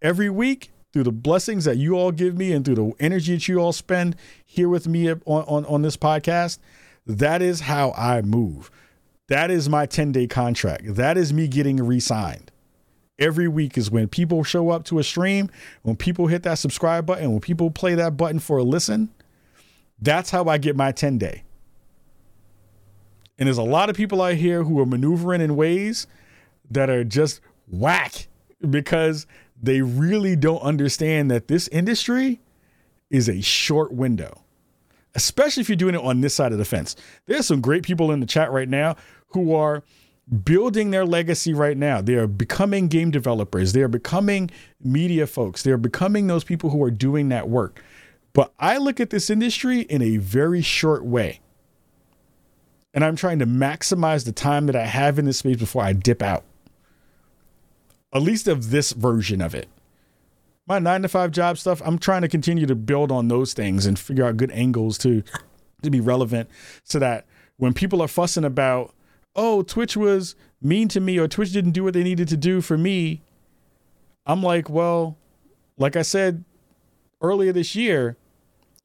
Every 0.03 0.29
week, 0.29 0.69
through 0.93 1.03
the 1.03 1.11
blessings 1.11 1.65
that 1.65 1.77
you 1.77 1.95
all 1.95 2.11
give 2.11 2.37
me 2.37 2.51
and 2.51 2.63
through 2.63 2.75
the 2.75 2.91
energy 2.99 3.33
that 3.33 3.47
you 3.47 3.57
all 3.57 3.71
spend 3.71 4.15
here 4.45 4.69
with 4.69 4.87
me 4.87 5.09
on, 5.09 5.19
on, 5.25 5.65
on 5.65 5.81
this 5.81 5.97
podcast, 5.97 6.59
that 7.05 7.41
is 7.41 7.61
how 7.61 7.91
I 7.91 8.21
move. 8.21 8.71
That 9.27 9.49
is 9.49 9.69
my 9.69 9.85
10 9.85 10.11
day 10.11 10.27
contract. 10.27 10.95
That 10.95 11.17
is 11.17 11.33
me 11.33 11.47
getting 11.47 11.77
re 11.77 11.99
signed 11.99 12.51
every 13.21 13.47
week 13.47 13.77
is 13.77 13.91
when 13.91 14.07
people 14.07 14.43
show 14.43 14.71
up 14.71 14.83
to 14.85 14.99
a 14.99 15.03
stream, 15.03 15.49
when 15.83 15.95
people 15.95 16.27
hit 16.27 16.43
that 16.43 16.55
subscribe 16.55 17.05
button, 17.05 17.31
when 17.31 17.39
people 17.39 17.69
play 17.71 17.95
that 17.95 18.17
button 18.17 18.39
for 18.39 18.57
a 18.57 18.63
listen. 18.63 19.09
That's 20.01 20.31
how 20.31 20.45
I 20.45 20.57
get 20.57 20.75
my 20.75 20.91
10 20.91 21.19
day. 21.19 21.43
And 23.37 23.47
there's 23.47 23.59
a 23.59 23.63
lot 23.63 23.89
of 23.89 23.95
people 23.95 24.21
out 24.21 24.33
here 24.33 24.63
who 24.63 24.79
are 24.79 24.85
maneuvering 24.85 25.41
in 25.41 25.55
ways 25.55 26.07
that 26.71 26.89
are 26.89 27.03
just 27.03 27.39
whack 27.67 28.27
because 28.67 29.27
they 29.61 29.81
really 29.81 30.35
don't 30.35 30.61
understand 30.61 31.29
that 31.29 31.47
this 31.47 31.67
industry 31.67 32.39
is 33.09 33.29
a 33.29 33.41
short 33.41 33.93
window, 33.93 34.43
especially 35.15 35.61
if 35.61 35.69
you're 35.69 35.75
doing 35.75 35.95
it 35.95 36.01
on 36.01 36.21
this 36.21 36.33
side 36.33 36.51
of 36.51 36.57
the 36.57 36.65
fence. 36.65 36.95
There's 37.25 37.47
some 37.47 37.61
great 37.61 37.83
people 37.83 38.11
in 38.11 38.19
the 38.19 38.25
chat 38.25 38.51
right 38.51 38.69
now 38.69 38.95
who 39.27 39.53
are 39.53 39.83
building 40.43 40.91
their 40.91 41.05
legacy 41.05 41.53
right 41.53 41.77
now. 41.77 42.01
They 42.01 42.15
are 42.15 42.27
becoming 42.27 42.87
game 42.87 43.11
developers. 43.11 43.73
They 43.73 43.81
are 43.81 43.87
becoming 43.87 44.49
media 44.81 45.27
folks. 45.27 45.63
They 45.63 45.71
are 45.71 45.77
becoming 45.77 46.27
those 46.27 46.43
people 46.43 46.69
who 46.69 46.81
are 46.83 46.91
doing 46.91 47.29
that 47.29 47.49
work. 47.49 47.83
But 48.33 48.53
I 48.59 48.77
look 48.77 48.99
at 48.99 49.09
this 49.09 49.29
industry 49.29 49.81
in 49.81 50.01
a 50.01 50.17
very 50.17 50.61
short 50.61 51.03
way. 51.03 51.41
And 52.93 53.03
I'm 53.03 53.15
trying 53.15 53.39
to 53.39 53.45
maximize 53.45 54.25
the 54.25 54.31
time 54.31 54.65
that 54.67 54.75
I 54.75 54.85
have 54.85 55.19
in 55.19 55.25
this 55.25 55.39
space 55.39 55.57
before 55.57 55.83
I 55.83 55.93
dip 55.93 56.21
out. 56.21 56.43
At 58.13 58.21
least 58.21 58.47
of 58.47 58.71
this 58.71 58.91
version 58.91 59.41
of 59.41 59.55
it. 59.55 59.67
My 60.67 60.79
nine 60.79 61.01
to 61.01 61.07
five 61.07 61.31
job 61.31 61.57
stuff, 61.57 61.81
I'm 61.83 61.97
trying 61.97 62.21
to 62.21 62.27
continue 62.27 62.65
to 62.65 62.75
build 62.75 63.11
on 63.11 63.27
those 63.27 63.53
things 63.53 63.85
and 63.85 63.97
figure 63.97 64.25
out 64.25 64.37
good 64.37 64.51
angles 64.51 64.97
to, 64.99 65.23
to 65.81 65.89
be 65.89 65.99
relevant 65.99 66.49
so 66.83 66.99
that 66.99 67.25
when 67.57 67.73
people 67.73 68.01
are 68.01 68.07
fussing 68.07 68.45
about 68.45 68.93
oh, 69.35 69.61
Twitch 69.61 69.95
was 69.95 70.35
mean 70.61 70.87
to 70.89 70.99
me 70.99 71.17
or 71.17 71.27
Twitch 71.27 71.51
didn't 71.51 71.71
do 71.71 71.83
what 71.83 71.93
they 71.93 72.03
needed 72.03 72.27
to 72.27 72.37
do 72.37 72.61
for 72.61 72.77
me, 72.77 73.21
I'm 74.25 74.43
like, 74.43 74.69
well, 74.69 75.17
like 75.77 75.95
I 75.95 76.01
said 76.01 76.43
earlier 77.21 77.51
this 77.51 77.75
year, 77.75 78.17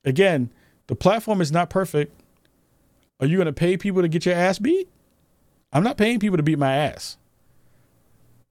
again, 0.05 0.51
the 0.87 0.95
platform 0.95 1.41
is 1.41 1.53
not 1.53 1.71
perfect. 1.71 2.21
Are 3.21 3.27
you 3.27 3.37
going 3.37 3.47
to 3.47 3.53
pay 3.53 3.77
people 3.77 4.03
to 4.03 4.09
get 4.09 4.27
your 4.27 4.35
ass 4.35 4.59
beat? 4.59 4.89
I'm 5.73 5.83
not 5.83 5.97
paying 5.97 6.21
people 6.21 6.37
to 6.37 6.43
beat 6.43 6.59
my 6.59 6.75
ass. 6.75 7.17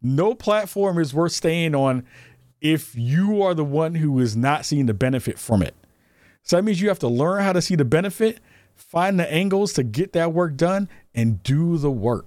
No 0.01 0.36
platform 0.36 0.99
is 0.99 1.13
worth 1.13 1.32
staying 1.32 1.73
on 1.73 2.05
if 2.62 2.95
you 2.95 3.41
are 3.41 3.53
the 3.53 3.64
one 3.64 3.95
who 3.95 4.20
is 4.20 4.36
not 4.36 4.66
seeing 4.66 4.86
the 4.86 4.93
benefit 4.93 5.38
from 5.38 5.62
it. 5.62 5.76
So 6.43 6.56
that 6.56 6.64
means 6.64 6.82
you 6.82 6.89
have 6.89 6.99
to 6.99 7.08
learn 7.08 7.43
how 7.43 7.53
to 7.53 7.62
see 7.62 7.76
the 7.76 7.86
benefit 7.86 8.39
find 8.76 9.20
the 9.20 9.32
angles 9.32 9.74
to 9.74 9.84
get 9.84 10.14
that 10.14 10.34
work 10.34 10.56
done 10.56 10.89
and 11.14 11.41
do 11.43 11.78
the 11.78 11.91
work. 11.91 12.26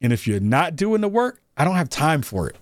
And 0.00 0.12
if 0.12 0.26
you're 0.26 0.40
not 0.40 0.76
doing 0.76 1.00
the 1.00 1.08
work, 1.08 1.40
I 1.56 1.64
don't 1.64 1.76
have 1.76 1.88
time 1.88 2.22
for 2.22 2.48
it. 2.48 2.56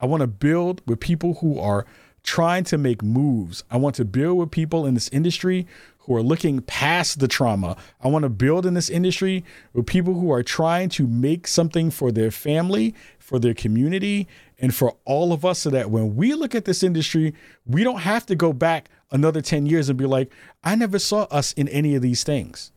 I 0.00 0.06
want 0.06 0.20
to 0.22 0.26
build 0.26 0.82
with 0.86 1.00
people 1.00 1.34
who 1.34 1.58
are 1.58 1.86
trying 2.22 2.64
to 2.64 2.78
make 2.78 3.02
moves. 3.02 3.64
I 3.70 3.76
want 3.76 3.94
to 3.96 4.04
build 4.04 4.38
with 4.38 4.50
people 4.50 4.86
in 4.86 4.94
this 4.94 5.08
industry 5.08 5.66
who 6.00 6.16
are 6.16 6.22
looking 6.22 6.60
past 6.60 7.20
the 7.20 7.28
trauma. 7.28 7.76
I 8.02 8.08
want 8.08 8.24
to 8.24 8.28
build 8.28 8.66
in 8.66 8.74
this 8.74 8.90
industry 8.90 9.44
with 9.72 9.86
people 9.86 10.14
who 10.14 10.30
are 10.32 10.42
trying 10.42 10.88
to 10.90 11.06
make 11.06 11.46
something 11.46 11.90
for 11.90 12.10
their 12.10 12.30
family, 12.30 12.94
for 13.18 13.38
their 13.38 13.54
community, 13.54 14.26
and 14.60 14.74
for 14.74 14.96
all 15.04 15.32
of 15.32 15.44
us 15.44 15.60
so 15.60 15.70
that 15.70 15.90
when 15.90 16.14
we 16.14 16.34
look 16.34 16.54
at 16.54 16.66
this 16.66 16.82
industry, 16.82 17.34
we 17.66 17.82
don't 17.82 18.00
have 18.00 18.26
to 18.26 18.36
go 18.36 18.52
back 18.52 18.88
another 19.10 19.40
10 19.40 19.66
years 19.66 19.88
and 19.88 19.98
be 19.98 20.06
like, 20.06 20.30
I 20.62 20.74
never 20.74 20.98
saw 20.98 21.22
us 21.24 21.52
in 21.54 21.68
any 21.68 21.94
of 21.94 22.02
these 22.02 22.22
things. 22.22 22.70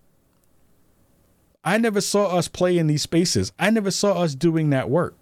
I 1.63 1.77
never 1.77 2.01
saw 2.01 2.37
us 2.37 2.47
play 2.47 2.77
in 2.77 2.87
these 2.87 3.03
spaces. 3.03 3.51
I 3.59 3.69
never 3.69 3.91
saw 3.91 4.21
us 4.21 4.35
doing 4.35 4.69
that 4.71 4.89
work. 4.89 5.17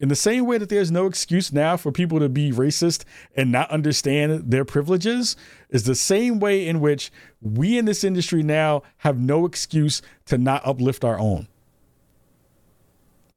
In 0.00 0.08
the 0.08 0.16
same 0.16 0.46
way 0.46 0.58
that 0.58 0.68
there's 0.68 0.90
no 0.90 1.06
excuse 1.06 1.52
now 1.52 1.76
for 1.76 1.92
people 1.92 2.18
to 2.18 2.28
be 2.28 2.50
racist 2.50 3.04
and 3.36 3.50
not 3.50 3.70
understand 3.70 4.50
their 4.50 4.64
privileges, 4.64 5.36
is 5.70 5.84
the 5.84 5.94
same 5.94 6.40
way 6.40 6.66
in 6.66 6.80
which 6.80 7.12
we 7.40 7.78
in 7.78 7.84
this 7.84 8.04
industry 8.04 8.42
now 8.42 8.82
have 8.98 9.18
no 9.18 9.46
excuse 9.46 10.02
to 10.26 10.36
not 10.36 10.66
uplift 10.66 11.04
our 11.04 11.18
own. 11.18 11.46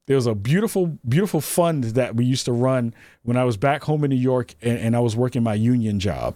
There 0.08 0.16
was 0.16 0.26
a 0.26 0.34
beautiful, 0.34 0.98
beautiful 1.06 1.42
fund 1.42 1.84
that 1.84 2.16
we 2.16 2.24
used 2.24 2.46
to 2.46 2.52
run 2.52 2.94
when 3.24 3.36
I 3.36 3.44
was 3.44 3.58
back 3.58 3.84
home 3.84 4.04
in 4.04 4.10
New 4.10 4.16
York 4.16 4.54
and, 4.62 4.78
and 4.78 4.96
I 4.96 5.00
was 5.00 5.14
working 5.14 5.42
my 5.42 5.52
union 5.52 6.00
job. 6.00 6.34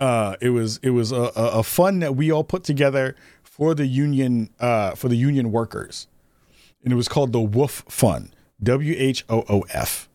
Uh, 0.00 0.34
it 0.40 0.50
was 0.50 0.80
it 0.82 0.90
was 0.90 1.12
a, 1.12 1.30
a 1.36 1.62
fund 1.62 2.02
that 2.02 2.16
we 2.16 2.32
all 2.32 2.42
put 2.42 2.64
together 2.64 3.14
for 3.44 3.76
the 3.76 3.86
union 3.86 4.50
uh, 4.58 4.96
for 4.96 5.08
the 5.08 5.14
union 5.14 5.52
workers 5.52 6.08
and 6.82 6.92
it 6.92 6.96
was 6.96 7.06
called 7.06 7.32
the 7.32 7.40
WHOOF 7.40 7.84
Fund, 7.88 8.34
W 8.60 8.94
H 8.98 9.24
O 9.28 9.44
O 9.48 9.60
F. 9.70 10.08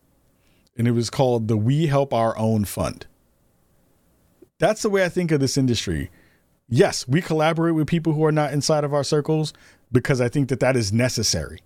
And 0.76 0.86
it 0.86 0.90
was 0.90 1.08
called 1.08 1.48
the 1.48 1.56
We 1.56 1.86
Help 1.86 2.12
Our 2.12 2.36
Own 2.36 2.66
Fund. 2.66 3.06
That's 4.58 4.82
the 4.82 4.90
way 4.90 5.06
I 5.06 5.08
think 5.08 5.30
of 5.30 5.40
this 5.40 5.56
industry. 5.56 6.10
Yes, 6.68 7.08
we 7.08 7.22
collaborate 7.22 7.74
with 7.74 7.86
people 7.86 8.12
who 8.12 8.26
are 8.26 8.32
not 8.32 8.52
inside 8.52 8.84
of 8.84 8.92
our 8.92 9.04
circles 9.04 9.54
because 9.92 10.20
I 10.20 10.28
think 10.28 10.48
that 10.48 10.60
that 10.60 10.76
is 10.76 10.92
necessary. 10.92 11.60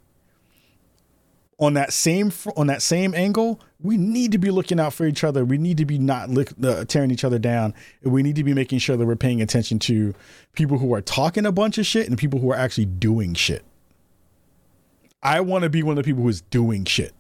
On 1.59 1.75
that 1.75 1.93
same 1.93 2.33
on 2.57 2.69
that 2.69 2.81
same 2.81 3.15
angle, 3.15 3.61
we 3.83 3.99
need 3.99 4.33
to 4.33 4.39
be 4.39 4.51
looking 4.51 4.81
out 4.81 4.95
for 4.95 5.05
each 5.07 5.23
other. 5.23 5.45
We 5.45 5.59
need 5.59 5.77
to 5.77 5.85
be 5.85 5.99
not 5.99 6.31
lick, 6.31 6.53
uh, 6.63 6.87
tearing 6.87 7.11
each 7.11 7.25
other 7.25 7.39
down. 7.39 7.75
We 8.03 8.23
need 8.23 8.37
to 8.37 8.45
be 8.45 8.55
making 8.55 8.79
sure 8.79 8.97
that 8.97 9.05
we're 9.05 9.17
paying 9.17 9.43
attention 9.43 9.79
to 9.81 10.15
people 10.55 10.79
who 10.79 10.95
are 10.95 11.03
talking 11.03 11.45
a 11.45 11.53
bunch 11.53 11.77
of 11.77 11.85
shit 11.85 12.09
and 12.09 12.17
people 12.17 12.41
who 12.41 12.51
are 12.51 12.57
actually 12.57 12.87
doing 12.87 13.35
shit. 13.35 13.63
I 15.23 15.41
want 15.41 15.65
to 15.65 15.71
be 15.71 15.83
one 15.83 15.99
of 15.99 16.03
the 16.03 16.09
people 16.09 16.23
who 16.23 16.29
is 16.31 16.41
doing 16.41 16.87
shit. 16.87 17.13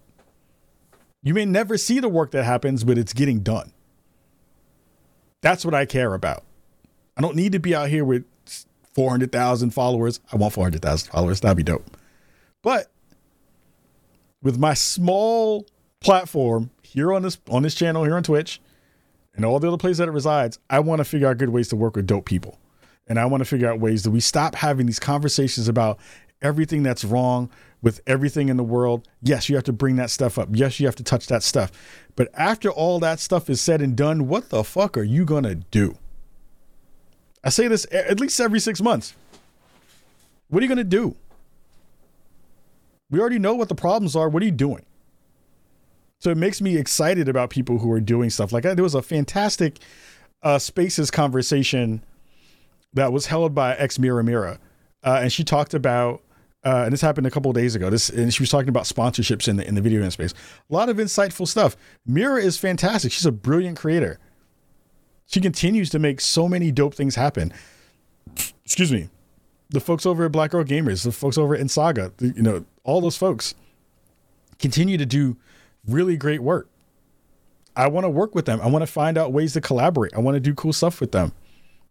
You 1.22 1.34
may 1.34 1.44
never 1.44 1.76
see 1.76 2.01
the 2.01 2.09
work 2.09 2.30
that 2.30 2.44
happens, 2.44 2.82
but 2.82 2.96
it's 2.96 3.12
getting 3.12 3.40
done. 3.40 3.72
That's 5.42 5.64
what 5.64 5.74
I 5.74 5.84
care 5.84 6.14
about. 6.14 6.44
I 7.16 7.20
don't 7.20 7.36
need 7.36 7.53
to 7.53 7.59
be 7.59 7.74
out 7.74 7.90
here 7.90 8.05
with 8.05 8.24
400,000 8.95 9.70
followers. 9.70 10.20
I 10.32 10.36
want 10.36 10.55
400,000 10.55 11.11
followers. 11.11 11.41
That'd 11.41 11.57
be 11.57 11.62
dope. 11.62 11.97
But 12.62 12.91
with 14.43 14.59
my 14.59 14.74
small 14.74 15.66
platform 16.01 16.70
here 16.82 17.12
on 17.12 17.22
this 17.22 17.38
on 17.49 17.62
this 17.62 17.74
channel 17.74 18.05
here 18.05 18.16
on 18.16 18.22
Twitch 18.22 18.61
and 19.34 19.45
all 19.45 19.59
the 19.61 19.68
other 19.68 19.76
places 19.76 19.99
that 19.99 20.09
it 20.09 20.12
resides, 20.12 20.59
I 20.68 20.80
want 20.80 20.99
to 21.01 21.05
figure 21.05 21.28
out 21.28 21.38
good 21.38 21.51
ways 21.51 21.68
to 21.68 21.76
work 21.76 21.97
with 21.97 22.07
dope 22.07 22.24
people. 22.24 22.59
And 23.07 23.18
I 23.18 23.26
want 23.26 23.41
to 23.41 23.45
figure 23.45 23.70
out 23.70 23.80
ways 23.80 24.03
that 24.05 24.11
we 24.11 24.20
stop 24.20 24.55
having 24.55 24.86
these 24.86 25.01
conversations 25.01 25.68
about 25.68 25.99
everything 26.43 26.82
that's 26.82 27.05
wrong 27.05 27.51
with 27.82 28.01
everything 28.07 28.49
in 28.49 28.57
the 28.57 28.64
world. 28.64 29.09
Yes, 29.22 29.49
you 29.49 29.57
have 29.57 29.64
to 29.64 29.72
bring 29.72 29.97
that 29.97 30.11
stuff 30.11 30.38
up. 30.38 30.49
Yes, 30.53 30.80
you 30.80 30.86
have 30.86 30.97
to 30.97 31.03
touch 31.03 31.26
that 31.26 31.43
stuff. 31.43 31.72
But 32.16 32.28
after 32.34 32.70
all 32.70 32.99
that 33.01 33.20
stuff 33.20 33.51
is 33.51 33.61
said 33.61 33.80
and 33.80 33.97
done, 33.97 34.28
what 34.28 34.51
the 34.51 34.62
fuck 34.62 34.97
are 34.97 35.03
you 35.03 35.24
going 35.24 35.45
to 35.45 35.57
do? 35.57 35.97
I 37.43 37.49
say 37.51 37.68
this 37.68 37.86
at 37.93 38.20
least 38.20 38.41
every 38.41 38.61
six 38.61 38.80
months. 38.82 39.14
What 40.49 40.61
are 40.61 40.62
you 40.62 40.68
going 40.68 40.78
to 40.78 40.84
do? 40.84 41.14
We 43.11 43.20
already 43.20 43.38
know 43.38 43.55
what 43.55 43.68
the 43.68 43.74
problems 43.74 44.14
are. 44.14 44.28
What 44.28 44.43
are 44.43 44.47
you 44.47 44.53
doing? 44.53 44.84
So 46.18 46.30
it 46.30 46.36
makes 46.36 46.61
me 46.61 46.76
excited 46.76 47.28
about 47.28 47.51
people 47.51 47.78
who 47.78 47.91
are 47.93 48.01
doing 48.01 48.30
stuff. 48.30 48.53
Like 48.53 48.64
there 48.64 48.76
was 48.76 48.95
a 48.95 49.03
fantastic 49.03 49.78
uh, 50.43 50.59
Spaces 50.59 51.11
conversation 51.11 52.05
that 52.93 53.12
was 53.12 53.26
held 53.26 53.55
by 53.55 53.74
ex 53.76 53.99
Mira 53.99 54.22
Mira, 54.22 54.59
uh, 55.03 55.20
and 55.22 55.32
she 55.32 55.45
talked 55.45 55.74
about. 55.74 56.22
Uh, 56.62 56.82
and 56.84 56.93
this 56.93 57.01
happened 57.01 57.26
a 57.26 57.30
couple 57.30 57.51
days 57.55 57.74
ago. 57.74 57.88
This 57.88 58.11
and 58.11 58.34
she 58.34 58.43
was 58.43 58.51
talking 58.51 58.68
about 58.68 58.84
sponsorships 58.84 59.49
in 59.49 59.57
the 59.57 59.66
in 59.66 59.76
the 59.76 59.80
video 59.80 60.03
game 60.03 60.11
space. 60.11 60.34
A 60.70 60.74
lot 60.74 60.91
of 60.91 60.99
insightful 60.99 61.49
stuff. 61.49 61.74
Mira 62.05 62.43
is 62.43 62.59
fantastic. 62.59 63.12
She's 63.12 63.24
a 63.24 63.32
brilliant 63.32 63.78
creator. 63.78 64.18
She 65.31 65.41
continues 65.41 65.91
to 65.91 66.01
make 66.01 66.20
so 66.20 66.49
many 66.49 66.72
dope 66.72 66.93
things 66.93 67.14
happen. 67.14 67.53
Excuse 68.64 68.91
me. 68.91 69.09
The 69.68 69.78
folks 69.78 70.05
over 70.05 70.24
at 70.24 70.33
Black 70.33 70.51
Girl 70.51 70.64
Gamers, 70.64 71.05
the 71.05 71.12
folks 71.12 71.39
over 71.39 71.55
at 71.55 71.70
Saga, 71.70 72.12
the, 72.16 72.31
you 72.31 72.43
know, 72.43 72.64
all 72.83 73.01
those 73.01 73.16
folks 73.16 73.55
continue 74.59 74.99
to 74.99 75.07
do 75.07 75.37
really 75.87 76.16
great 76.16 76.43
work. 76.43 76.68
I 77.76 77.87
want 77.87 78.07
to 78.07 78.11
work 78.11 78.35
with 78.35 78.47
them. 78.47 78.61
I 78.61 78.66
want 78.66 78.83
to 78.83 78.89
find 78.89 79.16
out 79.16 79.33
ways 79.33 79.53
to 79.53 79.61
collaborate. 79.61 80.12
I 80.14 80.18
want 80.18 80.35
to 80.35 80.41
do 80.41 80.53
cool 80.53 80.72
stuff 80.72 81.01
with 81.01 81.12
them. 81.12 81.31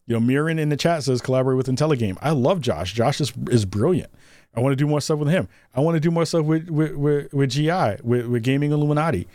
You 0.05 0.15
know, 0.15 0.19
Mirren 0.19 0.59
in 0.59 0.67
the 0.67 0.75
chat 0.75 1.03
says 1.03 1.21
collaborate 1.21 1.55
with 1.55 1.67
Intelligame. 1.67 2.17
I 2.21 2.31
love 2.31 2.59
Josh. 2.59 2.91
Josh 2.93 3.21
is 3.21 3.31
is 3.49 3.63
brilliant. 3.63 4.09
I 4.53 4.59
want 4.59 4.73
to 4.73 4.75
do 4.75 4.85
more 4.85 4.99
stuff 4.99 5.19
with 5.19 5.29
him. 5.29 5.47
I 5.73 5.79
want 5.79 5.95
to 5.95 6.01
do 6.01 6.11
more 6.11 6.25
stuff 6.25 6.43
with 6.43 6.69
with 6.69 6.95
with, 6.95 7.33
with 7.33 7.51
GI 7.51 8.01
with, 8.03 8.25
with 8.25 8.43
Gaming 8.43 8.73
Illuminati. 8.73 9.27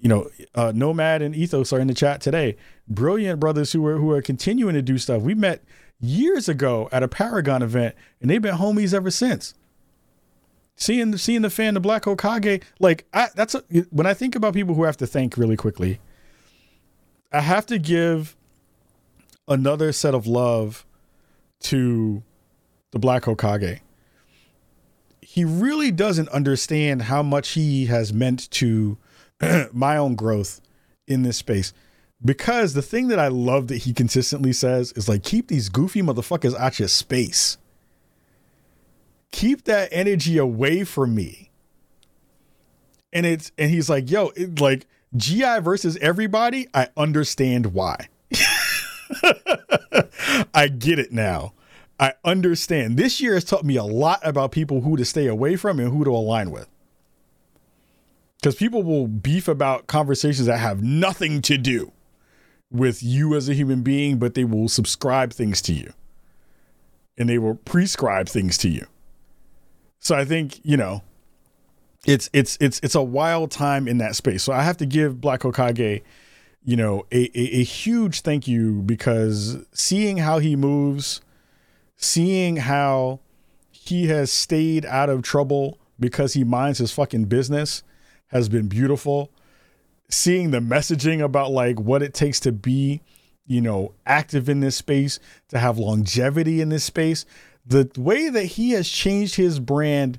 You 0.00 0.08
know, 0.08 0.30
uh, 0.54 0.72
Nomad 0.74 1.22
and 1.22 1.34
Ethos 1.34 1.72
are 1.72 1.80
in 1.80 1.88
the 1.88 1.94
chat 1.94 2.20
today. 2.20 2.56
Brilliant 2.86 3.40
brothers 3.40 3.72
who 3.72 3.84
are 3.86 3.98
who 3.98 4.10
are 4.12 4.22
continuing 4.22 4.74
to 4.74 4.82
do 4.82 4.98
stuff. 4.98 5.22
We 5.22 5.34
met 5.34 5.62
years 6.00 6.48
ago 6.48 6.88
at 6.92 7.02
a 7.02 7.08
Paragon 7.08 7.62
event, 7.62 7.94
and 8.20 8.30
they've 8.30 8.40
been 8.40 8.56
homies 8.56 8.94
ever 8.94 9.10
since 9.10 9.54
seeing 10.78 11.16
seeing 11.16 11.42
the 11.42 11.50
fan 11.50 11.74
the 11.74 11.80
Black 11.80 12.04
Hokage, 12.04 12.62
like 12.78 13.04
I, 13.12 13.28
that's 13.34 13.54
a, 13.54 13.62
when 13.90 14.06
I 14.06 14.14
think 14.14 14.34
about 14.34 14.54
people 14.54 14.74
who 14.74 14.84
have 14.84 14.96
to 14.98 15.06
thank 15.06 15.36
really 15.36 15.56
quickly. 15.56 16.00
I 17.30 17.40
have 17.40 17.66
to 17.66 17.78
give 17.78 18.36
another 19.46 19.92
set 19.92 20.14
of 20.14 20.26
love 20.26 20.86
to 21.60 22.22
the 22.92 22.98
Black 22.98 23.24
Hokage. 23.24 23.80
He 25.20 25.44
really 25.44 25.90
doesn't 25.90 26.28
understand 26.30 27.02
how 27.02 27.22
much 27.22 27.50
he 27.50 27.86
has 27.86 28.12
meant 28.12 28.50
to 28.52 28.96
my 29.72 29.96
own 29.96 30.14
growth 30.14 30.60
in 31.06 31.22
this 31.22 31.36
space. 31.36 31.72
Because 32.24 32.74
the 32.74 32.82
thing 32.82 33.08
that 33.08 33.18
I 33.18 33.28
love 33.28 33.68
that 33.68 33.78
he 33.78 33.92
consistently 33.92 34.52
says 34.52 34.92
is 34.92 35.08
like, 35.08 35.22
keep 35.22 35.48
these 35.48 35.68
goofy 35.68 36.02
motherfuckers 36.02 36.56
out 36.56 36.78
your 36.78 36.88
space 36.88 37.58
keep 39.30 39.64
that 39.64 39.88
energy 39.92 40.38
away 40.38 40.84
from 40.84 41.14
me. 41.14 41.50
And 43.12 43.26
it's 43.26 43.52
and 43.56 43.70
he's 43.70 43.88
like, 43.88 44.10
yo, 44.10 44.32
it, 44.36 44.60
like 44.60 44.86
GI 45.16 45.60
versus 45.60 45.96
everybody, 45.98 46.68
I 46.74 46.88
understand 46.96 47.72
why. 47.72 48.08
I 50.54 50.68
get 50.68 50.98
it 50.98 51.12
now. 51.12 51.54
I 51.98 52.12
understand. 52.24 52.96
This 52.96 53.20
year 53.20 53.34
has 53.34 53.44
taught 53.44 53.64
me 53.64 53.76
a 53.76 53.84
lot 53.84 54.20
about 54.22 54.52
people 54.52 54.82
who 54.82 54.96
to 54.96 55.04
stay 55.04 55.26
away 55.26 55.56
from 55.56 55.80
and 55.80 55.90
who 55.90 56.04
to 56.04 56.10
align 56.10 56.50
with. 56.50 56.68
Because 58.40 58.54
people 58.54 58.82
will 58.82 59.08
beef 59.08 59.48
about 59.48 59.86
conversations 59.88 60.46
that 60.46 60.58
have 60.58 60.82
nothing 60.82 61.42
to 61.42 61.58
do 61.58 61.92
with 62.70 63.02
you 63.02 63.34
as 63.34 63.48
a 63.48 63.54
human 63.54 63.82
being, 63.82 64.18
but 64.18 64.34
they 64.34 64.44
will 64.44 64.68
subscribe 64.68 65.32
things 65.32 65.60
to 65.62 65.72
you 65.72 65.92
and 67.16 67.28
they 67.28 67.38
will 67.38 67.56
prescribe 67.56 68.28
things 68.28 68.56
to 68.58 68.68
you. 68.68 68.86
So 69.98 70.14
I 70.14 70.24
think, 70.24 70.60
you 70.62 70.76
know, 70.76 71.02
it's 72.06 72.30
it's 72.32 72.56
it's 72.60 72.78
it's 72.82 72.94
a 72.94 73.02
wild 73.02 73.50
time 73.50 73.88
in 73.88 73.98
that 73.98 74.14
space. 74.14 74.44
So 74.44 74.52
I 74.52 74.62
have 74.62 74.76
to 74.76 74.86
give 74.86 75.20
Black 75.20 75.40
Hokage, 75.40 76.02
you 76.64 76.76
know, 76.76 77.04
a, 77.10 77.24
a, 77.38 77.60
a 77.60 77.64
huge 77.64 78.20
thank 78.20 78.46
you 78.46 78.82
because 78.82 79.58
seeing 79.72 80.18
how 80.18 80.38
he 80.38 80.54
moves, 80.54 81.20
seeing 81.96 82.56
how 82.56 83.18
he 83.72 84.06
has 84.06 84.30
stayed 84.30 84.86
out 84.86 85.10
of 85.10 85.22
trouble 85.22 85.78
because 85.98 86.34
he 86.34 86.44
minds 86.44 86.78
his 86.78 86.92
fucking 86.92 87.24
business 87.24 87.82
has 88.28 88.48
been 88.48 88.68
beautiful. 88.68 89.30
Seeing 90.10 90.50
the 90.50 90.60
messaging 90.60 91.22
about 91.22 91.50
like 91.50 91.78
what 91.78 92.02
it 92.02 92.14
takes 92.14 92.40
to 92.40 92.52
be, 92.52 93.02
you 93.46 93.60
know, 93.60 93.92
active 94.06 94.48
in 94.48 94.60
this 94.60 94.76
space, 94.76 95.20
to 95.48 95.58
have 95.58 95.78
longevity 95.78 96.60
in 96.60 96.70
this 96.70 96.84
space, 96.84 97.26
the 97.66 97.90
way 97.96 98.30
that 98.30 98.44
he 98.44 98.70
has 98.70 98.88
changed 98.88 99.34
his 99.34 99.60
brand 99.60 100.18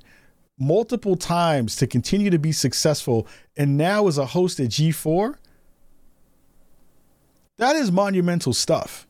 multiple 0.60 1.16
times 1.16 1.74
to 1.76 1.86
continue 1.86 2.30
to 2.30 2.38
be 2.38 2.52
successful 2.52 3.26
and 3.56 3.76
now 3.78 4.06
is 4.06 4.18
a 4.18 4.26
host 4.26 4.60
at 4.60 4.68
G4 4.68 5.34
that 7.56 7.76
is 7.76 7.90
monumental 7.90 8.52
stuff 8.52 9.06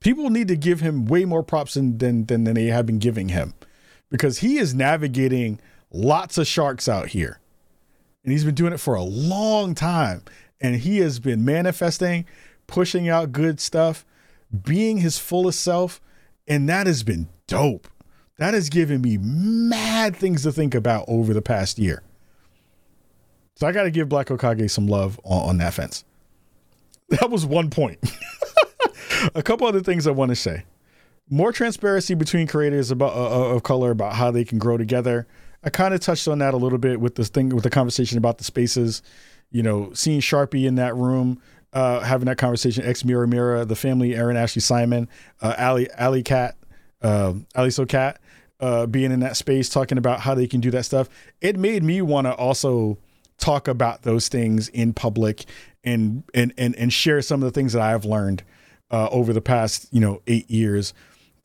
people 0.00 0.30
need 0.30 0.48
to 0.48 0.56
give 0.56 0.80
him 0.80 1.04
way 1.04 1.26
more 1.26 1.42
props 1.42 1.74
than, 1.74 1.98
than, 1.98 2.24
than 2.26 2.44
they 2.44 2.66
have 2.66 2.86
been 2.86 2.98
giving 2.98 3.28
him 3.28 3.52
because 4.10 4.38
he 4.38 4.56
is 4.56 4.74
navigating 4.74 5.60
lots 5.90 6.38
of 6.38 6.46
sharks 6.46 6.88
out 6.88 7.08
here 7.08 7.40
and 8.22 8.32
he's 8.32 8.44
been 8.44 8.54
doing 8.54 8.72
it 8.72 8.80
for 8.80 8.94
a 8.94 9.02
long 9.02 9.74
time 9.74 10.22
and 10.60 10.76
he 10.76 10.98
has 10.98 11.18
been 11.18 11.44
manifesting 11.44 12.26
pushing 12.66 13.08
out 13.08 13.32
good 13.32 13.60
stuff 13.60 14.04
being 14.64 14.98
his 14.98 15.18
fullest 15.18 15.60
self 15.60 16.00
and 16.46 16.68
that 16.68 16.86
has 16.86 17.02
been 17.02 17.28
dope. 17.46 17.88
That 18.38 18.54
has 18.54 18.68
given 18.68 19.00
me 19.02 19.18
mad 19.18 20.16
things 20.16 20.44
to 20.44 20.52
think 20.52 20.74
about 20.74 21.04
over 21.08 21.34
the 21.34 21.42
past 21.42 21.78
year. 21.78 22.02
So 23.56 23.66
I 23.66 23.72
got 23.72 23.82
to 23.82 23.90
give 23.90 24.08
Black 24.08 24.28
Hokage 24.28 24.70
some 24.70 24.86
love 24.86 25.20
on, 25.24 25.50
on 25.50 25.58
that 25.58 25.74
fence. 25.74 26.04
That 27.10 27.30
was 27.30 27.46
one 27.46 27.70
point. 27.70 27.98
a 29.34 29.42
couple 29.42 29.66
other 29.66 29.80
things 29.80 30.06
I 30.06 30.10
want 30.10 30.28
to 30.28 30.36
say. 30.36 30.64
More 31.30 31.52
transparency 31.52 32.12
between 32.12 32.46
creators 32.46 32.90
about 32.90 33.14
uh, 33.14 33.30
uh, 33.30 33.54
of 33.54 33.62
color 33.62 33.90
about 33.90 34.14
how 34.16 34.30
they 34.30 34.44
can 34.44 34.58
grow 34.58 34.76
together. 34.76 35.26
I 35.64 35.70
kind 35.70 35.94
of 35.94 36.00
touched 36.00 36.28
on 36.28 36.38
that 36.38 36.54
a 36.54 36.56
little 36.56 36.78
bit 36.78 37.00
with 37.00 37.16
this 37.16 37.28
thing 37.28 37.50
with 37.50 37.64
the 37.64 37.70
conversation 37.70 38.18
about 38.18 38.38
the 38.38 38.44
spaces. 38.44 39.02
You 39.50 39.62
know, 39.62 39.92
seeing 39.94 40.20
Sharpie 40.20 40.66
in 40.66 40.76
that 40.76 40.94
room, 40.94 41.40
uh, 41.72 42.00
having 42.00 42.26
that 42.26 42.38
conversation. 42.38 42.84
Xmiramira, 42.84 43.66
the 43.66 43.76
family, 43.76 44.14
Erin 44.14 44.36
Ashley 44.36 44.60
Simon, 44.60 45.08
uh, 45.40 45.54
Ali 45.58 45.90
Ali 45.92 46.22
Cat, 46.22 46.56
uh, 47.02 47.34
Ali 47.54 47.70
So 47.70 47.86
Cat, 47.86 48.20
uh, 48.60 48.86
being 48.86 49.10
in 49.10 49.20
that 49.20 49.36
space, 49.36 49.68
talking 49.68 49.98
about 49.98 50.20
how 50.20 50.34
they 50.34 50.46
can 50.46 50.60
do 50.60 50.70
that 50.70 50.84
stuff. 50.84 51.08
It 51.40 51.58
made 51.58 51.82
me 51.82 52.02
want 52.02 52.26
to 52.26 52.34
also 52.34 52.98
talk 53.38 53.68
about 53.68 54.02
those 54.02 54.28
things 54.28 54.68
in 54.68 54.92
public 54.92 55.44
and 55.84 56.24
and 56.34 56.52
and 56.58 56.74
and 56.76 56.92
share 56.92 57.22
some 57.22 57.42
of 57.42 57.46
the 57.46 57.52
things 57.52 57.72
that 57.72 57.82
I've 57.82 58.04
learned 58.04 58.42
uh, 58.90 59.08
over 59.10 59.32
the 59.32 59.40
past 59.40 59.88
you 59.92 60.00
know 60.00 60.22
eight 60.26 60.50
years. 60.50 60.92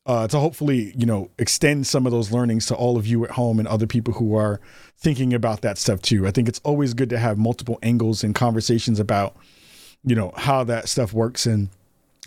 Uh, 0.06 0.28
to 0.28 0.38
hopefully, 0.38 0.94
you 0.98 1.06
know, 1.06 1.30
extend 1.40 1.88
some 1.88 2.06
of 2.06 2.12
those 2.12 2.30
learnings 2.30 2.66
to 2.66 2.76
all 2.76 2.98
of 2.98 3.08
you 3.08 3.24
at 3.24 3.32
home 3.32 3.58
and 3.58 3.68
other 3.70 3.88
people 3.88 4.16
who 4.16 4.36
are 4.36 4.60
thinking 4.98 5.34
about 5.34 5.62
that 5.62 5.78
stuff 5.78 6.02
too. 6.02 6.28
I 6.28 6.32
think 6.32 6.50
it's 6.50 6.60
always 6.66 6.94
good 6.94 7.10
to 7.12 7.18
have 7.18 7.38
multiple 7.38 7.80
angles 7.82 8.22
and 8.22 8.36
conversations 8.36 9.00
about 9.00 9.38
you 10.04 10.16
know 10.16 10.34
how 10.36 10.64
that 10.66 10.90
stuff 10.90 11.14
works 11.14 11.46
and 11.46 11.70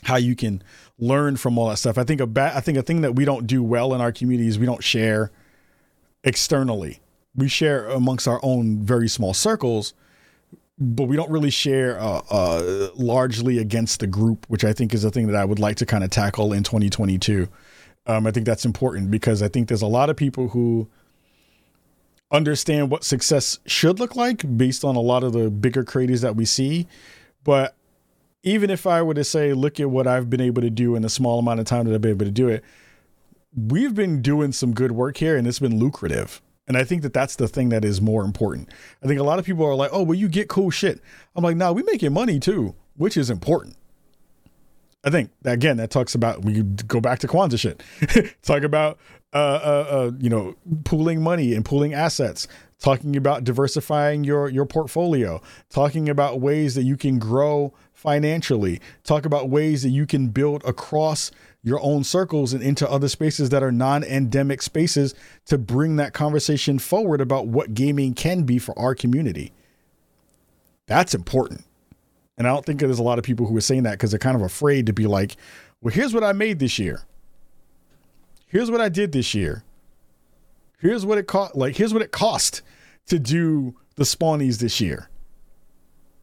how 0.04 0.16
you 0.16 0.34
can 0.34 0.62
learn 0.98 1.36
from 1.36 1.58
all 1.58 1.68
that 1.68 1.76
stuff. 1.76 1.98
I 1.98 2.04
think 2.04 2.20
a 2.20 2.26
ba- 2.26 2.52
I 2.54 2.60
think 2.60 2.78
a 2.78 2.82
thing 2.82 3.02
that 3.02 3.14
we 3.14 3.24
don't 3.24 3.46
do 3.46 3.62
well 3.62 3.94
in 3.94 4.00
our 4.00 4.12
communities 4.12 4.58
we 4.58 4.66
don't 4.66 4.82
share 4.82 5.30
externally. 6.24 7.00
We 7.34 7.48
share 7.48 7.86
amongst 7.88 8.26
our 8.26 8.40
own 8.42 8.82
very 8.82 9.08
small 9.08 9.34
circles, 9.34 9.92
but 10.78 11.04
we 11.04 11.16
don't 11.16 11.30
really 11.30 11.50
share 11.50 11.98
uh, 11.98 12.20
uh, 12.30 12.88
largely 12.94 13.58
against 13.58 14.00
the 14.00 14.06
group, 14.06 14.46
which 14.48 14.64
I 14.64 14.72
think 14.72 14.92
is 14.92 15.04
a 15.04 15.10
thing 15.10 15.26
that 15.28 15.36
I 15.36 15.44
would 15.44 15.58
like 15.58 15.76
to 15.76 15.86
kind 15.86 16.04
of 16.04 16.10
tackle 16.10 16.52
in 16.52 16.62
2022. 16.62 17.48
Um, 18.06 18.26
I 18.26 18.30
think 18.30 18.46
that's 18.46 18.64
important 18.64 19.10
because 19.10 19.42
I 19.42 19.48
think 19.48 19.68
there's 19.68 19.82
a 19.82 19.86
lot 19.86 20.10
of 20.10 20.16
people 20.16 20.48
who 20.48 20.88
understand 22.30 22.90
what 22.90 23.04
success 23.04 23.58
should 23.66 23.98
look 23.98 24.16
like 24.16 24.56
based 24.56 24.84
on 24.84 24.96
a 24.96 25.00
lot 25.00 25.24
of 25.24 25.32
the 25.32 25.50
bigger 25.50 25.84
creators 25.84 26.20
that 26.20 26.36
we 26.36 26.44
see 26.44 26.86
but 27.46 27.76
even 28.42 28.70
if 28.70 28.88
I 28.88 29.00
were 29.02 29.14
to 29.14 29.22
say, 29.22 29.52
look 29.54 29.78
at 29.78 29.88
what 29.88 30.08
I've 30.08 30.28
been 30.28 30.40
able 30.40 30.62
to 30.62 30.70
do 30.70 30.96
in 30.96 31.04
a 31.04 31.08
small 31.08 31.38
amount 31.38 31.60
of 31.60 31.66
time 31.66 31.86
that 31.86 31.94
I've 31.94 32.00
been 32.00 32.10
able 32.10 32.26
to 32.26 32.32
do 32.32 32.48
it, 32.48 32.64
we've 33.56 33.94
been 33.94 34.20
doing 34.20 34.50
some 34.50 34.74
good 34.74 34.90
work 34.90 35.18
here 35.18 35.36
and 35.36 35.46
it's 35.46 35.60
been 35.60 35.78
lucrative. 35.78 36.42
And 36.68 36.76
I 36.76 36.84
think 36.84 37.02
that 37.02 37.12
that's 37.12 37.36
the 37.36 37.46
thing 37.46 37.68
that 37.68 37.84
is 37.84 38.00
more 38.00 38.24
important. 38.24 38.70
I 39.02 39.06
think 39.06 39.20
a 39.20 39.24
lot 39.24 39.38
of 39.38 39.44
people 39.44 39.64
are 39.64 39.74
like, 39.74 39.90
oh, 39.92 40.02
well, 40.02 40.18
you 40.18 40.28
get 40.28 40.48
cool 40.48 40.70
shit. 40.70 41.00
I'm 41.36 41.44
like, 41.44 41.56
nah, 41.56 41.72
we 41.72 41.82
making 41.84 42.12
money 42.12 42.40
too, 42.40 42.74
which 42.96 43.16
is 43.16 43.30
important. 43.30 43.76
I 45.06 45.10
think 45.10 45.30
again 45.44 45.76
that 45.76 45.90
talks 45.90 46.16
about 46.16 46.44
we 46.44 46.62
go 46.62 47.00
back 47.00 47.20
to 47.20 47.28
Kwanzaa 47.28 47.60
shit. 47.60 48.34
Talk 48.42 48.64
about 48.64 48.98
uh, 49.32 49.36
uh, 49.36 49.86
uh, 49.88 50.10
you 50.18 50.28
know 50.28 50.56
pooling 50.84 51.22
money 51.22 51.54
and 51.54 51.64
pooling 51.64 51.94
assets. 51.94 52.48
Talking 52.80 53.14
about 53.14 53.44
diversifying 53.44 54.24
your 54.24 54.48
your 54.48 54.66
portfolio. 54.66 55.40
Talking 55.70 56.08
about 56.08 56.40
ways 56.40 56.74
that 56.74 56.82
you 56.82 56.96
can 56.96 57.20
grow 57.20 57.72
financially. 57.92 58.80
Talk 59.04 59.24
about 59.24 59.48
ways 59.48 59.84
that 59.84 59.90
you 59.90 60.06
can 60.06 60.28
build 60.28 60.64
across 60.64 61.30
your 61.62 61.80
own 61.82 62.04
circles 62.04 62.52
and 62.52 62.62
into 62.62 62.88
other 62.88 63.08
spaces 63.08 63.50
that 63.50 63.62
are 63.62 63.72
non-endemic 63.72 64.62
spaces 64.62 65.14
to 65.46 65.58
bring 65.58 65.96
that 65.96 66.12
conversation 66.12 66.78
forward 66.78 67.20
about 67.20 67.48
what 67.48 67.74
gaming 67.74 68.14
can 68.14 68.44
be 68.44 68.58
for 68.58 68.78
our 68.78 68.94
community. 68.94 69.52
That's 70.86 71.14
important. 71.14 71.64
And 72.38 72.46
I 72.46 72.50
don't 72.50 72.64
think 72.64 72.80
there's 72.80 72.98
a 72.98 73.02
lot 73.02 73.18
of 73.18 73.24
people 73.24 73.46
who 73.46 73.56
are 73.56 73.62
saying 73.62 73.82
that 73.84 73.92
because 73.92 74.10
they're 74.10 74.18
kind 74.18 74.36
of 74.36 74.42
afraid 74.42 74.86
to 74.86 74.92
be 74.92 75.06
like, 75.06 75.36
well, 75.80 75.92
here's 75.92 76.14
what 76.14 76.22
I 76.22 76.32
made 76.32 76.58
this 76.58 76.78
year. 76.78 77.02
Here's 78.46 78.70
what 78.70 78.80
I 78.80 78.88
did 78.88 79.12
this 79.12 79.34
year. 79.34 79.64
Here's 80.78 81.04
what 81.04 81.18
it 81.18 81.26
cost. 81.26 81.56
Like, 81.56 81.76
here's 81.76 81.92
what 81.92 82.02
it 82.02 82.12
cost 82.12 82.62
to 83.06 83.18
do 83.18 83.74
the 83.96 84.04
spawnies 84.04 84.58
this 84.58 84.80
year. 84.80 85.08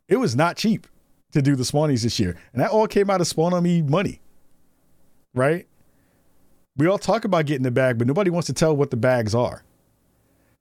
It 0.08 0.18
was 0.18 0.36
not 0.36 0.56
cheap 0.56 0.88
to 1.32 1.42
do 1.42 1.56
the 1.56 1.64
spawnies 1.64 2.04
this 2.04 2.20
year. 2.20 2.38
And 2.54 2.62
that 2.62 2.72
all 2.72 2.88
came 2.88 3.10
out 3.10 3.20
of 3.20 3.28
Spawn 3.28 3.54
on 3.54 3.64
Me 3.64 3.82
money. 3.82 4.22
Right? 5.34 5.68
We 6.76 6.88
all 6.88 6.98
talk 6.98 7.26
about 7.26 7.46
getting 7.46 7.64
the 7.64 7.72
bag, 7.72 7.98
but 7.98 8.08
nobody 8.08 8.30
wants 8.30 8.48
to 8.48 8.54
tell 8.54 8.76
what 8.76 8.92
the 8.92 8.98
bags 8.98 9.36
are. 9.36 9.64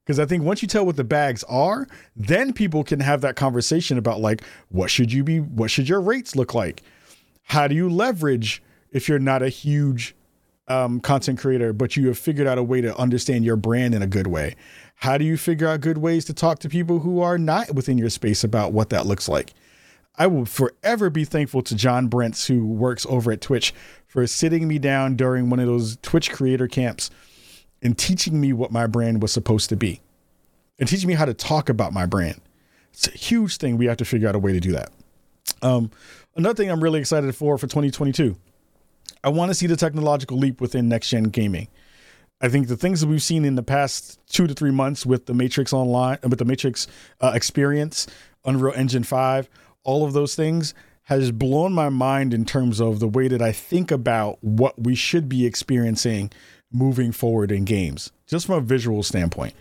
Because 0.04 0.18
I 0.18 0.26
think 0.26 0.42
once 0.42 0.62
you 0.62 0.68
tell 0.68 0.84
what 0.84 0.96
the 0.96 1.04
bags 1.04 1.44
are, 1.44 1.86
then 2.16 2.52
people 2.52 2.82
can 2.82 3.00
have 3.00 3.20
that 3.20 3.36
conversation 3.36 3.98
about 3.98 4.20
like, 4.20 4.42
what 4.68 4.90
should 4.90 5.12
you 5.12 5.22
be, 5.22 5.38
what 5.40 5.70
should 5.70 5.88
your 5.88 6.00
rates 6.00 6.34
look 6.34 6.54
like? 6.54 6.82
How 7.44 7.68
do 7.68 7.74
you 7.74 7.88
leverage 7.88 8.62
if 8.90 9.08
you're 9.08 9.18
not 9.18 9.42
a 9.42 9.48
huge 9.48 10.16
um, 10.68 11.00
content 11.00 11.38
creator, 11.38 11.72
but 11.72 11.96
you 11.96 12.08
have 12.08 12.18
figured 12.18 12.46
out 12.46 12.58
a 12.58 12.62
way 12.62 12.80
to 12.80 12.96
understand 12.96 13.44
your 13.44 13.56
brand 13.56 13.94
in 13.94 14.02
a 14.02 14.06
good 14.06 14.26
way? 14.26 14.56
How 14.96 15.18
do 15.18 15.24
you 15.24 15.36
figure 15.36 15.68
out 15.68 15.80
good 15.80 15.98
ways 15.98 16.24
to 16.26 16.34
talk 16.34 16.58
to 16.60 16.68
people 16.68 17.00
who 17.00 17.20
are 17.20 17.38
not 17.38 17.74
within 17.74 17.96
your 17.96 18.10
space 18.10 18.42
about 18.42 18.72
what 18.72 18.90
that 18.90 19.06
looks 19.06 19.28
like? 19.28 19.52
I 20.16 20.26
will 20.26 20.44
forever 20.44 21.10
be 21.10 21.24
thankful 21.24 21.62
to 21.62 21.74
John 21.74 22.08
Brents, 22.08 22.46
who 22.46 22.66
works 22.66 23.06
over 23.08 23.32
at 23.32 23.40
Twitch, 23.40 23.72
for 24.12 24.26
sitting 24.26 24.68
me 24.68 24.78
down 24.78 25.16
during 25.16 25.48
one 25.48 25.58
of 25.58 25.66
those 25.66 25.96
Twitch 26.02 26.30
creator 26.30 26.68
camps 26.68 27.08
and 27.80 27.96
teaching 27.96 28.38
me 28.38 28.52
what 28.52 28.70
my 28.70 28.86
brand 28.86 29.22
was 29.22 29.32
supposed 29.32 29.70
to 29.70 29.76
be 29.76 30.02
and 30.78 30.86
teaching 30.86 31.08
me 31.08 31.14
how 31.14 31.24
to 31.24 31.32
talk 31.32 31.70
about 31.70 31.94
my 31.94 32.04
brand. 32.04 32.38
It's 32.92 33.08
a 33.08 33.12
huge 33.12 33.56
thing. 33.56 33.78
We 33.78 33.86
have 33.86 33.96
to 33.96 34.04
figure 34.04 34.28
out 34.28 34.34
a 34.34 34.38
way 34.38 34.52
to 34.52 34.60
do 34.60 34.72
that. 34.72 34.92
Um, 35.62 35.90
another 36.36 36.54
thing 36.54 36.70
I'm 36.70 36.82
really 36.82 37.00
excited 37.00 37.34
for 37.34 37.56
for 37.56 37.66
2022, 37.66 38.36
I 39.24 39.30
want 39.30 39.48
to 39.50 39.54
see 39.54 39.66
the 39.66 39.76
technological 39.76 40.36
leap 40.36 40.60
within 40.60 40.90
next 40.90 41.08
gen 41.08 41.24
gaming. 41.24 41.68
I 42.42 42.50
think 42.50 42.68
the 42.68 42.76
things 42.76 43.00
that 43.00 43.06
we've 43.06 43.22
seen 43.22 43.46
in 43.46 43.54
the 43.54 43.62
past 43.62 44.20
two 44.26 44.46
to 44.46 44.52
three 44.52 44.72
months 44.72 45.06
with 45.06 45.24
the 45.24 45.32
Matrix 45.32 45.72
Online, 45.72 46.18
with 46.22 46.38
the 46.38 46.44
Matrix 46.44 46.86
uh, 47.22 47.32
experience, 47.34 48.06
Unreal 48.44 48.74
Engine 48.74 49.04
5, 49.04 49.48
all 49.84 50.04
of 50.04 50.12
those 50.12 50.34
things 50.34 50.74
has 51.18 51.30
blown 51.30 51.72
my 51.72 51.88
mind 51.88 52.34
in 52.34 52.44
terms 52.44 52.80
of 52.80 53.00
the 53.00 53.08
way 53.08 53.28
that 53.28 53.42
I 53.42 53.52
think 53.52 53.90
about 53.90 54.42
what 54.42 54.80
we 54.80 54.94
should 54.94 55.28
be 55.28 55.46
experiencing 55.46 56.30
moving 56.72 57.12
forward 57.12 57.52
in 57.52 57.64
games, 57.64 58.12
just 58.26 58.46
from 58.46 58.56
a 58.56 58.60
visual 58.60 59.02
standpoint. 59.02 59.54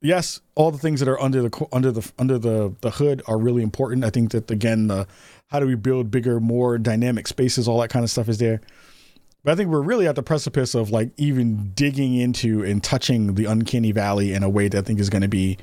Yes, 0.00 0.40
all 0.54 0.70
the 0.70 0.78
things 0.78 1.00
that 1.00 1.08
are 1.08 1.20
under 1.20 1.42
the 1.42 1.66
under 1.72 1.90
the 1.90 2.10
under 2.18 2.38
the 2.38 2.74
the 2.80 2.90
hood 2.90 3.22
are 3.26 3.38
really 3.38 3.62
important. 3.62 4.04
I 4.04 4.10
think 4.10 4.30
that 4.32 4.50
again, 4.50 4.88
the 4.88 5.06
how 5.48 5.60
do 5.60 5.66
we 5.66 5.74
build 5.74 6.10
bigger, 6.10 6.40
more 6.40 6.78
dynamic 6.78 7.26
spaces, 7.26 7.66
all 7.66 7.80
that 7.80 7.90
kind 7.90 8.04
of 8.04 8.10
stuff 8.10 8.28
is 8.28 8.38
there. 8.38 8.60
But 9.42 9.52
I 9.52 9.54
think 9.54 9.70
we're 9.70 9.80
really 9.80 10.08
at 10.08 10.16
the 10.16 10.22
precipice 10.22 10.74
of 10.74 10.90
like 10.90 11.10
even 11.16 11.70
digging 11.74 12.14
into 12.16 12.64
and 12.64 12.82
touching 12.82 13.34
the 13.34 13.44
uncanny 13.44 13.92
valley 13.92 14.32
in 14.32 14.42
a 14.42 14.48
way 14.48 14.68
that 14.68 14.78
I 14.78 14.82
think 14.82 14.98
is 14.98 15.08
going 15.08 15.22
to 15.22 15.28
be 15.28 15.56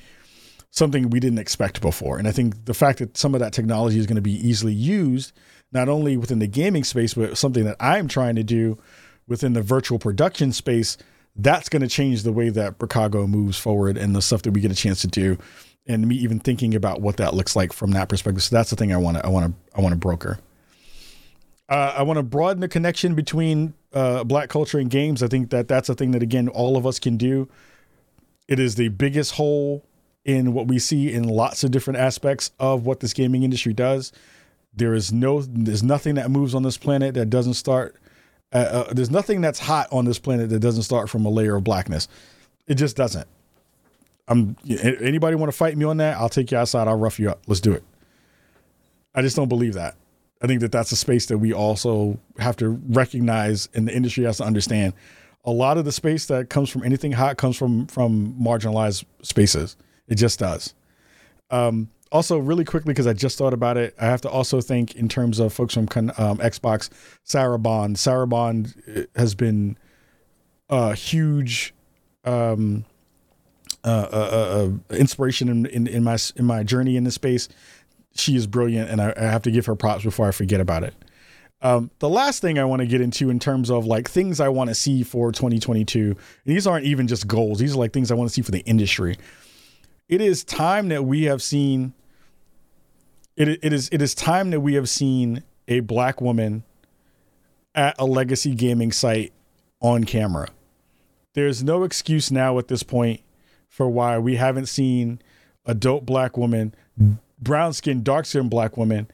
something 0.73 1.11
we 1.11 1.19
didn't 1.19 1.37
expect 1.37 1.81
before. 1.81 2.17
And 2.17 2.27
I 2.27 2.31
think 2.31 2.65
the 2.65 2.73
fact 2.73 2.97
that 2.97 3.15
some 3.15 3.35
of 3.35 3.39
that 3.39 3.53
technology 3.53 3.99
is 3.99 4.07
going 4.07 4.15
to 4.15 4.23
be 4.23 4.35
easily 4.45 4.73
used, 4.73 5.31
not 5.71 5.87
only 5.87 6.17
within 6.17 6.39
the 6.39 6.47
gaming 6.47 6.83
space, 6.83 7.13
but 7.13 7.37
something 7.37 7.63
that 7.65 7.77
I'm 7.79 8.07
trying 8.07 8.35
to 8.37 8.43
do 8.43 8.79
within 9.27 9.53
the 9.53 9.61
virtual 9.61 9.99
production 9.99 10.51
space, 10.51 10.97
that's 11.35 11.69
going 11.69 11.83
to 11.83 11.87
change 11.87 12.23
the 12.23 12.31
way 12.31 12.49
that 12.49 12.79
Bricago 12.79 13.27
moves 13.27 13.55
forward 13.55 13.97
and 13.97 14.15
the 14.15 14.21
stuff 14.21 14.41
that 14.41 14.51
we 14.51 14.61
get 14.61 14.71
a 14.71 14.75
chance 14.75 14.99
to 15.01 15.07
do, 15.07 15.37
and 15.85 16.07
me 16.07 16.15
even 16.15 16.39
thinking 16.39 16.73
about 16.73 17.01
what 17.01 17.17
that 17.17 17.35
looks 17.35 17.55
like 17.55 17.71
from 17.71 17.91
that 17.91 18.09
perspective. 18.09 18.41
So 18.41 18.55
that's 18.55 18.71
the 18.71 18.75
thing 18.75 18.91
I 18.91 18.97
want 18.97 19.17
to 19.17 19.25
I 19.25 19.29
want 19.29 19.45
to 19.45 19.77
I 19.77 19.81
want 19.81 19.93
to 19.93 19.99
broker. 19.99 20.39
Uh, 21.69 21.93
I 21.97 22.01
want 22.01 22.17
to 22.17 22.23
broaden 22.23 22.61
the 22.61 22.67
connection 22.67 23.13
between 23.13 23.75
uh, 23.93 24.23
Black 24.23 24.49
culture 24.49 24.79
and 24.79 24.89
games. 24.89 25.21
I 25.21 25.27
think 25.27 25.51
that 25.51 25.67
that's 25.67 25.87
a 25.87 25.93
thing 25.93 26.11
that 26.11 26.23
again 26.23 26.47
all 26.47 26.77
of 26.77 26.87
us 26.87 26.97
can 26.97 27.15
do. 27.15 27.47
It 28.47 28.59
is 28.59 28.75
the 28.75 28.89
biggest 28.89 29.33
hole 29.33 29.85
in 30.25 30.53
what 30.53 30.67
we 30.67 30.79
see 30.79 31.11
in 31.11 31.27
lots 31.27 31.63
of 31.63 31.71
different 31.71 31.99
aspects 31.99 32.51
of 32.59 32.85
what 32.85 32.99
this 32.99 33.13
gaming 33.13 33.43
industry 33.43 33.73
does. 33.73 34.11
There 34.75 34.93
is 34.93 35.11
no, 35.11 35.41
there's 35.41 35.83
nothing 35.83 36.15
that 36.15 36.31
moves 36.31 36.55
on 36.55 36.63
this 36.63 36.77
planet 36.77 37.13
that 37.15 37.29
doesn't 37.29 37.55
start 37.55 37.95
uh, 38.53 38.85
uh, 38.87 38.93
there's 38.93 39.09
nothing 39.09 39.41
that's 39.41 39.59
hot 39.59 39.87
on 39.91 40.05
this 40.05 40.19
planet 40.19 40.49
that 40.49 40.59
doesn't 40.59 40.83
start 40.83 41.09
from 41.09 41.25
a 41.25 41.29
layer 41.29 41.55
of 41.55 41.63
blackness. 41.63 42.07
It 42.67 42.75
just 42.75 42.95
doesn't. 42.95 43.27
I'm 44.27 44.55
anybody 44.69 45.35
want 45.35 45.51
to 45.51 45.57
fight 45.57 45.75
me 45.75 45.83
on 45.85 45.97
that? 45.97 46.17
I'll 46.17 46.29
take 46.29 46.51
you 46.51 46.57
outside. 46.57 46.87
I'll 46.87 46.97
rough 46.97 47.19
you 47.19 47.29
up. 47.29 47.41
Let's 47.47 47.59
do 47.59 47.73
it. 47.73 47.83
I 49.15 49.21
just 49.21 49.35
don't 49.35 49.49
believe 49.49 49.73
that. 49.73 49.95
I 50.41 50.47
think 50.47 50.61
that 50.61 50.71
that's 50.71 50.91
a 50.91 50.95
space 50.95 51.25
that 51.27 51.37
we 51.37 51.51
also 51.51 52.19
have 52.37 52.55
to 52.57 52.69
recognize, 52.89 53.69
and 53.73 53.87
the 53.87 53.95
industry 53.95 54.23
has 54.25 54.37
to 54.37 54.43
understand. 54.43 54.93
A 55.45 55.51
lot 55.51 55.77
of 55.77 55.83
the 55.83 55.91
space 55.91 56.27
that 56.27 56.49
comes 56.49 56.69
from 56.69 56.83
anything 56.83 57.11
hot 57.11 57.37
comes 57.37 57.57
from 57.57 57.87
from 57.87 58.35
marginalized 58.39 59.03
spaces. 59.23 59.75
It 60.13 60.17
just 60.17 60.37
does. 60.37 60.75
Um, 61.49 61.89
also, 62.11 62.37
really 62.37 62.63
quickly, 62.63 62.93
because 62.93 63.07
I 63.07 63.13
just 63.13 63.35
thought 63.35 63.51
about 63.51 63.77
it, 63.77 63.95
I 63.99 64.05
have 64.05 64.21
to 64.21 64.29
also 64.29 64.61
think 64.61 64.95
in 64.95 65.09
terms 65.09 65.39
of 65.39 65.51
folks 65.51 65.73
from 65.73 65.85
um, 65.85 66.37
Xbox, 66.37 66.91
Sarah 67.23 67.57
Bond. 67.57 67.97
Sarah 67.97 68.27
Bond 68.27 68.75
uh, 68.95 69.01
has 69.15 69.33
been 69.33 69.75
a 70.69 70.93
huge 70.93 71.73
um, 72.25 72.85
uh, 73.83 74.07
uh, 74.13 74.15
uh, 74.15 74.69
uh, 74.93 74.95
inspiration 74.95 75.49
in, 75.49 75.65
in, 75.65 75.87
in, 75.87 76.03
my 76.03 76.19
in 76.35 76.45
my 76.45 76.61
journey 76.61 76.95
in 76.95 77.05
this 77.05 77.15
space. 77.15 77.49
She 78.13 78.35
is 78.35 78.45
brilliant, 78.45 78.91
and 78.91 79.01
I, 79.01 79.15
I 79.17 79.23
have 79.23 79.41
to 79.41 79.51
give 79.51 79.65
her 79.65 79.73
props 79.73 80.03
before 80.03 80.27
I 80.27 80.31
forget 80.31 80.61
about 80.61 80.83
it. 80.83 80.93
Um, 81.63 81.89
the 81.97 82.09
last 82.09 82.39
thing 82.39 82.59
I 82.59 82.65
want 82.65 82.81
to 82.81 82.85
get 82.85 83.01
into 83.01 83.31
in 83.31 83.39
terms 83.39 83.71
of 83.71 83.87
like 83.87 84.07
things 84.07 84.39
I 84.39 84.49
want 84.49 84.69
to 84.69 84.75
see 84.75 85.01
for 85.01 85.31
2022, 85.31 86.15
these 86.45 86.67
aren't 86.67 86.85
even 86.85 87.07
just 87.07 87.25
goals. 87.25 87.57
These 87.57 87.73
are 87.73 87.79
like 87.79 87.93
things 87.93 88.11
I 88.11 88.13
want 88.13 88.29
to 88.29 88.33
see 88.35 88.43
for 88.43 88.51
the 88.51 88.59
industry. 88.59 89.17
It 90.07 90.21
is 90.21 90.43
time 90.43 90.89
that 90.89 91.05
we 91.05 91.23
have 91.23 91.41
seen 91.41 91.93
it, 93.35 93.47
it 93.63 93.73
is 93.73 93.89
it 93.91 94.01
is 94.01 94.13
time 94.13 94.51
that 94.51 94.59
we 94.59 94.75
have 94.75 94.87
seen 94.87 95.43
a 95.67 95.79
black 95.79 96.21
woman 96.21 96.63
at 97.73 97.95
a 97.97 98.05
legacy 98.05 98.53
gaming 98.53 98.91
site 98.91 99.33
on 99.81 100.03
camera. 100.03 100.49
There's 101.33 101.63
no 101.63 101.83
excuse 101.83 102.31
now 102.31 102.59
at 102.59 102.67
this 102.67 102.83
point 102.83 103.21
for 103.67 103.89
why 103.89 104.19
we 104.19 104.35
haven't 104.35 104.67
seen 104.67 105.19
a 105.65 105.73
dope 105.73 106.05
black 106.05 106.37
woman, 106.37 106.75
brown 107.39 107.73
skinned, 107.73 108.03
dark 108.03 108.25
skinned 108.27 108.51
black 108.51 108.77
woman 108.77 109.07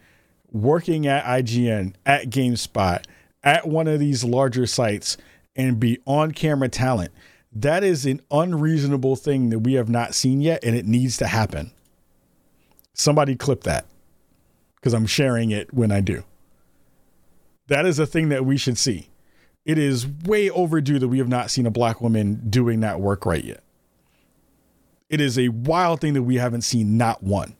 working 0.51 1.07
at 1.07 1.23
IGN, 1.23 1.93
at 2.05 2.29
GameSpot, 2.29 3.03
at 3.43 3.67
one 3.67 3.87
of 3.87 3.99
these 3.99 4.23
larger 4.23 4.65
sites 4.65 5.15
and 5.55 5.79
be 5.79 5.99
on 6.05 6.31
camera 6.31 6.67
talent. 6.67 7.11
That 7.51 7.83
is 7.83 8.05
an 8.05 8.21
unreasonable 8.29 9.15
thing 9.15 9.49
that 9.49 9.59
we 9.59 9.73
have 9.73 9.89
not 9.89 10.13
seen 10.13 10.41
yet, 10.41 10.63
and 10.63 10.75
it 10.75 10.85
needs 10.85 11.17
to 11.17 11.27
happen. 11.27 11.71
Somebody 12.93 13.35
clip 13.35 13.63
that 13.63 13.85
because 14.75 14.93
I'm 14.93 15.07
sharing 15.07 15.51
it 15.51 15.73
when 15.73 15.91
I 15.91 16.01
do. 16.01 16.23
That 17.67 17.85
is 17.85 17.99
a 17.99 18.05
thing 18.05 18.29
that 18.29 18.45
we 18.45 18.57
should 18.57 18.77
see. 18.77 19.09
It 19.65 19.77
is 19.77 20.07
way 20.07 20.49
overdue 20.49 20.99
that 20.99 21.07
we 21.07 21.19
have 21.19 21.27
not 21.27 21.51
seen 21.51 21.65
a 21.65 21.71
black 21.71 22.01
woman 22.01 22.49
doing 22.49 22.79
that 22.79 22.99
work 22.99 23.25
right 23.25 23.43
yet. 23.43 23.63
It 25.09 25.21
is 25.21 25.37
a 25.37 25.49
wild 25.49 26.01
thing 26.01 26.13
that 26.13 26.23
we 26.23 26.35
haven't 26.35 26.61
seen 26.61 26.97
not 26.97 27.23
one. 27.23 27.55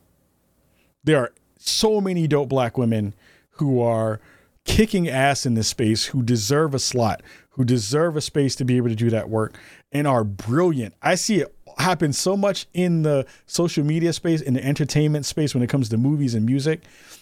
There 1.03 1.17
are 1.17 1.33
so 1.57 1.99
many 1.99 2.27
dope 2.27 2.49
black 2.49 2.77
women 2.77 3.13
who 3.51 3.81
are 3.81 4.19
kicking 4.65 5.07
ass 5.07 5.45
in 5.45 5.55
this 5.55 5.67
space 5.67 6.05
who 6.05 6.21
deserve 6.21 6.73
a 6.73 6.79
slot, 6.79 7.21
who 7.51 7.65
deserve 7.65 8.15
a 8.15 8.21
space 8.21 8.55
to 8.55 8.65
be 8.65 8.77
able 8.77 8.89
to 8.89 8.95
do 8.95 9.09
that 9.09 9.29
work 9.29 9.57
and 9.91 10.07
are 10.07 10.23
brilliant. 10.23 10.93
I 11.01 11.15
see 11.15 11.41
it 11.41 11.55
happen 11.77 12.11
so 12.11 12.35
much 12.35 12.67
in 12.73 13.03
the 13.03 13.25
social 13.45 13.83
media 13.85 14.11
space, 14.13 14.41
in 14.41 14.53
the 14.53 14.63
entertainment 14.63 15.25
space 15.25 15.53
when 15.53 15.63
it 15.63 15.69
comes 15.69 15.89
to 15.89 15.97
movies 15.97 16.35
and 16.35 16.45
music. 16.45 16.81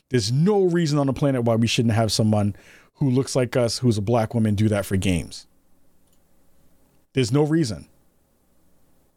There's 0.09 0.31
no 0.31 0.63
reason 0.63 0.97
on 0.97 1.07
the 1.07 1.13
planet 1.13 1.43
why 1.43 1.55
we 1.55 1.67
shouldn't 1.67 1.93
have 1.93 2.11
someone 2.11 2.55
who 2.95 3.09
looks 3.09 3.35
like 3.35 3.55
us, 3.55 3.79
who's 3.79 3.97
a 3.97 4.01
black 4.01 4.33
woman, 4.33 4.55
do 4.55 4.67
that 4.69 4.85
for 4.85 4.97
games. 4.97 5.45
There's 7.13 7.31
no 7.31 7.43
reason. 7.43 7.87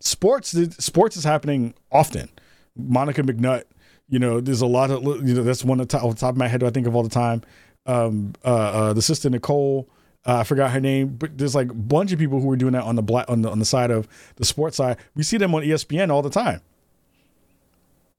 Sports, 0.01 0.51
sports 0.85 1.17
is 1.17 1.25
happening 1.25 1.75
often. 1.91 2.29
Monica 2.77 3.23
McNutt, 3.23 3.65
you 4.09 4.19
know, 4.19 4.41
there's 4.41 4.61
a 4.61 4.67
lot 4.67 4.91
of, 4.91 5.03
you 5.27 5.35
know, 5.35 5.43
that's 5.43 5.65
one 5.65 5.81
of 5.81 5.89
the 5.89 5.99
top, 5.99 6.17
top 6.17 6.31
of 6.31 6.37
my 6.37 6.49
head 6.49 6.63
I 6.63 6.71
think 6.71 6.87
of 6.87 6.95
all 6.95 7.03
the 7.03 7.09
time. 7.09 7.43
um, 7.87 8.35
uh, 8.45 8.49
uh, 8.49 8.93
the 8.93 9.03
sister 9.03 9.31
Nicole. 9.31 9.89
Uh, 10.27 10.39
I 10.39 10.45
forgot 10.45 10.71
her 10.73 10.81
name, 10.81 11.17
but 11.17 11.39
there's 11.39 11.55
like 11.55 11.71
a 11.71 11.75
bunch 11.75 12.13
of 12.13 12.19
people 12.19 12.41
who 12.41 12.51
are 12.51 12.57
doing 12.57 12.75
that 12.75 12.83
on 12.83 12.95
the 12.95 13.03
black 13.03 13.29
on 13.31 13.43
the 13.43 13.51
on 13.51 13.59
the 13.59 13.65
side 13.65 13.91
of 13.91 14.07
the 14.37 14.45
sports 14.45 14.77
side. 14.77 14.99
We 15.15 15.23
see 15.23 15.39
them 15.39 15.55
on 15.55 15.63
ESPN 15.63 16.11
all 16.11 16.21
the 16.21 16.31
time. 16.31 16.61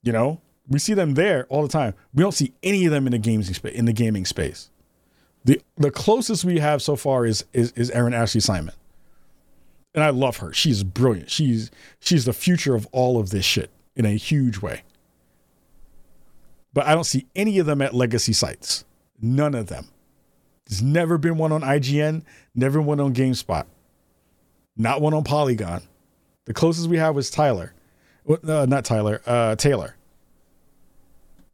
You 0.02 0.12
know, 0.12 0.42
we 0.68 0.80
see 0.80 0.96
them 0.96 1.14
there 1.14 1.46
all 1.50 1.62
the 1.62 1.70
time. 1.70 1.94
We 2.14 2.24
don't 2.24 2.32
see 2.32 2.54
any 2.64 2.86
of 2.86 2.92
them 2.92 3.06
in 3.06 3.12
the 3.12 3.20
games. 3.20 3.60
In 3.64 3.86
the 3.86 3.94
gaming 3.94 4.26
space, 4.26 4.72
the 5.46 5.62
the 5.78 5.92
closest 5.92 6.44
we 6.44 6.58
have 6.60 6.82
so 6.82 6.96
far 6.96 7.26
is 7.26 7.46
is, 7.54 7.72
is 7.74 7.92
Erin 7.92 8.16
Ashley 8.16 8.42
Simon, 8.42 8.74
and 9.94 10.04
I 10.04 10.10
love 10.10 10.38
her. 10.38 10.52
She's 10.54 10.84
brilliant. 10.84 11.30
She's 11.30 11.70
she's 12.00 12.26
the 12.26 12.34
future 12.34 12.74
of 12.74 12.88
all 12.92 13.20
of 13.20 13.30
this 13.30 13.46
shit 13.46 13.70
in 13.96 14.06
a 14.06 14.14
huge 14.14 14.58
way. 14.60 14.82
But 16.74 16.88
I 16.88 16.96
don't 16.96 17.04
see 17.04 17.28
any 17.36 17.60
of 17.60 17.66
them 17.66 17.82
at 17.82 17.94
legacy 17.94 18.34
sites. 18.34 18.86
None 19.22 19.54
of 19.54 19.68
them. 19.68 19.90
There's 20.72 20.82
never 20.82 21.18
been 21.18 21.38
one 21.38 21.52
on 21.52 21.64
IGN, 21.64 22.24
never 22.56 22.82
one 22.82 23.02
on 23.02 23.14
GameSpot, 23.14 23.66
not 24.78 25.02
one 25.02 25.14
on 25.14 25.26
Polygon. 25.26 25.82
The 26.46 26.54
closest 26.54 26.88
we 26.88 26.98
have 26.98 27.14
was 27.14 27.30
Tyler, 27.30 27.74
uh, 28.26 28.66
not 28.70 28.86
Tyler, 28.86 29.22
uh, 29.26 29.58
Taylor. 29.58 29.98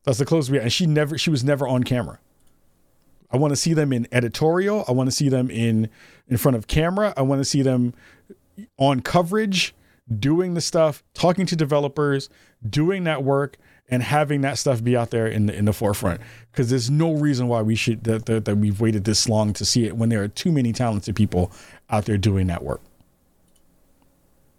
That's 0.04 0.20
the 0.20 0.26
closest 0.26 0.52
we 0.52 0.58
had, 0.58 0.66
and 0.66 0.72
she 0.72 0.86
never, 0.86 1.18
she 1.18 1.32
was 1.32 1.44
never 1.44 1.68
on 1.68 1.84
camera. 1.84 2.20
I 3.32 3.38
want 3.38 3.54
to 3.54 3.56
see 3.56 3.74
them 3.74 3.92
in 3.92 4.08
editorial. 4.12 4.86
I 4.88 4.92
want 4.92 5.08
to 5.08 5.16
see 5.16 5.30
them 5.30 5.50
in 5.50 5.90
in 6.28 6.38
front 6.38 6.56
of 6.56 6.68
camera. 6.68 7.16
I 7.18 7.24
want 7.24 7.40
to 7.40 7.46
see 7.46 7.64
them 7.64 7.96
on 8.78 9.00
coverage, 9.00 9.74
doing 10.16 10.54
the 10.54 10.62
stuff, 10.62 11.04
talking 11.16 11.48
to 11.48 11.56
developers, 11.56 12.30
doing 12.70 13.04
that 13.06 13.24
work, 13.24 13.58
and 13.90 14.04
having 14.04 14.42
that 14.42 14.58
stuff 14.58 14.84
be 14.84 14.98
out 14.98 15.12
there 15.12 15.28
in 15.28 15.46
the 15.46 15.56
in 15.56 15.66
the 15.66 15.74
forefront. 15.74 16.22
Because 16.52 16.70
there's 16.70 16.90
no 16.90 17.14
reason 17.14 17.48
why 17.48 17.62
we 17.62 17.76
should 17.76 18.04
that, 18.04 18.26
that, 18.26 18.46
that 18.46 18.58
we've 18.58 18.80
waited 18.82 19.06
this 19.06 19.30
long 19.30 19.54
to 19.54 19.66
see 19.66 19.86
it 19.86 19.96
when 19.96 20.10
there 20.10 20.22
are 20.22 20.28
too 20.28 20.52
many 20.52 20.74
talented 20.74 21.16
people 21.16 21.52
out 21.90 22.06
there 22.06 22.18
doing 22.18 22.48
that 22.48 22.64
work. 22.64 22.82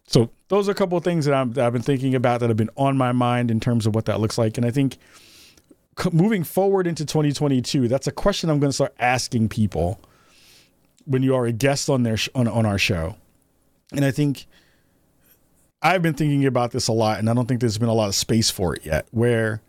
So 0.07 0.31
those 0.49 0.69
are 0.69 0.73
a 0.73 0.75
couple 0.75 0.97
of 0.97 1.05
things 1.05 1.27
that, 1.27 1.35
i 1.35 1.63
have 1.63 1.73
been 1.73 1.83
thinking 1.83 2.15
about 2.15 2.41
that 2.41 2.49
have 2.49 2.57
been 2.57 2.71
on 2.77 2.97
my 2.97 3.13
mind 3.13 3.51
in 3.51 3.61
terms 3.61 3.87
of 3.87 3.95
what 3.95 4.07
that 4.07 4.21
looks 4.21 4.39
like. 4.39 4.57
And 4.57 4.67
i 4.67 4.71
think 4.71 4.97
moving 6.13 6.45
forward 6.45 6.87
into 6.87 7.05
2022 7.05 7.89
that's 7.89 8.07
a 8.07 8.13
question 8.13 8.49
i'm 8.49 8.61
going 8.61 8.69
to 8.69 8.73
start 8.73 8.95
asking 9.01 9.49
people 9.49 10.01
when 11.07 11.25
you 11.25 11.35
are 11.35 11.45
a 11.45 11.51
guest 11.51 11.91
on 11.91 12.05
their 12.05 12.17
sh- 12.17 12.29
on, 12.37 12.47
on 12.47 12.65
our 12.65 12.79
show. 12.79 13.17
And 13.93 14.05
i 14.05 14.11
think 14.11 14.47
I've 15.81 16.03
been 16.03 16.15
thinking 16.15 16.45
about 16.45 16.73
this 16.73 16.89
a 16.89 16.93
lot, 16.93 17.19
and 17.19 17.31
I 17.31 17.35
don't 17.35 17.47
think 17.47 17.61
there's 17.61 17.79
been 17.79 17.89
a 17.89 17.95
lot 17.95 18.09
of 18.09 18.15
space 18.15 18.51
for 18.51 18.75
it 18.75 18.85
yet. 18.85 19.07
Where 19.11 19.63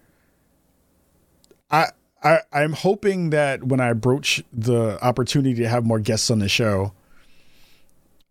I, 1.70 1.88
I 2.24 2.40
I'm 2.52 2.74
hoping 2.74 3.30
that 3.30 3.64
when 3.64 3.80
I 3.80 3.94
broach 3.94 4.44
the 4.52 5.04
opportunity 5.04 5.56
to 5.62 5.68
have 5.68 5.86
more 5.86 6.00
guests 6.00 6.32
on 6.32 6.40
the 6.40 6.50
show, 6.50 6.94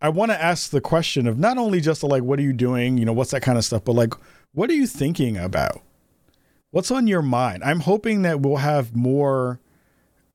I 0.02 0.08
want 0.08 0.32
to 0.32 0.42
ask 0.42 0.70
the 0.70 0.80
question 0.80 1.26
of 1.26 1.38
not 1.38 1.58
only 1.58 1.80
just 1.80 2.02
like 2.02 2.22
what 2.22 2.38
are 2.38 2.42
you 2.42 2.52
doing, 2.52 2.98
you 2.98 3.04
know, 3.04 3.12
what's 3.12 3.30
that 3.30 3.42
kind 3.42 3.58
of 3.58 3.64
stuff, 3.64 3.84
but 3.84 3.92
like 3.92 4.14
what 4.52 4.70
are 4.70 4.74
you 4.74 4.86
thinking 4.86 5.36
about? 5.36 5.82
What's 6.70 6.90
on 6.90 7.06
your 7.06 7.22
mind? 7.22 7.62
I'm 7.64 7.80
hoping 7.80 8.22
that 8.22 8.40
we'll 8.40 8.56
have 8.56 8.94
more 8.94 9.60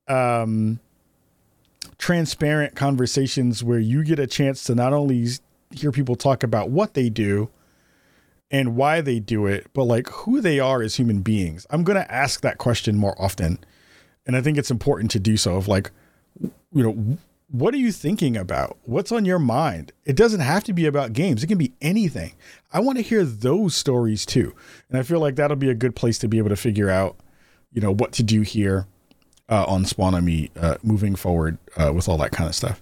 um 0.07 0.79
transparent 1.97 2.75
conversations 2.75 3.63
where 3.63 3.79
you 3.79 4.03
get 4.03 4.19
a 4.19 4.27
chance 4.27 4.63
to 4.65 4.75
not 4.75 4.93
only 4.93 5.27
hear 5.73 5.91
people 5.91 6.15
talk 6.15 6.43
about 6.43 6.69
what 6.69 6.93
they 6.93 7.09
do 7.09 7.49
and 8.51 8.75
why 8.75 9.01
they 9.01 9.19
do 9.19 9.47
it, 9.47 9.67
but 9.73 9.85
like 9.85 10.07
who 10.09 10.39
they 10.39 10.59
are 10.59 10.81
as 10.81 10.95
human 10.95 11.21
beings. 11.21 11.65
I'm 11.69 11.83
going 11.83 11.97
to 11.97 12.11
ask 12.11 12.41
that 12.41 12.59
question 12.59 12.97
more 12.97 13.19
often. 13.21 13.59
And 14.25 14.35
I 14.35 14.41
think 14.41 14.57
it's 14.57 14.71
important 14.71 15.11
to 15.11 15.19
do 15.19 15.37
so 15.37 15.55
of 15.55 15.67
like, 15.67 15.91
you 16.39 16.83
know, 16.83 17.17
what 17.49 17.73
are 17.73 17.77
you 17.77 17.91
thinking 17.91 18.37
about? 18.37 18.77
What's 18.83 19.11
on 19.11 19.25
your 19.25 19.39
mind? 19.39 19.91
It 20.05 20.15
doesn't 20.15 20.39
have 20.39 20.63
to 20.65 20.73
be 20.73 20.85
about 20.85 21.13
games. 21.13 21.43
It 21.43 21.47
can 21.47 21.57
be 21.57 21.73
anything. 21.81 22.33
I 22.71 22.79
want 22.79 22.97
to 22.97 23.03
hear 23.03 23.23
those 23.25 23.75
stories 23.75 24.25
too. 24.25 24.55
And 24.89 24.97
I 24.97 25.03
feel 25.03 25.19
like 25.19 25.35
that'll 25.35 25.57
be 25.57 25.69
a 25.69 25.75
good 25.75 25.95
place 25.95 26.17
to 26.19 26.27
be 26.27 26.37
able 26.37 26.49
to 26.49 26.55
figure 26.55 26.89
out, 26.89 27.17
you 27.71 27.81
know, 27.81 27.93
what 27.93 28.11
to 28.13 28.23
do 28.23 28.41
here 28.41 28.87
uh, 29.49 29.65
on 29.67 29.85
Spawn 29.85 30.15
on 30.15 30.25
Me 30.25 30.51
uh, 30.55 30.77
moving 30.83 31.15
forward 31.15 31.57
uh, 31.75 31.91
with 31.93 32.07
all 32.07 32.17
that 32.17 32.31
kind 32.31 32.47
of 32.47 32.55
stuff 32.55 32.81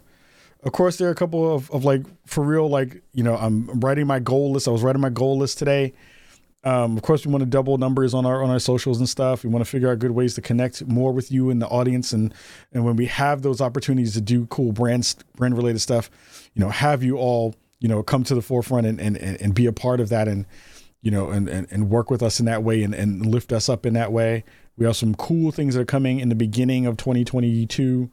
of 0.63 0.71
course, 0.73 0.97
there 0.97 1.07
are 1.07 1.11
a 1.11 1.15
couple 1.15 1.53
of, 1.53 1.71
of 1.71 1.85
like 1.85 2.03
for 2.27 2.43
real, 2.43 2.69
like 2.69 3.01
you 3.13 3.23
know, 3.23 3.35
I'm 3.35 3.67
writing 3.79 4.05
my 4.05 4.19
goal 4.19 4.51
list. 4.51 4.67
I 4.67 4.71
was 4.71 4.83
writing 4.83 5.01
my 5.01 5.09
goal 5.09 5.37
list 5.37 5.57
today. 5.57 5.93
Um, 6.63 6.95
of 6.95 7.01
course, 7.01 7.25
we 7.25 7.31
want 7.31 7.41
to 7.41 7.49
double 7.49 7.79
numbers 7.79 8.13
on 8.13 8.25
our 8.27 8.43
on 8.43 8.51
our 8.51 8.59
socials 8.59 8.99
and 8.99 9.09
stuff. 9.09 9.43
We 9.43 9.49
want 9.49 9.65
to 9.65 9.69
figure 9.69 9.91
out 9.91 9.97
good 9.97 10.11
ways 10.11 10.35
to 10.35 10.41
connect 10.41 10.85
more 10.85 11.11
with 11.11 11.31
you 11.31 11.49
and 11.49 11.59
the 11.59 11.67
audience, 11.67 12.13
and 12.13 12.33
and 12.71 12.85
when 12.85 12.95
we 12.95 13.07
have 13.07 13.41
those 13.41 13.59
opportunities 13.59 14.13
to 14.13 14.21
do 14.21 14.45
cool 14.47 14.71
brand 14.71 15.15
brand 15.35 15.57
related 15.57 15.79
stuff, 15.79 16.11
you 16.53 16.59
know, 16.63 16.69
have 16.69 17.01
you 17.01 17.17
all 17.17 17.55
you 17.79 17.87
know 17.87 18.03
come 18.03 18.23
to 18.25 18.35
the 18.35 18.41
forefront 18.43 18.85
and 18.85 19.01
and 19.01 19.17
and 19.17 19.55
be 19.55 19.65
a 19.65 19.73
part 19.73 19.99
of 19.99 20.09
that, 20.09 20.27
and 20.27 20.45
you 21.01 21.09
know, 21.09 21.31
and 21.31 21.49
and, 21.49 21.65
and 21.71 21.89
work 21.89 22.11
with 22.11 22.21
us 22.21 22.39
in 22.39 22.45
that 22.45 22.61
way, 22.61 22.83
and 22.83 22.93
and 22.93 23.25
lift 23.25 23.51
us 23.51 23.67
up 23.67 23.83
in 23.83 23.95
that 23.95 24.11
way. 24.11 24.43
We 24.77 24.85
have 24.85 24.95
some 24.95 25.15
cool 25.15 25.51
things 25.51 25.73
that 25.73 25.81
are 25.81 25.85
coming 25.85 26.19
in 26.19 26.29
the 26.29 26.35
beginning 26.35 26.85
of 26.85 26.97
2022 26.97 28.11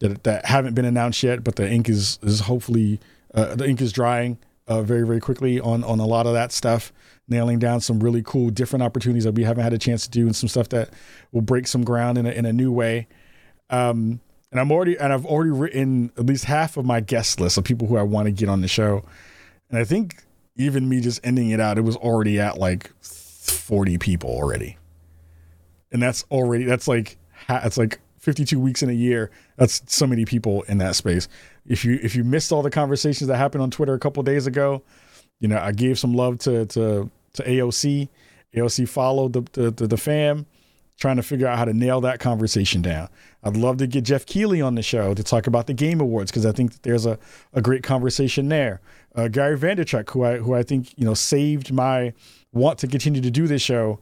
that 0.00 0.24
that 0.24 0.46
haven't 0.46 0.74
been 0.74 0.84
announced 0.84 1.22
yet, 1.22 1.44
but 1.44 1.56
the 1.56 1.68
ink 1.68 1.88
is 1.88 2.18
is 2.22 2.40
hopefully 2.40 3.00
uh, 3.34 3.54
the 3.54 3.68
ink 3.68 3.80
is 3.80 3.92
drying 3.92 4.38
uh, 4.68 4.82
very 4.82 5.06
very 5.06 5.20
quickly 5.20 5.60
on 5.60 5.84
on 5.84 6.00
a 6.00 6.06
lot 6.06 6.26
of 6.26 6.34
that 6.34 6.52
stuff, 6.52 6.92
nailing 7.28 7.58
down 7.58 7.80
some 7.80 8.00
really 8.00 8.22
cool 8.22 8.50
different 8.50 8.82
opportunities 8.82 9.24
that 9.24 9.34
we 9.34 9.44
haven't 9.44 9.64
had 9.64 9.72
a 9.72 9.78
chance 9.78 10.04
to 10.04 10.10
do, 10.10 10.26
and 10.26 10.36
some 10.36 10.48
stuff 10.48 10.68
that 10.70 10.90
will 11.32 11.40
break 11.40 11.66
some 11.66 11.84
ground 11.84 12.18
in 12.18 12.26
a, 12.26 12.30
in 12.30 12.44
a 12.44 12.52
new 12.52 12.72
way. 12.72 13.06
Um, 13.70 14.20
and 14.50 14.60
I'm 14.60 14.70
already 14.70 14.98
and 14.98 15.12
I've 15.12 15.26
already 15.26 15.50
written 15.50 16.12
at 16.16 16.26
least 16.26 16.44
half 16.44 16.76
of 16.76 16.84
my 16.84 17.00
guest 17.00 17.40
list 17.40 17.58
of 17.58 17.64
people 17.64 17.88
who 17.88 17.96
I 17.96 18.02
want 18.02 18.26
to 18.26 18.32
get 18.32 18.48
on 18.48 18.60
the 18.60 18.68
show, 18.68 19.04
and 19.70 19.78
I 19.78 19.84
think 19.84 20.22
even 20.56 20.88
me 20.88 21.00
just 21.00 21.20
ending 21.24 21.50
it 21.50 21.60
out, 21.60 21.78
it 21.78 21.82
was 21.82 21.96
already 21.96 22.40
at 22.40 22.58
like 22.58 22.90
40 23.02 23.98
people 23.98 24.30
already, 24.30 24.78
and 25.92 26.02
that's 26.02 26.24
already 26.30 26.64
that's 26.64 26.88
like 26.88 27.18
it's 27.48 27.76
like 27.76 28.00
52 28.26 28.58
weeks 28.58 28.82
in 28.82 28.90
a 28.90 28.92
year. 28.92 29.30
That's 29.56 29.82
so 29.86 30.04
many 30.04 30.24
people 30.24 30.62
in 30.62 30.78
that 30.78 30.96
space. 30.96 31.28
If 31.64 31.84
you 31.84 32.00
if 32.02 32.16
you 32.16 32.24
missed 32.24 32.50
all 32.50 32.60
the 32.60 32.70
conversations 32.70 33.28
that 33.28 33.36
happened 33.36 33.62
on 33.62 33.70
Twitter 33.70 33.94
a 33.94 34.00
couple 34.00 34.20
days 34.24 34.48
ago, 34.48 34.82
you 35.38 35.46
know 35.46 35.58
I 35.58 35.70
gave 35.70 35.96
some 35.96 36.12
love 36.12 36.38
to 36.40 36.66
to 36.66 37.08
to 37.34 37.42
AOC. 37.44 38.08
AOC 38.54 38.88
followed 38.88 39.32
the 39.32 39.42
the, 39.52 39.70
the, 39.70 39.86
the 39.86 39.96
fam, 39.96 40.44
trying 40.98 41.16
to 41.16 41.22
figure 41.22 41.46
out 41.46 41.56
how 41.56 41.64
to 41.64 41.72
nail 41.72 42.00
that 42.00 42.18
conversation 42.18 42.82
down. 42.82 43.08
I'd 43.44 43.56
love 43.56 43.76
to 43.76 43.86
get 43.86 44.02
Geoff 44.02 44.26
Keighley 44.26 44.60
on 44.60 44.74
the 44.74 44.82
show 44.82 45.14
to 45.14 45.22
talk 45.22 45.46
about 45.46 45.68
the 45.68 45.74
Game 45.74 46.00
Awards 46.00 46.32
because 46.32 46.44
I 46.44 46.50
think 46.50 46.82
there's 46.82 47.06
a, 47.06 47.20
a 47.52 47.62
great 47.62 47.84
conversation 47.84 48.48
there. 48.48 48.80
Uh, 49.14 49.28
Gary 49.28 49.56
Vaynerchuk, 49.56 50.10
who 50.10 50.24
I 50.24 50.38
who 50.38 50.52
I 50.52 50.64
think 50.64 50.92
you 50.98 51.04
know 51.04 51.14
saved 51.14 51.72
my 51.72 52.12
want 52.52 52.80
to 52.80 52.88
continue 52.88 53.20
to 53.20 53.30
do 53.30 53.46
this 53.46 53.62
show 53.62 54.00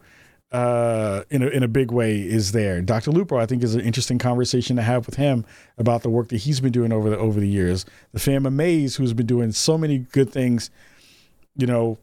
uh, 0.54 1.24
in 1.30 1.42
a, 1.42 1.48
in 1.48 1.64
a 1.64 1.68
big 1.68 1.90
way 1.90 2.16
is 2.16 2.52
there. 2.52 2.80
Dr. 2.80 3.10
Lupo, 3.10 3.36
I 3.36 3.44
think, 3.44 3.64
is 3.64 3.74
an 3.74 3.80
interesting 3.80 4.18
conversation 4.18 4.76
to 4.76 4.82
have 4.82 5.04
with 5.04 5.16
him 5.16 5.44
about 5.78 6.02
the 6.02 6.08
work 6.08 6.28
that 6.28 6.36
he's 6.36 6.60
been 6.60 6.70
doing 6.70 6.92
over 6.92 7.10
the 7.10 7.18
over 7.18 7.40
the 7.40 7.48
years. 7.48 7.84
The 8.12 8.20
fam 8.20 8.44
Maze, 8.54 8.94
who's 8.94 9.12
been 9.12 9.26
doing 9.26 9.50
so 9.50 9.76
many 9.76 9.98
good 9.98 10.30
things, 10.30 10.70
you 11.56 11.66
know, 11.66 11.98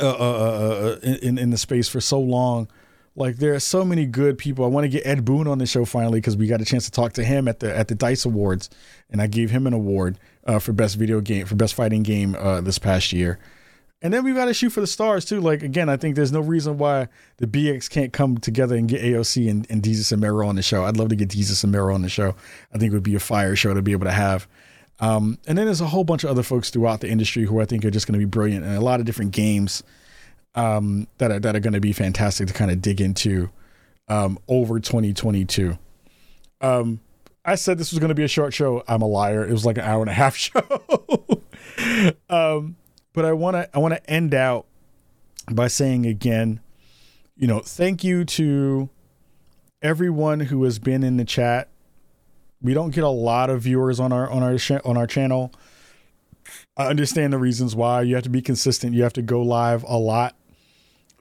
uh, 0.00 0.08
uh, 0.08 0.12
uh, 0.12 0.98
uh 1.02 1.16
in 1.22 1.38
in 1.38 1.50
the 1.50 1.58
space 1.58 1.88
for 1.88 2.00
so 2.00 2.20
long. 2.20 2.68
Like 3.16 3.38
there 3.38 3.52
are 3.52 3.60
so 3.60 3.84
many 3.84 4.06
good 4.06 4.38
people. 4.38 4.64
I 4.64 4.68
want 4.68 4.84
to 4.84 4.88
get 4.88 5.04
Ed 5.04 5.24
Boon 5.24 5.48
on 5.48 5.58
the 5.58 5.66
show 5.66 5.84
finally 5.84 6.20
because 6.20 6.36
we 6.36 6.46
got 6.46 6.60
a 6.60 6.64
chance 6.64 6.84
to 6.84 6.92
talk 6.92 7.14
to 7.14 7.24
him 7.24 7.48
at 7.48 7.58
the 7.58 7.76
at 7.76 7.88
the 7.88 7.96
Dice 7.96 8.24
Awards, 8.24 8.70
and 9.10 9.20
I 9.20 9.26
gave 9.26 9.50
him 9.50 9.66
an 9.66 9.72
award 9.72 10.20
for 10.60 10.72
best 10.72 10.94
video 10.94 11.20
game 11.20 11.46
for 11.46 11.56
best 11.56 11.74
fighting 11.74 12.04
game 12.04 12.36
this 12.62 12.78
past 12.78 13.12
year. 13.12 13.40
And 14.02 14.12
then 14.12 14.24
we've 14.24 14.34
got 14.34 14.46
to 14.46 14.54
shoot 14.54 14.70
for 14.70 14.80
the 14.80 14.86
stars 14.86 15.24
too. 15.24 15.40
Like 15.40 15.62
again, 15.62 15.88
I 15.88 15.96
think 15.96 16.16
there's 16.16 16.32
no 16.32 16.40
reason 16.40 16.76
why 16.76 17.08
the 17.36 17.46
BX 17.46 17.88
can't 17.88 18.12
come 18.12 18.36
together 18.36 18.76
and 18.76 18.88
get 18.88 19.00
AOC 19.00 19.48
and, 19.48 19.66
and 19.70 19.80
Desus 19.80 20.10
and 20.10 20.20
Mero 20.20 20.46
on 20.48 20.56
the 20.56 20.62
show. 20.62 20.84
I'd 20.84 20.96
love 20.96 21.08
to 21.10 21.16
get 21.16 21.28
Desus 21.28 21.62
and 21.62 21.72
Mero 21.72 21.94
on 21.94 22.02
the 22.02 22.08
show. 22.08 22.34
I 22.74 22.78
think 22.78 22.90
it 22.92 22.94
would 22.94 23.04
be 23.04 23.14
a 23.14 23.20
fire 23.20 23.54
show 23.54 23.72
to 23.72 23.80
be 23.80 23.92
able 23.92 24.06
to 24.06 24.12
have. 24.12 24.48
Um, 24.98 25.38
and 25.46 25.56
then 25.56 25.66
there's 25.66 25.80
a 25.80 25.86
whole 25.86 26.04
bunch 26.04 26.24
of 26.24 26.30
other 26.30 26.42
folks 26.42 26.70
throughout 26.70 27.00
the 27.00 27.08
industry 27.08 27.44
who 27.44 27.60
I 27.60 27.64
think 27.64 27.84
are 27.84 27.90
just 27.90 28.06
going 28.06 28.14
to 28.14 28.18
be 28.18 28.28
brilliant 28.28 28.64
and 28.64 28.76
a 28.76 28.80
lot 28.80 29.00
of 29.00 29.06
different 29.06 29.32
games 29.32 29.82
um, 30.54 31.06
that 31.18 31.30
are 31.30 31.40
that 31.40 31.56
are 31.56 31.60
going 31.60 31.72
to 31.72 31.80
be 31.80 31.92
fantastic 31.92 32.48
to 32.48 32.54
kind 32.54 32.70
of 32.70 32.82
dig 32.82 33.00
into 33.00 33.50
um, 34.08 34.38
over 34.48 34.80
2022. 34.80 35.78
Um, 36.60 37.00
I 37.44 37.54
said 37.54 37.78
this 37.78 37.90
was 37.90 37.98
going 37.98 38.10
to 38.10 38.14
be 38.14 38.24
a 38.24 38.28
short 38.28 38.52
show. 38.54 38.84
I'm 38.86 39.02
a 39.02 39.06
liar. 39.06 39.46
It 39.46 39.52
was 39.52 39.64
like 39.64 39.78
an 39.78 39.84
hour 39.84 40.02
and 40.02 40.10
a 40.10 40.14
half 40.14 40.36
show. 40.36 40.62
um, 42.28 42.76
but 43.12 43.24
I 43.24 43.32
want 43.32 43.56
to 43.56 43.68
I 43.74 43.78
want 43.78 43.94
to 43.94 44.10
end 44.10 44.34
out 44.34 44.66
by 45.50 45.68
saying 45.68 46.06
again, 46.06 46.60
you 47.36 47.46
know, 47.46 47.60
thank 47.60 48.04
you 48.04 48.24
to 48.24 48.88
everyone 49.80 50.40
who 50.40 50.62
has 50.64 50.78
been 50.78 51.02
in 51.02 51.16
the 51.16 51.24
chat. 51.24 51.68
We 52.60 52.74
don't 52.74 52.94
get 52.94 53.04
a 53.04 53.08
lot 53.08 53.50
of 53.50 53.62
viewers 53.62 53.98
on 53.98 54.12
our 54.12 54.30
on 54.30 54.42
our 54.42 54.58
on 54.84 54.96
our 54.96 55.06
channel. 55.06 55.52
I 56.76 56.86
understand 56.86 57.32
the 57.32 57.38
reasons 57.38 57.74
why. 57.74 58.02
You 58.02 58.14
have 58.14 58.24
to 58.24 58.30
be 58.30 58.42
consistent. 58.42 58.94
You 58.94 59.02
have 59.02 59.12
to 59.14 59.22
go 59.22 59.42
live 59.42 59.84
a 59.84 59.96
lot. 59.96 60.34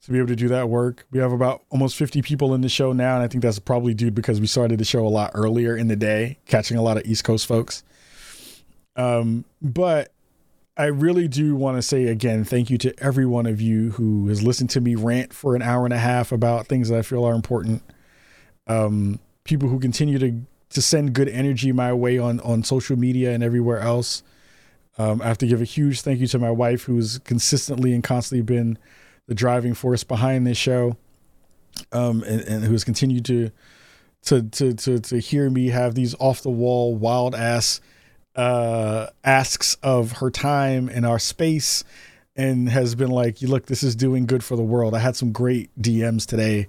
to 0.03 0.11
be 0.11 0.18
able 0.18 0.30
to 0.30 0.35
do 0.35 0.47
that 0.47 0.69
work. 0.69 1.05
We 1.11 1.19
have 1.19 1.31
about 1.31 1.63
almost 1.69 1.95
50 1.95 2.23
people 2.23 2.55
in 2.55 2.61
the 2.61 2.69
show 2.69 2.91
now, 2.91 3.15
and 3.15 3.23
I 3.23 3.27
think 3.27 3.43
that's 3.43 3.59
probably 3.59 3.93
due 3.93 4.09
because 4.09 4.39
we 4.41 4.47
started 4.47 4.80
the 4.80 4.85
show 4.85 5.05
a 5.05 5.09
lot 5.09 5.31
earlier 5.35 5.76
in 5.76 5.88
the 5.89 5.95
day, 5.95 6.39
catching 6.47 6.77
a 6.77 6.81
lot 6.81 6.97
of 6.97 7.05
East 7.05 7.23
Coast 7.23 7.45
folks. 7.45 7.84
Um, 8.95 9.45
but 9.61 10.11
I 10.82 10.86
really 10.86 11.28
do 11.28 11.56
want 11.56 11.78
to 11.78 11.84
say 11.84 12.08
again, 12.08 12.44
thank 12.44 12.72
you 12.72 12.78
to 12.80 12.99
every 12.99 13.28
one 13.28 13.45
of 13.45 13.62
you 13.62 13.91
who 13.91 14.28
has 14.30 14.41
listened 14.41 14.72
to 14.72 14.82
me 14.82 14.95
rant 14.95 15.32
for 15.32 15.56
an 15.56 15.62
hour 15.62 15.86
and 15.86 15.94
a 15.94 15.99
half 15.99 16.32
about 16.32 16.66
things 16.66 16.90
that 16.90 16.98
I 16.98 17.03
feel 17.03 17.24
are 17.24 17.36
important. 17.36 17.84
Um, 18.66 19.20
people 19.44 19.70
who 19.70 19.80
continue 19.80 20.18
to 20.18 20.41
to 20.72 20.82
send 20.82 21.14
good 21.14 21.30
energy 21.30 21.72
my 21.72 21.94
way 21.94 22.18
on 22.18 22.40
on 22.40 22.64
social 22.64 22.98
media 22.98 23.32
and 23.32 23.44
everywhere 23.44 23.78
else. 23.78 24.24
Um, 24.98 25.22
I 25.22 25.28
have 25.28 25.38
to 25.40 25.45
give 25.45 25.62
a 25.62 25.66
huge 25.66 26.02
thank 26.02 26.20
you 26.20 26.26
to 26.26 26.40
my 26.40 26.49
wife, 26.49 26.86
who's 26.86 27.20
consistently 27.20 27.94
and 27.94 28.03
constantly 28.03 28.41
been 28.41 28.80
the 29.28 29.36
driving 29.36 29.76
force 29.76 30.03
behind 30.03 30.48
this 30.48 30.58
show, 30.58 30.98
um, 31.91 32.24
and, 32.24 32.41
and 32.41 32.64
who 32.64 32.72
has 32.72 32.84
continued 32.84 33.26
to 33.26 33.52
to 34.24 34.41
to 34.49 34.74
to 34.74 34.99
to 34.99 35.20
hear 35.20 35.48
me 35.52 35.68
have 35.68 35.94
these 35.94 36.16
off 36.16 36.41
the 36.41 36.49
wall, 36.49 36.95
wild 36.95 37.36
ass 37.36 37.82
uh, 38.36 39.08
asks 39.24 39.76
of 39.84 40.14
her 40.14 40.30
time 40.30 40.90
and 40.90 41.06
our 41.06 41.20
space, 41.20 41.84
and 42.36 42.70
has 42.70 42.95
been 42.95 43.12
like, 43.12 43.41
"Look, 43.41 43.66
this 43.66 43.84
is 43.84 43.95
doing 43.95 44.26
good 44.26 44.44
for 44.44 44.56
the 44.56 44.64
world." 44.64 44.94
I 44.94 44.99
had 44.99 45.16
some 45.16 45.32
great 45.32 45.70
DMs 45.80 46.26
today 46.26 46.68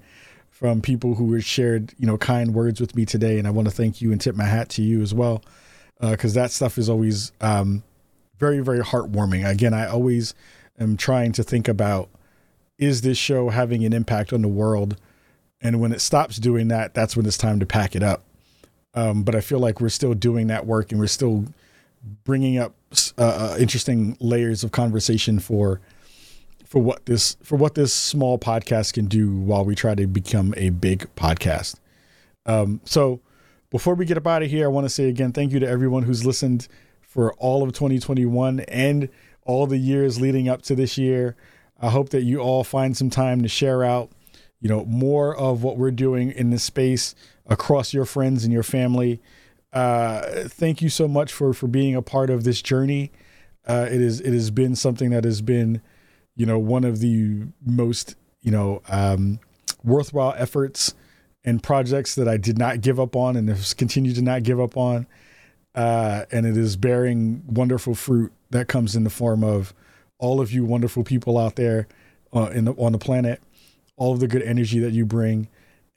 from 0.50 0.80
people 0.80 1.16
who 1.16 1.40
shared, 1.40 1.92
you 1.98 2.06
know, 2.06 2.16
kind 2.16 2.54
words 2.54 2.80
with 2.80 2.94
me 2.94 3.04
today, 3.04 3.38
and 3.38 3.48
I 3.48 3.50
want 3.50 3.68
to 3.68 3.74
thank 3.74 4.00
you 4.00 4.12
and 4.12 4.20
tip 4.20 4.36
my 4.36 4.44
hat 4.44 4.68
to 4.70 4.82
you 4.82 5.02
as 5.02 5.12
well, 5.12 5.42
because 6.00 6.36
uh, 6.36 6.42
that 6.42 6.50
stuff 6.50 6.78
is 6.78 6.88
always 6.88 7.32
um, 7.40 7.82
very, 8.38 8.60
very 8.60 8.80
heartwarming. 8.80 9.48
Again, 9.48 9.74
I 9.74 9.86
always 9.86 10.34
am 10.78 10.96
trying 10.96 11.32
to 11.32 11.42
think 11.42 11.68
about 11.68 12.08
is 12.78 13.02
this 13.02 13.18
show 13.18 13.50
having 13.50 13.84
an 13.84 13.92
impact 13.92 14.32
on 14.32 14.42
the 14.42 14.48
world, 14.48 14.96
and 15.60 15.80
when 15.80 15.92
it 15.92 16.00
stops 16.00 16.38
doing 16.38 16.68
that, 16.68 16.94
that's 16.94 17.16
when 17.16 17.26
it's 17.26 17.38
time 17.38 17.60
to 17.60 17.66
pack 17.66 17.94
it 17.94 18.02
up. 18.02 18.24
Um, 18.94 19.22
but 19.22 19.34
I 19.34 19.40
feel 19.40 19.58
like 19.58 19.80
we're 19.80 19.88
still 19.88 20.14
doing 20.14 20.48
that 20.48 20.66
work, 20.66 20.92
and 20.92 21.00
we're 21.00 21.06
still 21.06 21.46
bringing 22.24 22.58
up 22.58 22.74
uh, 23.16 23.22
uh 23.22 23.56
interesting 23.58 24.16
layers 24.20 24.64
of 24.64 24.72
conversation 24.72 25.38
for 25.38 25.80
for 26.72 26.82
what 26.82 27.04
this 27.06 27.36
for 27.42 27.56
what 27.56 27.74
this 27.74 27.92
small 27.92 28.38
podcast 28.38 28.94
can 28.94 29.06
do 29.06 29.30
while 29.30 29.64
we 29.64 29.74
try 29.74 29.94
to 29.94 30.06
become 30.06 30.54
a 30.56 30.70
big 30.70 31.06
podcast. 31.16 31.76
Um, 32.46 32.80
so 32.84 33.20
before 33.70 33.94
we 33.94 34.04
get 34.04 34.16
up 34.16 34.26
out 34.26 34.42
of 34.42 34.50
here, 34.50 34.64
I 34.64 34.68
want 34.68 34.86
to 34.86 34.90
say 34.90 35.08
again 35.08 35.32
thank 35.32 35.52
you 35.52 35.60
to 35.60 35.68
everyone 35.68 36.04
who's 36.04 36.24
listened 36.24 36.68
for 37.00 37.34
all 37.34 37.62
of 37.62 37.72
2021 37.74 38.60
and 38.60 39.10
all 39.44 39.66
the 39.66 39.76
years 39.76 40.18
leading 40.18 40.48
up 40.48 40.62
to 40.62 40.74
this 40.74 40.96
year. 40.96 41.36
I 41.78 41.90
hope 41.90 42.08
that 42.08 42.22
you 42.22 42.38
all 42.38 42.64
find 42.64 42.96
some 42.96 43.10
time 43.10 43.42
to 43.42 43.48
share 43.48 43.84
out, 43.84 44.10
you 44.60 44.68
know, 44.70 44.86
more 44.86 45.36
of 45.36 45.62
what 45.62 45.76
we're 45.76 45.90
doing 45.90 46.30
in 46.30 46.48
this 46.48 46.62
space 46.62 47.14
across 47.46 47.92
your 47.92 48.04
friends 48.04 48.44
and 48.44 48.52
your 48.52 48.62
family. 48.62 49.20
Uh, 49.72 50.20
thank 50.48 50.82
you 50.82 50.88
so 50.88 51.08
much 51.08 51.32
for 51.32 51.52
for 51.52 51.66
being 51.66 51.94
a 51.94 52.02
part 52.02 52.30
of 52.30 52.44
this 52.44 52.60
journey. 52.62 53.10
Uh, 53.66 53.86
it 53.90 54.00
is 54.00 54.20
it 54.20 54.32
has 54.32 54.50
been 54.50 54.76
something 54.76 55.10
that 55.10 55.24
has 55.24 55.40
been 55.40 55.80
you 56.34 56.46
know, 56.46 56.58
one 56.58 56.84
of 56.84 57.00
the 57.00 57.42
most, 57.64 58.16
you 58.40 58.50
know, 58.50 58.82
um, 58.88 59.38
worthwhile 59.84 60.34
efforts 60.36 60.94
and 61.44 61.62
projects 61.62 62.14
that 62.14 62.28
I 62.28 62.36
did 62.36 62.58
not 62.58 62.80
give 62.80 62.98
up 63.00 63.16
on 63.16 63.36
and 63.36 63.48
have 63.48 63.76
continued 63.76 64.14
to 64.16 64.22
not 64.22 64.42
give 64.42 64.60
up 64.60 64.76
on. 64.76 65.06
Uh, 65.74 66.24
and 66.30 66.46
it 66.46 66.56
is 66.56 66.76
bearing 66.76 67.42
wonderful 67.46 67.94
fruit 67.94 68.32
that 68.50 68.68
comes 68.68 68.94
in 68.94 69.04
the 69.04 69.10
form 69.10 69.42
of 69.42 69.74
all 70.18 70.40
of 70.40 70.52
you 70.52 70.64
wonderful 70.64 71.02
people 71.02 71.38
out 71.38 71.56
there 71.56 71.88
uh, 72.32 72.50
in 72.54 72.66
the, 72.66 72.72
on 72.74 72.92
the 72.92 72.98
planet, 72.98 73.42
all 73.96 74.12
of 74.12 74.20
the 74.20 74.28
good 74.28 74.42
energy 74.42 74.78
that 74.78 74.92
you 74.92 75.04
bring, 75.04 75.48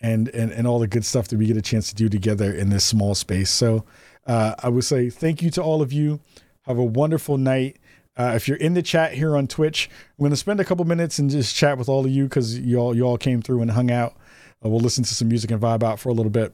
and, 0.05 0.29
and 0.29 0.51
and 0.51 0.67
all 0.67 0.77
the 0.77 0.87
good 0.87 1.03
stuff 1.03 1.27
that 1.29 1.37
we 1.37 1.47
get 1.47 1.57
a 1.57 1.61
chance 1.61 1.89
to 1.89 1.95
do 1.95 2.07
together 2.07 2.53
in 2.53 2.69
this 2.69 2.85
small 2.85 3.15
space. 3.15 3.49
So 3.49 3.85
uh, 4.27 4.53
I 4.59 4.69
would 4.69 4.83
say 4.83 5.09
thank 5.09 5.41
you 5.41 5.49
to 5.51 5.63
all 5.63 5.81
of 5.81 5.91
you. 5.91 6.19
Have 6.63 6.77
a 6.77 6.83
wonderful 6.83 7.37
night. 7.37 7.77
Uh, 8.17 8.33
if 8.35 8.47
you're 8.47 8.57
in 8.57 8.75
the 8.75 8.81
chat 8.81 9.13
here 9.13 9.35
on 9.35 9.47
Twitch, 9.47 9.89
I'm 9.91 10.23
going 10.23 10.31
to 10.31 10.37
spend 10.37 10.59
a 10.59 10.63
couple 10.63 10.85
minutes 10.85 11.19
and 11.19 11.29
just 11.29 11.55
chat 11.55 11.77
with 11.77 11.89
all 11.89 12.05
of 12.05 12.11
you 12.11 12.25
because 12.25 12.59
y'all 12.59 12.95
y'all 12.95 13.17
came 13.17 13.41
through 13.41 13.61
and 13.61 13.71
hung 13.71 13.91
out. 13.91 14.15
Uh, 14.63 14.69
we'll 14.69 14.79
listen 14.79 15.03
to 15.03 15.13
some 15.13 15.27
music 15.27 15.51
and 15.51 15.59
vibe 15.59 15.83
out 15.83 15.99
for 15.99 16.09
a 16.09 16.13
little 16.13 16.31
bit. 16.31 16.53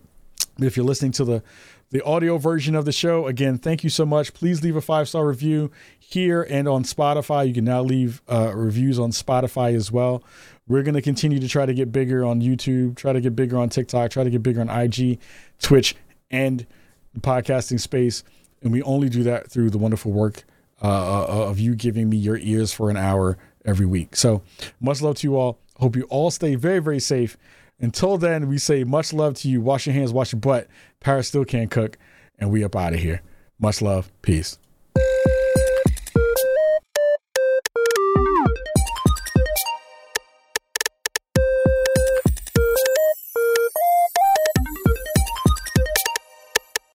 If 0.60 0.78
you're 0.78 0.86
listening 0.86 1.12
to 1.14 1.26
the 1.26 1.44
the 1.92 2.04
audio 2.06 2.38
version 2.38 2.74
of 2.74 2.86
the 2.86 2.94
show, 2.94 3.28
again, 3.28 3.58
thank 3.58 3.84
you 3.84 3.90
so 3.90 4.06
much. 4.06 4.34
Please 4.34 4.64
leave 4.64 4.78
a 4.78 4.82
five 4.82 5.10
star 5.10 5.28
review 5.28 5.72
here 6.00 6.42
and 6.44 6.70
on 6.70 6.84
Spotify. 6.84 7.48
You 7.48 7.54
can 7.54 7.66
now 7.66 7.84
leave 7.84 8.22
uh, 8.30 8.54
reviews 8.56 8.98
on 8.98 9.12
Spotify 9.12 9.76
as 9.76 9.92
well. 9.92 10.24
We're 10.72 10.84
going 10.84 10.96
to 10.96 11.02
continue 11.02 11.38
to 11.38 11.50
try 11.50 11.66
to 11.66 11.74
get 11.74 11.92
bigger 11.92 12.24
on 12.24 12.40
YouTube, 12.40 12.96
try 12.96 13.12
to 13.12 13.20
get 13.20 13.36
bigger 13.36 13.58
on 13.58 13.68
TikTok, 13.68 14.10
try 14.10 14.24
to 14.24 14.30
get 14.30 14.42
bigger 14.42 14.62
on 14.62 14.70
IG, 14.70 15.20
Twitch, 15.62 15.98
and 16.30 16.66
the 17.14 17.20
podcasting 17.20 17.78
space. 17.78 18.24
And 18.62 18.72
we 18.72 18.82
only 18.84 19.10
do 19.10 19.22
that 19.24 19.52
through 19.52 19.72
the 19.72 19.78
wonderful 19.78 20.14
work 20.14 20.46
uh, 20.82 21.24
uh, 21.24 21.50
of 21.50 21.60
you 21.60 21.76
giving 21.76 22.10
me 22.10 22.16
your 22.16 22.38
ears 22.38 22.72
for 22.72 22.90
an 22.90 22.96
hour 22.96 23.38
every 23.66 23.86
week. 23.86 24.16
So 24.16 24.44
much 24.80 25.02
love 25.02 25.18
to 25.18 25.28
you 25.28 25.36
all. 25.36 25.60
Hope 25.76 25.98
you 25.98 26.04
all 26.04 26.32
stay 26.32 26.56
very, 26.56 26.80
very 26.80 27.02
safe. 27.02 27.36
Until 27.82 28.18
then, 28.18 28.48
we 28.48 28.58
say 28.58 28.86
much 28.86 29.12
love 29.12 29.34
to 29.40 29.50
you. 29.50 29.60
Wash 29.60 29.88
your 29.88 29.94
hands, 29.94 30.14
wash 30.14 30.32
your 30.32 30.40
butt. 30.40 30.70
Parris 31.02 31.28
still 31.28 31.44
can't 31.44 31.70
cook. 31.70 31.98
And 32.40 32.50
we 32.50 32.64
up 32.64 32.78
out 32.78 32.94
of 32.94 33.02
here. 33.02 33.22
Much 33.60 33.82
love. 33.82 34.10
Peace. 34.22 34.58